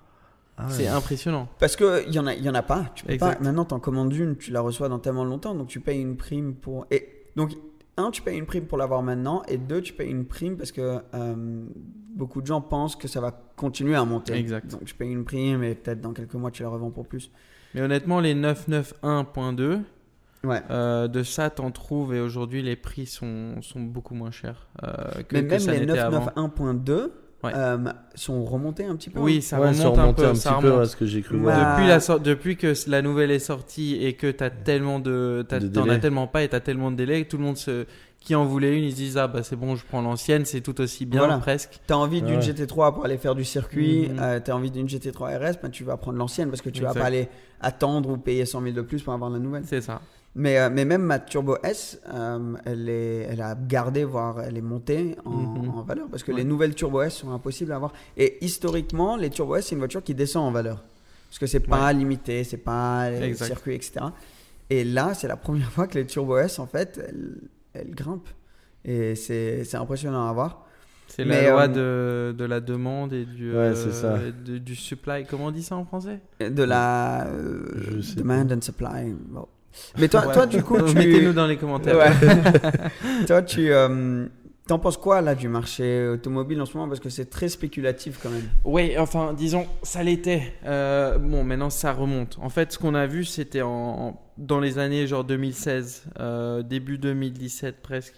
Ah 0.58 0.68
ouais. 0.68 0.72
C'est 0.72 0.88
impressionnant. 0.88 1.50
Parce 1.60 1.76
qu'il 1.76 2.10
n'y 2.10 2.20
en, 2.20 2.28
a- 2.28 2.34
il 2.34 2.44
y 2.44 2.50
en 2.50 2.54
a 2.56 2.62
pas. 2.62 2.86
Tu 2.96 3.04
peux 3.04 3.12
Exact. 3.12 3.40
pas. 3.40 3.44
Maintenant, 3.44 3.66
tu 3.66 3.74
en 3.74 3.80
commandes 3.80 4.14
une, 4.14 4.38
tu 4.38 4.52
la 4.52 4.62
reçois 4.62 4.88
dans 4.88 5.00
tellement 5.00 5.26
longtemps, 5.26 5.54
donc 5.54 5.68
tu 5.68 5.82
payes 5.82 6.00
une 6.00 6.16
prime 6.16 6.54
pour. 6.56 6.86
Et 6.92 7.26
donc, 7.36 7.52
un, 7.98 8.10
tu 8.12 8.22
payes 8.22 8.38
une 8.38 8.46
prime 8.46 8.66
pour 8.66 8.78
l'avoir 8.78 9.02
maintenant, 9.02 9.42
et 9.50 9.58
deux, 9.58 9.82
tu 9.82 9.92
payes 9.92 10.10
une 10.10 10.26
prime 10.26 10.56
parce 10.56 10.72
que 10.72 11.00
euh, 11.14 11.66
beaucoup 12.16 12.40
de 12.42 12.46
gens 12.48 12.62
pensent 12.62 12.96
que 12.96 13.10
ça 13.10 13.20
va 13.20 13.32
continuer 13.58 13.96
à 13.96 14.06
monter. 14.06 14.34
Exact. 14.36 14.72
Donc, 14.72 14.86
tu 14.86 14.96
payes 14.96 15.12
une 15.12 15.26
prime 15.26 15.62
et 15.64 15.76
peut-être 15.76 16.00
dans 16.00 16.14
quelques 16.14 16.36
mois, 16.36 16.52
tu 16.52 16.64
la 16.64 16.70
revends 16.70 16.92
pour 16.92 17.06
plus. 17.08 17.32
Mais 17.76 17.82
honnêtement, 17.82 18.20
les 18.22 18.34
991.2, 18.34 19.80
Ouais. 20.44 20.62
euh, 20.70 21.08
de 21.08 21.24
ça, 21.24 21.50
t'en 21.50 21.72
trouves 21.72 22.14
et 22.14 22.20
aujourd'hui, 22.22 22.62
les 22.62 22.76
prix 22.76 23.06
sont, 23.06 23.62
sont 23.62 23.82
beaucoup 23.82 24.14
moins 24.16 24.32
chers 24.32 24.68
euh, 24.84 24.94
que, 25.28 25.36
Mais 25.36 25.44
que 25.44 25.50
même 25.50 25.60
ça 25.60 25.72
les 25.74 25.80
n'était 25.82 25.98
avant. 26.00 26.26
991.2 26.28 27.12
Ouais. 27.46 27.52
euh, 27.56 27.78
sont 28.16 28.44
remontés 28.46 28.86
un 28.86 28.96
petit 28.96 29.10
peu. 29.10 29.20
Oui, 29.20 29.42
ça 29.42 29.60
Ouais, 29.60 29.70
remonte 29.70 29.96
ça 29.96 30.02
un 30.04 30.14
peu. 30.14 30.26
un 30.26 30.36
ça 30.36 30.54
petit 30.54 30.62
peu 30.62 30.80
à 30.80 30.86
ce 30.86 30.96
que 30.96 31.06
j'ai 31.06 31.22
cru 31.22 31.36
Ouais. 31.38 31.42
voir. 31.44 31.76
Depuis, 31.76 31.88
la 31.88 32.00
sor- 32.00 32.20
depuis 32.20 32.58
que 32.58 32.74
la 32.88 33.02
nouvelle 33.02 33.32
est 33.32 33.40
sortie 33.40 33.96
et 34.04 34.14
que 34.14 34.30
t'as 34.32 34.50
tellement 34.50 35.00
de, 35.00 35.46
t'as- 35.48 35.60
t'en 35.62 35.88
as 35.90 35.98
tellement 35.98 36.28
pas 36.28 36.44
et 36.44 36.48
t'as 36.50 36.60
tellement 36.60 36.92
de 36.92 36.96
délais, 36.98 37.26
tout 37.26 37.38
le 37.38 37.44
monde 37.44 37.58
se, 37.58 37.86
qui 38.20 38.34
en 38.36 38.46
voulait 38.46 38.76
une, 38.78 38.86
ils 38.86 38.92
se 38.92 38.96
disent 38.96 39.18
ah 39.18 39.28
bah 39.28 39.44
c'est 39.44 39.56
bon, 39.56 39.76
je 39.76 39.86
prends 39.86 40.02
l'ancienne, 40.02 40.46
c'est 40.46 40.62
tout 40.62 40.82
aussi 40.82 41.06
bien 41.06 41.20
Voilà. 41.20 41.38
presque. 41.38 41.80
Tu 41.86 41.94
as 41.94 41.98
envie 41.98 42.22
d'une 42.24 42.38
Ouais. 42.38 42.42
GT3 42.42 42.94
pour 42.94 43.06
aller 43.06 43.18
faire 43.18 43.36
du 43.36 43.44
circuit, 43.46 44.10
Mhm. 44.10 44.42
tu 44.44 44.52
as 44.52 44.56
envie 44.56 44.72
d'une 44.72 44.90
GT3 44.90 45.38
RS, 45.38 45.58
ben, 45.62 45.70
tu 45.70 45.84
vas 45.84 45.98
prendre 45.98 46.18
l'ancienne 46.18 46.50
parce 46.50 46.62
que 46.64 46.70
tu 46.72 46.82
vas 46.82 46.88
Exact. 46.90 47.02
pas 47.02 47.06
aller 47.08 47.30
attendre 47.62 48.10
ou 48.10 48.18
payer 48.18 48.46
100 48.46 48.62
000 48.62 48.74
de 48.76 48.82
plus 48.82 49.04
pour 49.04 49.14
avoir 49.14 49.30
la 49.30 49.38
nouvelle. 49.40 49.64
C'est 49.66 49.82
ça. 49.82 50.02
Mais, 50.38 50.60
euh, 50.60 50.70
mais 50.70 50.84
même 50.84 51.02
ma 51.02 51.20
Turbo 51.20 51.56
S, 51.64 52.00
euh, 52.14 52.56
elle, 52.66 52.90
est, 52.90 53.28
elle 53.30 53.42
a 53.42 53.56
gardé, 53.56 54.04
voire 54.04 54.42
elle 54.42 54.58
est 54.58 54.62
montée 54.62 55.16
en, 55.24 55.30
Mhm. 55.32 55.70
en 55.70 55.82
valeur. 55.84 56.08
Parce 56.10 56.24
que 56.24 56.32
Ouais. 56.32 56.40
les 56.40 56.44
nouvelles 56.44 56.76
Turbo 56.76 57.02
S 57.02 57.14
sont 57.16 57.32
impossibles 57.32 57.72
à 57.72 57.78
avoir. 57.78 57.94
Et 58.18 58.38
historiquement, 58.44 59.16
les 59.16 59.30
Turbo 59.30 59.56
S, 59.56 59.68
c'est 59.68 59.76
une 59.76 59.80
voiture 59.80 60.04
qui 60.04 60.14
descend 60.14 60.44
en 60.48 60.52
valeur. 60.52 60.84
Parce 61.30 61.40
que 61.40 61.48
c'est 61.48 61.62
pas 61.62 61.92
limité, 61.94 62.44
c'est 62.44 62.58
pas 62.58 63.10
les 63.10 63.24
Exact. 63.28 63.46
circuits, 63.46 63.76
etc. 63.76 63.94
Et 64.70 64.84
là, 64.84 65.14
c'est 65.14 65.28
la 65.28 65.38
première 65.38 65.72
fois 65.72 65.88
que 65.88 65.98
les 65.98 66.06
Turbo 66.06 66.38
S, 66.38 66.60
en 66.60 66.66
fait, 66.68 67.00
elles, 67.08 67.38
elles 67.74 67.92
grimpent. 67.96 68.28
Et 68.84 69.16
c'est 69.16 69.64
c'est 69.64 69.78
impressionnant 69.78 70.28
à 70.30 70.34
voir. 70.34 70.66
C'est 71.08 71.24
la 71.24 71.50
loi 71.50 71.68
euh, 71.70 72.34
de, 72.34 72.38
de 72.38 72.46
la 72.46 72.60
demande 72.60 73.14
et 73.14 73.26
du, 73.26 73.56
Ouais, 73.56 73.74
c'est 73.76 73.92
ça. 73.94 74.18
de- 74.46 74.58
du 74.58 74.76
supply. 74.76 75.26
Comment 75.30 75.46
on 75.46 75.52
dit 75.52 75.64
ça 75.64 75.76
en 75.78 75.86
français? 75.86 76.20
De 76.42 76.64
la 76.64 77.26
euh, 77.28 78.02
demand 78.18 78.48
and 78.52 78.62
supply. 78.62 79.14
Bon. 79.30 79.48
Mais 79.98 80.08
toi, 80.08 80.26
Ouais. 80.28 80.34
toi, 80.34 80.46
du 80.46 80.62
coup, 80.64 80.78
tu... 80.88 80.96
Mettez-nous 80.96 81.34
dans 81.34 81.48
les 81.48 81.58
commentaires. 81.58 81.98
Ouais. 81.98 83.26
Toi, 83.28 83.42
tu 83.42 83.72
euh, 83.72 84.26
t'en 84.68 84.80
penses 84.80 84.98
quoi 84.98 85.22
là 85.22 85.36
du 85.36 85.48
marché 85.48 86.08
automobile 86.08 86.62
en 86.62 86.66
ce 86.66 86.76
moment? 86.78 86.88
Parce 86.90 87.00
que 87.00 87.10
c'est 87.10 87.30
très 87.30 87.50
spéculatif 87.50 88.20
quand 88.22 88.30
même. 88.30 88.48
Oui, 88.64 88.96
enfin, 88.98 89.34
disons, 89.34 89.68
ça 89.84 90.04
l'était. 90.04 90.54
Euh, 90.66 91.18
bon, 91.18 91.44
maintenant, 91.44 91.70
ça 91.70 91.94
remonte. 91.94 92.38
En 92.42 92.50
fait, 92.50 92.72
ce 92.74 92.80
qu'on 92.80 92.96
a 92.96 93.06
vu, 93.08 93.24
c'était 93.26 93.62
en, 93.62 93.70
en- 93.70 94.22
dans 94.38 94.60
les 94.60 94.78
années 94.80 95.08
genre 95.08 95.24
2016, 95.24 96.04
euh, 96.20 96.62
début 96.62 96.98
2017 96.98 97.82
presque. 97.82 98.16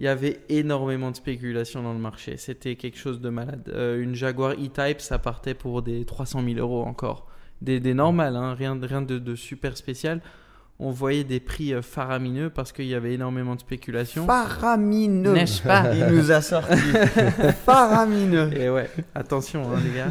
Il 0.00 0.04
y 0.04 0.08
avait 0.08 0.40
énormément 0.48 1.12
de 1.12 1.16
spéculation 1.16 1.80
dans 1.82 1.92
le 1.92 2.00
marché. 2.00 2.36
C'était 2.36 2.74
quelque 2.74 2.98
chose 2.98 3.20
de 3.20 3.28
malade. 3.28 3.70
Euh, 3.72 4.02
une 4.02 4.14
Jaguar 4.16 4.52
E-Type, 4.54 5.00
ça 5.00 5.18
partait 5.20 5.54
pour 5.54 5.82
des 5.82 6.04
300 6.04 6.42
000 6.44 6.58
euros 6.58 6.82
encore. 6.82 7.28
Des, 7.62 7.78
des 7.78 7.94
normales, 7.94 8.34
hein, 8.34 8.54
rien, 8.54 8.76
rien 8.82 9.02
de, 9.02 9.18
de 9.20 9.34
super 9.36 9.76
spécial. 9.76 10.20
On 10.80 10.90
voyait 10.90 11.22
des 11.22 11.38
prix 11.38 11.72
euh, 11.72 11.82
faramineux 11.82 12.50
parce 12.50 12.72
qu'il 12.72 12.86
y 12.86 12.94
avait 12.94 13.14
énormément 13.14 13.54
de 13.54 13.60
spéculation. 13.60 14.26
Faramineux. 14.26 15.32
N'est-ce 15.32 15.62
pas 15.62 15.94
Il 15.94 16.06
nous 16.06 16.32
a 16.32 16.40
sorti. 16.40 16.74
Faramineux. 17.64 18.52
Et 18.52 18.68
ouais, 18.68 18.90
attention 19.14 19.72
hein, 19.72 19.78
les 19.84 19.96
gars. 19.96 20.10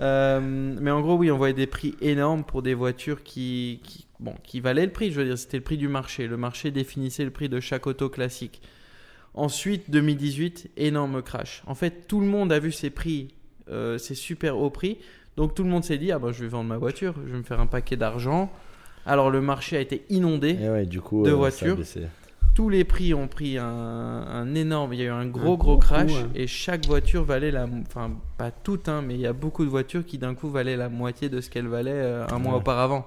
Euh, 0.00 0.40
mais 0.42 0.90
en 0.90 1.02
gros, 1.02 1.16
oui, 1.16 1.30
on 1.30 1.36
voyait 1.36 1.54
des 1.54 1.66
prix 1.66 1.96
énormes 2.00 2.44
pour 2.44 2.62
des 2.62 2.72
voitures 2.72 3.22
qui, 3.22 3.80
qui, 3.84 4.06
bon, 4.20 4.34
qui 4.42 4.60
valaient 4.60 4.86
le 4.86 4.92
prix. 4.92 5.12
Je 5.12 5.20
veux 5.20 5.26
dire, 5.26 5.36
c'était 5.36 5.58
le 5.58 5.64
prix 5.64 5.76
du 5.76 5.88
marché. 5.88 6.26
Le 6.26 6.38
marché 6.38 6.70
définissait 6.70 7.24
le 7.24 7.30
prix 7.30 7.50
de 7.50 7.60
chaque 7.60 7.86
auto 7.86 8.08
classique. 8.08 8.62
Ensuite, 9.34 9.90
2018, 9.90 10.70
énorme 10.76 11.22
crash. 11.22 11.62
En 11.66 11.74
fait, 11.74 12.08
tout 12.08 12.20
le 12.20 12.26
monde 12.26 12.52
a 12.52 12.58
vu 12.58 12.72
ces 12.72 12.90
prix, 12.90 13.28
euh, 13.68 13.98
ces 13.98 14.14
super 14.14 14.58
hauts 14.58 14.70
prix. 14.70 14.98
Donc 15.36 15.54
tout 15.54 15.62
le 15.62 15.70
monde 15.70 15.84
s'est 15.84 15.98
dit, 15.98 16.10
ah 16.10 16.18
ben, 16.18 16.32
je 16.32 16.42
vais 16.42 16.48
vendre 16.48 16.68
ma 16.68 16.78
voiture, 16.78 17.14
je 17.26 17.32
vais 17.32 17.38
me 17.38 17.44
faire 17.44 17.60
un 17.60 17.66
paquet 17.66 17.96
d'argent. 17.96 18.50
Alors 19.06 19.30
le 19.30 19.40
marché 19.40 19.76
a 19.76 19.80
été 19.80 20.04
inondé 20.10 20.56
Et 20.60 20.68
ouais, 20.68 20.86
du 20.86 21.00
coup, 21.00 21.24
De 21.24 21.30
euh, 21.30 21.34
voitures. 21.34 21.76
tous 22.54 22.68
les 22.68 22.84
prix 22.84 23.14
ont 23.14 23.28
pris 23.28 23.56
un, 23.58 23.64
un 23.66 24.54
énorme, 24.54 24.92
il 24.92 25.00
y 25.00 25.02
a 25.02 25.06
eu 25.06 25.08
un 25.08 25.26
gros 25.26 25.40
Un 25.40 25.44
gros 25.44 25.56
gros 25.56 25.78
crash 25.78 26.10
coup, 26.10 26.16
ouais. 26.16 26.42
et 26.42 26.46
chaque 26.46 26.86
voiture 26.86 27.24
valait 27.24 27.50
la, 27.50 27.66
enfin 27.86 28.10
pas 28.36 28.50
toutes, 28.50 28.88
hein, 28.88 29.02
mais 29.06 29.14
il 29.14 29.20
y 29.20 29.26
a 29.26 29.32
beaucoup 29.32 29.64
de 29.64 29.70
voitures 29.70 30.04
qui 30.04 30.18
d'un 30.18 30.34
coup 30.34 30.50
valaient 30.50 30.76
la 30.76 30.88
moitié 30.88 31.28
de 31.28 31.40
ce 31.40 31.48
qu'elles 31.50 31.68
valaient 31.68 31.90
euh, 31.92 32.26
un 32.30 32.38
mois 32.38 32.56
auparavant. 32.56 33.06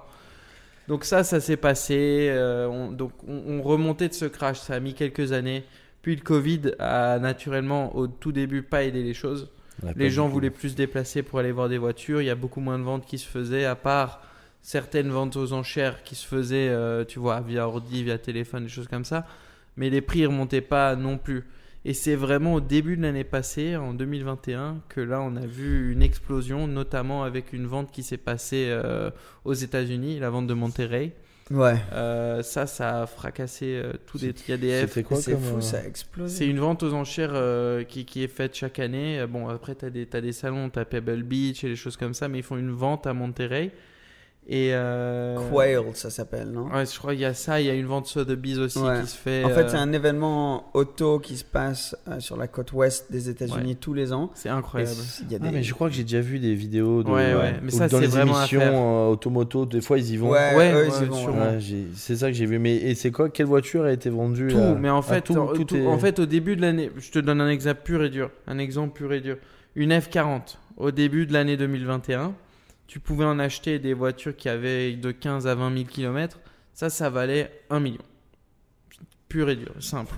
Donc 0.88 1.04
ça, 1.04 1.24
ça 1.24 1.40
s'est 1.40 1.56
passé. 1.56 2.28
euh, 2.30 2.66
on, 2.68 2.90
donc 2.92 3.12
on, 3.26 3.40
on 3.58 3.62
remontait 3.62 4.08
de 4.08 4.14
ce 4.14 4.24
crash, 4.26 4.58
ça 4.58 4.74
a 4.74 4.80
mis 4.80 4.94
quelques 4.94 5.32
années. 5.32 5.64
Puis 6.02 6.16
le 6.16 6.20
Covid 6.22 6.72
a 6.78 7.18
naturellement 7.18 7.96
au 7.96 8.06
tout 8.06 8.32
début 8.32 8.62
pas 8.62 8.84
aidé 8.84 9.02
les 9.02 9.14
choses. 9.14 9.48
Les 9.96 10.10
gens 10.10 10.28
voulaient 10.28 10.50
plus 10.50 10.70
se 10.70 10.76
déplacer 10.76 11.22
pour 11.22 11.38
aller 11.38 11.52
voir 11.52 11.68
des 11.68 11.78
voitures. 11.78 12.20
Il 12.20 12.26
y 12.26 12.30
a 12.30 12.34
beaucoup 12.34 12.60
moins 12.60 12.78
de 12.78 12.84
ventes 12.84 13.06
qui 13.06 13.16
se 13.18 13.26
faisaient, 13.26 13.64
à 13.64 13.74
part 13.74 14.20
certaines 14.64 15.10
ventes 15.10 15.36
aux 15.36 15.52
enchères 15.52 16.02
qui 16.04 16.14
se 16.14 16.26
faisaient, 16.26 16.70
euh, 16.70 17.04
tu 17.04 17.18
vois, 17.18 17.42
via 17.42 17.68
ordi, 17.68 18.02
via 18.02 18.16
téléphone, 18.16 18.64
des 18.64 18.70
choses 18.70 18.88
comme 18.88 19.04
ça. 19.04 19.26
Mais 19.76 19.90
les 19.90 20.00
prix 20.00 20.22
ne 20.22 20.28
remontaient 20.28 20.62
pas 20.62 20.96
non 20.96 21.18
plus. 21.18 21.44
Et 21.84 21.92
c'est 21.92 22.16
vraiment 22.16 22.54
au 22.54 22.60
début 22.62 22.96
de 22.96 23.02
l'année 23.02 23.24
passée, 23.24 23.76
en 23.76 23.92
2021, 23.92 24.80
que 24.88 25.02
là, 25.02 25.20
on 25.20 25.36
a 25.36 25.44
vu 25.44 25.92
une 25.92 26.00
explosion, 26.00 26.66
notamment 26.66 27.24
avec 27.24 27.52
une 27.52 27.66
vente 27.66 27.92
qui 27.92 28.02
s'est 28.02 28.16
passée 28.16 28.68
euh, 28.70 29.10
aux 29.44 29.52
États-Unis, 29.52 30.18
la 30.18 30.30
vente 30.30 30.46
de 30.46 30.54
Monterrey. 30.54 31.12
Ouais. 31.50 31.76
Euh, 31.92 32.42
ça, 32.42 32.66
ça 32.66 33.02
a 33.02 33.06
fracassé 33.06 33.78
euh, 33.84 33.92
a 33.92 34.56
des 34.56 34.86
F 34.86 34.88
C'était 34.88 35.02
quoi 35.02 35.18
C'est 35.18 35.32
comme, 35.32 35.42
fou, 35.42 35.60
ça 35.60 35.80
a 35.80 35.84
explosé. 35.84 36.34
c'est 36.34 36.46
une 36.46 36.58
vente 36.58 36.82
aux 36.82 36.94
enchères 36.94 37.32
euh, 37.34 37.84
qui, 37.84 38.06
qui 38.06 38.24
est 38.24 38.28
faite 38.28 38.54
chaque 38.54 38.78
année. 38.78 39.22
Bon, 39.28 39.48
après, 39.48 39.74
tu 39.74 39.84
as, 39.84 39.90
des 39.90 40.06
t'as 40.06 40.22
des 40.22 40.32
salons, 40.32 40.70
tu 40.70 40.78
as 40.78 40.86
Pebble 40.86 41.22
Beach 41.22 41.64
et 41.64 41.68
des 41.68 41.76
choses 41.76 41.98
comme 41.98 42.14
ça, 42.14 42.28
mais 42.28 42.38
ils 42.38 42.42
font 42.42 42.56
une 42.56 42.70
vente 42.70 43.06
à 43.06 43.12
Monterey. 43.12 43.72
Et. 44.46 44.70
Euh... 44.74 45.38
Quail, 45.50 45.78
ça 45.94 46.10
s'appelle, 46.10 46.48
non? 46.50 46.66
Ouais, 46.66 46.84
je 46.84 46.98
crois 46.98 47.12
qu'il 47.12 47.22
y 47.22 47.24
a 47.24 47.32
ça. 47.32 47.60
Il 47.60 47.66
y 47.66 47.70
a 47.70 47.74
une 47.74 47.86
vente 47.86 48.06
Sotheby's 48.06 48.58
aussi 48.58 48.78
Ouais. 48.78 49.00
qui 49.00 49.06
se 49.08 49.16
fait. 49.16 49.42
En 49.44 49.48
fait, 49.48 49.62
euh, 49.62 49.68
c'est 49.68 49.76
un 49.78 49.92
événement 49.92 50.66
auto 50.74 51.18
qui 51.18 51.36
se 51.36 51.44
passe 51.44 51.96
euh, 52.08 52.20
sur 52.20 52.36
la 52.36 52.46
côte 52.46 52.72
ouest 52.72 53.06
des 53.10 53.30
États-Unis 53.30 53.76
tous 53.76 53.94
les 53.94 54.12
ans. 54.12 54.30
C'est 54.34 54.50
incroyable. 54.50 54.92
c- 54.92 55.22
il 55.26 55.32
y 55.32 55.36
a 55.36 55.38
Ah, 55.42 55.50
mais 55.50 55.62
je 55.62 55.72
crois 55.72 55.88
que 55.88 55.94
j'ai 55.94 56.02
déjà 56.02 56.20
vu 56.20 56.38
des 56.40 56.54
vidéos 56.54 57.02
de, 57.02 57.10
Ouais, 57.10 57.22
euh, 57.32 57.40
ouais, 57.40 57.54
mais 57.62 57.72
ou 57.72 57.76
ça, 57.78 57.88
dans 57.88 57.98
les 58.00 58.06
vraiment 58.06 58.36
émissions 58.38 58.60
euh, 58.62 59.08
automoto, 59.12 59.64
des 59.64 59.80
fois 59.80 59.98
ils 59.98 60.10
y 60.12 60.16
vont. 60.18 60.30
Ouais, 60.30 60.54
Ouais, 60.54 60.72
eux, 60.74 60.86
ils 60.88 60.92
ouais, 60.92 61.06
y 61.06 61.08
vont. 61.08 61.16
sûrement. 61.16 61.40
ouais. 61.42 61.48
Ouais, 61.54 61.60
j'ai- 61.60 61.86
c'est 61.94 62.16
ça 62.16 62.26
que 62.28 62.34
j'ai 62.34 62.46
vu. 62.46 62.58
Mais 62.58 62.76
et 62.76 62.94
c'est 62.94 63.10
quoi? 63.10 63.30
Quelle 63.30 63.46
voiture 63.46 63.84
a 63.84 63.92
été 63.92 64.10
vendue 64.10 64.48
Tout, 64.48 64.58
à- 64.58 64.74
mais 64.74 64.90
en 64.90 65.00
fait, 65.02 65.22
tout, 65.22 65.36
en- 65.38 65.46
tout 65.54 65.64
tout- 65.64 65.76
est- 65.76 65.86
en 65.86 65.98
fait, 65.98 66.18
au 66.18 66.26
début 66.26 66.54
de 66.56 66.60
l'année, 66.60 66.90
je 66.98 67.10
te 67.10 67.18
donne 67.18 67.40
un 67.40 67.48
exemple 67.48 67.80
pur 67.84 68.04
et 68.04 68.10
dur. 68.10 68.30
Un 68.46 68.58
exemple 68.58 68.92
pur 68.92 69.10
et 69.14 69.20
dur. 69.22 69.36
Une 69.74 69.90
F40, 69.92 70.58
au 70.76 70.90
début 70.90 71.26
de 71.26 71.32
l'année 71.32 71.56
2021, 71.56 72.34
tu 72.86 73.00
pouvais 73.00 73.24
en 73.24 73.38
acheter 73.38 73.78
des 73.78 73.94
voitures 73.94 74.36
qui 74.36 74.48
avaient 74.48 74.92
de 74.92 75.10
15 75.10 75.46
à 75.46 75.54
20 75.54 75.72
000 75.72 75.84
km. 75.86 76.38
Ça, 76.74 76.90
ça 76.90 77.10
valait 77.10 77.50
1 77.70 77.80
million. 77.80 78.02
Pur 79.28 79.48
et 79.50 79.56
dur, 79.56 79.72
simple. 79.80 80.14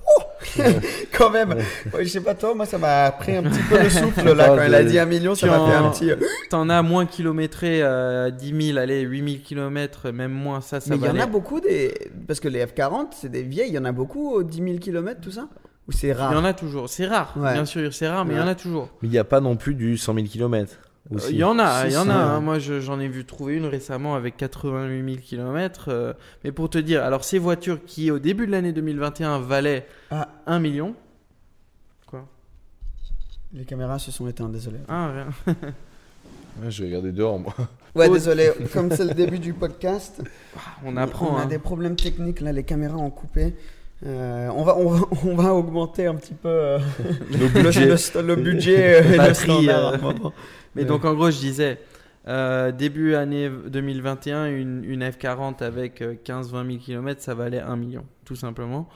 Quand 1.16 1.30
même. 1.30 1.54
Ouais, 1.94 2.04
je 2.04 2.08
sais 2.08 2.20
pas 2.20 2.34
toi, 2.34 2.54
moi 2.54 2.66
ça 2.66 2.76
m'a 2.76 3.10
pris 3.12 3.34
un 3.36 3.42
petit 3.44 3.62
peu 3.70 3.82
le 3.82 3.88
souffle 3.88 4.32
là 4.34 4.48
quand 4.48 4.58
elle 4.58 4.74
a 4.74 4.84
dit 4.84 4.98
un 4.98 5.06
million, 5.06 5.34
ça 5.34 5.46
Tu 5.46 5.50
m'a 5.52 5.66
fait 5.66 5.74
un 5.74 5.90
petit. 5.90 6.10
euh, 6.10 6.16
T'en 6.50 6.68
as 6.68 6.82
moins 6.82 7.06
kilométré, 7.06 7.82
euh, 7.82 8.30
10 8.30 8.66
000, 8.72 8.78
allez, 8.78 9.00
8 9.00 9.30
000 9.30 9.42
km, 9.44 10.10
même 10.10 10.32
moins, 10.32 10.60
ça, 10.60 10.80
ça 10.80 10.90
Mais 10.90 10.96
il 10.96 11.00
y 11.00 11.04
en 11.04 11.12
valait. 11.12 11.22
a 11.22 11.26
beaucoup 11.26 11.60
des. 11.60 11.94
Parce 12.26 12.40
que 12.40 12.48
les 12.48 12.64
F40, 12.66 13.06
c'est 13.12 13.30
des 13.30 13.42
vieilles, 13.42 13.68
il 13.70 13.74
y 13.74 13.78
en 13.78 13.86
a 13.86 13.92
beaucoup 13.92 14.30
aux 14.34 14.42
10 14.42 14.56
000 14.62 14.78
km, 14.78 15.20
tout 15.22 15.30
ça? 15.30 15.48
Ou 15.88 15.92
c'est 15.92 16.12
rare 16.12 16.32
Il 16.32 16.36
y 16.36 16.38
en 16.38 16.44
a 16.44 16.52
toujours. 16.52 16.88
C'est 16.90 17.06
rare, 17.06 17.32
Ouais. 17.36 17.54
bien 17.54 17.64
sûr, 17.64 17.94
c'est 17.94 18.08
rare, 18.08 18.24
mais 18.26 18.34
il 18.34 18.38
y 18.38 18.40
en 18.42 18.46
a 18.48 18.54
toujours. 18.54 18.90
Mais 19.00 19.08
il 19.08 19.12
n'y 19.12 19.18
a 19.18 19.24
pas 19.24 19.40
non 19.40 19.56
plus 19.56 19.74
du 19.74 19.96
100 19.96 20.14
000 20.14 20.26
km. 20.26 20.74
Il 21.30 21.36
y 21.36 21.44
en 21.44 21.58
a, 21.58 21.86
il 21.86 21.92
y 21.92 21.96
en 21.96 22.08
a. 22.10 22.14
hein. 22.14 22.40
Moi, 22.40 22.58
je- 22.58 22.80
j'en 22.80 22.98
ai 22.98 23.06
vu 23.08 23.24
trouver 23.24 23.54
une 23.54 23.66
récemment 23.66 24.14
avec 24.16 24.36
88 24.36 25.04
000 25.04 25.16
km. 25.24 26.16
mais 26.42 26.50
pour 26.52 26.68
te 26.68 26.78
dire, 26.78 27.04
alors 27.04 27.22
ces 27.24 27.38
voitures 27.38 27.78
qui, 27.86 28.10
au 28.10 28.18
début 28.18 28.46
de 28.46 28.52
l'année 28.52 28.72
2021, 28.72 29.38
valaient 29.38 29.86
Ah. 30.10 30.28
1 30.46 30.58
million. 30.58 30.94
Quoi? 32.06 32.26
Les 33.52 33.64
caméras 33.64 33.98
se 34.00 34.10
sont 34.10 34.26
éteintes, 34.26 34.52
désolé. 34.52 34.78
Ah, 34.88 35.12
rien. 35.46 35.54
je 36.68 36.82
vais 36.82 36.88
regarder 36.88 37.12
dehors, 37.12 37.38
moi. 37.38 37.54
Ouais, 37.94 38.08
désolé, 38.10 38.50
comme 38.72 38.90
c'est 38.90 39.04
le 39.04 39.14
début 39.14 39.38
du 39.38 39.52
podcast, 39.52 40.22
On 40.84 40.96
apprend. 40.96 41.34
on 41.34 41.36
a 41.36 41.42
hein. 41.42 41.46
des 41.46 41.58
problèmes 41.58 41.96
techniques 41.96 42.40
là, 42.40 42.50
les 42.52 42.64
caméras 42.64 42.96
ont 42.96 43.10
coupé. 43.10 43.54
Euh, 44.04 44.48
on, 44.54 44.62
va, 44.62 44.76
on, 44.76 44.88
va, 44.90 45.06
on 45.24 45.34
va 45.36 45.54
augmenter 45.54 46.06
un 46.06 46.14
petit 46.16 46.34
peu 46.34 46.48
euh, 46.50 46.78
le, 47.30 47.48
budget. 47.48 47.86
le 47.86 47.94
st- 47.96 48.20
le 48.20 48.36
budget 48.36 48.96
euh, 48.96 49.04
et 49.04 49.12
le 49.12 49.16
Batterie, 49.16 49.64
standard. 49.64 50.32
Mais 50.76 50.82
Ouais. 50.82 50.88
donc, 50.88 51.04
en 51.04 51.14
gros, 51.14 51.30
je 51.30 51.38
disais, 51.38 51.80
euh, 52.28 52.70
début 52.70 53.14
année 53.14 53.50
2021, 53.66 54.46
une, 54.46 54.84
une 54.84 55.02
F40 55.02 55.62
avec 55.62 56.00
15-20 56.00 56.66
000 56.66 56.78
km, 56.78 57.20
ça 57.20 57.34
valait 57.34 57.60
1 57.60 57.76
million, 57.76 58.04
tout 58.24 58.36
simplement. 58.36 58.88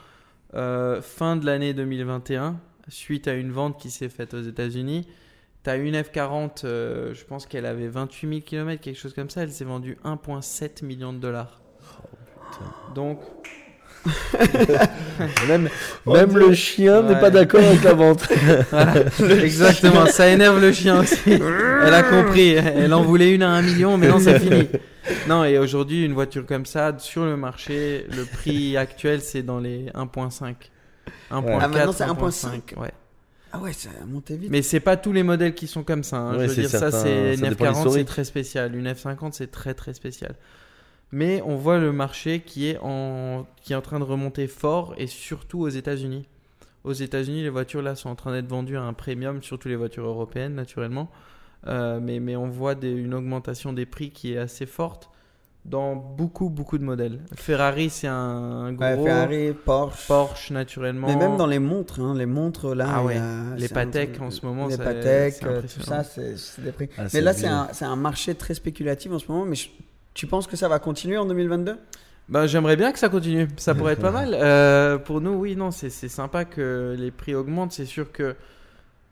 Euh, 0.53 1.01
fin 1.01 1.35
de 1.37 1.45
l'année 1.45 1.73
2021, 1.73 2.59
suite 2.87 3.27
à 3.27 3.33
une 3.33 3.51
vente 3.51 3.79
qui 3.79 3.89
s'est 3.89 4.09
faite 4.09 4.33
aux 4.33 4.41
États-Unis, 4.41 5.07
tu 5.63 5.69
as 5.69 5.75
une 5.77 5.95
F40, 5.95 6.65
euh, 6.65 7.13
je 7.13 7.23
pense 7.25 7.45
qu'elle 7.45 7.65
avait 7.65 7.87
28 7.87 8.27
000 8.29 8.41
km, 8.41 8.81
quelque 8.81 8.97
chose 8.97 9.13
comme 9.13 9.29
ça, 9.29 9.43
elle 9.43 9.51
s'est 9.51 9.63
vendue 9.65 9.97
1,7 10.03 10.83
million 10.85 11.13
de 11.13 11.19
dollars. 11.19 11.61
Donc, 12.95 13.19
Même, 15.47 15.69
même 16.07 16.37
le 16.37 16.53
chien 16.53 17.03
n'est 17.03 17.19
pas 17.19 17.29
d'accord 17.29 17.61
avec 17.61 17.83
la 17.83 17.93
vente. 17.93 18.27
Voilà, 18.71 18.93
exactement, 19.43 20.05
ça 20.07 20.27
énerve 20.29 20.59
le 20.59 20.71
chien 20.71 20.99
aussi. 21.01 21.31
Elle 21.31 21.93
a 21.93 22.03
compris, 22.03 22.51
elle 22.53 22.93
en 22.93 23.03
voulait 23.03 23.33
une 23.33 23.43
à 23.43 23.49
un 23.51 23.61
million, 23.61 23.97
mais 23.97 24.07
non, 24.07 24.19
c'est 24.19 24.39
fini. 24.39 24.67
Non, 25.27 25.43
et 25.43 25.57
aujourd'hui, 25.57 26.05
une 26.05 26.13
voiture 26.13 26.45
comme 26.45 26.65
ça, 26.65 26.95
sur 26.99 27.25
le 27.25 27.37
marché, 27.37 28.05
le 28.15 28.25
prix 28.25 28.77
actuel, 28.77 29.21
c'est 29.21 29.43
dans 29.43 29.59
les 29.59 29.85
1.5. 29.93 30.09
1.4, 30.11 30.55
Ah, 31.31 31.41
maintenant, 31.67 31.91
c'est 31.91 32.03
1.5, 32.05 32.79
ouais. 32.79 32.91
Ah 33.53 33.59
ouais, 33.59 33.73
ça 33.73 33.89
a 34.01 34.05
monté 34.05 34.37
vite. 34.37 34.49
Mais 34.49 34.61
c'est 34.61 34.79
pas 34.79 34.95
tous 34.95 35.11
les 35.11 35.23
modèles 35.23 35.53
qui 35.53 35.67
sont 35.67 35.83
comme 35.83 36.03
ça. 36.03 36.17
hein. 36.17 36.37
Ouais, 36.37 36.47
Je 36.47 36.53
veux 36.53 36.55
c'est 36.55 36.61
dire, 36.61 36.79
ça, 36.79 36.91
c'est 36.91 37.33
une 37.35 37.41
dépend 37.41 37.65
de 37.65 37.75
F40, 37.89 37.93
c'est 37.93 38.05
très 38.05 38.23
spécial. 38.23 38.73
Une 38.75 38.87
F50, 38.89 39.31
c'est 39.33 39.51
très 39.51 39.73
très 39.73 39.93
spécial. 39.93 40.35
Mais 41.11 41.41
on 41.45 41.55
voit 41.57 41.77
le 41.77 41.91
marché 41.91 42.39
qui 42.39 42.67
est 42.69 42.77
en 42.81 43.45
qui 43.61 43.73
est 43.73 43.75
en 43.75 43.81
train 43.81 43.99
de 43.99 44.03
remonter 44.05 44.47
fort 44.47 44.93
et 44.97 45.07
surtout 45.07 45.59
aux 45.61 45.69
États-Unis. 45.69 46.27
Aux 46.83 46.93
États-Unis, 46.93 47.43
les 47.43 47.49
voitures 47.49 47.81
là 47.81 47.95
sont 47.95 48.09
en 48.09 48.15
train 48.15 48.31
d'être 48.31 48.47
vendues 48.47 48.77
à 48.77 48.81
un 48.81 48.93
premium, 48.93 49.43
surtout 49.43 49.67
les 49.67 49.75
voitures 49.75 50.05
européennes 50.07 50.55
naturellement. 50.55 51.09
Euh, 51.67 51.99
mais, 52.01 52.19
mais 52.19 52.35
on 52.35 52.47
voit 52.47 52.73
des- 52.73 52.89
une 52.91 53.13
augmentation 53.13 53.71
des 53.71 53.85
prix 53.85 54.09
qui 54.11 54.33
est 54.33 54.37
assez 54.37 54.65
forte. 54.65 55.09
dans 55.63 55.95
beaucoup, 55.95 56.49
beaucoup 56.49 56.79
de 56.79 56.83
modèles. 56.83 57.19
Ferrari, 57.35 57.91
c'est 57.91 58.07
un 58.07 58.73
gros. 58.73 58.83
Ouais, 58.83 59.03
Ferrari, 59.03 59.53
Porsche. 59.53 60.07
Porsche, 60.07 60.49
naturellement. 60.49 61.05
Mais 61.07 61.15
même 61.15 61.37
dans 61.37 61.45
les 61.45 61.59
montres, 61.59 61.99
hein, 61.99 62.15
les 62.17 62.25
montres 62.25 62.73
là. 62.73 62.87
Ah 62.89 63.03
ouais. 63.03 63.15
a- 63.17 63.55
Les 63.57 63.65
un 63.65 63.75
Patek, 63.75 64.19
en 64.21 64.31
ce 64.31 64.43
moment, 64.43 64.65
Les 64.69 64.77
Patek, 64.77 65.33
c'est 65.35 65.45
euh, 65.45 65.61
tout 65.61 65.81
ça, 65.83 66.03
c'est 66.03 66.33
des 66.63 66.71
prix. 66.71 66.89
Ah, 66.97 67.03
mais 67.13 67.21
là, 67.21 67.33
c'est 67.33 67.45
un, 67.45 67.67
c'est 67.73 67.85
un 67.85 67.95
marché 67.95 68.33
très 68.33 68.55
spéculatif 68.55 69.11
en 69.11 69.19
ce 69.19 69.31
moment. 69.31 69.45
Mais 69.45 69.55
je- 69.55 69.69
tu 70.13 70.27
penses 70.27 70.47
que 70.47 70.55
ça 70.55 70.67
va 70.67 70.79
continuer 70.79 71.17
en 71.17 71.25
2022 71.25 71.77
Bah, 72.29 72.47
j'aimerais 72.47 72.75
bien 72.75 72.91
que 72.91 72.99
ça 72.99 73.09
continue. 73.09 73.47
Ça 73.57 73.73
pourrait 73.75 73.93
être 73.93 74.01
pas 74.01 74.11
mal. 74.11 74.33
Euh, 74.33 74.97
pour 74.97 75.21
nous, 75.21 75.33
oui, 75.33 75.55
non, 75.55 75.71
c'est 75.71 75.89
c'est 75.89 76.09
sympa 76.09 76.45
que 76.45 76.95
les 76.97 77.11
prix 77.11 77.35
augmentent. 77.35 77.71
C'est 77.71 77.85
sûr 77.85 78.11
que 78.11 78.35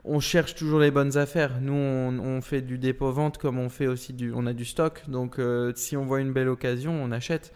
on 0.05 0.19
cherche 0.21 0.55
toujours 0.55 0.79
les 0.79 0.91
bonnes 0.91 1.17
affaires. 1.17 1.59
Nous, 1.61 1.73
on, 1.73 2.19
on 2.19 2.41
fait 2.41 2.61
du 2.61 2.77
dépôt-vente 2.77 3.37
comme 3.37 3.59
on 3.59 3.69
fait 3.69 3.87
aussi 3.87 4.13
du. 4.13 4.31
On 4.33 4.45
a 4.45 4.53
du 4.53 4.63
stock. 4.65 5.03
Donc, 5.09 5.39
euh, 5.39 5.73
si 5.75 5.97
on 5.97 6.05
voit 6.05 6.21
une 6.21 6.31
belle 6.31 6.47
occasion, 6.49 6.93
on 6.93 7.11
achète. 7.11 7.53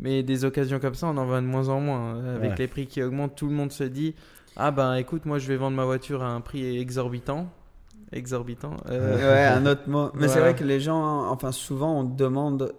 Mais 0.00 0.22
des 0.22 0.44
occasions 0.44 0.78
comme 0.78 0.94
ça, 0.94 1.06
on 1.08 1.16
en 1.16 1.26
voit 1.26 1.40
de 1.40 1.46
moins 1.46 1.68
en 1.70 1.80
moins. 1.80 2.16
Euh, 2.16 2.36
Avec 2.36 2.50
Ouais. 2.52 2.56
les 2.58 2.68
prix 2.68 2.86
qui 2.86 3.02
augmentent, 3.02 3.34
tout 3.36 3.46
le 3.48 3.54
monde 3.54 3.72
se 3.72 3.84
dit 3.84 4.14
Ah, 4.56 4.70
ben 4.70 4.94
écoute, 4.96 5.24
moi, 5.26 5.38
je 5.38 5.48
vais 5.48 5.56
vendre 5.56 5.76
ma 5.76 5.84
voiture 5.84 6.22
à 6.22 6.28
un 6.28 6.40
prix 6.40 6.78
exorbitant. 6.78 7.50
Exorbitant. 8.12 8.76
Euh, 8.90 9.16
Ouais, 9.16 9.44
un 9.46 9.66
autre 9.66 9.88
mot. 9.88 10.10
Mais 10.14 10.28
c'est 10.28 10.40
vrai 10.40 10.54
que 10.54 10.64
les 10.64 10.80
gens, 10.80 11.28
enfin, 11.30 11.52
souvent, 11.52 12.00
on 12.00 12.04
demande 12.04 12.72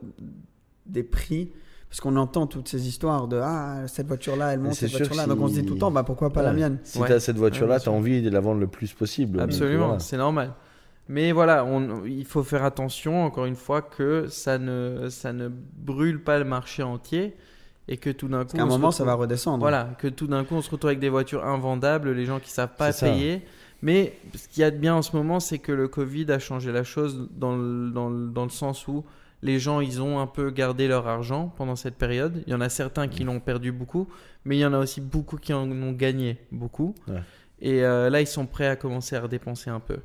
des 0.85 1.03
prix. 1.03 1.51
Parce 1.89 2.01
qu'on 2.01 2.17
entend 2.17 2.45
toutes 2.45 2.67
ces 2.67 2.87
histoires 2.87 3.27
de 3.27 3.37
Ah, 3.41 3.87
cette 3.87 4.05
voiture-là, 4.05 4.53
elle 4.53 4.59
Mais 4.59 4.65
monte, 4.65 4.73
c'est 4.75 4.81
cette 4.81 4.89
sûr 4.89 4.97
voiture-là. 4.99 5.23
si- 5.23 5.29
Donc 5.29 5.39
on 5.41 5.47
se 5.47 5.53
dit 5.53 5.65
tout 5.65 5.73
le 5.73 5.79
temps 5.79 5.89
Bah 5.89 6.03
pourquoi 6.03 6.29
pas 6.31 6.43
la 6.43 6.49
Ouais. 6.51 6.55
mienne? 6.57 6.77
Si 6.83 6.99
Ouais. 6.99 7.07
tu 7.07 7.13
as 7.13 7.19
cette 7.19 7.37
voiture-là, 7.37 7.75
Ouais, 7.75 7.77
bien 7.77 7.83
tu 7.83 7.89
as 7.89 7.91
envie 7.91 8.21
de 8.21 8.29
la 8.29 8.39
vendre 8.39 8.59
le 8.59 8.67
plus 8.67 8.93
possible. 8.93 9.39
Absolument, 9.39 9.85
voilà. 9.87 9.99
c'est 9.99 10.17
normal. 10.17 10.53
Mais 11.07 11.31
voilà, 11.31 11.65
on, 11.65 12.05
il 12.05 12.25
faut 12.25 12.43
faire 12.43 12.63
attention, 12.63 13.23
encore 13.25 13.45
une 13.45 13.55
fois, 13.55 13.81
que 13.81 14.27
ça 14.29 14.59
ne, 14.59 15.07
ça 15.09 15.33
ne 15.33 15.47
brûle 15.49 16.23
pas 16.23 16.37
le 16.37 16.45
marché 16.45 16.83
entier 16.83 17.35
et 17.87 17.97
que 17.97 18.11
tout 18.11 18.27
d'un 18.27 18.45
coup. 18.45 18.55
Qu'à 18.55 18.61
un 18.61 18.67
moment, 18.67 18.91
ça 18.91 19.03
va 19.03 19.15
redescendre. 19.15 19.57
Voilà, 19.57 19.89
que 19.97 20.07
tout 20.07 20.27
d'un 20.27 20.43
coup, 20.43 20.53
on 20.53 20.61
se 20.61 20.69
retrouve 20.69 20.89
avec 20.89 20.99
des 20.99 21.09
voitures 21.09 21.43
invendables, 21.43 22.11
les 22.11 22.25
gens 22.25 22.39
qui 22.39 22.51
savent 22.51 22.75
pas 22.77 22.91
ça. 22.91 23.07
Mais 23.81 24.13
ce 24.35 24.47
qu'il 24.47 24.61
y 24.61 24.63
a 24.63 24.71
de 24.71 24.77
bien 24.77 24.95
en 24.95 25.01
ce 25.01 25.15
moment, 25.15 25.39
c'est 25.39 25.59
que 25.59 25.71
le 25.71 25.87
Covid 25.87 26.31
a 26.31 26.39
changé 26.39 26.71
la 26.71 26.83
chose 26.83 27.29
dans 27.31 27.55
le, 27.55 27.89
dans 27.91 28.09
le, 28.09 28.27
dans 28.27 28.43
le 28.43 28.49
sens 28.49 28.87
où 28.87 29.05
les 29.41 29.57
gens, 29.57 29.79
ils 29.79 30.01
ont 30.01 30.19
un 30.19 30.27
peu 30.27 30.51
gardé 30.51 30.89
leur 30.89 31.07
argent 31.07 31.53
pendant 31.55 31.77
cette 31.77 31.95
période. 31.95 32.43
Il 32.45 32.51
y 32.51 32.53
en 32.53 32.59
a 32.59 32.67
certains 32.67 33.07
qui 33.07 33.23
l'ont 33.23 33.39
perdu 33.39 33.71
beaucoup, 33.71 34.09
mais 34.43 34.57
il 34.57 34.59
y 34.59 34.65
en 34.65 34.73
a 34.73 34.79
aussi 34.79 34.99
beaucoup 34.99 35.37
qui 35.37 35.53
en 35.53 35.71
ont 35.71 35.93
gagné 35.93 36.37
beaucoup. 36.51 36.93
Ouais. 37.07 37.21
Et 37.61 37.83
euh, 37.85 38.09
là, 38.09 38.19
ils 38.19 38.27
sont 38.27 38.45
prêts 38.45 38.67
à 38.67 38.75
commencer 38.75 39.15
à 39.15 39.21
redépenser 39.21 39.69
un 39.69 39.79
peu. 39.79 39.97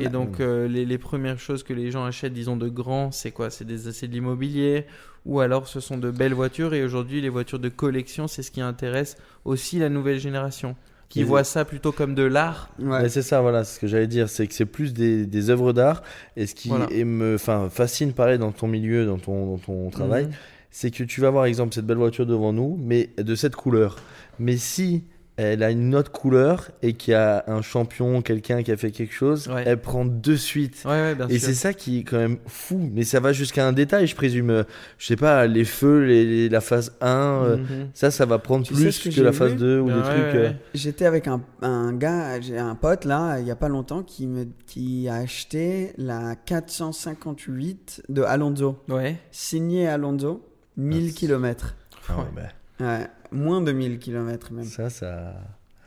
Et 0.00 0.08
donc, 0.08 0.40
euh, 0.40 0.66
les, 0.66 0.84
les 0.84 0.98
premières 0.98 1.38
choses 1.38 1.62
que 1.62 1.72
les 1.72 1.92
gens 1.92 2.04
achètent, 2.04 2.32
disons, 2.32 2.56
de 2.56 2.68
grands, 2.68 3.12
c'est 3.12 3.30
quoi? 3.30 3.48
C'est 3.50 3.64
des- 3.64 3.92
c'est 3.92 4.08
de 4.08 4.12
l'immobilier 4.12 4.86
ou 5.24 5.38
alors 5.38 5.68
ce 5.68 5.78
sont 5.78 5.98
de 5.98 6.10
belles 6.10 6.34
voitures. 6.34 6.74
Et 6.74 6.82
aujourd'hui, 6.82 7.20
les 7.20 7.28
voitures 7.28 7.60
de 7.60 7.68
collection, 7.68 8.26
c'est 8.26 8.42
ce 8.42 8.50
qui 8.50 8.60
intéresse 8.60 9.16
aussi 9.44 9.78
la 9.78 9.88
nouvelle 9.88 10.18
génération, 10.18 10.74
qui 11.08 11.20
Mais- 11.20 11.24
voit 11.26 11.44
ça 11.44 11.64
plutôt 11.64 11.92
comme 11.92 12.14
de 12.14 12.22
l'art. 12.24 12.70
Ouais. 12.80 13.02
Mais 13.02 13.08
c'est 13.08 13.22
ça, 13.22 13.40
voilà, 13.40 13.64
c'est 13.64 13.76
ce 13.76 13.80
que 13.80 13.86
j'allais 13.86 14.06
dire, 14.06 14.28
c'est 14.28 14.46
que 14.46 14.54
c'est 14.54 14.64
plus 14.66 14.92
des, 14.92 15.26
des 15.26 15.50
œuvres 15.50 15.72
d'art. 15.72 16.02
Et 16.36 16.46
ce 16.46 16.54
qui 16.54 16.68
Voilà. 16.68 16.86
et 16.90 17.04
me 17.04 17.34
enfin, 17.36 17.68
fascine, 17.70 18.12
pareil, 18.12 18.38
dans 18.38 18.52
ton 18.52 18.66
milieu, 18.66 19.06
dans 19.06 19.18
ton, 19.18 19.46
dans 19.52 19.58
ton 19.58 19.90
travail, 19.90 20.24
Mhm. 20.26 20.32
c'est 20.70 20.90
que 20.90 21.04
tu 21.04 21.20
vas 21.20 21.30
voir, 21.30 21.44
exemple, 21.44 21.74
cette 21.74 21.86
belle 21.86 21.98
voiture 21.98 22.26
devant 22.26 22.52
nous, 22.52 22.76
mais 22.80 23.10
de 23.18 23.34
cette 23.34 23.54
couleur. 23.56 23.96
Mais 24.38 24.56
si 24.56 25.04
elle 25.36 25.62
a 25.64 25.70
une 25.72 25.94
autre 25.96 26.12
couleur 26.12 26.70
et 26.82 26.92
qu'il 26.92 27.10
y 27.10 27.14
a 27.14 27.42
un 27.48 27.60
champion, 27.60 28.22
quelqu'un 28.22 28.62
qui 28.62 28.70
a 28.70 28.76
fait 28.76 28.92
quelque 28.92 29.12
chose, 29.14 29.48
Ouais. 29.48 29.64
elle 29.66 29.80
prend 29.80 30.04
de 30.04 30.36
suite. 30.36 30.82
Ouais, 30.84 30.90
ouais, 30.92 31.14
bien 31.16 31.26
Et 31.28 31.38
c'est 31.40 31.54
ça 31.54 31.72
qui 31.72 31.98
est 31.98 32.02
quand 32.04 32.18
même 32.18 32.38
fou. 32.46 32.88
Mais 32.92 33.02
ça 33.02 33.18
va 33.18 33.32
jusqu'à 33.32 33.66
un 33.66 33.72
détail, 33.72 34.06
je 34.06 34.14
présume. 34.14 34.50
Euh, 34.50 34.62
Je 34.98 35.06
sais 35.06 35.16
pas, 35.16 35.46
les 35.48 35.64
feux, 35.64 36.04
les, 36.04 36.24
les- 36.24 36.48
la 36.48 36.60
phase 36.60 36.92
1, 37.00 37.08
euh, 37.44 37.56
Mhm. 37.56 37.88
ça, 37.94 38.10
ça 38.12 38.26
va 38.26 38.38
prendre 38.38 38.64
Tu 38.64 38.74
plus 38.74 38.98
que 39.08 39.20
la 39.20 39.32
phase 39.32 39.56
2 39.56 39.80
ou 39.80 39.88
des 39.88 39.94
ouais, 39.94 40.02
trucs. 40.02 40.14
ouais. 40.14 40.36
euh, 40.36 40.52
J'étais 40.72 41.04
avec 41.06 41.26
un, 41.26 41.40
un 41.62 41.92
gars, 41.92 42.40
j'ai 42.40 42.58
un 42.58 42.76
pote 42.76 43.04
là, 43.04 43.40
il 43.40 43.46
y 43.46 43.50
a 43.50 43.56
pas 43.56 43.68
longtemps, 43.68 44.02
qui, 44.04 44.26
me, 44.28 44.46
qui 44.66 45.08
a 45.08 45.16
acheté 45.16 45.92
la 45.98 46.36
458 46.36 48.02
de 48.08 48.22
Alonso, 48.22 48.78
Ouais. 48.88 49.16
signée 49.30 49.88
Alonso, 49.88 50.42
1000 50.76 51.08
Ah, 51.10 51.12
km. 51.18 51.74
ah 52.08 52.18
ouais, 52.18 52.24
bah, 52.34 52.42
Ouais, 52.80 53.06
moins 53.34 53.60
de 53.60 53.72
1000 53.72 53.98
km 53.98 54.52
même. 54.52 54.64
ça, 54.64 54.88
ça. 54.90 55.34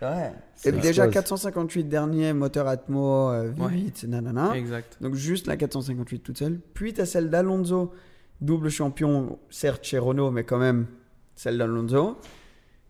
Ouais. 0.01 0.31
Et 0.63 0.71
déjà 0.71 1.05
explose. 1.05 1.13
458 1.13 1.83
dernier, 1.85 2.33
moteur 2.33 2.67
Atmo, 2.67 3.31
euh, 3.31 3.51
V8, 3.51 4.07
nanana. 4.07 4.55
Exact. 4.55 4.97
Donc 5.01 5.15
juste 5.15 5.47
la 5.47 5.57
458 5.57 6.19
toute 6.19 6.37
seule. 6.37 6.59
Puis 6.73 6.93
tu 6.93 7.01
as 7.01 7.05
celle 7.05 7.29
d'Alonso, 7.29 7.91
double 8.41 8.69
champion, 8.69 9.39
certes 9.49 9.83
chez 9.83 9.97
Renault, 9.97 10.29
mais 10.29 10.43
quand 10.43 10.59
même 10.59 10.85
celle 11.35 11.57
d'Alonso. 11.57 12.17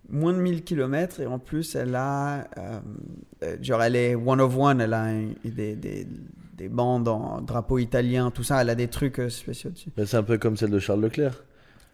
Moins 0.10 0.34
de 0.34 0.40
1000 0.40 0.64
km 0.64 1.20
et 1.20 1.26
en 1.26 1.40
plus 1.40 1.76
elle 1.76 1.96
a, 1.96 2.48
euh, 2.58 3.58
genre 3.62 3.84
elle 3.84 3.96
est 3.96 4.16
one 4.16 4.40
of 4.40 4.58
one, 4.58 4.80
elle 4.80 4.94
a 4.94 5.12
des, 5.44 5.76
des, 5.76 6.08
des 6.58 6.70
bandes 6.70 7.08
en 7.08 7.42
drapeau 7.42 7.78
italien, 7.78 8.32
tout 8.32 8.44
ça, 8.44 8.62
elle 8.62 8.70
a 8.70 8.76
des 8.76 8.88
trucs 8.88 9.20
euh, 9.20 9.30
spéciaux 9.30 9.70
dessus. 9.70 9.90
Bah, 9.96 10.06
c'est 10.06 10.18
un 10.18 10.24
peu 10.24 10.38
comme 10.38 10.58
celle 10.58 10.72
de 10.72 10.80
Charles 10.80 11.02
Leclerc. 11.02 11.44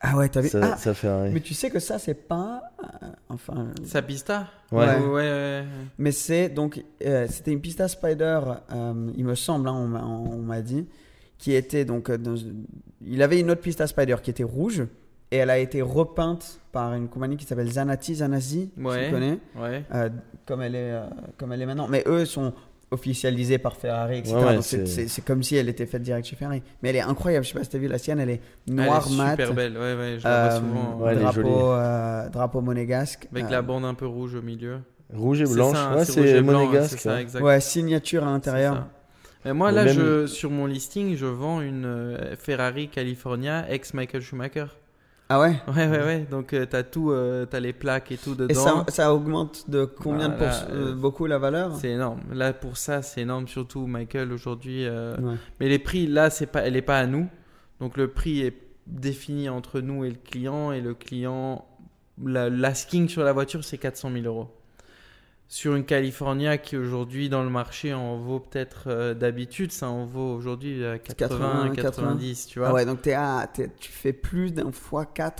Ah 0.06 0.18
ouais, 0.18 0.28
t'as 0.28 0.42
vu 0.42 0.50
Ça, 0.50 0.60
Ah, 0.74 0.78
ça 0.78 0.94
fait 0.94 1.08
un. 1.08 1.30
mais 1.30 1.40
tu 1.40 1.54
sais 1.54 1.70
que 1.70 1.80
ça 1.80 1.98
c'est 1.98 2.14
pas, 2.28 2.62
euh, 2.84 3.08
enfin, 3.30 3.68
Sa 3.86 4.02
pista 4.02 4.48
Ouais. 4.72 4.98
ouais, 5.00 5.08
ouais. 5.08 5.64
Mais 5.98 6.12
c'est 6.12 6.50
donc 6.50 6.84
euh, 7.06 7.26
c'était 7.30 7.52
une 7.54 7.62
Pista 7.62 7.88
Spider, 7.88 8.42
euh, 8.74 9.12
il 9.16 9.24
me 9.24 9.36
semble, 9.36 9.70
hein, 9.70 9.74
on 9.74 9.88
m'a- 9.88 10.04
on 10.06 10.40
m'a 10.40 10.62
dit, 10.62 10.86
qui 11.38 11.54
était 11.54 11.86
donc 11.86 12.12
dans, 12.12 12.36
il 13.06 13.22
avait 13.24 13.40
une 13.40 13.50
autre 13.52 13.62
Pista 13.62 13.88
Spider 13.88 14.18
qui 14.22 14.30
était 14.32 14.44
rouge 14.44 14.84
et 15.32 15.38
elle 15.38 15.50
a 15.50 15.58
été 15.58 15.82
repeinte 15.82 16.60
par 16.74 16.94
une 16.96 17.08
compagnie 17.08 17.38
qui 17.38 17.46
s'appelle 17.46 17.72
Zanati 17.72 18.16
Zanasi, 18.16 18.72
Ouais. 18.78 19.06
tu 19.06 19.12
connais, 19.14 19.40
Ouais. 19.56 19.84
euh, 19.94 20.10
comme 20.46 20.62
elle 20.64 20.76
est 20.76 20.92
euh, 20.92 21.06
comme 21.38 21.54
elle 21.54 21.62
est 21.62 21.66
maintenant. 21.66 21.88
Mais 21.88 22.04
eux 22.08 22.26
sont 22.26 22.52
officialisés 22.94 23.58
par 23.58 23.76
Ferrari, 23.76 24.20
etc. 24.20 24.36
Ouais, 24.36 24.44
ouais, 24.46 24.54
Donc 24.56 24.64
c'est- 24.64 25.26
comme 25.26 25.44
si 25.44 25.56
elle 25.56 25.68
était 25.68 25.86
faite 25.86 26.04
direct 26.04 26.28
chez 26.28 26.36
Ferrari. 26.36 26.62
Mais 26.82 26.90
elle 26.90 26.96
est 26.98 27.02
incroyable. 27.02 27.44
Je 27.46 27.52
sais 27.52 27.58
pas 27.58 27.64
si 27.64 27.70
t'as 27.72 27.78
vu 27.80 27.88
la 27.88 27.98
sienne, 27.98 28.20
elle 28.20 28.30
est 28.30 28.42
Elle 28.68 28.76
noire 28.76 29.06
est 29.12 29.16
mat, 29.16 29.32
super 29.32 29.54
belle. 29.54 29.74
Ouais, 29.74 29.96
ouais. 29.96 30.16
Je 30.20 30.24
la 30.24 30.48
vois 30.48 30.54
euh, 30.54 30.60
souvent. 30.60 31.08
Elle 31.08 31.16
jolie. 31.34 31.50
drapeau 31.50 31.72
euh, 31.72 32.30
drapeau 32.30 32.62
monégasque. 32.62 33.28
Avec 33.34 33.46
Euh, 33.46 33.50
la 33.50 33.62
bande 33.62 33.86
un 33.86 33.94
peu 33.94 34.06
rouge 34.08 34.36
au 34.36 34.42
milieu. 34.42 34.78
Rouge 35.14 35.42
et 35.42 35.46
blanche, 35.46 35.76
ça, 35.76 35.96
ouais, 35.96 36.06
c'est 36.06 36.42
monégasque. 36.42 37.00
Ça, 37.00 37.20
ouais. 37.42 37.60
signature 37.60 38.24
à 38.24 38.28
l'intérieur. 38.32 38.88
Mais 39.46 39.54
moi, 39.54 39.72
Mais 39.72 39.76
là, 39.78 39.84
même- 39.86 39.94
je, 39.96 40.26
sur 40.28 40.50
mon 40.50 40.66
listing, 40.68 41.16
je 41.18 41.26
vends 41.26 41.60
une 41.62 41.86
euh, 41.86 42.36
Ferrari 42.38 42.88
California 42.88 43.66
ex 43.70 43.94
Michael 43.94 44.22
Schumacher. 44.22 44.68
Ah 45.30 45.40
ouais? 45.40 45.56
Ouais, 45.68 45.88
ouais, 45.88 46.04
ouais. 46.04 46.28
Donc, 46.30 46.48
tu 46.50 46.68
t'as 46.68 46.84
tout, 46.84 47.12
euh, 47.12 47.46
t'as 47.46 47.60
les 47.60 47.74
plaques 47.74 48.12
et 48.12 48.18
tout 48.18 48.36
dedans. 48.36 48.50
Et 48.50 48.54
ça, 48.54 48.86
ça 48.90 49.14
augmente 49.14 49.70
de 49.70 49.86
combien 49.86 50.30
de 50.30 50.36
Voilà, 50.36 50.50
pourcents 50.52 50.68
euh, 50.74 50.92
euh, 50.92 50.96
Beaucoup 50.96 51.26
la 51.26 51.38
valeur? 51.40 51.76
C'est 51.76 51.90
énorme. 51.92 52.22
Là, 52.34 52.54
pour 52.54 52.78
ça, 52.78 53.02
c'est 53.02 53.22
énorme. 53.22 53.48
Surtout 53.48 53.88
Michael 53.88 54.32
aujourd'hui. 54.32 54.86
euh, 54.86 55.16
Ouais. 55.18 55.36
Mais 55.60 55.70
les 55.70 55.80
prix, 55.80 56.08
là, 56.08 56.30
c'est 56.30 56.46
pas, 56.48 56.62
elle 56.62 56.74
n'est 56.74 56.82
pas 56.82 57.00
à 57.00 57.08
nous. 57.08 57.28
Donc, 57.80 57.98
le 57.98 58.10
prix 58.10 58.42
est 58.42 58.58
défini 58.86 59.50
entre 59.50 59.80
nous 59.80 60.04
et 60.06 60.10
le 60.10 60.18
client. 60.18 60.72
Et 60.72 60.82
le 60.82 60.94
client, 60.94 61.66
la- 62.24 62.50
l'asking 62.50 63.08
sur 63.08 63.24
la 63.24 63.34
voiture, 63.34 63.64
c'est 63.64 63.78
400 63.78 64.12
000 64.12 64.26
euros. 64.26 64.50
Sur 65.48 65.76
une 65.76 65.86
California 65.86 66.58
qui 66.58 66.78
aujourd'hui 66.78 67.30
dans 67.30 67.44
le 67.44 67.50
marché 67.50 67.94
en 67.94 68.18
vaut 68.18 68.40
peut-être 68.40 68.86
euh, 68.88 69.14
d'habitude, 69.14 69.72
ça 69.72 69.88
en 69.88 70.06
vaut 70.06 70.34
aujourd'hui 70.34 70.84
euh, 70.84 70.98
80, 70.98 71.74
80, 71.76 71.76
90, 71.76 72.48
tu 72.48 72.60
vois. 72.60 72.70
Ah 72.70 72.74
ouais, 72.74 72.86
donc 72.86 73.06
à, 73.08 73.48
tu 73.54 73.92
fais 73.92 74.14
plus 74.14 74.52
d'un 74.52 74.70
x4, 74.72 75.32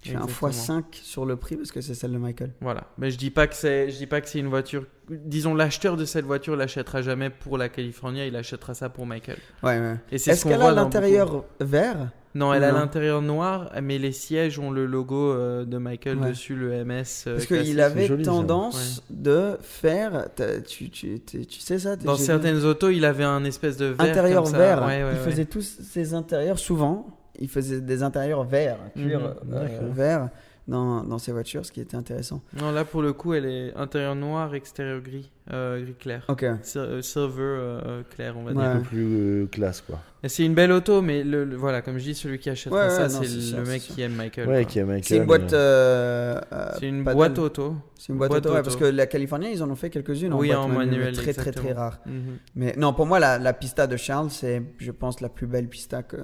tu 0.00 0.10
fais 0.10 0.16
un 0.16 0.26
Exactement. 0.26 0.50
x5 0.50 0.84
sur 0.92 1.26
le 1.26 1.34
prix 1.36 1.56
parce 1.56 1.72
que 1.72 1.80
c'est 1.80 1.94
celle 1.94 2.12
de 2.12 2.18
Michael. 2.18 2.52
Voilà. 2.60 2.84
Mais 2.98 3.10
je 3.10 3.18
dis 3.18 3.30
pas 3.30 3.48
que 3.48 3.56
c'est, 3.56 3.90
je 3.90 3.96
dis 3.96 4.06
pas 4.06 4.20
que 4.20 4.28
c'est 4.28 4.38
une 4.38 4.46
voiture. 4.48 4.86
Disons 5.10 5.54
l'acheteur 5.54 5.96
de 5.96 6.04
cette 6.04 6.24
voiture 6.24 6.54
l'achètera 6.54 7.02
jamais 7.02 7.30
pour 7.30 7.58
la 7.58 7.68
California, 7.68 8.26
il 8.26 8.36
achètera 8.36 8.74
ça 8.74 8.90
pour 8.90 9.06
Michael. 9.06 9.38
Ouais, 9.64 9.80
ouais. 9.80 9.96
Et 10.12 10.18
c'est 10.18 10.32
Est-ce 10.32 10.42
ce 10.42 10.48
qu'elle 10.48 10.62
a 10.62 10.70
l'intérieur 10.70 11.44
vert? 11.58 12.10
Non, 12.38 12.54
elle 12.54 12.64
a 12.64 12.72
l'intérieur 12.72 13.20
noir, 13.20 13.70
mais 13.82 13.98
les 13.98 14.12
sièges 14.12 14.58
ont 14.58 14.70
le 14.70 14.86
logo 14.86 15.32
euh, 15.32 15.64
de 15.64 15.76
Michael 15.78 16.18
Ouais. 16.18 16.28
dessus, 16.30 16.54
le 16.54 16.84
MS. 16.84 17.24
euh, 17.26 17.34
Parce 17.34 17.46
qu'il 17.46 17.80
avait 17.80 18.06
joli, 18.06 18.22
tendance 18.24 19.02
de 19.10 19.56
faire, 19.60 20.28
tu, 20.66 20.88
tu, 20.90 21.20
tu, 21.20 21.44
tu 21.46 21.60
sais 21.60 21.78
ça 21.78 21.96
Dans 21.96 22.16
certaines 22.16 22.64
autos, 22.64 22.90
il 22.90 23.04
avait 23.04 23.24
un 23.24 23.44
espèce 23.44 23.76
de 23.76 23.86
verre. 23.86 24.00
intérieur 24.10 24.42
comme 24.44 24.52
ça. 24.52 24.58
vert. 24.58 24.80
Ouais, 24.82 24.86
ouais, 24.86 24.98
il 25.00 25.04
ouais. 25.18 25.30
faisait 25.30 25.44
tous 25.46 25.62
ses 25.82 26.14
intérieurs 26.14 26.58
souvent. 26.58 27.06
Il 27.40 27.48
faisait 27.48 27.80
des 27.80 28.02
intérieurs 28.02 28.44
verts, 28.44 28.78
cuir 28.96 29.20
Mhm. 29.20 29.26
euh, 29.52 29.60
D'accord. 29.66 29.92
vert 29.92 30.28
dans, 30.68 31.02
dans 31.02 31.18
ses 31.18 31.32
voitures, 31.32 31.64
ce 31.66 31.72
qui 31.72 31.80
était 31.80 31.96
intéressant. 31.96 32.42
Non, 32.60 32.70
là 32.70 32.84
pour 32.84 33.02
le 33.02 33.12
coup, 33.12 33.32
elle 33.34 33.46
est 33.46 33.74
intérieur 33.74 34.14
noir, 34.14 34.54
extérieur 34.54 35.00
gris, 35.00 35.30
euh, 35.52 35.82
gris 35.82 35.94
clair. 35.94 36.24
Ok. 36.28 36.44
Sil- 36.62 36.78
euh, 36.78 37.02
Silver 37.02 37.32
euh, 37.40 38.02
clair, 38.14 38.36
on 38.36 38.42
va 38.44 38.50
Ouais. 38.52 38.56
dire. 38.56 38.64
Un 38.64 38.76
peu 38.76 38.82
plus 38.84 39.06
euh, 39.06 39.46
classe, 39.46 39.80
quoi. 39.80 39.98
Et 40.22 40.28
C'est 40.28 40.44
une 40.44 40.54
belle 40.54 40.72
auto, 40.72 41.00
mais 41.00 41.24
le, 41.24 41.44
le- 41.44 41.56
voilà, 41.56 41.80
comme 41.80 41.96
je 41.98 42.04
dis, 42.04 42.14
celui 42.14 42.38
qui 42.38 42.50
achètera 42.50 42.84
Ouais, 42.84 42.90
ça, 42.90 43.08
c'est 43.08 43.20
le 43.24 43.40
sûr, 43.40 43.58
mec 43.66 43.80
qui 43.82 44.02
aime 44.02 44.12
Michael. 44.14 44.48
Ouais, 44.48 44.62
quoi. 44.62 44.64
qui 44.70 44.78
est 44.78 44.84
Michael, 44.84 45.04
C'est 45.04 45.16
une 45.16 45.24
boîte. 45.26 45.52
euh, 45.54 46.40
euh, 46.52 46.70
C'est 46.78 46.88
une 46.88 47.04
pas 47.04 47.14
boîte 47.14 47.34
de- 47.34 47.40
auto. 47.40 47.74
C'est 47.96 48.12
une 48.12 48.18
boîte, 48.18 48.30
boîte 48.30 48.40
auto, 48.46 48.54
ouais, 48.54 48.60
auto. 48.60 48.64
parce 48.64 48.76
que 48.76 48.84
la 48.84 49.06
Californie, 49.06 49.52
ils 49.52 49.62
en 49.62 49.70
ont 49.70 49.74
fait 49.76 49.90
quelques-unes 49.90 50.34
Oui, 50.34 50.54
en, 50.54 50.62
en 50.62 50.66
boîte 50.66 50.78
manuelle, 50.78 50.98
manuel, 50.98 51.14
très 51.16 51.32
très 51.32 51.50
très 51.52 51.72
rare. 51.72 51.98
Mhm. 52.06 52.36
Mais 52.56 52.74
non, 52.76 52.92
pour 52.92 53.06
moi, 53.06 53.18
la, 53.18 53.38
la 53.38 53.52
pista 53.52 53.86
de 53.86 53.96
Charles, 53.96 54.30
c'est, 54.30 54.62
je 54.78 54.90
pense, 54.90 55.20
la 55.20 55.28
plus 55.28 55.46
belle 55.46 55.68
pista 55.68 56.02
que. 56.02 56.18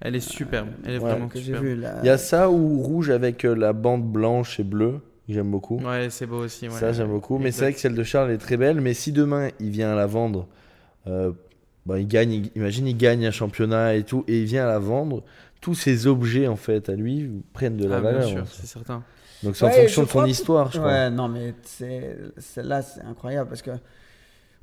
Elle 0.00 0.16
est 0.16 0.20
superbe. 0.20 0.68
Elle 0.84 0.94
est 0.94 0.98
Ouais, 0.98 1.10
vraiment 1.10 1.28
que 1.28 1.38
j'ai 1.38 1.44
superbe. 1.46 1.64
vu 1.64 1.76
là. 1.76 1.98
Il 2.02 2.06
y 2.06 2.10
a 2.10 2.18
ça 2.18 2.50
ou 2.50 2.80
rouge 2.82 3.10
avec 3.10 3.44
euh, 3.44 3.54
la 3.54 3.72
bande 3.72 4.04
blanche 4.10 4.58
et 4.58 4.64
bleue, 4.64 5.00
que 5.26 5.32
j'aime 5.34 5.50
beaucoup. 5.50 5.78
Ouais, 5.78 6.08
c'est 6.10 6.26
beau 6.26 6.38
aussi. 6.38 6.68
ouais. 6.68 6.74
Ça, 6.74 6.92
j'aime 6.92 7.08
beaucoup. 7.08 7.38
Mais 7.38 7.50
c'est 7.52 7.62
vrai 7.62 7.72
que 7.74 7.80
celle 7.80 7.94
de 7.94 8.02
Charles 8.02 8.30
est 8.30 8.38
très 8.38 8.56
belle. 8.56 8.80
Mais 8.80 8.94
si 8.94 9.12
demain, 9.12 9.48
il 9.60 9.70
vient 9.70 9.92
à 9.92 9.94
la 9.94 10.06
vendre, 10.06 10.46
euh, 11.06 11.32
bah, 11.86 11.98
il 11.98 12.08
gagne, 12.08 12.32
il- 12.32 12.50
imagine, 12.56 12.86
il 12.86 12.96
gagne 12.96 13.26
un 13.26 13.30
championnat 13.30 13.94
et 13.94 14.04
tout, 14.04 14.24
et 14.26 14.40
il 14.40 14.44
vient 14.46 14.64
à 14.64 14.68
la 14.68 14.78
vendre, 14.78 15.22
tous 15.60 15.74
ces 15.74 16.06
objets, 16.06 16.46
en 16.46 16.56
fait, 16.56 16.88
à 16.88 16.94
lui, 16.94 17.30
prennent 17.52 17.76
de 17.76 17.86
la 17.86 17.96
Ah, 17.96 18.00
bien 18.00 18.10
valeur. 18.12 18.28
sûr, 18.28 18.38
hein. 18.38 18.44
c'est 18.50 18.66
certain. 18.66 19.02
Donc 19.42 19.56
c'est 19.56 19.64
en 19.66 19.70
fonction 19.70 20.02
de 20.02 20.06
ton 20.06 20.10
crois- 20.20 20.28
histoire, 20.28 20.70
je 20.72 20.78
crois. 20.78 20.90
Ouais, 20.90 21.10
non, 21.10 21.28
mais 21.28 21.54
c'est 21.62 22.16
celle-là, 22.38 22.82
c'est 22.82 23.00
incroyable 23.02 23.48
parce 23.48 23.62
que 23.62 23.70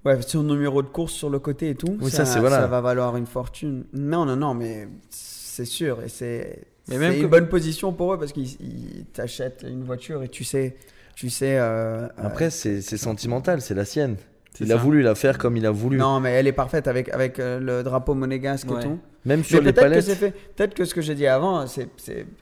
ouais, 0.08 0.22
son 0.22 0.44
numéro 0.44 0.82
de 0.82 0.88
course 0.88 1.14
sur 1.14 1.30
le 1.30 1.40
côté 1.40 1.70
et 1.70 1.76
tout, 1.76 1.98
Oui, 2.02 2.10
ça, 2.10 2.26
ça, 2.26 2.34
c'est 2.34 2.40
voilà. 2.40 2.58
ça 2.62 2.68
va 2.68 2.82
valoir 2.82 3.16
une 3.18 3.28
fortune. 3.28 3.86
Non, 3.94 4.26
non, 4.26 4.36
non, 4.36 4.54
mais 4.54 4.88
c'est 5.10 5.66
sûr 5.66 6.02
et 6.04 6.10
c'est 6.10 6.64
une 6.90 7.28
bonne 7.28 7.50
position 7.50 7.92
pour 7.94 8.14
eux 8.14 8.20
parce 8.20 8.32
qu'ils 8.32 8.50
ils 8.62 9.06
t'achètent 9.14 9.66
une 9.68 9.84
voiture 9.84 10.24
et 10.24 10.30
tu 10.30 10.44
sais, 10.44 10.76
tu 11.16 11.30
sais. 11.30 11.58
euh, 11.60 12.08
Après, 12.18 12.46
euh, 12.46 12.50
c'est 12.50 12.82
c'est 12.82 12.98
sentimental, 12.98 13.62
c'est 13.62 13.74
la 13.76 13.86
sienne. 13.86 14.16
Il 14.60 14.72
a 14.72 14.76
ça. 14.78 14.82
voulu 14.82 15.04
la 15.04 15.14
faire 15.14 15.38
comme 15.38 15.56
il 15.56 15.68
a 15.68 15.72
voulu. 15.72 15.98
non, 15.98 16.20
mais 16.20 16.32
elle 16.32 16.48
est 16.48 16.52
parfaite 16.52 16.88
avec 16.88 17.10
avec 17.10 17.38
euh, 17.40 17.60
le 17.60 17.84
drapeau 17.84 18.16
monégasque 18.16 18.72
Ouais. 18.72 18.80
et 18.82 18.84
tout. 18.86 19.00
Même 19.26 19.44
sur 19.44 19.60
Mais 19.60 19.68
les 19.68 19.74
que 19.74 19.80
palettes. 19.82 20.20
Peut-être 20.56 20.74
que 20.74 20.86
ce 20.86 20.96
que 20.96 21.02
j'ai 21.02 21.14
dit 21.14 21.28
avant, 21.28 21.68
c'est 21.68 21.90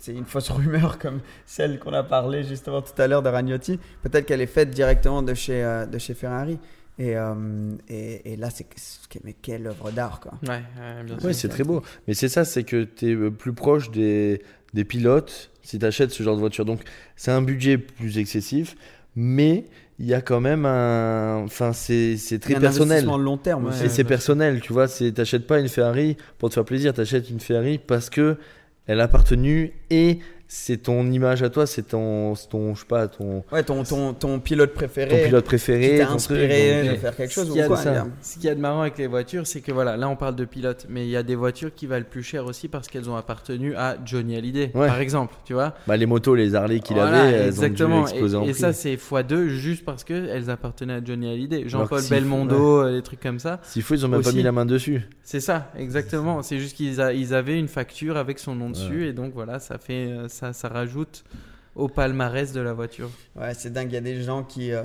une 0.08 0.24
fausse 0.26 0.50
rumeur 0.52 0.98
comme 1.00 1.20
celle 1.46 1.80
qu'on 1.80 1.92
a 1.94 2.04
parlé 2.04 2.44
justement 2.44 2.82
tout 2.82 2.94
à 3.02 3.08
l'heure 3.08 3.24
de 3.24 3.28
Ragnotti. 3.30 3.80
Peut-être 4.04 4.26
qu'elle 4.26 4.40
est 4.42 4.46
faite 4.46 4.70
directement 4.70 5.24
de 5.24 5.34
chez 5.34 5.62
euh, 5.64 5.86
de 5.88 5.98
chez 5.98 6.14
Ferrari. 6.14 6.58
Et, 6.98 7.18
euh, 7.18 7.34
et, 7.90 8.34
et 8.34 8.36
là, 8.38 8.50
c'est 8.50 8.66
c'est- 8.78 9.20
mais 9.24 9.34
quelle 9.34 9.68
œuvre 9.68 9.92
d'art 9.92 10.20
quoi. 10.22 10.34
Ouais, 10.44 10.50
ouais, 10.50 11.04
bien 11.06 11.20
sûr. 11.20 11.28
Oui, 11.28 11.34
c'est 11.34 11.50
très 11.50 11.64
beau. 11.64 11.82
Mais 12.08 12.14
c'est 12.14 12.30
ça, 12.30 12.46
c'est 12.46 12.64
que 12.64 12.84
tu 12.86 13.12
es 13.12 13.32
plus 13.32 13.54
proche 13.54 13.92
des, 13.92 14.42
des 14.74 14.86
pilotes 14.86 15.52
si 15.62 15.78
tu 15.80 15.86
achètes 15.86 16.12
ce 16.12 16.24
genre 16.24 16.36
de 16.36 16.40
voiture. 16.40 16.64
Donc, 16.66 16.82
c'est 17.16 17.32
un 17.32 17.42
budget 17.42 17.78
plus 17.78 18.18
excessif, 18.18 18.76
mais 19.16 19.66
il 20.00 20.06
y 20.06 20.14
a 20.14 20.22
quand 20.22 20.40
même 20.42 20.66
un. 20.66 21.42
Enfin, 21.44 21.74
c'est 21.74 22.16
c'est 22.18 22.36
Il 22.36 22.38
y 22.38 22.40
très 22.42 22.54
a 22.56 22.58
un 22.58 22.62
personnel. 22.62 22.92
investissement 22.92 23.18
long 23.18 23.38
terme 23.38 23.66
Ouais. 23.68 23.90
c'est 23.90 24.04
personnel, 24.06 24.62
tu 24.62 24.72
vois. 24.74 24.88
c'est- 24.88 25.12
T'achètes 25.12 25.48
pas 25.48 25.60
une 25.60 25.68
Ferrari 25.70 26.16
pour 26.38 26.50
te 26.50 26.54
faire 26.56 26.66
plaisir, 26.66 26.94
t'achètes 26.94 27.30
une 27.30 27.40
Ferrari 27.42 27.78
parce 27.78 28.10
que 28.10 28.38
elle 28.88 29.02
a 29.02 29.06
appartenu 29.06 29.74
et 29.90 30.20
c'est 30.48 30.78
ton 30.78 31.10
image 31.12 31.42
à 31.44 31.50
toi, 31.50 31.66
c'est 31.66 31.88
ton, 31.90 32.34
ton, 32.50 32.76
je 32.76 32.82
sais 32.82 32.86
pas, 32.86 33.08
ton, 33.08 33.44
Ouais, 33.52 33.64
ton, 33.64 33.84
ton, 33.84 34.14
ton 34.14 34.40
pilote 34.40 34.74
préféré. 34.74 35.10
ton 35.10 35.26
pilote 35.26 35.44
qui 35.44 35.48
préféré. 35.48 35.98
t'a 35.98 36.06
truc, 36.06 36.16
inspiré 36.16 36.84
de 36.84 36.90
Mais 36.92 36.98
faire 36.98 37.16
quelque 37.16 37.34
chose 37.34 37.48
ce 37.48 37.52
ou 37.64 37.68
quoi. 37.68 37.80
a- 37.80 38.06
Ce 38.22 38.36
qu'il 38.36 38.44
y 38.46 38.50
a 38.50 38.56
de 38.56 38.60
marrant 38.62 38.82
avec 38.82 38.98
les 38.98 39.08
voitures, 39.08 39.48
c'est 39.48 39.62
que 39.62 39.72
voilà, 39.72 39.98
là 39.98 40.08
on 40.08 40.16
parle 40.16 40.36
de 40.36 40.46
pilotes, 40.46 40.86
mais 40.90 41.06
il 41.06 41.10
y 41.10 41.18
a 41.18 41.24
des 41.24 41.36
voitures 41.36 41.74
qui 41.74 41.88
valent 41.88 42.06
plus 42.10 42.22
cher 42.24 42.46
aussi 42.46 42.68
parce 42.68 42.88
qu'elles 42.88 43.10
ont 43.10 43.16
appartenu 43.16 43.76
à 43.76 43.98
Johnny 44.06 44.36
Hallyday, 44.38 44.72
Ouais. 44.76 44.88
par 44.88 45.00
exemple, 45.00 45.34
tu 45.46 45.54
vois. 45.54 45.74
bah, 45.88 45.98
les 45.98 46.06
motos, 46.06 46.36
les 46.36 46.54
Harley 46.56 46.80
qu'il 46.80 46.96
Voilà, 46.98 47.22
avait, 47.24 47.32
elles 47.34 47.48
exactement. 47.48 48.02
ont 48.02 48.04
dû 48.04 48.10
exploser 48.12 48.36
et, 48.36 48.40
en 48.40 48.44
et 48.44 48.52
prix. 48.52 48.60
ça, 48.62 48.72
c'est 48.74 48.96
x2 48.96 49.48
juste 49.48 49.84
parce 49.84 50.04
qu'elles 50.04 50.50
appartenaient 50.52 50.94
à 50.94 51.04
Johnny 51.04 51.28
Hallyday. 51.32 51.64
Jean-Paul 51.68 52.04
que 52.04 52.10
Belmondo, 52.10 52.84
euh, 52.84 52.96
des 52.96 53.02
trucs 53.02 53.20
comme 53.20 53.40
ça. 53.40 53.60
S'il 53.64 53.82
faut, 53.82 53.96
ils 53.96 54.06
ont 54.06 54.10
même 54.10 54.22
pas 54.22 54.32
mis 54.32 54.44
la 54.44 54.52
main 54.52 54.66
dessus. 54.66 55.02
C'est 55.24 55.40
ça, 55.40 55.72
exactement. 55.78 56.44
C'est 56.44 56.60
juste 56.60 56.76
qu'ils 56.78 57.00
ils 57.16 57.34
avaient 57.34 57.58
une 57.58 57.68
facture 57.68 58.16
avec 58.18 58.38
son 58.38 58.54
nom 58.56 58.70
dessus 58.70 59.08
et 59.08 59.14
donc 59.14 59.34
voilà, 59.34 59.58
ça 59.60 59.78
fait 59.80 60.06
euh, 60.12 60.28
ça, 60.36 60.54
ça 60.54 60.68
rajoute 60.68 61.24
au 61.76 61.88
palmarès 61.88 62.52
de 62.54 62.62
la 62.62 62.74
voiture. 62.74 63.10
Ouais, 63.36 63.54
c'est 63.54 63.72
dingue. 63.74 63.88
Il 63.92 63.96
y 63.96 63.98
a 63.98 64.02
des 64.02 64.22
gens 64.22 64.44
qui, 64.44 64.72
euh, 64.72 64.84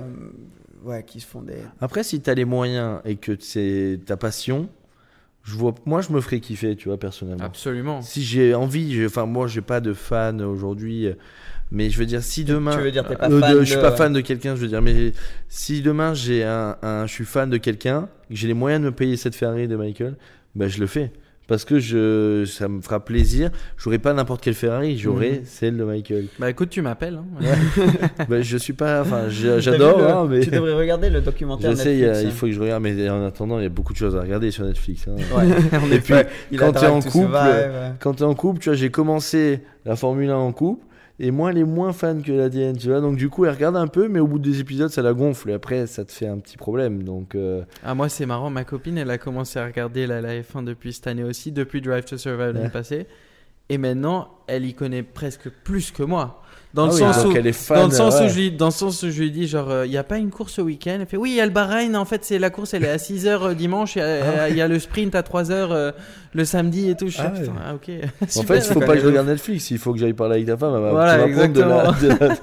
ouais, 0.83 1.03
qui 1.05 1.19
se 1.19 1.27
font 1.27 1.41
des. 1.41 1.57
Après, 1.79 2.03
si 2.03 2.21
t'as 2.21 2.33
les 2.33 2.45
moyens 2.45 2.99
et 3.05 3.15
que 3.17 3.37
c'est 3.39 3.99
ta 4.05 4.17
passion, 4.17 4.69
je 5.43 5.53
vois, 5.55 5.73
moi, 5.85 6.01
je 6.01 6.11
me 6.11 6.21
ferais 6.21 6.39
kiffer, 6.39 6.75
tu 6.75 6.87
vois, 6.89 6.97
personnellement. 6.99 7.43
Absolument. 7.45 8.01
Si 8.01 8.23
j'ai 8.23 8.53
envie, 8.55 9.05
enfin, 9.05 9.25
moi, 9.25 9.47
j'ai 9.47 9.61
pas 9.61 9.79
de 9.81 9.93
fan 9.93 10.41
aujourd'hui, 10.41 11.09
mais 11.71 11.89
je 11.89 11.97
veux 11.97 12.05
dire, 12.05 12.21
si 12.23 12.43
demain. 12.43 12.75
Tu 12.77 12.83
veux 12.83 12.91
dire, 12.91 13.07
t'es 13.07 13.15
pas 13.15 13.29
Euh, 13.29 13.39
fan 13.39 13.53
de- 13.53 13.59
de- 13.59 13.63
Je 13.65 13.71
suis 13.71 13.81
pas 13.81 13.91
fan 13.95 14.13
de 14.13 14.21
quelqu'un, 14.21 14.55
je 14.55 14.61
veux 14.61 14.67
dire, 14.67 14.81
mais 14.81 15.13
si 15.49 15.81
demain, 15.81 16.13
j'ai 16.13 16.43
un, 16.43 16.77
un- 16.81 17.05
je 17.07 17.11
suis 17.13 17.25
fan 17.25 17.49
de 17.49 17.57
quelqu'un, 17.57 18.07
que 18.29 18.35
j'ai 18.35 18.47
les 18.47 18.53
moyens 18.53 18.81
de 18.81 18.85
me 18.87 18.91
payer 18.95 19.17
cette 19.17 19.35
Ferrari 19.35 19.67
de 19.67 19.75
Michael, 19.75 20.15
ben, 20.55 20.67
je 20.67 20.79
le 20.79 20.87
fais. 20.87 21.11
Parce 21.51 21.65
que 21.65 21.79
je, 21.79 22.45
ça 22.45 22.69
me 22.69 22.79
fera 22.79 23.03
plaisir. 23.03 23.49
J'aurai 23.77 23.99
pas 23.99 24.13
n'importe 24.13 24.41
quelle 24.41 24.53
Ferrari, 24.53 24.97
j'aurai 24.97 25.31
Mhm. 25.31 25.41
celle 25.43 25.75
de 25.75 25.83
Michael. 25.83 26.27
Bah 26.39 26.49
écoute, 26.49 26.69
tu 26.69 26.81
m'appelles. 26.81 27.19
hein. 27.19 28.25
ben, 28.29 28.41
je 28.41 28.55
suis 28.55 28.71
pas, 28.71 29.01
enfin, 29.01 29.23
j'adore, 29.59 30.01
hein, 30.01 30.27
mais. 30.29 30.39
Tu 30.39 30.49
devrais 30.49 30.73
regarder 30.75 31.09
le 31.09 31.19
documentaire 31.19 31.71
Je 31.71 31.75
sais, 31.75 31.93
il, 31.93 31.99
y 31.99 32.05
a- 32.05 32.13
Netflix. 32.13 32.33
il 32.33 32.37
faut 32.39 32.45
que 32.45 32.53
je 32.53 32.59
regarde, 32.61 32.81
mais 32.81 33.09
en 33.09 33.25
attendant, 33.25 33.57
il 33.59 33.63
y 33.63 33.65
a 33.65 33.69
beaucoup 33.69 33.91
de 33.91 33.97
choses 33.97 34.15
à 34.15 34.21
regarder 34.21 34.49
sur 34.49 34.63
Netflix. 34.63 35.05
hein. 35.09 35.15
Ouais, 35.37 35.49
Et 35.95 35.99
puis, 35.99 36.13
Il 36.53 36.57
quand 36.57 36.71
t'es 36.71 36.87
en 36.87 37.01
couple, 37.01 37.33
ouais. 37.33 37.69
Quand 37.99 38.21
es 38.21 38.23
en 38.23 38.33
couple, 38.33 38.59
tu 38.61 38.69
vois, 38.69 38.77
j'ai 38.77 38.89
commencé 38.89 39.59
la 39.85 39.97
Formule 39.97 40.29
1 40.29 40.35
en 40.37 40.53
couple, 40.53 40.85
et 41.23 41.31
moi, 41.31 41.51
elle 41.51 41.59
est 41.59 41.63
moins 41.63 41.93
fan 41.93 42.21
que 42.23 42.31
la 42.31 42.49
tienne, 42.49 42.75
tu 42.75 42.87
vois. 42.89 42.99
Donc, 42.99 43.15
du 43.15 43.29
coup, 43.29 43.45
elle 43.45 43.51
regarde 43.53 43.77
un 43.77 43.87
peu, 43.87 44.07
mais 44.07 44.19
au 44.19 44.27
bout 44.27 44.39
des 44.39 44.59
épisodes, 44.59 44.89
ça 44.89 45.01
la 45.01 45.13
gonfle, 45.13 45.51
et 45.51 45.53
après, 45.53 45.85
ça 45.87 46.03
te 46.03 46.11
fait 46.11 46.27
un 46.27 46.39
petit 46.39 46.57
problème. 46.57 47.03
Donc, 47.03 47.35
euh, 47.35 47.63
Ah 47.83 47.93
moi 47.95 48.09
c'est 48.09 48.25
marrant, 48.25 48.49
ma 48.49 48.63
copine 48.63 48.97
elle 48.97 49.09
a 49.11 49.17
commencé 49.17 49.59
à 49.59 49.65
regarder 49.65 50.07
la, 50.07 50.19
la 50.19 50.41
F1 50.41 50.63
depuis 50.63 50.91
cette 50.93 51.07
année 51.07 51.23
aussi, 51.23 51.51
depuis 51.51 51.79
Drive 51.81 52.05
to 52.05 52.17
Survive 52.17 52.47
l'année 52.47 52.61
Ouais. 52.65 52.69
passée. 52.69 53.05
Et 53.69 53.77
maintenant 53.77 54.29
elle 54.47 54.65
y 54.65 54.73
connaît 54.73 55.03
presque 55.03 55.49
plus 55.63 55.91
que 55.91 56.03
moi. 56.03 56.40
Dans 56.73 56.85
le 56.85 56.91
Ah 56.91 56.95
oui, 56.95 56.99
sens 56.99 57.25
où 57.25 57.31
elle 57.35 57.47
est 57.47 57.51
fan, 57.51 57.77
dans 57.79 57.85
le 57.87 57.91
sens 57.91 58.19
ouais. 58.19 58.25
où 58.25 58.29
je 58.29 58.35
lui 58.35 58.51
dans 58.51 58.67
le 58.67 58.71
sens 58.71 59.03
où 59.03 59.09
je 59.11 59.19
lui 59.21 59.29
dis 59.31 59.45
genre 59.47 59.83
il 59.85 59.91
y 59.91 59.97
a 59.97 60.03
pas 60.05 60.17
une 60.17 60.29
course 60.29 60.57
au 60.59 60.63
week-end? 60.63 60.97
Elle 61.01 61.05
fait 61.05 61.17
oui 61.17 61.31
il 61.31 61.35
y 61.35 61.41
a 61.41 61.45
le 61.45 61.51
Bahreïn 61.51 61.95
en 61.97 62.05
fait 62.05 62.23
c'est 62.23 62.39
la 62.39 62.49
course 62.49 62.73
elle 62.73 62.85
est 62.85 62.89
à 62.89 62.95
6h 62.97 63.55
dimanche 63.55 63.97
il 63.97 63.99
y 63.99 64.01
a- 64.03 64.47
il 64.49 64.55
y, 64.55 64.61
a 64.61 64.67
le 64.69 64.79
sprint 64.79 65.13
à 65.15 65.21
3h 65.21 65.93
le 66.33 66.45
samedi 66.45 66.89
et 66.89 66.95
tout. 66.95 67.09
Je 67.09 67.17
Ah 67.19 67.33
ouais. 67.33 67.49
ah, 67.65 67.75
ok. 67.75 67.89
en 68.21 68.27
Super. 68.27 68.47
fait, 68.61 68.67
il 68.69 68.73
faut 68.73 68.79
pas 68.79 68.93
que 68.95 69.01
je 69.01 69.05
regarde 69.07 69.27
Netflix, 69.27 69.69
il 69.71 69.77
faut 69.79 69.91
que 69.91 69.99
j'aille 69.99 70.13
parler 70.13 70.35
avec 70.35 70.47
ta 70.47 70.55
femme. 70.55 70.75
Elle 70.75 70.81
va- 70.81 70.91
Voilà, 70.91 71.17
prendre 71.27 71.53
de 71.53 71.61
la- 71.61 71.91
de 71.91 72.07
la- 72.07 72.35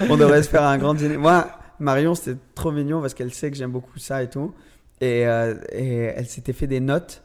On 0.10 0.16
devrait 0.16 0.42
se 0.42 0.48
faire 0.48 0.62
un 0.62 0.78
grand 0.78 0.94
dîner. 0.94 1.18
Moi, 1.18 1.46
Marion, 1.78 2.14
c'était 2.14 2.38
trop 2.54 2.72
mignon 2.72 3.02
parce 3.02 3.12
qu'elle 3.12 3.34
sait 3.34 3.50
que 3.50 3.56
j'aime 3.58 3.70
beaucoup 3.70 3.98
ça 3.98 4.22
et 4.22 4.30
tout. 4.30 4.54
Et, 5.02 5.26
euh, 5.26 5.54
et 5.72 6.04
elle 6.16 6.26
s'était 6.26 6.54
fait 6.54 6.66
des 6.66 6.80
notes 6.80 7.22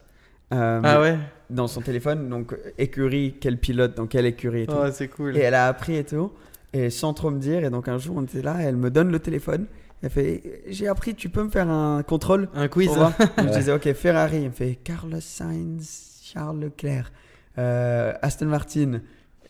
euh, 0.52 0.80
Ah 0.84 1.00
ouais. 1.00 1.16
Dans 1.52 1.68
son 1.68 1.80
téléphone. 1.80 2.28
Donc, 2.28 2.56
écurie, 2.78 3.36
quel 3.40 3.58
pilote, 3.58 3.96
dans 3.96 4.06
quelle 4.06 4.26
écurie 4.26 4.62
et 4.62 4.66
tout. 4.66 4.74
Oh, 4.76 4.88
c'est 4.92 5.08
cool. 5.08 5.36
Et 5.36 5.40
elle 5.40 5.54
a 5.54 5.66
appris 5.68 5.96
et 5.96 6.04
tout. 6.04 6.32
Et 6.72 6.90
sans 6.90 7.14
trop 7.14 7.30
me 7.30 7.38
dire. 7.38 7.64
Et 7.64 7.70
donc, 7.70 7.88
un 7.88 7.98
jour, 7.98 8.16
on 8.18 8.22
était 8.22 8.42
là. 8.42 8.56
Elle 8.60 8.76
me 8.76 8.90
donne 8.90 9.10
le 9.12 9.18
téléphone. 9.18 9.66
Elle 10.02 10.10
fait 10.10 10.62
J'ai 10.68 10.88
appris, 10.88 11.14
tu 11.14 11.28
peux 11.28 11.44
me 11.44 11.50
faire 11.50 11.68
un 11.68 12.02
contrôle 12.02 12.48
Un 12.54 12.68
quiz. 12.68 12.90
Je 13.38 13.56
disais 13.58 13.72
Ok, 13.72 13.92
Ferrari. 13.92 14.38
Elle 14.38 14.44
me 14.44 14.50
fait 14.50 14.78
Carlos 14.82 15.20
Sainz, 15.20 16.20
Charles 16.24 16.60
Leclerc, 16.60 17.12
euh, 17.58 18.12
Aston 18.20 18.46
Martin. 18.46 19.00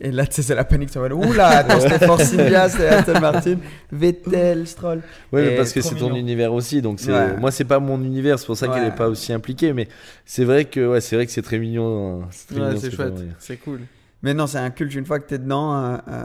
Et 0.04 0.10
là, 0.10 0.26
tu 0.26 0.34
sais, 0.34 0.42
c'est 0.42 0.54
la 0.56 0.64
panique. 0.64 0.90
Tu 0.90 0.98
vois, 0.98 1.08
Oula, 1.14 1.48
attends, 1.48 1.78
c'était 1.78 2.04
Force 2.06 2.32
India, 2.34 2.68
c'était 2.68 2.88
Aston 2.88 3.20
Martin, 3.20 3.56
Vettel, 3.92 4.66
Stroll. 4.66 5.00
Et 5.36 5.54
parce 5.56 5.72
que 5.72 5.80
c'est 5.80 5.94
ton 5.94 6.14
univers 6.16 6.52
aussi. 6.52 6.82
Donc, 6.82 6.98
c'est 6.98 7.12
Ouais. 7.12 7.36
moi, 7.38 7.50
c'est 7.52 7.64
pas 7.64 7.78
mon 7.78 8.02
univers, 8.02 8.38
c'est 8.38 8.46
pour 8.46 8.56
ça 8.56 8.66
qu'elle 8.68 8.84
est 8.84 8.96
pas 8.96 9.08
aussi 9.08 9.32
impliquée. 9.32 9.72
Mais 9.72 9.86
c'est 10.24 10.44
vrai 10.44 10.64
que, 10.64 10.86
ouais, 10.88 11.00
c'est 11.00 11.14
vrai 11.16 11.24
que 11.26 11.30
c'est 11.32 11.42
très 11.42 11.58
mignon. 11.58 12.22
hein. 12.22 12.28
C'est 12.30 12.58
Ouais, 12.58 12.76
ce 12.76 12.90
chouette. 12.90 13.14
C'est 13.38 13.56
cool. 13.58 13.80
Mais 14.24 14.34
non, 14.34 14.46
c'est 14.46 14.58
un 14.58 14.70
culte 14.70 14.94
une 14.94 15.04
fois 15.04 15.18
que 15.18 15.28
t'es 15.28 15.38
dedans, 15.38 15.74
euh, 15.74 15.96
euh, 16.08 16.24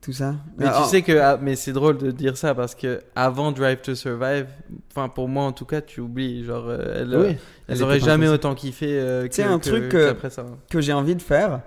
tout 0.00 0.12
ça. 0.12 0.36
Mais 0.58 0.64
Ah, 0.68 0.80
tu 0.84 0.88
sais 0.90 1.02
que 1.02 1.12
ah, 1.18 1.38
mais 1.40 1.54
c'est 1.54 1.72
drôle 1.72 1.98
de 1.98 2.10
dire 2.10 2.34
ça 2.38 2.54
parce 2.54 2.74
que 2.74 3.00
avant 3.14 3.52
Drive 3.52 3.82
to 3.82 3.94
Survive, 3.94 4.46
enfin 4.90 5.10
pour 5.10 5.28
moi 5.28 5.44
en 5.44 5.52
tout 5.52 5.66
cas, 5.66 5.82
tu 5.82 6.00
oublies 6.00 6.44
genre 6.44 6.64
euh, 6.68 7.04
Oui. 7.28 7.36
Elle 7.68 7.82
auraient 7.82 7.98
était 7.98 8.06
jamais 8.06 8.28
autant 8.28 8.54
kiffé 8.54 8.86
euh, 8.88 9.28
que 9.28 9.34
C'est 9.34 9.42
un 9.42 9.58
que- 9.58 9.68
truc 9.68 9.88
que- 9.90 10.16
ça. 10.30 10.46
que 10.70 10.80
j'ai 10.80 10.94
envie 10.94 11.14
de 11.14 11.20
faire. 11.20 11.60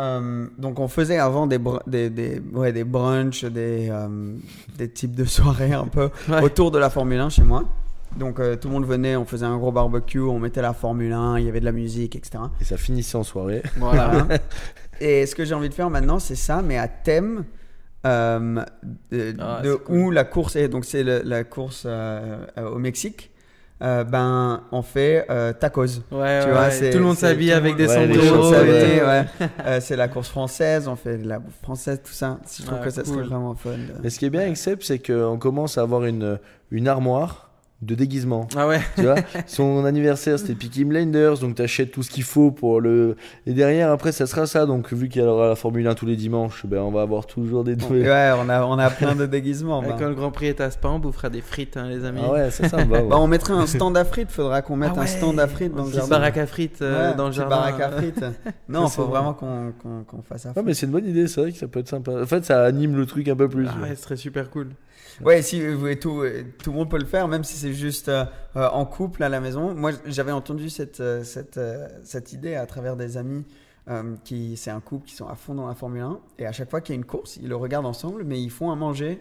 Euh, 0.00 0.46
donc 0.58 0.78
on 0.80 0.88
faisait 0.88 1.18
avant 1.18 1.46
des, 1.46 1.58
br- 1.58 1.82
des, 1.86 2.08
des, 2.10 2.40
ouais, 2.54 2.72
des 2.72 2.84
brunchs, 2.84 3.44
des, 3.44 3.88
euh, 3.90 4.08
des 4.78 4.88
types 4.88 5.14
de 5.14 5.24
soirées 5.36 5.72
un 5.74 5.86
peu 5.86 6.08
Ouais. 6.28 6.42
autour 6.42 6.70
de 6.70 6.78
la 6.78 6.88
Formule 6.90 7.20
1 7.20 7.28
chez 7.28 7.42
moi. 7.42 7.64
Donc 8.16 8.40
euh, 8.40 8.56
tout 8.56 8.68
le 8.68 8.74
monde 8.74 8.86
venait, 8.86 9.14
on 9.16 9.24
faisait 9.24 9.46
un 9.46 9.56
gros 9.58 9.70
barbecue, 9.72 10.18
on 10.20 10.38
mettait 10.40 10.62
la 10.62 10.72
Formule 10.72 11.12
1, 11.12 11.38
il 11.38 11.44
y 11.44 11.48
avait 11.48 11.60
de 11.60 11.64
la 11.64 11.72
musique, 11.72 12.16
etc. 12.16 12.38
Et 12.60 12.64
ça 12.64 12.76
finissait 12.76 13.16
en 13.16 13.22
soirée. 13.24 13.62
Voilà. 13.76 14.26
Et 15.00 15.26
ce 15.26 15.34
que 15.34 15.44
j'ai 15.44 15.54
envie 15.54 15.68
de 15.68 15.74
faire 15.74 15.90
maintenant, 15.90 16.18
c'est 16.18 16.34
ça, 16.34 16.62
mais 16.62 16.76
à 16.78 16.88
thème 16.88 17.44
de, 18.04 18.64
Ah, 19.38 19.60
de 19.62 19.72
c'est 19.72 19.84
cool. 19.84 19.96
où 19.98 20.10
la 20.10 20.24
course 20.24 20.56
est. 20.56 20.68
Donc 20.68 20.84
c'est 20.86 21.02
la 21.04 21.44
course 21.44 21.86
au 21.86 22.78
Mexique. 22.78 23.29
Euh, 23.82 24.04
ben 24.04 24.60
on 24.72 24.82
fait 24.82 25.24
euh, 25.30 25.52
tacos. 25.54 25.82
Ouais, 25.84 25.96
Tu 26.10 26.16
ouais, 26.18 26.50
vois, 26.52 26.68
ouais. 26.68 26.90
tout 26.90 26.98
le 26.98 27.04
monde 27.04 27.16
s'habille 27.16 27.50
avec 27.52 27.76
des 27.76 27.86
ouais. 27.86 29.24
Euh, 29.66 29.78
c'est 29.80 29.96
la 29.96 30.08
course 30.08 30.28
française, 30.28 30.86
on 30.86 30.96
fait 30.96 31.16
de 31.18 31.26
la 31.28 31.38
bouffe 31.38 31.54
française, 31.62 32.00
tout 32.04 32.12
ça. 32.12 32.38
Je 32.58 32.64
trouve 32.64 32.78
Ouais, 32.78 32.84
que 32.84 32.90
ça 32.90 33.04
serait 33.04 33.22
vraiment 33.22 33.54
fun. 33.54 33.70
de- 33.70 33.76
Mais 34.02 34.10
ce 34.10 34.18
qui 34.18 34.26
est 34.26 34.30
bien 34.30 34.42
avec 34.42 34.56
Seb, 34.56 34.80
c'est 34.82 34.98
qu'on 34.98 35.38
commence 35.38 35.78
à 35.78 35.82
avoir 35.82 36.04
une, 36.04 36.38
une 36.70 36.88
armoire 36.88 37.49
de 37.82 37.94
déguisement. 37.94 38.46
Ah 38.56 38.68
ouais. 38.68 38.80
Tu 38.96 39.02
vois, 39.02 39.14
son 39.46 39.84
anniversaire 39.86 40.38
c'était 40.38 40.54
Peaky 40.54 40.84
Blinders, 40.84 41.38
donc 41.38 41.54
t'achètes 41.54 41.90
tout 41.92 42.02
ce 42.02 42.10
qu'il 42.10 42.24
faut 42.24 42.50
pour 42.50 42.80
le. 42.80 43.16
Et 43.46 43.52
derrière, 43.54 43.90
après, 43.90 44.12
ça 44.12 44.26
sera 44.26 44.46
ça. 44.46 44.66
Donc, 44.66 44.92
vu 44.92 45.08
qu'il 45.08 45.22
y 45.22 45.24
aura 45.24 45.48
la 45.48 45.54
Formule 45.56 45.86
1 45.86 45.94
tous 45.94 46.04
les 46.04 46.16
dimanches, 46.16 46.66
ben, 46.66 46.80
on 46.80 46.90
va 46.90 47.00
avoir 47.02 47.26
toujours 47.26 47.64
des. 47.64 47.74
Ouais, 47.84 48.30
on 48.38 48.48
a, 48.50 48.64
on 48.64 48.78
a 48.78 48.90
plein 48.90 49.14
de 49.16 49.24
déguisements. 49.24 49.80
Bah. 49.82 49.96
quand 49.98 50.08
le 50.08 50.14
Grand 50.14 50.30
Prix 50.30 50.46
est 50.48 50.60
à 50.60 50.70
Spa, 50.70 50.88
on 50.88 50.98
bouffera 50.98 51.30
des 51.30 51.40
frites, 51.40 51.76
hein, 51.78 51.88
les 51.88 52.04
amis. 52.04 52.20
Ah 52.22 52.32
ouais, 52.32 52.50
c'est 52.50 52.68
ça. 52.68 52.84
Bah, 52.84 53.00
Bah, 53.08 53.16
on 53.18 53.26
mettrait 53.26 53.54
un 53.54 53.66
stand 53.66 53.96
à 53.96 54.04
frites. 54.04 54.30
Faudra 54.30 54.60
qu'on 54.60 54.76
mette 54.76 54.90
Ah 54.94 54.98
un 54.98 55.02
ouais. 55.02 55.06
stand 55.06 55.40
à 55.40 55.46
frites 55.46 55.74
dans 55.74 55.84
le 55.86 55.92
jardin. 55.92 56.08
baraque 56.10 56.36
à 56.36 56.46
frites 56.46 56.82
euh, 56.82 57.10
Ouais, 57.10 57.16
dans 57.16 57.26
le 57.26 57.32
jardin. 57.32 57.56
baraque 57.56 57.80
à 57.80 57.90
frites. 57.90 58.24
non, 58.68 58.88
faut 58.88 59.04
vraiment 59.06 59.32
qu'on 59.32 59.72
qu'on- 59.82 60.04
qu'on 60.04 60.22
fasse 60.22 60.42
ça. 60.42 60.52
Ah, 60.54 60.60
mais 60.62 60.74
c'est 60.74 60.84
une 60.86 60.92
bonne 60.92 61.06
idée, 61.06 61.26
c'est 61.28 61.40
vrai 61.40 61.52
que 61.52 61.58
ça 61.58 61.66
peut 61.66 61.80
être 61.80 61.88
sympa. 61.88 62.12
En 62.22 62.26
fait, 62.26 62.44
ça 62.44 62.62
anime 62.62 62.96
le 62.96 63.06
truc 63.06 63.26
un 63.28 63.36
peu 63.36 63.48
plus. 63.48 63.66
Ah 63.68 63.82
ouais, 63.82 63.96
ce 63.96 64.02
serait 64.02 64.16
super 64.16 64.50
cool. 64.50 64.68
Ouais, 65.22 65.42
si 65.42 65.66
vous 65.66 65.86
et 65.88 65.98
tout, 65.98 66.20
euh, 66.22 66.44
tout 66.62 66.70
le 66.70 66.76
monde 66.78 66.90
peut 66.90 66.98
le 66.98 67.04
faire, 67.06 67.28
même 67.28 67.44
si 67.44 67.54
c'est 67.56 67.72
juste 67.72 68.08
euh, 68.08 68.24
euh, 68.56 68.68
en 68.68 68.86
couple 68.86 69.22
à 69.22 69.28
la 69.28 69.40
maison. 69.40 69.74
Moi, 69.74 69.92
j'avais 70.06 70.32
entendu 70.32 70.70
cette, 70.70 71.00
euh, 71.00 71.22
cette, 71.24 71.58
euh, 71.58 71.86
cette 72.04 72.32
idée 72.32 72.54
à 72.54 72.64
travers 72.66 72.96
des 72.96 73.16
amis 73.16 73.44
euh, 73.88 74.14
qui, 74.24 74.56
c'est 74.56 74.70
un 74.70 74.80
couple 74.80 75.06
qui 75.08 75.14
sont 75.14 75.28
à 75.28 75.34
fond 75.34 75.54
dans 75.54 75.66
la 75.66 75.74
Formule 75.74 76.02
1. 76.02 76.20
Et 76.38 76.46
à 76.46 76.52
chaque 76.52 76.70
fois 76.70 76.80
qu'il 76.80 76.94
y 76.94 76.96
a 76.96 77.00
une 77.00 77.04
course, 77.06 77.36
ils 77.36 77.48
le 77.48 77.56
regardent 77.56 77.86
ensemble, 77.86 78.24
mais 78.24 78.40
ils 78.40 78.50
font 78.50 78.70
à 78.70 78.76
manger 78.76 79.20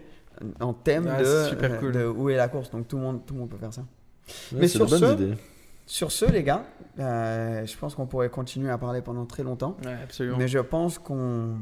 en 0.61 0.73
thème 0.73 1.09
Ah, 1.11 1.19
de, 1.19 1.25
c'est 1.25 1.49
super 1.49 1.71
euh, 1.73 1.77
cool. 1.79 1.91
de 1.91 2.05
où 2.05 2.29
est 2.29 2.37
la 2.37 2.47
course. 2.47 2.69
Donc 2.71 2.87
tout 2.87 2.95
le 2.97 3.03
monde, 3.03 3.25
tout 3.25 3.33
le 3.33 3.41
monde 3.41 3.49
peut 3.49 3.57
faire 3.57 3.73
ça. 3.73 3.81
Ouais, 4.53 4.59
mais 4.61 4.67
sur 4.67 4.89
ce-. 4.89 5.33
Sur 5.85 6.11
ce, 6.11 6.25
les 6.31 6.43
gars, 6.43 6.65
euh, 6.99 7.65
je 7.65 7.75
pense 7.75 7.95
qu'on 7.95 8.05
pourrait 8.05 8.29
continuer 8.29 8.69
à 8.69 8.77
parler 8.77 9.01
pendant 9.01 9.25
très 9.25 9.41
longtemps. 9.41 9.75
Ouais, 9.83 9.97
absolument. 10.03 10.37
Mais 10.37 10.47
je 10.47 10.59
pense 10.59 10.99
qu'on 10.99 11.57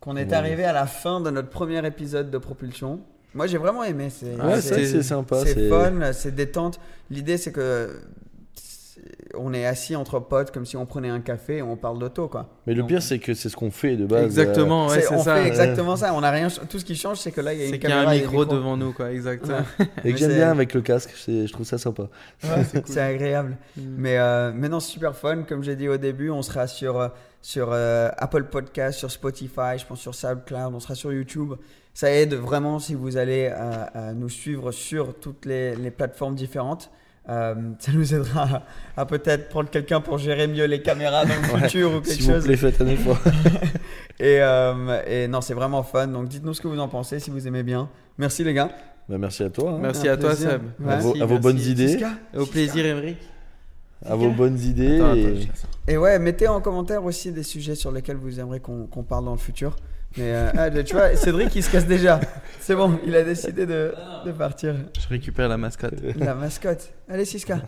qu'on 0.00 0.16
est 0.16 0.26
Ouais. 0.26 0.34
arrivé 0.34 0.64
à 0.64 0.74
la 0.74 0.84
fin 0.86 1.22
de 1.22 1.30
notre 1.30 1.48
premier 1.48 1.84
épisode 1.86 2.30
de 2.30 2.36
Propulsion. 2.36 3.00
Moi, 3.34 3.46
j'ai 3.46 3.58
vraiment 3.58 3.82
aimé. 3.84 4.08
C'est 4.10 4.34
Ouais, 4.40 4.60
c'est- 4.60 4.86
c'est 4.86 5.02
sympa. 5.02 5.42
c'est 5.44 5.68
fun, 5.68 6.12
c'est 6.12 6.34
détente. 6.34 6.78
L'idée, 7.10 7.36
c'est 7.36 7.52
que 7.52 8.00
on 9.36 9.52
est 9.52 9.66
assis 9.66 9.96
entre 9.96 10.20
potes 10.20 10.52
comme 10.52 10.64
si 10.64 10.76
on 10.76 10.86
prenait 10.86 11.08
un 11.08 11.20
café 11.20 11.56
et 11.56 11.62
on 11.62 11.76
parle 11.76 11.98
d'auto, 11.98 12.28
quoi. 12.28 12.48
Mais 12.66 12.72
le 12.74 12.80
Donc, 12.82 12.88
pire, 12.90 13.02
c'est 13.02 13.18
que 13.18 13.34
c'est 13.34 13.48
ce 13.48 13.56
qu'on 13.56 13.70
fait 13.72 13.96
de 13.96 14.06
base. 14.06 14.22
euh, 14.22 14.26
Exactement, 14.26 14.86
ouais, 14.86 15.00
c'est- 15.00 15.18
ça. 15.18 15.34
fait 15.36 15.48
exactement 15.48 15.96
ça. 15.96 16.14
On 16.14 16.22
a 16.22 16.30
rien. 16.30 16.46
Tout 16.70 16.78
ce 16.78 16.84
qui 16.84 16.94
change, 16.94 17.18
c'est 17.18 17.32
que 17.32 17.40
là, 17.40 17.52
il 17.52 17.58
y 17.58 17.62
a 17.62 17.66
une 17.66 17.72
qu'il 17.72 17.82
y 17.82 17.86
a 17.86 17.88
caméra 17.90 18.12
un 18.12 18.14
micro 18.14 18.44
devant 18.44 18.76
nous, 18.76 18.92
quoi, 18.92 19.10
exactement. 19.12 19.58
Ouais. 19.78 19.86
Et 20.04 20.12
que 20.12 20.18
j'aime 20.18 20.34
bien 20.34 20.50
avec 20.52 20.72
le 20.74 20.80
casque, 20.80 21.10
je 21.26 21.50
trouve 21.52 21.66
ça 21.66 21.76
sympa. 21.78 22.04
c'est 22.86 23.00
agréable. 23.00 23.56
Mm. 23.76 23.82
Mais, 23.98 24.18
euh, 24.18 24.52
c'est 24.80 24.80
super 24.92 25.16
fun. 25.16 25.42
Comme 25.42 25.64
j'ai 25.64 25.74
dit 25.76 25.88
au 25.88 25.96
début, 25.96 26.30
on 26.30 26.42
sera 26.42 26.66
sur, 26.68 26.98
euh, 27.00 27.08
sur 27.42 27.70
euh, 27.72 28.10
Apple 28.16 28.44
Podcast, 28.44 28.98
sur 29.00 29.10
Spotify, 29.10 29.76
je 29.78 29.84
pense 29.86 30.00
sur 30.00 30.14
SoundCloud, 30.14 30.72
on 30.74 30.80
sera 30.80 30.94
sur 30.94 31.12
YouTube. 31.12 31.54
Ça 31.94 32.10
aide 32.10 32.34
vraiment 32.34 32.78
si 32.80 32.94
vous 32.94 33.16
allez 33.16 33.50
euh, 33.52 34.12
nous 34.14 34.28
suivre 34.28 34.72
sur 34.72 35.14
toutes 35.18 35.46
les, 35.46 35.76
les 35.76 35.90
plateformes 35.92 36.34
différentes. 36.34 36.90
Euh, 37.28 37.54
ça 37.78 37.92
nous 37.92 38.12
aidera 38.14 38.62
à, 38.96 39.00
à 39.02 39.06
peut-être 39.06 39.48
prendre 39.48 39.70
quelqu'un 39.70 40.00
pour 40.02 40.18
gérer 40.18 40.46
mieux 40.46 40.64
les 40.66 40.82
caméras 40.82 41.24
dans 41.24 41.34
le 41.56 41.60
futur 41.62 41.90
ou 41.90 42.00
quelque 42.00 42.10
S'il 42.10 42.24
vous 42.26 42.32
chose. 42.32 42.44
plaît, 42.44 42.56
faites 42.56 42.80
un 42.82 42.86
effort. 42.88 43.18
Et, 44.20 44.40
euh, 44.40 45.02
et 45.08 45.26
non, 45.26 45.40
c'est 45.40 45.54
vraiment 45.54 45.82
fun. 45.82 46.06
Donc 46.06 46.28
dites-nous 46.28 46.54
ce 46.54 46.60
que 46.60 46.68
vous 46.68 46.78
en 46.78 46.86
pensez, 46.88 47.18
si 47.18 47.30
vous 47.30 47.48
aimez 47.48 47.62
bien. 47.64 47.88
Merci 48.18 48.44
les 48.44 48.54
gars. 48.54 48.70
Bah, 49.08 49.16
merci 49.18 49.42
à 49.42 49.50
toi. 49.50 49.72
hein. 49.72 49.78
Merci 49.80 50.08
Un 50.08 50.12
à 50.12 50.16
toi, 50.16 50.28
plaisir. 50.30 50.50
Seb. 50.50 50.62
Ouais. 50.80 50.92
À 50.92 50.98
vos, 50.98 51.08
Merci, 51.08 51.22
à 51.22 51.26
vos 51.26 51.34
merci. 51.34 51.42
bonnes 51.42 51.60
idées. 51.60 51.98
Au 52.36 52.46
plaisir, 52.46 52.86
Émeric. 52.86 53.18
À 54.06 54.14
vos 54.14 54.30
bonnes 54.30 54.58
idées. 54.60 54.96
Attends, 55.00 55.06
attends, 55.10 55.16
et- 55.16 55.48
ça. 55.54 55.68
Et 55.88 55.96
ouais, 55.96 56.18
mettez 56.20 56.46
en 56.46 56.60
commentaire 56.60 57.04
aussi 57.04 57.32
des 57.32 57.42
sujets 57.42 57.74
sur 57.74 57.90
lesquels 57.90 58.16
vous 58.16 58.38
aimeriez 58.38 58.60
qu'on 58.60 58.86
qu'on 58.86 59.02
parle 59.02 59.24
dans 59.24 59.32
le 59.32 59.38
futur. 59.38 59.74
Mais 60.16 60.32
euh, 60.34 60.50
ah, 60.56 60.70
tu 60.82 60.94
vois, 60.94 61.14
Cédric, 61.16 61.54
il 61.56 61.62
se 61.62 61.70
casse 61.70 61.86
déjà. 61.86 62.20
C'est 62.60 62.74
bon, 62.76 62.98
il 63.06 63.14
a 63.16 63.22
décidé 63.24 63.66
de, 63.66 63.92
de 64.24 64.32
partir. 64.32 64.74
Je 65.00 65.08
récupère 65.08 65.48
la 65.48 65.56
mascotte. 65.56 65.94
La 66.16 66.34
mascotte. 66.34 66.90
Allez, 67.08 67.24
Siska. 67.24 67.60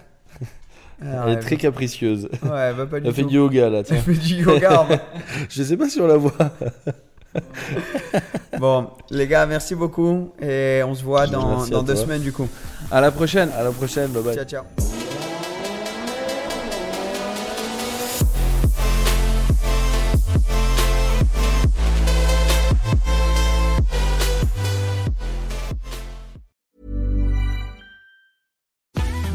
Ah, 1.02 1.24
Elle 1.26 1.32
est 1.32 1.34
ouais, 1.34 1.40
très 1.40 1.56
capricieuse. 1.56 2.28
Ouais, 2.42 2.72
bah 2.72 2.86
pas 2.90 3.00
du 3.00 3.06
Elle 3.08 3.12
fait 3.12 3.24
du 3.24 3.34
yoga 3.34 3.68
là, 3.68 3.78
Elle 3.80 3.84
tiens. 3.84 3.96
fait 3.98 4.12
du 4.14 4.34
yoga. 4.36 4.80
en 4.80 4.86
fait. 4.86 5.00
Je 5.50 5.62
sais 5.62 5.76
pas 5.76 5.90
si 5.90 6.00
on 6.00 6.06
la 6.06 6.16
voit. 6.16 6.32
bon, 8.58 8.88
les 9.10 9.26
gars, 9.26 9.44
merci 9.44 9.74
beaucoup. 9.74 10.32
Et 10.40 10.80
on 10.86 10.94
se 10.94 11.04
voit 11.04 11.26
dans, 11.26 11.66
dans 11.66 11.82
deux 11.82 11.96
semaines 11.96 12.22
du 12.22 12.32
coup. 12.32 12.48
À 12.90 13.02
la 13.02 13.10
prochaine. 13.10 13.50
À 13.58 13.62
la 13.62 13.72
prochaine, 13.72 14.10
bye 14.10 14.22
bye. 14.22 14.34
Ciao, 14.36 14.44
ciao. 14.44 15.25